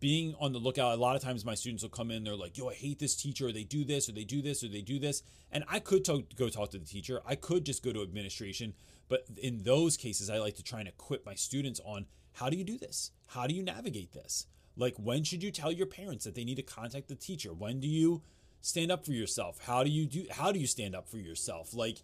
being 0.00 0.34
on 0.40 0.52
the 0.52 0.58
lookout. 0.58 0.98
A 0.98 1.00
lot 1.00 1.14
of 1.14 1.22
times 1.22 1.44
my 1.44 1.54
students 1.54 1.82
will 1.82 1.90
come 1.90 2.10
in, 2.10 2.24
they're 2.24 2.34
like, 2.34 2.58
yo, 2.58 2.68
I 2.70 2.74
hate 2.74 2.98
this 2.98 3.14
teacher, 3.14 3.48
or 3.48 3.52
they 3.52 3.64
do 3.64 3.84
this, 3.84 4.08
or 4.08 4.12
they 4.12 4.24
do 4.24 4.42
this, 4.42 4.64
or 4.64 4.68
they 4.68 4.80
do 4.80 4.98
this. 4.98 5.22
And 5.52 5.62
I 5.68 5.78
could 5.78 6.04
talk, 6.04 6.24
go 6.36 6.48
talk 6.48 6.70
to 6.70 6.78
the 6.78 6.86
teacher. 6.86 7.20
I 7.26 7.34
could 7.34 7.64
just 7.64 7.84
go 7.84 7.92
to 7.92 8.02
administration. 8.02 8.74
But 9.08 9.26
in 9.36 9.62
those 9.62 9.96
cases, 9.96 10.30
I 10.30 10.38
like 10.38 10.56
to 10.56 10.62
try 10.62 10.80
and 10.80 10.88
equip 10.88 11.26
my 11.26 11.34
students 11.34 11.80
on 11.84 12.06
how 12.32 12.48
do 12.48 12.56
you 12.56 12.64
do 12.64 12.78
this? 12.78 13.10
How 13.28 13.46
do 13.46 13.54
you 13.54 13.62
navigate 13.62 14.12
this? 14.12 14.46
Like, 14.76 14.96
when 14.96 15.24
should 15.24 15.42
you 15.42 15.50
tell 15.50 15.72
your 15.72 15.86
parents 15.86 16.24
that 16.24 16.34
they 16.34 16.44
need 16.44 16.56
to 16.56 16.62
contact 16.62 17.08
the 17.08 17.14
teacher? 17.14 17.52
When 17.52 17.80
do 17.80 17.88
you 17.88 18.22
stand 18.62 18.90
up 18.90 19.04
for 19.04 19.12
yourself? 19.12 19.58
How 19.64 19.84
do 19.84 19.90
you 19.90 20.06
do, 20.06 20.26
how 20.30 20.52
do 20.52 20.58
you 20.58 20.66
stand 20.66 20.94
up 20.94 21.08
for 21.08 21.18
yourself? 21.18 21.74
Like, 21.74 21.98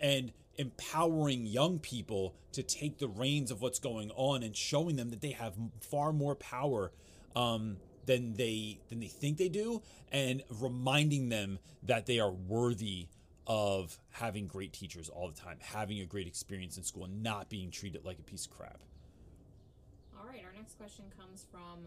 and 0.00 0.32
empowering 0.56 1.46
young 1.46 1.78
people 1.78 2.34
to 2.52 2.62
take 2.62 2.98
the 2.98 3.08
reins 3.08 3.50
of 3.50 3.60
what's 3.60 3.78
going 3.78 4.10
on 4.12 4.42
and 4.42 4.56
showing 4.56 4.96
them 4.96 5.10
that 5.10 5.20
they 5.20 5.32
have 5.32 5.54
far 5.80 6.12
more 6.12 6.34
power 6.34 6.92
um, 7.36 7.76
than 8.06 8.34
they 8.34 8.80
than 8.88 8.98
they 8.98 9.06
think 9.06 9.36
they 9.36 9.48
do, 9.48 9.82
and 10.10 10.42
reminding 10.60 11.28
them 11.28 11.60
that 11.84 12.06
they 12.06 12.18
are 12.18 12.32
worthy 12.32 13.06
of 13.46 13.96
having 14.10 14.48
great 14.48 14.72
teachers 14.72 15.08
all 15.08 15.28
the 15.28 15.40
time, 15.40 15.58
having 15.60 16.00
a 16.00 16.04
great 16.06 16.26
experience 16.26 16.76
in 16.76 16.82
school, 16.82 17.04
and 17.04 17.22
not 17.22 17.48
being 17.48 17.70
treated 17.70 18.04
like 18.04 18.18
a 18.18 18.22
piece 18.22 18.46
of 18.46 18.50
crap. 18.50 18.80
All 20.18 20.26
right, 20.26 20.42
our 20.44 20.52
next 20.56 20.76
question 20.78 21.04
comes 21.16 21.46
from 21.52 21.86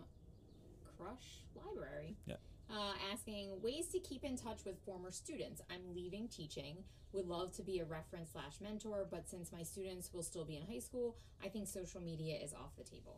Crush 0.97 1.43
Library. 1.55 2.15
Yeah. 2.25 2.35
Uh, 2.71 2.93
asking 3.11 3.49
ways 3.63 3.87
to 3.87 3.99
keep 3.99 4.23
in 4.23 4.37
touch 4.37 4.59
with 4.63 4.75
former 4.85 5.09
students. 5.09 5.59
I'm 5.71 5.95
leaving 5.95 6.27
teaching. 6.27 6.77
Would 7.13 7.25
love 7.25 7.51
to 7.53 7.63
be 7.63 7.79
a 7.79 7.85
reference 7.85 8.33
slash 8.33 8.61
mentor, 8.61 9.07
but 9.09 9.27
since 9.27 9.51
my 9.51 9.63
students 9.63 10.13
will 10.13 10.21
still 10.21 10.45
be 10.45 10.57
in 10.57 10.63
high 10.71 10.79
school, 10.79 11.17
I 11.43 11.47
think 11.47 11.67
social 11.67 11.99
media 11.99 12.37
is 12.37 12.53
off 12.53 12.75
the 12.77 12.83
table. 12.83 13.15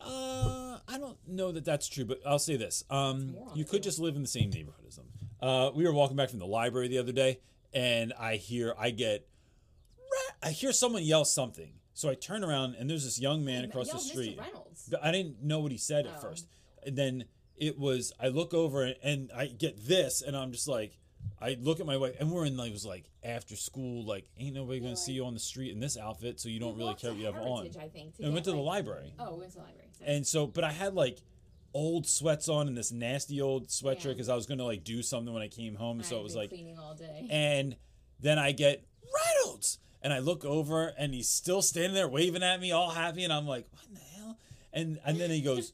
Uh, 0.00 0.78
I 0.88 0.98
don't 0.98 1.18
know 1.26 1.52
that 1.52 1.64
that's 1.64 1.88
true, 1.88 2.04
but 2.04 2.20
I'll 2.26 2.38
say 2.38 2.56
this: 2.56 2.84
um, 2.90 3.36
you 3.54 3.64
could 3.64 3.82
just 3.82 3.98
live 3.98 4.16
in 4.16 4.22
the 4.22 4.28
same 4.28 4.50
neighborhood 4.50 4.84
as 4.88 4.96
them. 4.96 5.06
Uh, 5.40 5.70
we 5.74 5.84
were 5.84 5.92
walking 5.92 6.16
back 6.16 6.30
from 6.30 6.38
the 6.38 6.46
library 6.46 6.88
the 6.88 6.98
other 6.98 7.12
day, 7.12 7.40
and 7.72 8.12
I 8.18 8.36
hear 8.36 8.74
I 8.78 8.90
get, 8.90 9.26
I 10.42 10.50
hear 10.50 10.72
someone 10.72 11.02
yell 11.02 11.24
something. 11.24 11.72
So 11.92 12.08
I 12.08 12.14
turn 12.14 12.42
around, 12.44 12.76
and 12.76 12.88
there's 12.88 13.04
this 13.04 13.20
young 13.20 13.44
man 13.44 13.64
across 13.64 13.88
Yo, 13.88 13.94
the 13.94 13.98
street. 14.00 14.38
Mr. 14.38 14.44
Reynolds. 14.46 14.94
I 15.02 15.12
didn't 15.12 15.42
know 15.42 15.60
what 15.60 15.70
he 15.72 15.78
said 15.78 16.06
at 16.06 16.14
Oh. 16.18 16.20
first. 16.20 16.46
And 16.86 16.96
then 16.96 17.24
it 17.58 17.78
was 17.78 18.12
I 18.18 18.28
look 18.28 18.54
over 18.54 18.90
and, 19.02 19.30
I 19.36 19.46
get 19.46 19.86
this 19.86 20.22
and 20.22 20.34
I'm 20.34 20.50
just 20.50 20.66
like 20.66 20.96
I 21.42 21.58
look 21.60 21.78
at 21.78 21.84
my 21.84 21.98
wife 21.98 22.14
and 22.18 22.30
we're 22.30 22.46
in 22.46 22.56
like 22.56 22.70
it 22.70 22.72
was 22.72 22.86
like 22.86 23.04
after 23.22 23.54
school 23.54 24.02
like 24.06 24.26
ain't 24.38 24.54
nobody 24.54 24.80
gonna 24.80 24.96
see 24.96 25.12
you 25.12 25.26
on 25.26 25.34
the 25.34 25.40
street 25.40 25.70
in 25.72 25.78
this 25.78 25.98
outfit 25.98 26.40
so 26.40 26.48
you 26.48 26.58
don't 26.58 26.78
really 26.78 26.94
care 26.94 27.10
what 27.10 27.18
you 27.18 27.26
have 27.26 27.36
on. 27.36 27.66
I 27.78 27.88
think. 27.88 28.16
To 28.16 28.22
And 28.22 28.30
we 28.30 28.34
went 28.34 28.44
to 28.46 28.52
the 28.52 28.56
like- 28.56 28.66
library. 28.86 29.12
Oh, 29.18 29.34
we 29.34 29.40
went 29.40 29.52
to 29.52 29.58
the 29.58 29.64
library. 29.64 29.79
And 30.04 30.26
so 30.26 30.46
but 30.46 30.64
I 30.64 30.72
had 30.72 30.94
like 30.94 31.18
old 31.72 32.06
sweats 32.06 32.48
on 32.48 32.66
and 32.66 32.76
this 32.76 32.90
nasty 32.90 33.40
old 33.40 33.68
sweatshirt 33.68 34.04
Yeah. 34.06 34.12
because 34.12 34.28
I 34.28 34.34
was 34.34 34.46
gonna 34.46 34.64
like 34.64 34.82
do 34.84 35.02
something 35.02 35.32
when 35.32 35.42
I 35.42 35.48
came 35.48 35.74
home. 35.76 36.02
So 36.02 36.16
I've 36.16 36.20
it 36.20 36.24
was 36.24 36.36
like 36.36 36.48
cleaning 36.50 36.78
all 36.78 36.94
day. 36.94 37.26
and 37.30 37.76
then 38.18 38.38
I 38.38 38.52
get 38.52 38.84
Reynolds, 39.14 39.78
and 40.02 40.12
I 40.12 40.18
look 40.18 40.44
over, 40.44 40.88
and 40.98 41.14
he's 41.14 41.28
still 41.28 41.62
standing 41.62 41.94
there 41.94 42.08
waving 42.08 42.42
at 42.42 42.60
me, 42.60 42.70
all 42.72 42.90
happy, 42.90 43.24
and 43.24 43.32
I'm 43.32 43.46
like, 43.46 43.66
"What 43.72 43.84
in 43.88 43.94
the 43.94 44.00
hell?" 44.00 44.36
And 44.72 45.00
and 45.04 45.18
then 45.18 45.30
he 45.30 45.40
goes, 45.50 45.72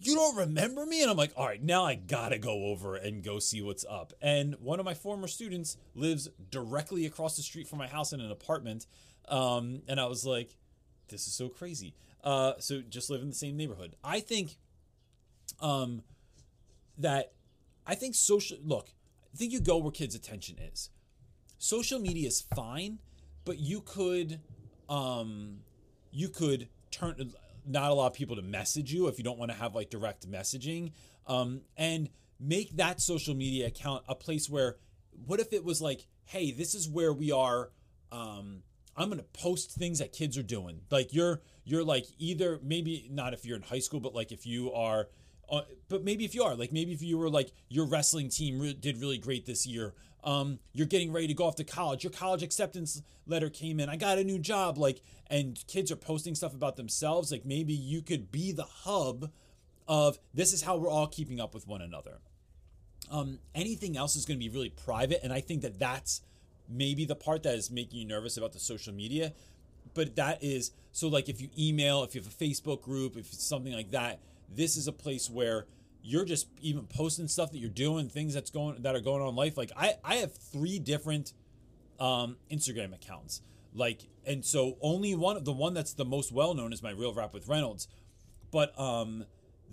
"You 0.00 0.14
don't 0.14 0.36
remember 0.36 0.84
me?" 0.84 1.02
And 1.02 1.10
I'm 1.10 1.16
like, 1.16 1.32
"All 1.36 1.46
right, 1.46 1.62
now 1.62 1.84
I 1.84 1.94
gotta 1.94 2.38
go 2.38 2.64
over 2.66 2.96
and 2.96 3.22
go 3.22 3.38
see 3.38 3.62
what's 3.62 3.84
up." 3.88 4.12
And 4.20 4.56
one 4.60 4.78
of 4.80 4.84
my 4.84 4.94
former 4.94 5.28
students 5.28 5.76
lives 5.94 6.28
directly 6.50 7.06
across 7.06 7.36
the 7.36 7.42
street 7.42 7.66
from 7.68 7.78
my 7.78 7.86
house 7.88 8.12
in 8.12 8.20
an 8.20 8.30
apartment, 8.30 8.86
um, 9.28 9.82
and 9.88 10.00
I 10.00 10.06
was 10.06 10.24
like, 10.26 10.56
"This 11.08 11.26
is 11.26 11.32
so 11.34 11.48
crazy." 11.48 11.94
Uh, 12.26 12.54
so 12.58 12.82
just 12.82 13.08
live 13.08 13.22
in 13.22 13.28
the 13.28 13.34
same 13.34 13.56
neighborhood. 13.56 13.96
I 14.04 14.20
think, 14.20 14.58
um, 15.60 16.02
that 16.98 17.32
I 17.86 17.94
think 17.94 18.14
social 18.14 18.58
look. 18.62 18.90
I 19.32 19.36
think 19.36 19.52
you 19.52 19.60
go 19.60 19.78
where 19.78 19.92
kids' 19.92 20.14
attention 20.14 20.58
is 20.58 20.90
social 21.58 21.98
media 21.98 22.28
is 22.28 22.42
fine, 22.54 22.98
but 23.44 23.58
you 23.58 23.80
could 23.80 24.40
um 24.88 25.58
you 26.12 26.28
could 26.28 26.68
turn 26.90 27.32
not 27.66 27.90
allow 27.90 28.08
people 28.08 28.36
to 28.36 28.42
message 28.42 28.92
you 28.92 29.08
if 29.08 29.18
you 29.18 29.24
don't 29.24 29.38
want 29.38 29.50
to 29.50 29.56
have 29.56 29.74
like 29.74 29.90
direct 29.90 30.30
messaging 30.30 30.92
um 31.26 31.60
and 31.76 32.08
make 32.38 32.76
that 32.76 33.00
social 33.00 33.34
media 33.34 33.66
account 33.66 34.04
a 34.08 34.14
place 34.14 34.48
where 34.48 34.76
what 35.26 35.40
if 35.40 35.52
it 35.52 35.64
was 35.64 35.82
like 35.82 36.06
hey 36.26 36.52
this 36.52 36.72
is 36.72 36.88
where 36.88 37.12
we 37.12 37.32
are 37.32 37.70
um 38.12 38.62
i'm 38.96 39.08
going 39.08 39.18
to 39.18 39.24
post 39.32 39.72
things 39.72 39.98
that 39.98 40.12
kids 40.12 40.38
are 40.38 40.44
doing 40.44 40.80
like 40.90 41.12
you're 41.12 41.40
you're 41.66 41.84
like 41.84 42.06
either 42.18 42.58
maybe 42.62 43.08
not 43.10 43.34
if 43.34 43.44
you're 43.44 43.56
in 43.56 43.62
high 43.62 43.78
school 43.78 44.00
but 44.00 44.14
like 44.14 44.32
if 44.32 44.46
you 44.46 44.72
are 44.72 45.08
uh, 45.50 45.60
but 45.88 46.02
maybe 46.02 46.24
if 46.24 46.34
you 46.34 46.42
are 46.42 46.54
like 46.54 46.72
maybe 46.72 46.92
if 46.92 47.02
you 47.02 47.18
were 47.18 47.28
like 47.28 47.52
your 47.68 47.84
wrestling 47.84 48.30
team 48.30 48.58
re- 48.58 48.72
did 48.72 48.98
really 48.98 49.18
great 49.18 49.44
this 49.44 49.66
year 49.66 49.92
um 50.24 50.58
you're 50.72 50.86
getting 50.86 51.12
ready 51.12 51.26
to 51.26 51.34
go 51.34 51.44
off 51.44 51.56
to 51.56 51.64
college 51.64 52.02
your 52.02 52.12
college 52.12 52.42
acceptance 52.42 53.02
letter 53.26 53.50
came 53.50 53.78
in 53.78 53.88
i 53.88 53.96
got 53.96 54.18
a 54.18 54.24
new 54.24 54.38
job 54.38 54.78
like 54.78 55.02
and 55.28 55.62
kids 55.66 55.92
are 55.92 55.96
posting 55.96 56.34
stuff 56.34 56.54
about 56.54 56.76
themselves 56.76 57.30
like 57.30 57.44
maybe 57.44 57.74
you 57.74 58.00
could 58.00 58.32
be 58.32 58.52
the 58.52 58.64
hub 58.64 59.30
of 59.88 60.18
this 60.34 60.52
is 60.52 60.62
how 60.62 60.76
we're 60.76 60.90
all 60.90 61.06
keeping 61.06 61.40
up 61.40 61.54
with 61.54 61.66
one 61.66 61.80
another. 61.80 62.18
Um 63.10 63.38
anything 63.54 63.96
else 63.96 64.16
is 64.16 64.24
going 64.24 64.38
to 64.38 64.44
be 64.44 64.52
really 64.52 64.70
private 64.70 65.20
and 65.22 65.32
i 65.32 65.40
think 65.40 65.62
that 65.62 65.78
that's 65.78 66.22
maybe 66.68 67.04
the 67.04 67.14
part 67.14 67.44
that 67.44 67.54
is 67.54 67.70
making 67.70 68.00
you 68.00 68.04
nervous 68.04 68.36
about 68.36 68.52
the 68.52 68.58
social 68.58 68.92
media 68.92 69.32
but 69.96 70.14
that 70.14 70.42
is 70.42 70.70
so 70.92 71.08
like 71.08 71.28
if 71.28 71.40
you 71.40 71.48
email 71.58 72.04
if 72.04 72.14
you 72.14 72.20
have 72.20 72.30
a 72.30 72.34
facebook 72.44 72.82
group 72.82 73.16
if 73.16 73.32
it's 73.32 73.44
something 73.44 73.72
like 73.72 73.90
that 73.90 74.20
this 74.54 74.76
is 74.76 74.86
a 74.86 74.92
place 74.92 75.28
where 75.28 75.66
you're 76.06 76.24
just 76.24 76.46
even 76.60 76.86
posting 76.86 77.26
stuff 77.26 77.50
that 77.50 77.58
you're 77.58 77.68
doing 77.68 78.08
things 78.08 78.32
that's 78.32 78.50
going 78.50 78.80
that 78.82 78.94
are 78.94 79.00
going 79.00 79.20
on 79.20 79.30
in 79.30 79.34
life. 79.34 79.56
Like 79.56 79.72
i 79.76 79.94
i 80.04 80.16
have 80.16 80.32
three 80.32 80.78
different 80.78 81.32
um 81.98 82.36
instagram 82.50 82.94
accounts. 82.94 83.42
Like 83.74 84.02
and 84.24 84.44
so 84.44 84.78
only 84.80 85.14
one 85.14 85.36
of 85.36 85.44
the 85.44 85.52
one 85.52 85.74
that's 85.74 85.94
the 85.94 86.04
most 86.04 86.30
well 86.30 86.54
known 86.54 86.72
is 86.72 86.82
my 86.82 86.92
real 86.92 87.12
rap 87.12 87.34
with 87.34 87.48
reynolds. 87.48 87.88
But 88.52 88.78
um 88.78 89.24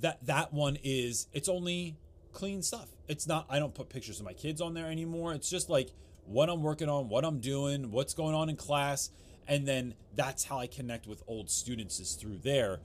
that 0.02 0.26
that 0.26 0.52
one 0.52 0.78
is 0.84 1.28
it's 1.34 1.48
only 1.48 1.98
clean 2.32 2.64
stuff. 2.64 2.90
It's 3.08 3.28
not 3.28 3.46
i 3.50 3.60
don't 3.60 3.76
put 3.76 3.90
pictures 3.90 4.20
of 4.20 4.26
my 4.26 4.34
kids 4.34 4.60
on 4.60 4.74
there 4.74 4.88
anymore. 4.88 5.34
It's 5.34 5.50
just 5.50 5.70
like 5.70 5.92
what 6.26 6.50
i'm 6.50 6.64
working 6.64 6.88
on 6.88 7.10
what 7.10 7.26
i'm 7.26 7.42
doing 7.42 7.92
what's 7.92 8.14
going 8.14 8.34
on 8.34 8.48
in 8.48 8.56
class 8.56 9.10
and 9.48 9.68
then 9.68 9.94
that's 10.16 10.44
how 10.46 10.58
i 10.60 10.68
connect 10.68 11.08
with 11.08 11.24
old 11.28 11.50
students 11.50 12.00
is 12.00 12.14
through 12.14 12.38
there 12.38 12.80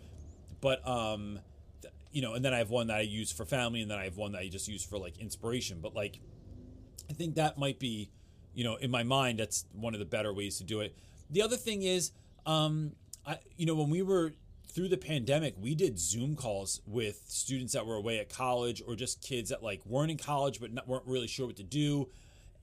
but 0.61 0.87
um 0.87 1.39
th- 1.83 1.93
you 2.13 2.23
know 2.23 2.35
and 2.35 2.45
then 2.45 2.55
i 2.55 2.59
have 2.59 2.71
one 2.71 2.87
that 2.87 2.97
i 2.97 3.01
use 3.01 3.31
for 3.33 3.45
family 3.45 3.81
and 3.83 3.91
then 3.91 3.99
i 3.99 4.05
have 4.05 4.17
one 4.17 4.33
that 4.33 4.41
i 4.41 4.49
just 4.49 4.69
use 4.69 4.85
for 4.85 4.99
like 4.99 5.19
inspiration 5.19 5.79
but 5.81 5.95
like 5.95 6.21
i 7.11 7.13
think 7.13 7.35
that 7.35 7.59
might 7.59 7.79
be 7.79 8.11
you 8.59 8.65
know, 8.65 8.75
in 8.75 8.91
my 8.91 9.05
mind, 9.05 9.39
that's 9.39 9.67
one 9.73 9.95
of 9.95 10.01
the 10.01 10.05
better 10.05 10.33
ways 10.33 10.59
to 10.59 10.65
do 10.65 10.81
it. 10.81 10.97
The 11.31 11.43
other 11.43 11.57
thing 11.57 11.83
is, 11.83 12.11
um, 12.45 12.91
I, 13.25 13.39
you 13.57 13.67
know, 13.67 13.77
when 13.77 13.89
we 13.89 14.03
were 14.03 14.33
through 14.67 14.89
the 14.89 14.97
pandemic, 14.97 15.55
we 15.61 15.77
did 15.77 15.97
Zoom 15.97 16.35
calls 16.35 16.81
with 16.85 17.23
students 17.29 17.73
that 17.75 17.87
were 17.87 17.95
away 17.95 18.19
at 18.19 18.29
college 18.29 18.83
or 18.85 18.97
just 18.97 19.23
kids 19.23 19.51
that 19.51 19.63
like 19.63 19.81
weren't 19.87 20.11
in 20.11 20.17
college 20.17 20.61
but 20.61 20.73
not, 20.73 20.89
weren't 20.89 21.07
really 21.07 21.29
sure 21.29 21.47
what 21.47 21.55
to 21.59 21.63
do, 21.63 22.09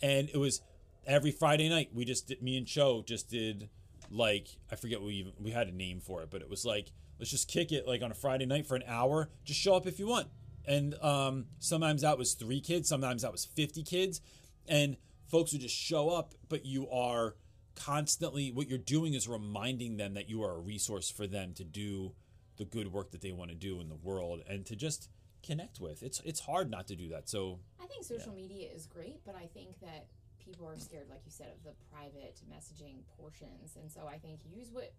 and 0.01 0.27
it 0.27 0.35
was 0.35 0.59
every 1.07 1.31
Friday 1.31 1.69
night. 1.69 1.91
We 1.93 2.03
just 2.03 2.27
did, 2.27 2.41
me 2.41 2.57
and 2.57 2.67
Cho 2.67 3.01
just 3.07 3.29
did 3.29 3.69
like 4.09 4.47
I 4.71 4.75
forget 4.75 4.99
what 4.99 5.07
we 5.07 5.15
even, 5.15 5.33
we 5.39 5.51
had 5.51 5.67
a 5.67 5.71
name 5.71 5.99
for 5.99 6.21
it, 6.21 6.29
but 6.29 6.41
it 6.41 6.49
was 6.49 6.65
like 6.65 6.91
let's 7.19 7.31
just 7.31 7.47
kick 7.47 7.71
it 7.71 7.87
like 7.87 8.01
on 8.01 8.11
a 8.11 8.15
Friday 8.15 8.45
night 8.45 8.65
for 8.65 8.75
an 8.75 8.83
hour. 8.87 9.29
Just 9.43 9.59
show 9.59 9.75
up 9.75 9.87
if 9.87 9.99
you 9.99 10.07
want. 10.07 10.27
And 10.67 10.95
um, 11.03 11.45
sometimes 11.59 12.01
that 12.01 12.17
was 12.17 12.33
three 12.33 12.59
kids, 12.59 12.89
sometimes 12.89 13.21
that 13.21 13.31
was 13.31 13.45
50 13.45 13.83
kids. 13.83 14.21
And 14.67 14.97
folks 15.27 15.51
would 15.51 15.61
just 15.61 15.75
show 15.75 16.09
up, 16.09 16.33
but 16.49 16.65
you 16.65 16.89
are 16.89 17.35
constantly, 17.75 18.51
what 18.51 18.67
you're 18.67 18.77
doing 18.77 19.13
is 19.13 19.27
reminding 19.27 19.97
them 19.97 20.15
that 20.15 20.27
you 20.27 20.43
are 20.43 20.55
a 20.55 20.59
resource 20.59 21.09
for 21.09 21.27
them 21.27 21.53
to 21.53 21.63
do 21.63 22.13
the 22.57 22.65
good 22.65 22.91
work 22.91 23.11
that 23.11 23.21
they 23.21 23.31
want 23.31 23.51
to 23.51 23.55
do 23.55 23.79
in 23.79 23.89
the 23.89 23.95
world 23.95 24.41
and 24.49 24.65
to 24.65 24.75
just 24.75 25.09
connect 25.43 25.79
with. 25.79 26.01
It's 26.01 26.21
it's 26.21 26.39
hard 26.39 26.71
not 26.71 26.87
to 26.87 26.95
do 26.95 27.09
that. 27.09 27.29
So 27.29 27.59
I 27.81 27.85
think 27.85 28.03
social 28.05 28.33
media 28.33 28.69
is 28.73 28.85
great, 28.85 29.23
but 29.25 29.35
I 29.35 29.47
think 29.53 29.79
that 29.81 30.07
people 30.45 30.67
are 30.67 30.77
scared, 30.77 31.09
like 31.09 31.21
you 31.25 31.31
said, 31.31 31.47
of 31.57 31.63
the 31.63 31.73
private 31.91 32.39
messaging 32.49 32.97
portions. 33.17 33.75
And 33.75 33.91
so 33.91 34.07
I 34.07 34.17
think 34.17 34.39
use 34.45 34.69
what 34.71 34.93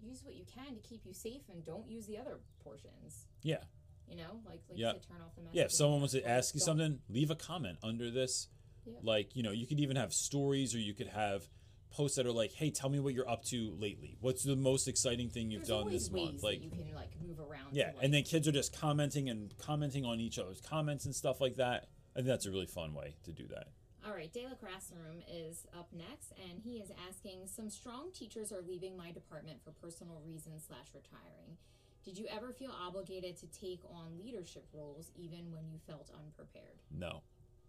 use 0.00 0.22
what 0.24 0.34
you 0.36 0.44
can 0.44 0.74
to 0.74 0.80
keep 0.80 1.04
you 1.04 1.12
safe, 1.12 1.42
and 1.50 1.64
don't 1.64 1.88
use 1.88 2.06
the 2.06 2.18
other 2.18 2.38
portions. 2.62 3.26
yeah, 3.42 3.64
You 4.08 4.16
know, 4.16 4.40
like 4.46 4.60
like 4.68 4.78
Yeah. 4.78 4.88
you 4.88 5.00
said, 5.00 5.02
turn 5.08 5.20
off 5.22 5.34
the 5.34 5.42
messaging. 5.42 5.54
yeah. 5.54 5.64
If 5.64 5.72
someone 5.72 6.00
wants 6.00 6.12
to 6.14 6.26
ask 6.28 6.54
you 6.54 6.60
don't- 6.60 6.64
something, 6.66 7.00
leave 7.08 7.30
a 7.30 7.36
comment 7.36 7.78
under 7.82 8.10
this. 8.10 8.48
Yeah. 8.84 8.94
Like 9.02 9.34
you 9.36 9.42
know, 9.42 9.50
you 9.52 9.66
could 9.66 9.80
even 9.80 9.96
have 9.96 10.12
stories, 10.12 10.74
or 10.74 10.78
you 10.78 10.94
could 10.94 11.08
have 11.08 11.48
posts 11.90 12.16
that 12.16 12.26
are 12.26 12.32
like, 12.32 12.52
"Hey, 12.52 12.70
tell 12.70 12.88
me 12.90 13.00
what 13.00 13.12
you're 13.14 13.28
up 13.28 13.44
to 13.46 13.72
lately. 13.76 14.16
What's 14.20 14.42
the 14.44 14.56
most 14.56 14.88
exciting 14.88 15.30
thing 15.30 15.50
you've 15.50 15.66
There's 15.66 15.82
done 15.82 15.90
this 15.90 16.10
month?" 16.10 16.42
Like 16.42 16.62
you 16.62 16.70
can 16.70 16.94
like 16.94 17.18
move 17.20 17.40
around. 17.40 17.74
Yeah, 17.74 17.88
like, 17.94 18.04
and 18.04 18.14
then 18.14 18.22
kids 18.24 18.46
are 18.46 18.52
just 18.52 18.72
commenting 18.74 19.28
and 19.28 19.56
commenting 19.58 20.04
on 20.04 20.20
each 20.20 20.38
other's 20.38 20.60
comments 20.60 21.04
and 21.06 21.14
stuff 21.14 21.40
like 21.40 21.56
that. 21.56 21.88
I 22.14 22.20
think 22.20 22.26
that's 22.28 22.46
a 22.46 22.50
really 22.50 22.66
fun 22.66 22.94
way 22.94 23.16
to 23.24 23.32
do 23.32 23.46
that. 23.48 23.68
All 24.08 24.14
right, 24.14 24.32
De 24.32 24.44
La 24.46 24.54
Classroom 24.54 25.22
is 25.30 25.66
up 25.78 25.88
next, 25.92 26.32
and 26.48 26.58
he 26.64 26.78
is 26.78 26.90
asking 27.06 27.40
Some 27.46 27.68
strong 27.68 28.10
teachers 28.14 28.50
are 28.52 28.62
leaving 28.66 28.96
my 28.96 29.10
department 29.12 29.58
for 29.62 29.72
personal 29.72 30.22
reasons 30.26 30.64
slash 30.66 30.86
retiring. 30.94 31.58
Did 32.04 32.16
you 32.16 32.26
ever 32.34 32.52
feel 32.52 32.70
obligated 32.70 33.36
to 33.38 33.46
take 33.48 33.80
on 33.92 34.18
leadership 34.18 34.64
roles 34.72 35.10
even 35.14 35.52
when 35.52 35.68
you 35.70 35.78
felt 35.86 36.10
unprepared? 36.14 36.78
No, 36.90 37.20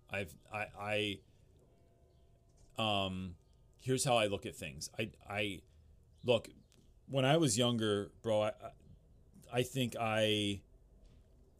I've 0.09 0.33
I 0.53 1.19
I 2.77 2.81
um 2.81 3.35
here's 3.81 4.05
how 4.05 4.15
I 4.15 4.27
look 4.27 4.45
at 4.45 4.55
things. 4.55 4.89
I 4.97 5.09
I 5.29 5.59
look 6.23 6.47
when 7.09 7.25
I 7.25 7.35
was 7.35 7.57
younger, 7.57 8.11
bro. 8.21 8.43
I 8.43 8.47
I- 8.49 8.53
I 9.51 9.63
think 9.63 9.95
I 9.99 10.61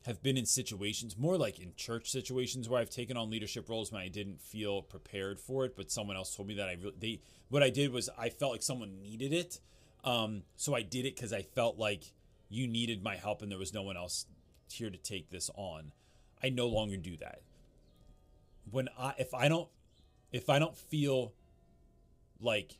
have 0.05 0.23
been 0.23 0.37
in 0.37 0.45
situations 0.45 1.17
more 1.17 1.37
like 1.37 1.59
in 1.59 1.73
church 1.75 2.09
situations 2.09 2.69
where 2.69 2.79
I've 2.79 2.89
taken 2.89 3.17
on 3.17 3.29
leadership 3.29 3.69
roles 3.69 3.91
when 3.91 4.01
I 4.01 4.07
didn't 4.07 4.41
feel 4.41 4.81
prepared 4.81 5.39
for 5.39 5.65
it, 5.65 5.75
but 5.75 5.91
someone 5.91 6.15
else 6.15 6.35
told 6.35 6.47
me 6.47 6.55
that 6.55 6.69
I 6.69 6.73
really 6.73 6.95
they 6.99 7.21
what 7.49 7.63
I 7.63 7.69
did 7.69 7.91
was 7.91 8.09
I 8.17 8.29
felt 8.29 8.51
like 8.51 8.63
someone 8.63 9.01
needed 9.01 9.33
it, 9.33 9.59
um, 10.03 10.43
so 10.55 10.73
I 10.75 10.81
did 10.81 11.05
it 11.05 11.15
because 11.15 11.33
I 11.33 11.41
felt 11.41 11.77
like 11.77 12.03
you 12.49 12.67
needed 12.67 13.03
my 13.03 13.15
help 13.15 13.41
and 13.41 13.51
there 13.51 13.59
was 13.59 13.73
no 13.73 13.83
one 13.83 13.97
else 13.97 14.25
here 14.71 14.89
to 14.89 14.97
take 14.97 15.29
this 15.29 15.49
on. 15.55 15.91
I 16.41 16.49
no 16.49 16.67
longer 16.67 16.97
do 16.97 17.17
that. 17.17 17.41
When 18.71 18.87
I 18.97 19.13
if 19.17 19.33
I 19.33 19.49
don't 19.49 19.67
if 20.31 20.49
I 20.49 20.59
don't 20.59 20.77
feel 20.77 21.33
like 22.39 22.79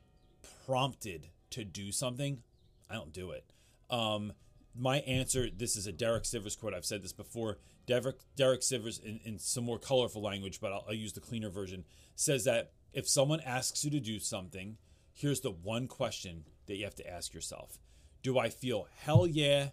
prompted 0.66 1.28
to 1.52 1.66
do 1.66 1.92
something, 1.92 2.42
I 2.90 2.94
don't 2.94 3.12
do 3.12 3.32
it. 3.32 3.44
Um, 3.90 4.34
my 4.76 4.98
answer 5.00 5.48
this 5.50 5.76
is 5.76 5.88
a 5.88 5.92
Derek 5.92 6.24
Sivers 6.24 6.58
quote. 6.58 6.74
I've 6.74 6.86
said 6.86 7.04
this 7.04 7.14
before. 7.14 7.58
Derek, 7.86 8.18
Derek 8.36 8.62
Sivers, 8.62 9.04
in, 9.04 9.20
in 9.26 9.40
some 9.40 9.64
more 9.64 9.80
colorful 9.80 10.22
language, 10.22 10.60
but 10.62 10.72
I'll, 10.72 10.86
I'll 10.88 10.94
use 10.94 11.14
the 11.14 11.20
cleaner 11.20 11.50
version, 11.50 11.86
says 12.16 12.44
that 12.46 12.72
if 12.94 13.08
someone 13.08 13.42
asks 13.42 13.84
you 13.84 13.92
to 13.92 14.00
do 14.00 14.20
something, 14.20 14.78
here's 15.14 15.42
the 15.42 15.52
one 15.52 15.88
question 15.88 16.46
that 16.68 16.78
you 16.78 16.84
have 16.84 16.96
to 16.96 17.10
ask 17.10 17.34
yourself 17.34 17.80
Do 18.24 18.38
I 18.38 18.50
feel 18.50 18.88
hell 19.00 19.28
yeah 19.28 19.70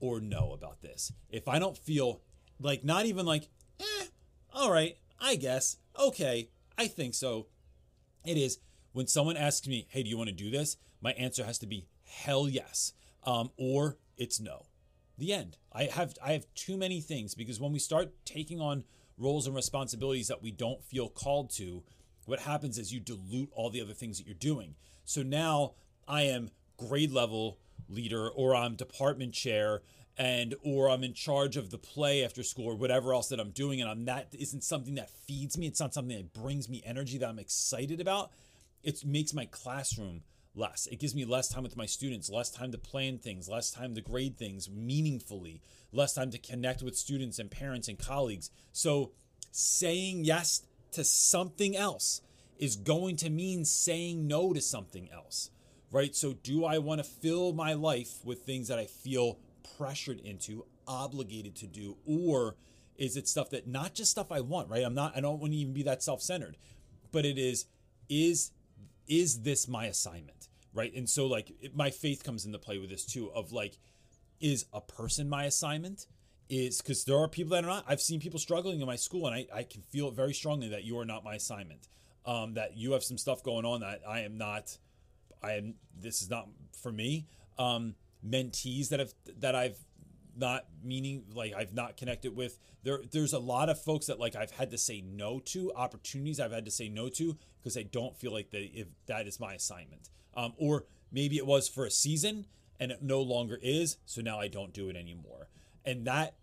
or 0.00 0.20
no 0.20 0.52
about 0.52 0.82
this? 0.82 1.12
If 1.30 1.48
I 1.48 1.58
don't 1.58 1.78
feel 1.78 2.22
like, 2.60 2.84
not 2.84 3.06
even 3.06 3.26
like, 3.26 3.48
eh, 3.80 4.06
all 4.52 4.70
right, 4.70 4.96
I 5.20 5.36
guess, 5.36 5.78
okay, 5.98 6.50
I 6.76 6.88
think 6.88 7.14
so, 7.14 7.46
it 8.24 8.36
is 8.36 8.58
when 8.92 9.06
someone 9.06 9.36
asks 9.36 9.66
me, 9.66 9.86
"Hey, 9.90 10.02
do 10.02 10.08
you 10.08 10.16
want 10.16 10.28
to 10.28 10.34
do 10.34 10.50
this?" 10.50 10.76
My 11.00 11.12
answer 11.12 11.44
has 11.44 11.58
to 11.58 11.66
be 11.66 11.86
hell 12.04 12.48
yes, 12.48 12.92
um, 13.24 13.50
or 13.56 13.98
it's 14.16 14.40
no. 14.40 14.66
The 15.16 15.32
end. 15.32 15.58
I 15.72 15.84
have 15.84 16.14
I 16.24 16.32
have 16.32 16.46
too 16.54 16.76
many 16.76 17.00
things 17.00 17.34
because 17.34 17.60
when 17.60 17.72
we 17.72 17.78
start 17.78 18.12
taking 18.24 18.60
on 18.60 18.84
roles 19.16 19.46
and 19.46 19.54
responsibilities 19.54 20.28
that 20.28 20.42
we 20.42 20.50
don't 20.50 20.82
feel 20.84 21.08
called 21.08 21.50
to, 21.50 21.84
what 22.26 22.40
happens 22.40 22.78
is 22.78 22.92
you 22.92 22.98
dilute 22.98 23.50
all 23.54 23.70
the 23.70 23.80
other 23.80 23.92
things 23.92 24.18
that 24.18 24.26
you're 24.26 24.34
doing. 24.34 24.74
So 25.04 25.22
now 25.22 25.74
I 26.08 26.22
am 26.22 26.50
grade 26.76 27.12
level 27.12 27.58
leader, 27.88 28.28
or 28.28 28.56
I'm 28.56 28.74
department 28.74 29.34
chair, 29.34 29.82
and 30.18 30.54
or 30.64 30.90
I'm 30.90 31.04
in 31.04 31.14
charge 31.14 31.56
of 31.56 31.70
the 31.70 31.78
play 31.78 32.24
after 32.24 32.42
school 32.42 32.66
or 32.66 32.74
whatever 32.74 33.14
else 33.14 33.28
that 33.28 33.38
I'm 33.38 33.50
doing, 33.50 33.80
and 33.80 33.88
I'm 33.88 34.04
that 34.06 34.28
isn't 34.32 34.64
something 34.64 34.96
that 34.96 35.10
feeds 35.10 35.56
me. 35.56 35.68
It's 35.68 35.80
not 35.80 35.94
something 35.94 36.16
that 36.16 36.32
brings 36.32 36.68
me 36.68 36.82
energy 36.84 37.18
that 37.18 37.28
I'm 37.28 37.38
excited 37.38 38.00
about 38.00 38.32
it 38.84 39.04
makes 39.04 39.32
my 39.32 39.46
classroom 39.46 40.22
less. 40.54 40.86
It 40.90 40.98
gives 40.98 41.14
me 41.14 41.24
less 41.24 41.48
time 41.48 41.62
with 41.62 41.76
my 41.76 41.86
students, 41.86 42.30
less 42.30 42.50
time 42.50 42.72
to 42.72 42.78
plan 42.78 43.18
things, 43.18 43.48
less 43.48 43.70
time 43.70 43.94
to 43.94 44.00
grade 44.00 44.36
things 44.36 44.70
meaningfully, 44.70 45.60
less 45.92 46.14
time 46.14 46.30
to 46.30 46.38
connect 46.38 46.82
with 46.82 46.96
students 46.96 47.38
and 47.38 47.50
parents 47.50 47.88
and 47.88 47.98
colleagues. 47.98 48.50
So, 48.72 49.12
saying 49.50 50.24
yes 50.24 50.62
to 50.92 51.04
something 51.04 51.76
else 51.76 52.20
is 52.58 52.76
going 52.76 53.16
to 53.16 53.30
mean 53.30 53.64
saying 53.64 54.26
no 54.26 54.52
to 54.52 54.60
something 54.60 55.08
else, 55.12 55.50
right? 55.90 56.14
So, 56.14 56.34
do 56.34 56.64
I 56.64 56.78
want 56.78 56.98
to 56.98 57.04
fill 57.04 57.52
my 57.52 57.72
life 57.74 58.24
with 58.24 58.42
things 58.42 58.68
that 58.68 58.78
I 58.78 58.86
feel 58.86 59.38
pressured 59.76 60.20
into, 60.20 60.66
obligated 60.86 61.56
to 61.56 61.66
do, 61.66 61.96
or 62.06 62.56
is 62.96 63.16
it 63.16 63.26
stuff 63.26 63.50
that 63.50 63.66
not 63.66 63.94
just 63.94 64.12
stuff 64.12 64.30
I 64.30 64.40
want, 64.40 64.68
right? 64.68 64.84
I'm 64.84 64.94
not, 64.94 65.16
I 65.16 65.20
don't 65.20 65.40
want 65.40 65.52
to 65.52 65.58
even 65.58 65.74
be 65.74 65.82
that 65.82 66.02
self 66.02 66.22
centered, 66.22 66.56
but 67.10 67.24
it 67.24 67.38
is, 67.38 67.66
is 68.08 68.52
is 69.08 69.42
this 69.42 69.68
my 69.68 69.86
assignment 69.86 70.48
right? 70.74 70.92
And 70.94 71.08
so 71.08 71.26
like 71.26 71.52
it, 71.60 71.74
my 71.74 71.90
faith 71.90 72.22
comes 72.22 72.44
into 72.44 72.58
play 72.58 72.78
with 72.78 72.90
this 72.90 73.06
too 73.06 73.30
of 73.32 73.52
like 73.52 73.78
is 74.40 74.66
a 74.74 74.80
person 74.80 75.28
my 75.28 75.44
assignment? 75.44 76.06
Is 76.50 76.82
because 76.82 77.04
there 77.04 77.16
are 77.16 77.26
people 77.26 77.52
that 77.52 77.64
are 77.64 77.68
not 77.68 77.84
i've 77.88 78.02
seen 78.02 78.20
people 78.20 78.38
struggling 78.38 78.78
in 78.78 78.86
my 78.86 78.96
school 78.96 79.26
and 79.26 79.34
I, 79.34 79.46
I 79.60 79.62
can 79.62 79.80
feel 79.80 80.08
it 80.08 80.14
very 80.14 80.34
strongly 80.34 80.68
that 80.68 80.84
you 80.84 80.98
are 80.98 81.06
not 81.06 81.24
my 81.24 81.36
assignment. 81.36 81.88
Um, 82.26 82.54
that 82.54 82.76
you 82.76 82.92
have 82.92 83.02
some 83.02 83.18
stuff 83.18 83.42
going 83.42 83.64
on 83.64 83.80
that 83.80 84.00
i 84.06 84.20
am 84.20 84.36
not 84.36 84.76
i 85.42 85.52
am 85.52 85.74
this 85.98 86.20
is 86.20 86.28
not 86.28 86.48
for 86.82 86.92
me. 86.92 87.26
Um, 87.58 87.94
mentees 88.26 88.88
that 88.88 88.98
have 89.00 89.14
that 89.38 89.54
i've 89.54 89.78
not 90.36 90.66
meaning 90.82 91.24
like 91.34 91.54
I've 91.54 91.74
not 91.74 91.96
connected 91.96 92.36
with. 92.36 92.58
There 92.82 93.00
there's 93.10 93.32
a 93.32 93.38
lot 93.38 93.68
of 93.68 93.80
folks 93.80 94.06
that 94.06 94.18
like 94.18 94.36
I've 94.36 94.52
had 94.52 94.70
to 94.70 94.78
say 94.78 95.00
no 95.00 95.40
to, 95.46 95.72
opportunities 95.74 96.40
I've 96.40 96.52
had 96.52 96.64
to 96.64 96.70
say 96.70 96.88
no 96.88 97.08
to 97.10 97.36
because 97.60 97.76
I 97.76 97.82
don't 97.82 98.16
feel 98.16 98.32
like 98.32 98.50
they 98.50 98.70
if 98.74 98.88
that 99.06 99.26
is 99.26 99.40
my 99.40 99.54
assignment. 99.54 100.10
Um, 100.36 100.54
or 100.56 100.84
maybe 101.12 101.36
it 101.36 101.46
was 101.46 101.68
for 101.68 101.84
a 101.84 101.90
season 101.90 102.46
and 102.80 102.90
it 102.90 103.02
no 103.02 103.20
longer 103.20 103.58
is, 103.62 103.98
so 104.04 104.20
now 104.20 104.40
I 104.40 104.48
don't 104.48 104.72
do 104.72 104.88
it 104.88 104.96
anymore. 104.96 105.48
And 105.84 106.06
that 106.06 106.34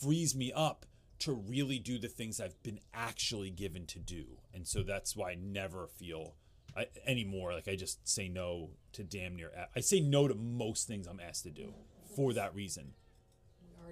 frees 0.00 0.34
me 0.34 0.52
up 0.54 0.86
to 1.20 1.32
really 1.32 1.78
do 1.78 1.98
the 1.98 2.08
things 2.08 2.40
I've 2.40 2.60
been 2.62 2.80
actually 2.92 3.50
given 3.50 3.86
to 3.86 3.98
do. 3.98 4.24
And 4.52 4.66
so 4.66 4.82
that's 4.82 5.14
why 5.14 5.32
I 5.32 5.34
never 5.34 5.86
feel 5.86 6.34
I, 6.76 6.86
anymore 7.06 7.52
like 7.52 7.68
I 7.68 7.76
just 7.76 8.06
say 8.08 8.28
no 8.28 8.70
to 8.92 9.04
damn 9.04 9.36
near 9.36 9.50
I 9.76 9.80
say 9.80 10.00
no 10.00 10.26
to 10.26 10.34
most 10.34 10.88
things 10.88 11.06
I'm 11.06 11.20
asked 11.20 11.44
to 11.44 11.50
do 11.50 11.72
for 12.16 12.32
that 12.32 12.54
reason. 12.54 12.94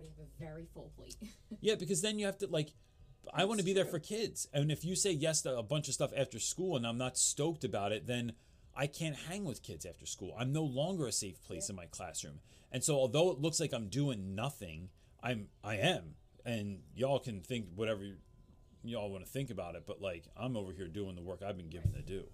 Already 0.03 0.15
have 0.19 0.27
a 0.27 0.45
very 0.45 0.67
full 0.75 0.93
plate. 0.97 1.17
Yeah, 1.61 1.77
because 1.77 2.03
then 2.03 2.19
you 2.19 2.27
have 2.27 2.39
to 2.39 2.49
like 2.49 2.71
I 3.33 3.45
want 3.45 3.61
to 3.61 3.65
be 3.65 3.73
there 3.73 3.85
for 3.85 4.01
kids. 4.01 4.49
And 4.53 4.73
if 4.73 4.85
you 4.85 4.97
say 4.97 5.13
yes 5.13 5.43
to 5.43 5.57
a 5.57 5.63
bunch 5.63 5.87
of 5.89 5.95
stuff 5.95 6.11
after 6.17 6.41
school 6.41 6.77
and 6.77 6.87
I'm 6.87 6.99
not 6.99 7.17
stoked 7.17 7.63
about 7.63 7.93
it, 7.93 8.07
then 8.07 8.33
I 8.75 8.87
can't 8.87 9.15
hang 9.15 9.45
with 9.45 9.63
kids 9.63 9.87
after 9.87 10.07
school. 10.07 10.35
I'm 10.37 10.53
no 10.53 10.65
longer 10.65 11.07
a 11.07 11.13
safe 11.13 11.43
place 11.45 11.69
in 11.69 11.77
my 11.77 11.87
classroom. 11.87 12.41
And 12.73 12.83
so 12.83 12.95
although 12.95 13.31
it 13.31 13.39
looks 13.39 13.61
like 13.61 13.73
I'm 13.73 13.89
doing 13.89 14.35
nothing, 14.35 14.89
I'm 15.23 15.49
I 15.63 15.77
am. 15.77 16.15
And 16.45 16.81
y'all 16.97 17.21
can 17.21 17.41
think 17.41 17.67
whatever 17.77 18.03
y'all 18.83 19.11
want 19.11 19.25
to 19.25 19.31
think 19.31 19.51
about 19.51 19.77
it, 19.77 19.85
but 19.87 20.01
like 20.01 20.25
I'm 20.37 20.57
over 20.57 20.73
here 20.73 20.89
doing 20.89 21.15
the 21.15 21.23
work 21.23 21.43
I've 21.47 21.57
been 21.57 21.69
given 21.69 21.93
to 21.93 22.03
do. 22.03 22.25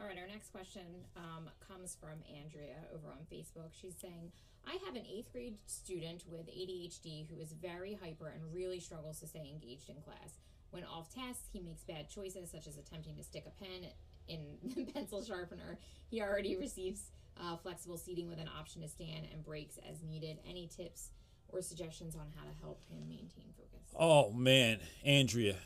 All 0.00 0.06
right, 0.06 0.18
our 0.18 0.26
next 0.26 0.50
question 0.50 0.82
um, 1.16 1.48
comes 1.66 1.96
from 2.00 2.18
Andrea 2.42 2.76
over 2.92 3.08
on 3.08 3.24
Facebook. 3.32 3.70
She's 3.80 3.94
saying, 4.00 4.32
I 4.66 4.76
have 4.86 4.96
an 4.96 5.04
eighth 5.06 5.32
grade 5.32 5.56
student 5.66 6.24
with 6.30 6.46
ADHD 6.48 7.26
who 7.30 7.40
is 7.40 7.52
very 7.52 7.94
hyper 8.02 8.28
and 8.28 8.42
really 8.52 8.80
struggles 8.80 9.20
to 9.20 9.26
stay 9.26 9.48
engaged 9.52 9.88
in 9.88 9.96
class. 10.02 10.40
When 10.70 10.84
off 10.84 11.14
task, 11.14 11.42
he 11.52 11.60
makes 11.60 11.84
bad 11.84 12.08
choices, 12.10 12.50
such 12.50 12.66
as 12.66 12.76
attempting 12.76 13.16
to 13.16 13.22
stick 13.22 13.44
a 13.46 13.50
pen 13.64 13.90
in 14.26 14.40
the 14.74 14.84
pencil 14.92 15.22
sharpener. 15.22 15.78
He 16.10 16.20
already 16.20 16.56
receives 16.56 17.10
uh, 17.40 17.56
flexible 17.56 17.96
seating 17.96 18.28
with 18.28 18.40
an 18.40 18.48
option 18.58 18.82
to 18.82 18.88
stand 18.88 19.26
and 19.32 19.44
breaks 19.44 19.78
as 19.88 20.02
needed. 20.02 20.38
Any 20.48 20.66
tips 20.66 21.10
or 21.48 21.62
suggestions 21.62 22.16
on 22.16 22.26
how 22.36 22.44
to 22.44 22.56
help 22.60 22.80
him 22.88 23.08
maintain 23.08 23.52
focus? 23.56 23.86
Oh 23.96 24.32
man, 24.32 24.80
Andrea, 25.04 25.56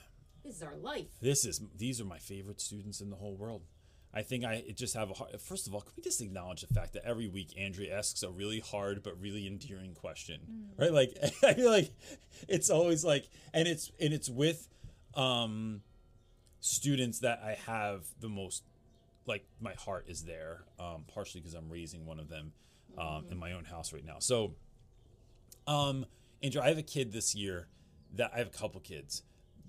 This 0.44 0.56
is 0.56 0.62
our 0.62 0.76
life. 0.76 1.06
this 1.22 1.46
is 1.46 1.62
these 1.76 1.98
are 2.00 2.04
my 2.04 2.18
favorite 2.18 2.60
students 2.60 3.00
in 3.00 3.08
the 3.08 3.16
whole 3.16 3.34
world. 3.36 3.62
I 4.12 4.22
think 4.22 4.44
I 4.44 4.64
just 4.74 4.94
have 4.94 5.10
a 5.10 5.14
hard, 5.14 5.40
first 5.40 5.66
of 5.66 5.74
all, 5.74 5.82
can 5.82 5.92
we 5.96 6.02
just 6.02 6.20
acknowledge 6.22 6.62
the 6.62 6.72
fact 6.72 6.94
that 6.94 7.04
every 7.04 7.28
week 7.28 7.50
Andrea 7.58 7.96
asks 7.96 8.22
a 8.22 8.30
really 8.30 8.60
hard 8.60 9.02
but 9.02 9.20
really 9.20 9.46
endearing 9.46 9.94
question, 9.94 10.40
right? 10.78 10.92
Like 10.92 11.14
I 11.42 11.54
feel 11.54 11.70
like 11.70 11.90
it's 12.48 12.70
always 12.70 13.04
like, 13.04 13.28
and 13.52 13.68
it's 13.68 13.92
and 14.00 14.14
it's 14.14 14.28
with 14.28 14.68
um, 15.14 15.82
students 16.60 17.20
that 17.20 17.40
I 17.44 17.58
have 17.66 18.06
the 18.20 18.28
most, 18.28 18.62
like 19.26 19.44
my 19.60 19.74
heart 19.74 20.06
is 20.08 20.22
there, 20.24 20.64
um, 20.80 21.04
partially 21.12 21.40
because 21.40 21.54
I'm 21.54 21.68
raising 21.68 22.06
one 22.06 22.18
of 22.18 22.28
them 22.28 22.52
um, 22.96 23.26
in 23.30 23.38
my 23.38 23.52
own 23.52 23.64
house 23.64 23.92
right 23.92 24.04
now. 24.04 24.16
So, 24.20 24.54
um, 25.66 26.06
Andrew, 26.42 26.62
I 26.62 26.68
have 26.68 26.78
a 26.78 26.82
kid 26.82 27.12
this 27.12 27.34
year 27.34 27.68
that 28.14 28.30
I 28.34 28.38
have 28.38 28.46
a 28.46 28.58
couple 28.58 28.80
kids 28.80 29.22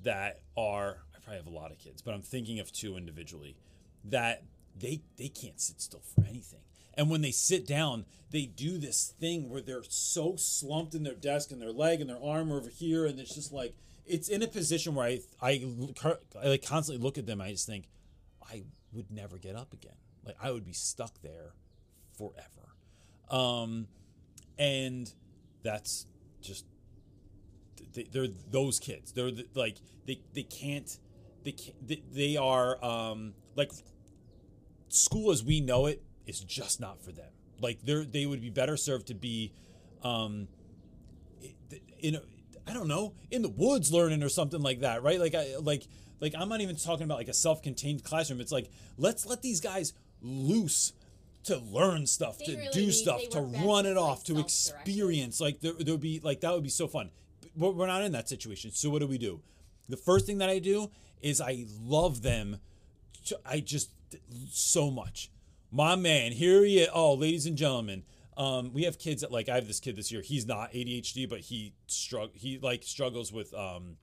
that 0.03 0.41
are 0.55 0.99
I 1.13 1.19
probably 1.19 1.37
have 1.37 1.47
a 1.47 1.55
lot 1.55 1.71
of 1.71 1.77
kids, 1.77 2.01
but 2.01 2.13
I'm 2.13 2.21
thinking 2.21 2.59
of 2.59 2.71
two 2.71 2.95
individually 2.95 3.57
that 4.04 4.43
they 4.78 5.02
they 5.18 5.28
can't 5.28 5.60
sit 5.60 5.82
still 5.82 6.02
for 6.16 6.26
anything. 6.26 6.62
And 6.95 7.10
when 7.10 7.22
they 7.22 7.32
sit 7.32 7.66
down, 7.66 8.06
they 8.32 8.45
do 8.45 8.78
this 8.78 9.14
thing 9.20 9.50
where 9.50 9.62
they're 9.62 9.84
so 9.88 10.36
slumped 10.36 10.95
in 10.95 11.04
their 11.04 11.16
desk 11.16 11.52
and 11.52 11.62
their 11.62 11.72
leg 11.72 12.02
and 12.02 12.10
their 12.10 12.22
arm 12.22 12.52
over 12.52 12.70
here, 12.70 13.06
and 13.06 13.20
it's 13.20 13.34
just 13.34 13.52
like 13.52 13.76
it's 14.06 14.28
in 14.28 14.41
a 14.41 14.47
position 14.47 14.95
where 14.95 15.06
I 15.06 15.20
I, 15.41 15.64
I 16.41 16.47
like 16.47 16.66
constantly 16.66 17.04
look 17.04 17.18
at 17.18 17.26
them. 17.26 17.41
I 17.41 17.52
just 17.52 17.68
think 17.68 17.86
I 18.41 18.64
would 18.91 19.12
never 19.12 19.38
get 19.38 19.56
up 19.56 19.74
again. 19.74 19.95
Like 20.26 20.36
I 20.41 20.52
would 20.52 20.66
be 20.66 20.74
stuck 20.74 21.22
there 21.22 21.54
forever. 22.18 22.76
Um, 23.30 23.88
and 24.58 25.12
that's 25.64 26.06
just 26.41 26.66
they, 27.93 28.04
they're 28.04 28.28
those 28.28 28.80
kids. 28.80 29.12
They're 29.12 29.32
the, 29.32 29.47
like 29.56 29.78
they 30.06 30.22
they 30.34 30.43
can't 30.43 30.97
they 31.43 31.55
they, 31.85 32.03
they 32.11 32.37
are 32.37 32.83
um 32.83 33.33
like 33.55 33.71
school 34.89 35.31
as 35.31 35.43
we 35.43 35.61
know 35.61 35.85
it 35.85 36.01
is 36.25 36.39
just 36.39 36.79
not 36.79 37.03
for 37.03 37.11
them. 37.11 37.31
Like 37.61 37.79
they're 37.83 38.05
they 38.05 38.25
would 38.25 38.41
be 38.41 38.49
better 38.49 38.77
served 38.77 39.07
to 39.07 39.13
be 39.13 39.53
um 40.03 40.47
in 41.99 42.15
a, 42.15 42.21
I 42.67 42.73
don't 42.73 42.87
know 42.87 43.13
in 43.31 43.41
the 43.41 43.49
woods 43.49 43.91
learning 43.91 44.23
or 44.23 44.29
something 44.29 44.61
like 44.61 44.81
that, 44.81 45.03
right? 45.03 45.19
Like 45.19 45.35
I 45.35 45.55
like 45.59 45.83
like 46.19 46.33
I'm 46.37 46.49
not 46.49 46.61
even 46.61 46.75
talking 46.75 47.03
about 47.03 47.17
like 47.17 47.27
a 47.27 47.33
self-contained 47.33 48.03
classroom. 48.03 48.41
It's 48.41 48.51
like 48.51 48.69
let's 48.97 49.25
let 49.25 49.41
these 49.41 49.59
guys 49.61 49.93
loose 50.21 50.93
to 51.43 51.57
learn 51.57 52.05
stuff, 52.05 52.37
They 52.39 52.45
to 52.45 52.57
really 52.57 52.71
do 52.71 52.91
stuff, 52.91 53.29
to 53.29 53.41
run 53.41 53.85
it 53.85 53.97
off, 53.97 54.23
to 54.25 54.39
experience. 54.39 55.39
Like 55.39 55.61
there, 55.61 55.73
there 55.73 55.93
would 55.93 56.01
be 56.01 56.19
like 56.23 56.41
that 56.41 56.53
would 56.53 56.63
be 56.63 56.69
so 56.69 56.87
fun. 56.87 57.11
But 57.55 57.75
we're 57.75 57.87
not 57.87 58.03
in 58.03 58.11
that 58.11 58.29
situation. 58.29 58.71
So 58.71 58.89
what 58.89 58.99
do 58.99 59.07
we 59.07 59.17
do? 59.17 59.41
The 59.89 59.97
first 59.97 60.25
thing 60.25 60.37
that 60.37 60.49
I 60.49 60.59
do 60.59 60.91
is 61.21 61.41
I 61.41 61.65
love 61.81 62.21
them. 62.21 62.57
I 63.45 63.59
just 63.59 63.89
so 64.51 64.89
much. 64.89 65.31
My 65.71 65.95
man, 65.95 66.31
here 66.31 66.63
he 66.63 66.79
is. 66.79 66.89
Oh, 66.93 67.13
ladies 67.13 67.45
and 67.45 67.57
gentlemen, 67.57 68.03
um, 68.37 68.71
we 68.73 68.83
have 68.83 68.97
kids 68.97 69.21
that 69.21 69.31
like 69.31 69.49
I 69.49 69.55
have 69.55 69.67
this 69.67 69.79
kid 69.79 69.95
this 69.95 70.11
year. 70.11 70.21
He's 70.21 70.45
not 70.45 70.71
ADHD, 70.71 71.29
but 71.29 71.41
he 71.41 71.73
strugg 71.87 72.29
he 72.33 72.57
like 72.59 72.83
struggles 72.83 73.33
with 73.33 73.53
um, 73.53 73.97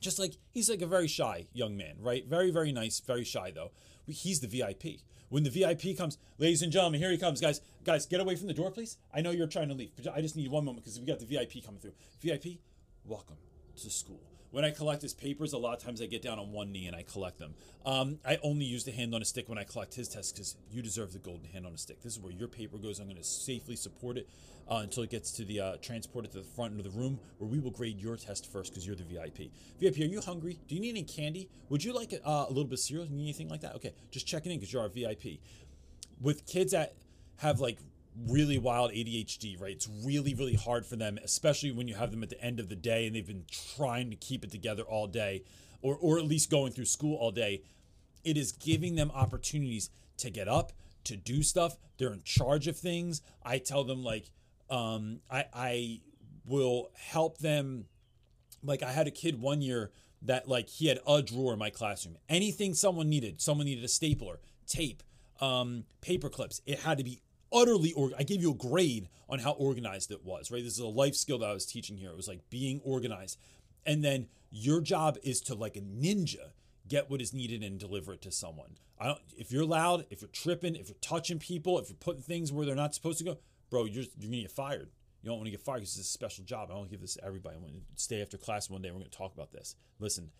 just 0.00 0.18
like 0.18 0.36
he's 0.52 0.70
like 0.70 0.82
a 0.82 0.86
very 0.86 1.08
shy 1.08 1.48
young 1.52 1.76
man, 1.76 1.96
right? 2.00 2.24
Very 2.26 2.50
very 2.50 2.72
nice, 2.72 3.00
very 3.00 3.24
shy 3.24 3.50
though. 3.54 3.72
He's 4.06 4.40
the 4.40 4.46
VIP. 4.46 5.00
When 5.28 5.42
the 5.42 5.50
VIP 5.50 5.98
comes, 5.98 6.18
ladies 6.38 6.62
and 6.62 6.70
gentlemen, 6.70 7.00
here 7.00 7.10
he 7.10 7.18
comes, 7.18 7.40
guys. 7.40 7.60
Guys, 7.84 8.06
get 8.06 8.20
away 8.20 8.36
from 8.36 8.46
the 8.46 8.54
door, 8.54 8.70
please. 8.70 8.96
I 9.12 9.20
know 9.20 9.32
you're 9.32 9.48
trying 9.48 9.68
to 9.68 9.74
leave. 9.74 9.90
But 9.96 10.14
I 10.14 10.20
just 10.20 10.36
need 10.36 10.48
one 10.48 10.64
moment 10.64 10.84
because 10.84 11.00
we 11.00 11.06
got 11.06 11.18
the 11.18 11.26
VIP 11.26 11.64
coming 11.64 11.80
through. 11.80 11.94
VIP, 12.22 12.60
welcome 13.04 13.36
to 13.82 13.90
school. 13.90 14.35
When 14.56 14.64
I 14.64 14.70
collect 14.70 15.02
his 15.02 15.12
papers, 15.12 15.52
a 15.52 15.58
lot 15.58 15.76
of 15.76 15.84
times 15.84 16.00
I 16.00 16.06
get 16.06 16.22
down 16.22 16.38
on 16.38 16.50
one 16.50 16.72
knee 16.72 16.86
and 16.86 16.96
I 16.96 17.02
collect 17.02 17.38
them. 17.38 17.52
Um, 17.84 18.20
I 18.24 18.38
only 18.42 18.64
use 18.64 18.84
the 18.84 18.90
hand 18.90 19.14
on 19.14 19.20
a 19.20 19.24
stick 19.26 19.50
when 19.50 19.58
I 19.58 19.64
collect 19.64 19.92
his 19.92 20.08
tests 20.08 20.32
because 20.32 20.56
you 20.72 20.80
deserve 20.80 21.12
the 21.12 21.18
golden 21.18 21.44
hand 21.50 21.66
on 21.66 21.74
a 21.74 21.76
stick. 21.76 22.00
This 22.00 22.14
is 22.14 22.20
where 22.20 22.32
your 22.32 22.48
paper 22.48 22.78
goes. 22.78 22.98
I'm 22.98 23.04
going 23.04 23.18
to 23.18 23.22
safely 23.22 23.76
support 23.76 24.16
it 24.16 24.30
uh, 24.66 24.76
until 24.76 25.02
it 25.02 25.10
gets 25.10 25.30
to 25.32 25.44
the 25.44 25.60
uh, 25.60 25.72
it 25.74 25.82
to 25.82 26.30
the 26.32 26.42
front 26.42 26.78
of 26.78 26.84
the 26.84 26.98
room 26.98 27.20
where 27.36 27.50
we 27.50 27.58
will 27.58 27.70
grade 27.70 28.00
your 28.00 28.16
test 28.16 28.50
first 28.50 28.72
because 28.72 28.86
you're 28.86 28.96
the 28.96 29.04
VIP. 29.04 29.50
VIP, 29.78 29.98
are 29.98 30.10
you 30.10 30.22
hungry? 30.22 30.58
Do 30.66 30.74
you 30.74 30.80
need 30.80 30.88
any 30.88 31.02
candy? 31.02 31.50
Would 31.68 31.84
you 31.84 31.92
like 31.92 32.14
uh, 32.14 32.46
a 32.46 32.48
little 32.48 32.64
bit 32.64 32.72
of 32.72 32.78
cereal? 32.78 33.06
Need 33.10 33.24
anything 33.24 33.50
like 33.50 33.60
that? 33.60 33.74
Okay, 33.74 33.92
just 34.10 34.26
checking 34.26 34.52
in 34.52 34.58
because 34.58 34.72
you're 34.72 34.80
our 34.80 34.88
VIP. 34.88 35.38
With 36.18 36.46
kids 36.46 36.72
that 36.72 36.94
have 37.40 37.60
like 37.60 37.76
really 38.28 38.58
wild 38.58 38.92
ADHD, 38.92 39.60
right? 39.60 39.72
It's 39.72 39.88
really, 40.04 40.34
really 40.34 40.54
hard 40.54 40.86
for 40.86 40.96
them, 40.96 41.18
especially 41.22 41.72
when 41.72 41.88
you 41.88 41.94
have 41.94 42.10
them 42.10 42.22
at 42.22 42.30
the 42.30 42.40
end 42.40 42.60
of 42.60 42.68
the 42.68 42.76
day 42.76 43.06
and 43.06 43.14
they've 43.14 43.26
been 43.26 43.44
trying 43.76 44.10
to 44.10 44.16
keep 44.16 44.44
it 44.44 44.50
together 44.50 44.82
all 44.82 45.06
day, 45.06 45.42
or, 45.82 45.96
or 46.00 46.18
at 46.18 46.24
least 46.24 46.50
going 46.50 46.72
through 46.72 46.86
school 46.86 47.16
all 47.16 47.30
day. 47.30 47.62
It 48.24 48.36
is 48.36 48.52
giving 48.52 48.94
them 48.96 49.10
opportunities 49.14 49.90
to 50.18 50.30
get 50.30 50.48
up, 50.48 50.72
to 51.04 51.16
do 51.16 51.42
stuff. 51.42 51.76
They're 51.98 52.12
in 52.12 52.22
charge 52.24 52.66
of 52.66 52.76
things. 52.76 53.22
I 53.44 53.58
tell 53.58 53.84
them 53.84 54.02
like, 54.02 54.30
um, 54.68 55.20
I 55.30 55.44
I 55.54 56.00
will 56.44 56.90
help 56.94 57.38
them. 57.38 57.86
Like 58.62 58.82
I 58.82 58.90
had 58.90 59.06
a 59.06 59.12
kid 59.12 59.40
one 59.40 59.62
year 59.62 59.92
that 60.22 60.48
like 60.48 60.68
he 60.68 60.88
had 60.88 60.98
a 61.06 61.22
drawer 61.22 61.52
in 61.52 61.58
my 61.58 61.70
classroom. 61.70 62.16
Anything 62.28 62.74
someone 62.74 63.08
needed, 63.08 63.40
someone 63.40 63.66
needed 63.66 63.84
a 63.84 63.88
stapler, 63.88 64.40
tape, 64.66 65.02
um, 65.40 65.84
paper 66.00 66.28
clips. 66.28 66.60
It 66.66 66.80
had 66.80 66.98
to 66.98 67.04
be 67.04 67.20
utterly 67.56 67.92
or 67.94 68.10
I 68.18 68.22
gave 68.22 68.42
you 68.42 68.50
a 68.52 68.54
grade 68.54 69.08
on 69.28 69.38
how 69.38 69.52
organized 69.52 70.10
it 70.10 70.24
was, 70.24 70.50
right? 70.50 70.62
This 70.62 70.74
is 70.74 70.78
a 70.78 70.86
life 70.86 71.14
skill 71.14 71.38
that 71.38 71.48
I 71.48 71.52
was 71.52 71.66
teaching 71.66 71.96
here. 71.96 72.10
It 72.10 72.16
was 72.16 72.28
like 72.28 72.48
being 72.50 72.80
organized. 72.84 73.38
And 73.84 74.04
then 74.04 74.28
your 74.50 74.80
job 74.80 75.16
is 75.22 75.40
to 75.42 75.54
like 75.54 75.76
a 75.76 75.80
ninja 75.80 76.50
get 76.88 77.10
what 77.10 77.20
is 77.20 77.32
needed 77.32 77.62
and 77.62 77.78
deliver 77.78 78.12
it 78.12 78.22
to 78.22 78.30
someone. 78.30 78.76
I 78.98 79.06
don't 79.06 79.18
if 79.36 79.50
you're 79.50 79.64
loud, 79.64 80.06
if 80.10 80.22
you're 80.22 80.28
tripping, 80.28 80.76
if 80.76 80.88
you're 80.88 80.96
touching 81.00 81.38
people, 81.38 81.78
if 81.78 81.88
you're 81.88 81.96
putting 81.96 82.22
things 82.22 82.52
where 82.52 82.66
they're 82.66 82.74
not 82.74 82.94
supposed 82.94 83.18
to 83.18 83.24
go, 83.24 83.38
bro, 83.70 83.84
you're 83.84 84.04
you're 84.18 84.30
gonna 84.30 84.42
get 84.42 84.52
fired. 84.52 84.90
You 85.26 85.30
don't 85.30 85.38
want 85.38 85.46
to 85.46 85.50
get 85.50 85.62
fired 85.62 85.78
because 85.78 85.98
it's 85.98 86.08
a 86.08 86.12
special 86.12 86.44
job. 86.44 86.70
I 86.70 86.74
don't 86.74 86.88
give 86.88 87.00
this 87.00 87.14
to 87.14 87.24
everybody. 87.24 87.56
I 87.56 87.58
want 87.58 87.72
to 87.74 87.80
stay 87.96 88.22
after 88.22 88.38
class 88.38 88.70
one 88.70 88.80
day. 88.80 88.90
We're 88.90 89.00
going 89.00 89.10
to 89.10 89.18
talk 89.18 89.34
about 89.34 89.50
this. 89.50 89.74
Listen, 89.98 90.30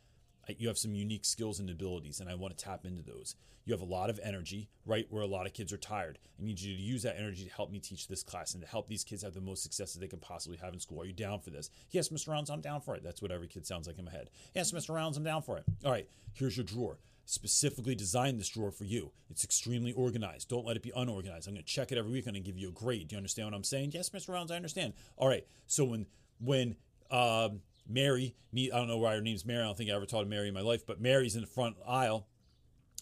you 0.59 0.69
have 0.69 0.79
some 0.79 0.95
unique 0.95 1.25
skills 1.25 1.59
and 1.59 1.69
abilities, 1.69 2.21
and 2.21 2.31
I 2.31 2.35
want 2.35 2.57
to 2.57 2.65
tap 2.65 2.85
into 2.85 3.03
those. 3.03 3.35
You 3.65 3.73
have 3.73 3.81
a 3.81 3.85
lot 3.85 4.11
of 4.11 4.21
energy, 4.23 4.69
right? 4.85 5.07
Where 5.11 5.23
a 5.23 5.27
lot 5.27 5.47
of 5.47 5.53
kids 5.53 5.73
are 5.73 5.77
tired. 5.77 6.19
I 6.41 6.45
need 6.45 6.61
you 6.61 6.77
to 6.77 6.83
use 6.83 7.03
that 7.03 7.19
energy 7.19 7.45
to 7.45 7.53
help 7.53 7.73
me 7.73 7.81
teach 7.81 8.07
this 8.07 8.23
class 8.23 8.55
and 8.55 8.63
to 8.63 8.69
help 8.69 8.89
these 8.89 9.03
kids 9.03 9.25
have 9.25 9.35
the 9.35 9.41
most 9.41 9.65
success 9.65 9.93
that 9.93 10.01
they 10.01 10.07
can 10.07 10.21
possibly 10.21 10.57
have 10.59 10.73
in 10.73 10.79
school. 10.79 11.03
Are 11.03 11.05
you 11.05 11.13
down 11.13 11.41
for 11.41 11.51
this? 11.51 11.71
Yes, 11.91 12.11
Mr. 12.11 12.29
Reynolds, 12.29 12.49
I'm 12.49 12.61
down 12.61 12.81
for 12.81 12.95
it. 12.95 13.03
That's 13.03 13.21
what 13.21 13.33
every 13.33 13.49
kid 13.49 13.67
sounds 13.67 13.89
like 13.89 13.99
in 13.99 14.05
my 14.05 14.13
head. 14.13 14.31
Yes, 14.55 14.71
Mr. 14.71 14.95
Reynolds, 14.95 15.17
I'm 15.17 15.25
down 15.25 15.43
for 15.43 15.59
it. 15.59 15.65
All 15.85 15.91
right, 15.91 16.09
here's 16.33 16.57
your 16.57 16.65
drawer. 16.65 16.99
Specifically 17.25 17.97
designed 17.97 18.39
this 18.39 18.49
drawer 18.49 18.71
for 18.71 18.85
you. 18.85 19.11
It's 19.31 19.43
extremely 19.43 19.93
organized. 19.93 20.49
Don't 20.49 20.65
let 20.65 20.77
it 20.77 20.83
be 20.83 20.93
unorganized. 20.95 21.49
I'm 21.49 21.55
going 21.55 21.65
to 21.65 21.69
check 21.69 21.91
it 21.91 21.99
every 21.99 22.13
week. 22.13 22.29
I'm 22.29 22.35
going 22.35 22.45
to 22.45 22.49
give 22.49 22.57
you 22.57 22.69
a 22.69 22.73
grade. 22.73 23.09
Do 23.09 23.15
you 23.15 23.19
understand 23.19 23.49
what 23.49 23.57
I'm 23.57 23.65
saying? 23.65 23.91
Yes, 23.93 24.11
Mr. 24.11 24.29
Reynolds, 24.29 24.53
I 24.53 24.57
understand. 24.57 24.93
All 25.17 25.27
right. 25.27 25.45
So 25.67 25.83
when 25.85 26.07
when 26.39 26.77
um, 27.11 27.63
Mary, 27.89 28.35
need, 28.53 28.73
I 28.73 28.79
don't 28.79 28.89
know 28.89 28.99
why 28.99 29.15
her 29.15 29.21
name's 29.21 29.45
Mary. 29.45 29.63
I 29.63 29.67
don't 29.67 29.77
think 29.77 29.91
I 29.91 29.95
ever 29.95 30.07
taught 30.07 30.27
Mary 30.27 30.49
in 30.49 30.55
my 30.55 30.61
life, 30.61 30.87
but 30.87 31.01
Mary's 31.01 31.35
in 31.35 31.41
the 31.41 31.47
front 31.47 31.77
aisle 31.87 32.27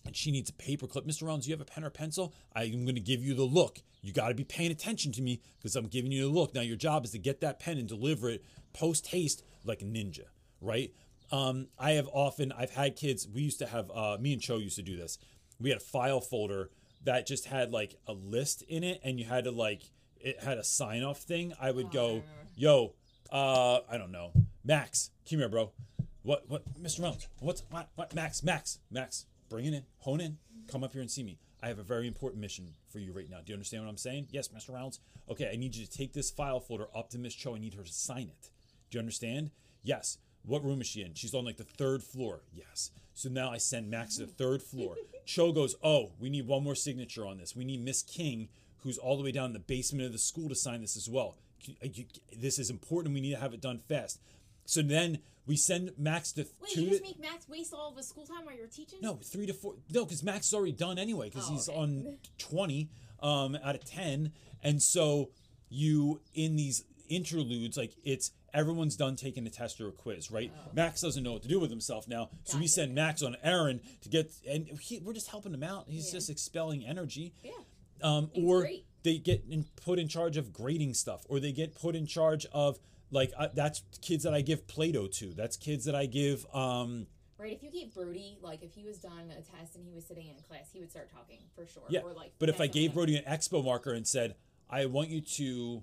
and 0.07 0.14
she 0.14 0.30
needs 0.30 0.51
a 0.51 0.55
paper 0.55 0.87
clip. 0.87 1.07
Mr. 1.07 1.22
Reynolds, 1.22 1.47
do 1.47 1.51
you 1.51 1.57
have 1.57 1.66
a 1.66 1.70
pen 1.70 1.85
or 1.85 1.91
pencil? 1.91 2.35
I'm 2.55 2.85
going 2.85 2.95
to 2.95 3.01
give 3.01 3.22
you 3.22 3.35
the 3.35 3.45
look. 3.45 3.80
You 4.03 4.12
got 4.12 4.28
to 4.28 4.35
be 4.35 4.45
paying 4.45 4.70
attention 4.70 5.12
to 5.12 5.22
me 5.22 5.41
because 5.59 5.76
I'm 5.76 5.87
giving 5.87 6.12
you 6.12 6.22
the 6.22 6.28
look. 6.28 6.55
Now, 6.55 6.61
your 6.61 6.76
job 6.76 7.05
is 7.05 7.12
to 7.12 7.18
get 7.18 7.41
that 7.41 7.59
pen 7.59 7.78
and 7.78 7.89
deliver 7.89 8.28
it 8.28 8.45
post 8.72 9.07
haste 9.09 9.43
like 9.64 9.80
a 9.80 9.87
ninja, 9.87 10.24
right? 10.61 10.93
Um, 11.32 11.68
I 11.78 11.93
have 11.93 12.09
often, 12.12 12.53
I've 12.53 12.70
had 12.70 12.97
kids, 12.97 13.26
we 13.26 13.43
used 13.43 13.59
to 13.61 13.66
have, 13.66 13.91
uh, 13.91 14.18
me 14.20 14.35
and 14.35 14.43
Cho 14.43 14.59
used 14.59 14.76
to 14.76 14.82
do 14.82 14.97
this. 14.97 15.18
We 15.59 15.70
had 15.70 15.78
a 15.78 15.85
file 15.85 16.20
folder 16.20 16.70
that 17.05 17.26
just 17.26 17.47
had 17.47 17.72
like 17.72 17.97
a 18.07 18.12
list 18.12 18.62
in 18.62 18.85
it 18.85 19.01
and 19.03 19.18
you 19.18 19.24
had 19.24 19.45
to 19.45 19.51
like, 19.51 19.82
it 20.20 20.43
had 20.43 20.59
a 20.59 20.64
sign 20.64 21.03
off 21.03 21.20
thing. 21.20 21.55
I 21.61 21.70
would 21.70 21.91
go, 21.91 22.22
yo, 22.57 22.95
uh, 23.32 23.80
I 23.91 23.97
don't 23.97 24.12
know, 24.12 24.32
Max, 24.64 25.10
come 25.28 25.38
here, 25.40 25.48
bro. 25.48 25.72
What, 26.22 26.44
what, 26.48 26.62
Mr. 26.82 27.00
Reynolds, 27.02 27.28
what's, 27.40 27.62
what, 27.70 27.90
what, 27.96 28.14
Max, 28.14 28.42
Max, 28.42 28.78
Max, 28.90 29.26
bring 29.50 29.66
it 29.66 29.74
in, 29.74 29.82
hone 29.98 30.20
in, 30.20 30.38
come 30.68 30.82
up 30.82 30.92
here 30.92 31.02
and 31.02 31.10
see 31.10 31.22
me. 31.22 31.38
I 31.62 31.68
have 31.68 31.78
a 31.78 31.82
very 31.82 32.06
important 32.06 32.40
mission 32.40 32.68
for 32.90 32.98
you 32.98 33.12
right 33.12 33.28
now. 33.28 33.38
Do 33.38 33.52
you 33.52 33.54
understand 33.54 33.84
what 33.84 33.90
I'm 33.90 33.96
saying? 33.96 34.28
Yes, 34.30 34.48
Mr. 34.48 34.72
Reynolds. 34.72 35.00
Okay, 35.30 35.50
I 35.52 35.56
need 35.56 35.74
you 35.74 35.84
to 35.84 35.90
take 35.90 36.12
this 36.12 36.30
file 36.30 36.60
folder 36.60 36.86
up 36.94 37.10
to 37.10 37.18
Miss 37.18 37.34
Cho. 37.34 37.54
I 37.54 37.58
need 37.58 37.74
her 37.74 37.82
to 37.82 37.92
sign 37.92 38.28
it. 38.28 38.50
Do 38.90 38.96
you 38.96 39.00
understand? 39.00 39.50
Yes. 39.82 40.18
What 40.46 40.62
room 40.64 40.80
is 40.82 40.86
she 40.86 41.02
in? 41.02 41.14
She's 41.14 41.34
on 41.34 41.44
like 41.44 41.56
the 41.56 41.64
third 41.64 42.02
floor. 42.02 42.42
Yes. 42.52 42.90
So 43.14 43.30
now 43.30 43.50
I 43.50 43.56
send 43.58 43.90
Max 43.90 44.16
to 44.16 44.26
the 44.26 44.32
third 44.32 44.62
floor. 44.62 44.96
Cho 45.26 45.52
goes, 45.52 45.74
Oh, 45.82 46.12
we 46.18 46.28
need 46.28 46.46
one 46.46 46.62
more 46.64 46.74
signature 46.74 47.26
on 47.26 47.38
this. 47.38 47.56
We 47.56 47.64
need 47.64 47.82
Miss 47.82 48.02
King, 48.02 48.48
who's 48.82 48.98
all 48.98 49.16
the 49.16 49.22
way 49.22 49.32
down 49.32 49.46
in 49.46 49.52
the 49.54 49.58
basement 49.58 50.04
of 50.04 50.12
the 50.12 50.18
school, 50.18 50.50
to 50.50 50.54
sign 50.54 50.82
this 50.82 50.96
as 50.98 51.08
well. 51.08 51.36
Uh, 51.82 51.88
you- 51.92 52.04
This 52.36 52.58
is 52.58 52.68
important. 52.68 53.14
We 53.14 53.22
need 53.22 53.32
to 53.34 53.40
have 53.40 53.54
it 53.54 53.62
done 53.62 53.78
fast. 53.88 54.20
So 54.66 54.82
then 54.82 55.18
We 55.46 55.56
send 55.56 55.92
Max 55.98 56.32
to 56.32 56.46
Wait, 56.62 56.70
two. 56.72 56.82
you 56.84 56.88
just 56.90 57.02
make 57.02 57.20
Max 57.20 57.46
waste 57.48 57.74
all 57.74 57.90
of 57.90 57.96
his 57.98 58.08
school 58.08 58.24
time 58.24 58.46
while 58.46 58.56
you're 58.56 58.66
teaching? 58.66 58.98
no, 59.02 59.16
three 59.16 59.44
to 59.46 59.52
four. 59.52 59.74
No, 59.92 60.04
because 60.06 60.22
Max 60.22 60.46
is 60.46 60.54
already 60.54 60.72
done 60.72 60.98
anyway. 60.98 61.28
Because 61.28 61.48
Oh, 61.50 61.52
he's 61.52 61.68
okay. 61.68 61.78
on 61.78 62.16
twenty 62.38 62.88
um, 63.20 63.54
out 63.62 63.74
of 63.74 63.84
ten, 63.84 64.32
and 64.62 64.82
so 64.82 65.30
you 65.68 66.22
in 66.32 66.56
these 66.56 66.84
interludes, 67.10 67.76
like 67.76 67.92
it's 68.04 68.30
everyone's 68.54 68.96
done 68.96 69.16
taking 69.16 69.46
a 69.46 69.50
test 69.50 69.80
or 69.82 69.88
a 69.88 69.92
quiz, 69.92 70.30
right? 70.30 70.50
Max 70.72 71.02
doesn't 71.02 71.22
know 71.22 71.32
what 71.34 71.42
to 71.42 71.48
do 71.48 71.60
with 71.60 71.68
himself 71.70 72.08
now, 72.08 72.30
so 72.44 72.56
we 72.56 72.60
Oh. 72.60 72.62
Gotcha. 72.62 72.68
send 72.72 72.94
Max 72.94 73.22
on 73.22 73.36
errand 73.42 73.80
to 74.00 74.08
get, 74.08 74.32
and 74.48 74.66
he, 74.80 74.98
we're 75.00 75.12
just 75.12 75.28
helping 75.28 75.52
him 75.52 75.62
out. 75.62 75.86
He's 75.90 76.06
Yeah. 76.06 76.12
just 76.12 76.30
expelling 76.30 76.86
energy. 76.86 77.34
Yeah. 77.42 77.50
Um, 78.02 78.30
It's 78.32 78.42
or 78.46 78.60
great. 78.62 78.86
they 79.02 79.18
get 79.18 79.44
in, 79.48 79.64
put 79.76 79.98
in 79.98 80.08
charge 80.08 80.36
of 80.38 80.52
grading 80.54 80.94
stuff, 80.94 81.26
or 81.28 81.38
they 81.40 81.52
get 81.52 81.74
put 81.74 81.94
in 81.96 82.06
charge 82.06 82.46
of 82.46 82.78
like 83.14 83.32
uh, 83.38 83.48
that's 83.54 83.82
kids 84.02 84.24
that 84.24 84.34
I 84.34 84.40
give 84.42 84.66
Play-Doh 84.66 85.06
to. 85.06 85.32
That's 85.32 85.56
kids 85.56 85.84
that 85.86 85.94
I 85.94 86.06
give. 86.06 86.44
Um, 86.54 87.06
Right, 87.36 87.52
if 87.52 87.62
you 87.64 87.70
gave 87.70 87.92
Brody, 87.92 88.38
like, 88.40 88.62
if 88.62 88.72
he 88.74 88.84
was 88.84 88.98
done 88.98 89.30
a 89.32 89.42
test 89.42 89.74
and 89.74 89.84
he 89.84 89.92
was 89.92 90.06
sitting 90.06 90.28
in 90.28 90.34
class, 90.48 90.68
he 90.72 90.78
would 90.78 90.90
start 90.90 91.10
talking 91.12 91.38
for 91.56 91.66
sure. 91.66 91.82
yeah, 91.88 92.00
Or, 92.00 92.12
like, 92.12 92.30
but 92.38 92.48
if 92.48 92.60
I 92.60 92.68
gave 92.68 92.94
Brody 92.94 93.16
an 93.16 93.24
expo 93.24 93.62
marker 93.62 93.92
and 93.92 94.06
said, 94.06 94.36
"I 94.70 94.86
want 94.86 95.08
you 95.10 95.20
to 95.20 95.82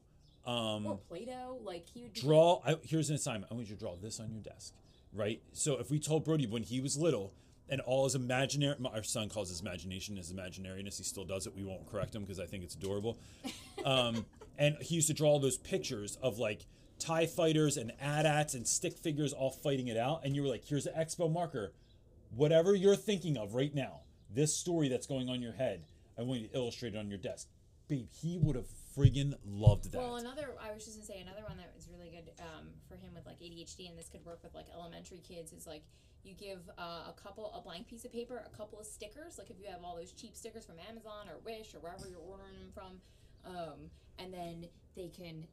um, 0.49 0.87
Or 0.87 0.95
Play 1.09 1.25
Doh, 1.25 1.59
like, 1.63 1.85
he 1.93 2.03
would 2.03 2.13
draw," 2.13 2.61
I, 2.65 2.77
here's 2.83 3.09
an 3.09 3.15
assignment. 3.15 3.51
I 3.51 3.55
want 3.55 3.67
you 3.67 3.75
to 3.75 3.79
draw 3.79 3.95
this 3.95 4.19
on 4.19 4.31
your 4.31 4.41
desk, 4.41 4.73
right? 5.13 5.41
So 5.51 5.77
if 5.77 5.91
we 5.91 5.99
told 5.99 6.23
Brody 6.25 6.47
when 6.47 6.63
he 6.63 6.79
was 6.79 6.97
little. 6.97 7.33
And 7.69 7.79
all 7.79 8.03
his 8.03 8.15
imaginary, 8.15 8.75
my- 8.79 8.89
our 8.89 9.01
son 9.03 9.29
calls 9.29 9.47
his 9.47 9.61
imagination 9.61 10.17
his 10.17 10.33
imaginariness. 10.33 10.97
He 10.97 11.05
still 11.05 11.23
does 11.23 11.47
it. 11.47 11.55
We 11.55 11.63
won't 11.63 11.89
correct 11.89 12.13
him 12.13 12.21
because 12.23 12.37
I 12.37 12.45
think 12.45 12.63
it's 12.65 12.75
adorable. 12.75 13.17
Um, 13.85 14.25
and 14.59 14.75
he 14.81 14.95
used 14.95 15.07
to 15.07 15.13
draw 15.13 15.29
all 15.29 15.39
those 15.39 15.57
pictures 15.57 16.17
of 16.21 16.37
like 16.37 16.65
TIE 17.01 17.25
fighters 17.25 17.77
and 17.77 17.91
AT-ATs 17.99 18.53
and 18.53 18.67
stick 18.67 18.97
figures 18.97 19.33
all 19.33 19.49
fighting 19.49 19.87
it 19.87 19.97
out. 19.97 20.21
And 20.23 20.35
you 20.35 20.43
were 20.43 20.47
like, 20.47 20.63
here's 20.63 20.85
an 20.85 20.93
expo 20.93 21.31
marker. 21.31 21.73
Whatever 22.35 22.75
you're 22.75 22.95
thinking 22.95 23.37
of 23.37 23.55
right 23.55 23.73
now, 23.73 24.01
this 24.33 24.55
story 24.55 24.87
that's 24.87 25.07
going 25.07 25.27
on 25.27 25.35
in 25.35 25.41
your 25.41 25.53
head, 25.53 25.83
I 26.17 26.21
want 26.21 26.41
you 26.41 26.47
to 26.47 26.55
illustrate 26.55 26.93
it 26.93 26.97
on 26.97 27.09
your 27.09 27.17
desk. 27.17 27.47
Babe, 27.87 28.07
he 28.21 28.37
would 28.37 28.55
have 28.55 28.67
friggin' 28.95 29.33
loved 29.45 29.91
that. 29.91 29.97
Well, 29.97 30.15
another, 30.15 30.55
I 30.61 30.73
was 30.73 30.85
just 30.85 30.97
gonna 30.97 31.05
say, 31.05 31.19
another 31.19 31.43
one 31.47 31.57
that 31.57 31.73
was 31.75 31.89
really 31.91 32.09
good 32.09 32.31
um, 32.39 32.67
for 32.87 32.95
him 32.95 33.13
with 33.15 33.25
like 33.25 33.39
ADHD, 33.39 33.89
and 33.89 33.97
this 33.97 34.07
could 34.07 34.23
work 34.25 34.39
with 34.43 34.53
like 34.53 34.67
elementary 34.73 35.21
kids, 35.27 35.51
is 35.51 35.67
like 35.67 35.83
you 36.23 36.33
give 36.33 36.59
uh, 36.77 37.09
a 37.09 37.13
couple, 37.21 37.51
a 37.53 37.61
blank 37.61 37.87
piece 37.87 38.05
of 38.05 38.13
paper, 38.13 38.45
a 38.45 38.55
couple 38.55 38.79
of 38.79 38.85
stickers, 38.85 39.37
like 39.37 39.49
if 39.49 39.59
you 39.59 39.65
have 39.69 39.83
all 39.83 39.97
those 39.97 40.11
cheap 40.13 40.35
stickers 40.35 40.65
from 40.65 40.75
Amazon 40.87 41.27
or 41.27 41.39
Wish 41.43 41.73
or 41.73 41.79
wherever 41.79 42.07
you're 42.07 42.19
ordering 42.19 42.53
them 42.53 42.71
from, 42.73 43.01
um, 43.45 43.89
and 44.19 44.33
then 44.33 44.67
they 44.95 45.09
can 45.09 45.47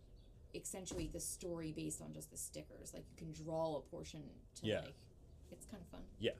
accentuate 0.55 1.13
the 1.13 1.21
story 1.21 1.73
based 1.73 2.01
on 2.03 2.13
just 2.13 2.31
the 2.31 2.37
stickers. 2.37 2.93
Like 2.95 3.05
you 3.11 3.17
can 3.17 3.33
draw 3.45 3.77
a 3.77 3.81
portion 3.81 4.23
to 4.57 4.67
Yeah. 4.67 4.81
like, 4.81 4.95
it's 5.51 5.67
kind 5.67 5.83
of 5.83 5.89
fun. 5.89 6.01
Yeah. 6.19 6.33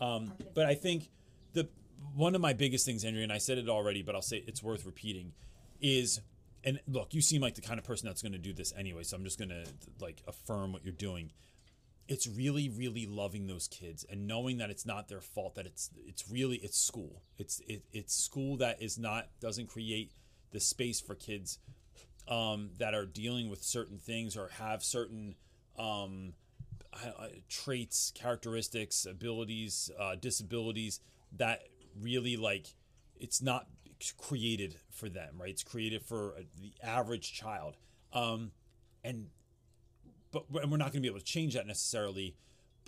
Um, 0.00 0.32
but 0.54 0.66
I 0.66 0.74
think 0.74 1.10
the 1.52 1.68
one 2.14 2.34
of 2.34 2.40
my 2.40 2.52
biggest 2.54 2.86
things, 2.86 3.04
Andrea, 3.04 3.22
and 3.24 3.32
I 3.32 3.38
said 3.38 3.58
it 3.58 3.68
already, 3.68 4.02
but 4.02 4.14
I'll 4.14 4.22
say 4.22 4.42
it's 4.46 4.62
worth 4.62 4.86
repeating, 4.86 5.32
is 5.80 6.20
and 6.64 6.80
look, 6.86 7.14
you 7.14 7.22
seem 7.22 7.40
like 7.40 7.54
the 7.54 7.60
kind 7.62 7.78
of 7.78 7.84
person 7.84 8.06
that's 8.06 8.22
going 8.22 8.32
to 8.32 8.38
do 8.38 8.52
this 8.52 8.72
anyway, 8.76 9.02
so 9.02 9.16
I'm 9.16 9.24
just 9.24 9.38
going 9.38 9.48
to 9.50 9.64
like 10.00 10.22
affirm 10.26 10.72
what 10.72 10.84
you're 10.84 10.92
doing. 10.92 11.32
It's 12.08 12.26
really, 12.26 12.68
really 12.68 13.06
loving 13.06 13.46
those 13.46 13.68
kids 13.68 14.04
and 14.10 14.26
knowing 14.26 14.58
that 14.58 14.68
it's 14.68 14.84
not 14.84 15.08
their 15.08 15.20
fault. 15.20 15.54
That 15.54 15.66
it's 15.66 15.90
it's 16.06 16.30
really 16.30 16.56
it's 16.56 16.78
school. 16.78 17.22
It's 17.38 17.60
it, 17.68 17.84
it's 17.92 18.14
school 18.14 18.56
that 18.58 18.82
is 18.82 18.98
not 18.98 19.28
doesn't 19.40 19.68
create 19.68 20.12
the 20.50 20.60
space 20.60 21.00
for 21.00 21.14
kids 21.14 21.58
um, 22.30 22.70
that 22.78 22.94
are 22.94 23.04
dealing 23.04 23.50
with 23.50 23.62
certain 23.62 23.98
things 23.98 24.36
or 24.36 24.48
have 24.58 24.82
certain 24.82 25.34
um, 25.78 26.32
traits, 27.48 28.12
characteristics, 28.14 29.04
abilities, 29.04 29.90
uh, 29.98 30.14
disabilities 30.14 31.00
that 31.36 31.62
really 32.00 32.36
like 32.36 32.74
it's 33.18 33.42
not 33.42 33.66
created 34.16 34.76
for 34.90 35.08
them, 35.08 35.34
right? 35.38 35.50
It's 35.50 35.62
created 35.62 36.02
for 36.02 36.34
uh, 36.38 36.42
the 36.58 36.72
average 36.82 37.32
child, 37.32 37.76
um, 38.12 38.52
and 39.04 39.26
but 40.32 40.50
we're 40.50 40.62
not 40.76 40.92
going 40.92 40.92
to 40.92 41.00
be 41.00 41.08
able 41.08 41.18
to 41.18 41.24
change 41.24 41.54
that 41.54 41.66
necessarily. 41.66 42.36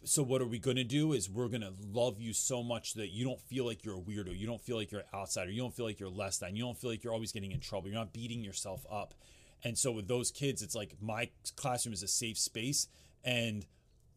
So 0.05 0.25
what 0.25 0.43
are 0.43 0.47
we 0.47 0.59
going 0.59 0.77
to 0.77 0.85
do? 0.85 1.13
Is 1.13 1.31
we're 1.31 1.49
going 1.49 1.61
to 1.63 1.75
love 1.93 2.21
you 2.21 2.33
so 2.33 2.63
much 2.63 2.95
that 2.95 3.11
you 3.11 3.25
don't 3.25 3.41
feel 3.41 3.65
like 3.65 3.85
you're 3.85 3.97
a 3.97 4.01
weirdo, 4.01 4.37
you 4.37 4.47
don't 4.47 4.61
feel 4.61 4.77
like 4.77 4.91
you're 4.91 5.03
an 5.03 5.07
outsider, 5.15 5.51
you 5.51 5.63
don't 5.63 5.75
feel 5.75 5.87
like 5.87 6.01
you're 6.01 6.09
less 6.09 6.39
than, 6.39 6.57
you 6.57 6.65
don't 6.65 6.77
feel 6.77 6.91
like 6.91 7.05
you're 7.05 7.13
always 7.13 7.31
getting 7.31 7.53
in 7.53 7.61
trouble, 7.61 7.89
you're 7.89 7.99
not 7.99 8.13
beating 8.13 8.43
yourself 8.43 8.85
up. 8.91 9.15
And 9.63 9.79
so 9.79 9.93
with 9.93 10.09
those 10.09 10.33
kids, 10.33 10.61
it's 10.61 10.75
like 10.75 10.97
my 11.01 11.31
classroom 11.55 11.93
is 11.93 12.03
a 12.03 12.09
safe 12.09 12.37
space, 12.37 12.89
and 13.23 13.65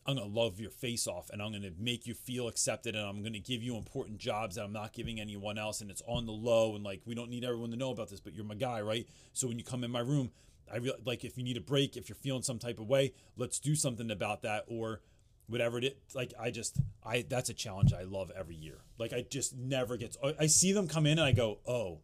I'm 0.07 0.15
gonna 0.15 0.27
love 0.27 0.59
your 0.59 0.71
face 0.71 1.05
off, 1.05 1.29
and 1.29 1.39
I'm 1.39 1.51
gonna 1.51 1.69
make 1.79 2.07
you 2.07 2.15
feel 2.15 2.47
accepted, 2.47 2.95
and 2.95 3.05
I'm 3.05 3.21
gonna 3.21 3.37
give 3.37 3.61
you 3.61 3.75
important 3.75 4.17
jobs 4.17 4.55
that 4.55 4.63
I'm 4.63 4.73
not 4.73 4.91
giving 4.91 5.19
anyone 5.19 5.59
else, 5.59 5.81
and 5.81 5.91
it's 5.91 6.01
on 6.07 6.25
the 6.25 6.31
low, 6.31 6.73
and 6.75 6.83
like 6.83 7.01
we 7.05 7.13
don't 7.13 7.29
need 7.29 7.43
everyone 7.43 7.69
to 7.71 7.77
know 7.77 7.91
about 7.91 8.09
this, 8.09 8.19
but 8.19 8.33
you're 8.33 8.43
my 8.43 8.55
guy, 8.55 8.81
right? 8.81 9.07
So 9.33 9.47
when 9.47 9.59
you 9.59 9.63
come 9.63 9.83
in 9.83 9.91
my 9.91 9.99
room, 9.99 10.31
I 10.71 10.77
real 10.77 10.95
like 11.05 11.23
if 11.23 11.37
you 11.37 11.43
need 11.43 11.57
a 11.57 11.61
break, 11.61 11.95
if 11.95 12.09
you're 12.09 12.15
feeling 12.15 12.41
some 12.41 12.57
type 12.57 12.79
of 12.79 12.87
way, 12.87 13.13
let's 13.37 13.59
do 13.59 13.75
something 13.75 14.09
about 14.09 14.41
that, 14.41 14.63
or 14.67 15.01
whatever 15.47 15.77
it 15.77 15.83
is. 15.83 15.93
Like 16.13 16.33
I 16.39 16.51
just, 16.51 16.79
I 17.03 17.25
that's 17.27 17.49
a 17.49 17.53
challenge 17.53 17.93
I 17.93 18.03
love 18.03 18.31
every 18.35 18.55
year. 18.55 18.79
Like 18.97 19.13
I 19.13 19.21
just 19.21 19.55
never 19.55 19.97
get. 19.97 20.15
I 20.39 20.47
see 20.47 20.71
them 20.71 20.87
come 20.87 21.05
in, 21.05 21.19
and 21.19 21.27
I 21.27 21.31
go, 21.31 21.59
oh. 21.67 21.99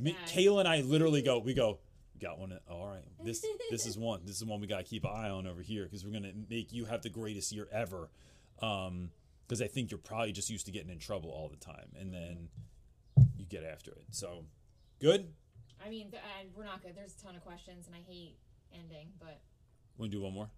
Me. 0.00 0.16
Kayla 0.26 0.58
and 0.58 0.68
I 0.68 0.80
literally 0.80 1.22
go. 1.22 1.38
We 1.38 1.54
go. 1.54 1.78
Got 2.20 2.40
one. 2.40 2.58
All 2.68 2.88
right. 2.88 3.04
This 3.22 3.46
this 3.70 3.86
is 3.86 3.96
one. 3.96 4.22
This 4.24 4.36
is 4.36 4.44
one 4.44 4.60
we 4.60 4.66
got 4.66 4.78
to 4.78 4.82
keep 4.84 5.04
an 5.04 5.10
eye 5.14 5.30
on 5.30 5.46
over 5.46 5.62
here 5.62 5.84
because 5.84 6.04
we're 6.04 6.12
gonna 6.12 6.32
make 6.50 6.72
you 6.72 6.84
have 6.86 7.02
the 7.02 7.10
greatest 7.10 7.52
year 7.52 7.68
ever. 7.70 8.10
Um, 8.60 9.10
because 9.46 9.60
I 9.60 9.66
think 9.66 9.90
you're 9.90 9.98
probably 9.98 10.32
just 10.32 10.50
used 10.50 10.66
to 10.66 10.72
getting 10.72 10.90
in 10.90 10.98
trouble 10.98 11.30
all 11.30 11.48
the 11.48 11.56
time, 11.56 11.90
and 12.00 12.12
then 12.12 12.48
you 13.36 13.44
get 13.44 13.62
after 13.62 13.92
it. 13.92 14.04
So, 14.10 14.46
good. 15.00 15.28
I 15.84 15.90
mean, 15.90 16.10
th- 16.10 16.22
I, 16.22 16.46
we're 16.56 16.64
not 16.64 16.82
good. 16.82 16.96
There's 16.96 17.14
a 17.20 17.22
ton 17.22 17.36
of 17.36 17.44
questions, 17.44 17.86
and 17.86 17.94
I 17.94 18.00
hate 18.10 18.36
ending, 18.72 19.08
but. 19.20 19.40
Want 19.98 20.10
to 20.10 20.18
do 20.18 20.22
one 20.22 20.32
more? 20.32 20.48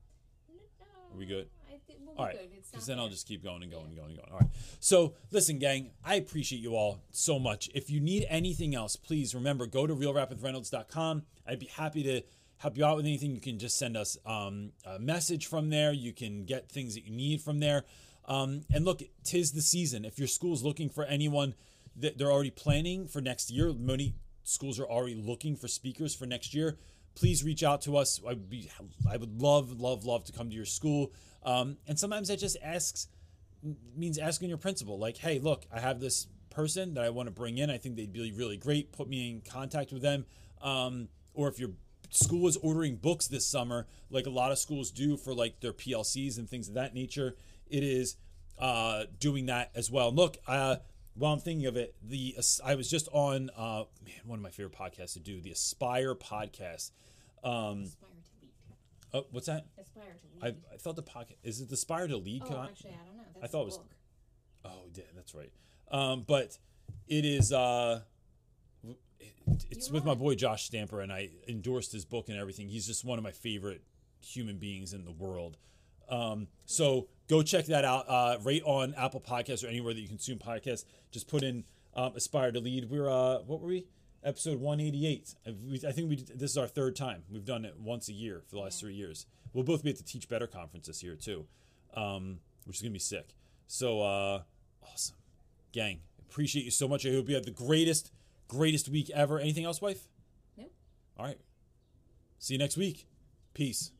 No, 0.48 1.18
we 1.18 1.26
good? 1.26 1.48
I 1.68 1.78
think 1.86 2.00
we'll 2.06 2.16
All 2.16 2.26
right. 2.26 2.34
good. 2.34 2.50
It's 2.56 2.70
Because 2.70 2.86
then 2.86 2.98
I'll 2.98 3.08
just 3.08 3.26
keep 3.26 3.42
going 3.42 3.62
and 3.62 3.70
going 3.70 3.86
and 3.86 3.96
going 3.96 4.10
and 4.10 4.18
going. 4.18 4.30
All 4.32 4.38
right. 4.38 4.50
So, 4.80 5.14
listen, 5.30 5.58
gang, 5.58 5.90
I 6.04 6.16
appreciate 6.16 6.60
you 6.60 6.76
all 6.76 7.00
so 7.10 7.38
much. 7.38 7.68
If 7.74 7.90
you 7.90 8.00
need 8.00 8.26
anything 8.28 8.74
else, 8.74 8.96
please 8.96 9.34
remember 9.34 9.66
go 9.66 9.86
to 9.86 9.94
realrapwithreynolds.com. 9.94 11.22
I'd 11.46 11.58
be 11.58 11.66
happy 11.66 12.02
to 12.04 12.22
help 12.58 12.76
you 12.76 12.84
out 12.84 12.96
with 12.96 13.06
anything. 13.06 13.32
You 13.32 13.40
can 13.40 13.58
just 13.58 13.78
send 13.78 13.96
us 13.96 14.16
um, 14.24 14.72
a 14.84 14.98
message 14.98 15.46
from 15.46 15.70
there. 15.70 15.92
You 15.92 16.12
can 16.12 16.44
get 16.44 16.70
things 16.70 16.94
that 16.94 17.04
you 17.04 17.12
need 17.12 17.40
from 17.40 17.60
there. 17.60 17.84
Um, 18.26 18.62
and 18.72 18.84
look, 18.84 19.02
tis 19.24 19.52
the 19.52 19.62
season. 19.62 20.04
If 20.04 20.18
your 20.18 20.28
school's 20.28 20.62
looking 20.62 20.88
for 20.88 21.04
anyone 21.04 21.54
that 21.96 22.18
they're 22.18 22.32
already 22.32 22.50
planning 22.50 23.06
for 23.06 23.20
next 23.20 23.50
year, 23.50 23.72
many 23.72 24.14
schools 24.42 24.78
are 24.78 24.86
already 24.86 25.14
looking 25.14 25.56
for 25.56 25.68
speakers 25.68 26.14
for 26.14 26.26
next 26.26 26.54
year. 26.54 26.76
Please 27.16 27.42
reach 27.42 27.64
out 27.64 27.82
to 27.82 27.96
us. 27.96 28.20
I 28.24 28.28
would 28.28 28.48
be, 28.48 28.70
I 29.10 29.16
would 29.16 29.40
love, 29.40 29.80
love, 29.80 30.04
love 30.04 30.24
to 30.24 30.32
come 30.32 30.50
to 30.50 30.54
your 30.54 30.64
school. 30.64 31.12
Um, 31.42 31.78
and 31.88 31.98
sometimes 31.98 32.28
that 32.28 32.38
just 32.38 32.56
asks 32.62 33.08
means 33.96 34.18
asking 34.18 34.48
your 34.48 34.58
principal, 34.58 34.98
like, 34.98 35.16
hey, 35.16 35.38
look, 35.38 35.64
I 35.72 35.80
have 35.80 35.98
this 35.98 36.28
person 36.50 36.94
that 36.94 37.04
I 37.04 37.10
want 37.10 37.26
to 37.26 37.32
bring 37.32 37.58
in. 37.58 37.70
I 37.70 37.78
think 37.78 37.96
they'd 37.96 38.12
be 38.12 38.32
really 38.32 38.56
great. 38.56 38.92
Put 38.92 39.08
me 39.08 39.30
in 39.30 39.40
contact 39.40 39.92
with 39.92 40.02
them. 40.02 40.26
Um, 40.62 41.08
or 41.34 41.48
if 41.48 41.58
your 41.58 41.70
school 42.10 42.48
is 42.48 42.56
ordering 42.58 42.96
books 42.96 43.26
this 43.26 43.46
summer, 43.46 43.86
like 44.10 44.26
a 44.26 44.30
lot 44.30 44.52
of 44.52 44.58
schools 44.58 44.90
do 44.90 45.16
for 45.16 45.34
like 45.34 45.60
their 45.60 45.72
PLCs 45.72 46.38
and 46.38 46.48
things 46.48 46.68
of 46.68 46.74
that 46.74 46.94
nature, 46.94 47.36
it 47.68 47.82
is 47.82 48.16
uh, 48.58 49.04
doing 49.18 49.46
that 49.46 49.70
as 49.74 49.90
well. 49.90 50.08
And 50.08 50.16
look, 50.16 50.38
uh, 50.46 50.76
while 51.16 51.32
I'm 51.32 51.40
thinking 51.40 51.66
of 51.66 51.76
it, 51.76 51.94
the 52.02 52.36
I 52.64 52.74
was 52.74 52.88
just 52.90 53.08
on 53.12 53.50
uh, 53.56 53.84
man, 54.04 54.14
one 54.24 54.38
of 54.38 54.42
my 54.42 54.50
favorite 54.50 54.74
podcasts 54.76 55.14
to 55.14 55.20
do, 55.20 55.40
the 55.40 55.50
Aspire 55.50 56.14
podcast. 56.14 56.90
Um, 57.44 57.82
Aspire 57.84 58.10
to 58.10 58.42
lead. 58.42 58.50
oh, 59.14 59.26
what's 59.30 59.46
that? 59.46 59.66
Aspire 59.80 60.04
to 60.40 60.44
lead. 60.46 60.56
I 60.70 60.74
I 60.74 60.76
thought 60.78 60.96
the 60.96 61.02
podcast 61.02 61.36
is 61.42 61.60
it 61.60 61.68
the 61.68 61.74
Aspire 61.74 62.08
to 62.08 62.16
Lead? 62.16 62.42
oh, 62.44 62.48
Con- 62.48 62.68
actually, 62.70 62.90
I 62.90 63.06
don't 63.06 63.16
know. 63.16 63.22
That's 63.40 63.52
thought 63.52 63.58
the 63.58 63.62
it 63.62 63.64
was- 63.66 63.78
book. 63.78 63.90
Oh, 64.64 64.82
yeah, 64.94 65.04
that's 65.14 65.34
right. 65.34 65.52
Um, 65.90 66.24
but 66.26 66.58
it 67.08 67.24
is. 67.24 67.52
Uh, 67.52 68.00
it- 68.84 68.96
it's 69.70 69.90
with 69.90 70.04
my 70.04 70.14
boy 70.14 70.34
Josh 70.34 70.64
Stamper, 70.64 71.00
and 71.00 71.12
I 71.12 71.30
endorsed 71.46 71.92
his 71.92 72.04
book 72.04 72.28
and 72.28 72.36
everything. 72.36 72.68
He's 72.68 72.86
just 72.86 73.04
one 73.04 73.16
of 73.16 73.22
my 73.22 73.30
favorite 73.30 73.82
human 74.20 74.58
beings 74.58 74.92
in 74.92 75.04
the 75.04 75.12
world. 75.12 75.56
Um, 76.08 76.48
so 76.64 77.06
go 77.28 77.42
check 77.42 77.66
that 77.66 77.84
out. 77.84 78.08
Uh, 78.08 78.38
right 78.42 78.62
on 78.64 78.94
Apple 78.94 79.20
Podcasts 79.20 79.64
or 79.64 79.68
anywhere 79.68 79.94
that 79.94 80.00
you 80.00 80.08
consume 80.08 80.38
podcasts. 80.38 80.84
Just 81.10 81.28
put 81.28 81.42
in 81.42 81.64
um, 81.94 82.12
"Aspire 82.16 82.52
to 82.52 82.60
Lead." 82.60 82.90
We're 82.90 83.08
uh, 83.10 83.38
what 83.40 83.60
were 83.60 83.68
we? 83.68 83.86
Episode 84.24 84.60
one 84.60 84.80
eighty 84.80 85.06
eight. 85.06 85.34
I 85.46 85.92
think 85.92 86.08
we 86.08 86.16
did- 86.16 86.38
this 86.38 86.50
is 86.52 86.58
our 86.58 86.66
third 86.66 86.96
time. 86.96 87.22
We've 87.30 87.44
done 87.44 87.64
it 87.64 87.78
once 87.78 88.08
a 88.08 88.12
year 88.12 88.42
for 88.48 88.56
the 88.56 88.62
last 88.62 88.80
three 88.80 88.94
years. 88.94 89.26
We'll 89.52 89.64
both 89.64 89.82
be 89.84 89.90
at 89.90 89.96
the 89.96 90.02
Teach 90.02 90.28
Better 90.28 90.46
conference 90.46 90.86
this 90.88 91.02
year 91.02 91.14
too, 91.14 91.46
um, 91.94 92.40
which 92.64 92.76
is 92.76 92.82
gonna 92.82 92.92
be 92.92 92.98
sick. 92.98 93.34
So 93.68 94.00
uh, 94.02 94.42
awesome, 94.82 95.16
gang. 95.72 96.00
Appreciate 96.28 96.64
you 96.64 96.70
so 96.72 96.88
much. 96.88 97.06
I 97.06 97.10
hope 97.12 97.28
you 97.28 97.34
have 97.36 97.44
the 97.44 97.50
greatest, 97.52 98.10
greatest 98.48 98.88
week 98.88 99.10
ever. 99.10 99.38
Anything 99.38 99.64
else, 99.64 99.80
wife? 99.80 100.08
Nope. 100.56 100.72
All 101.16 101.24
right. 101.24 101.38
See 102.38 102.54
you 102.54 102.58
next 102.58 102.76
week. 102.76 103.06
Peace. 103.54 103.92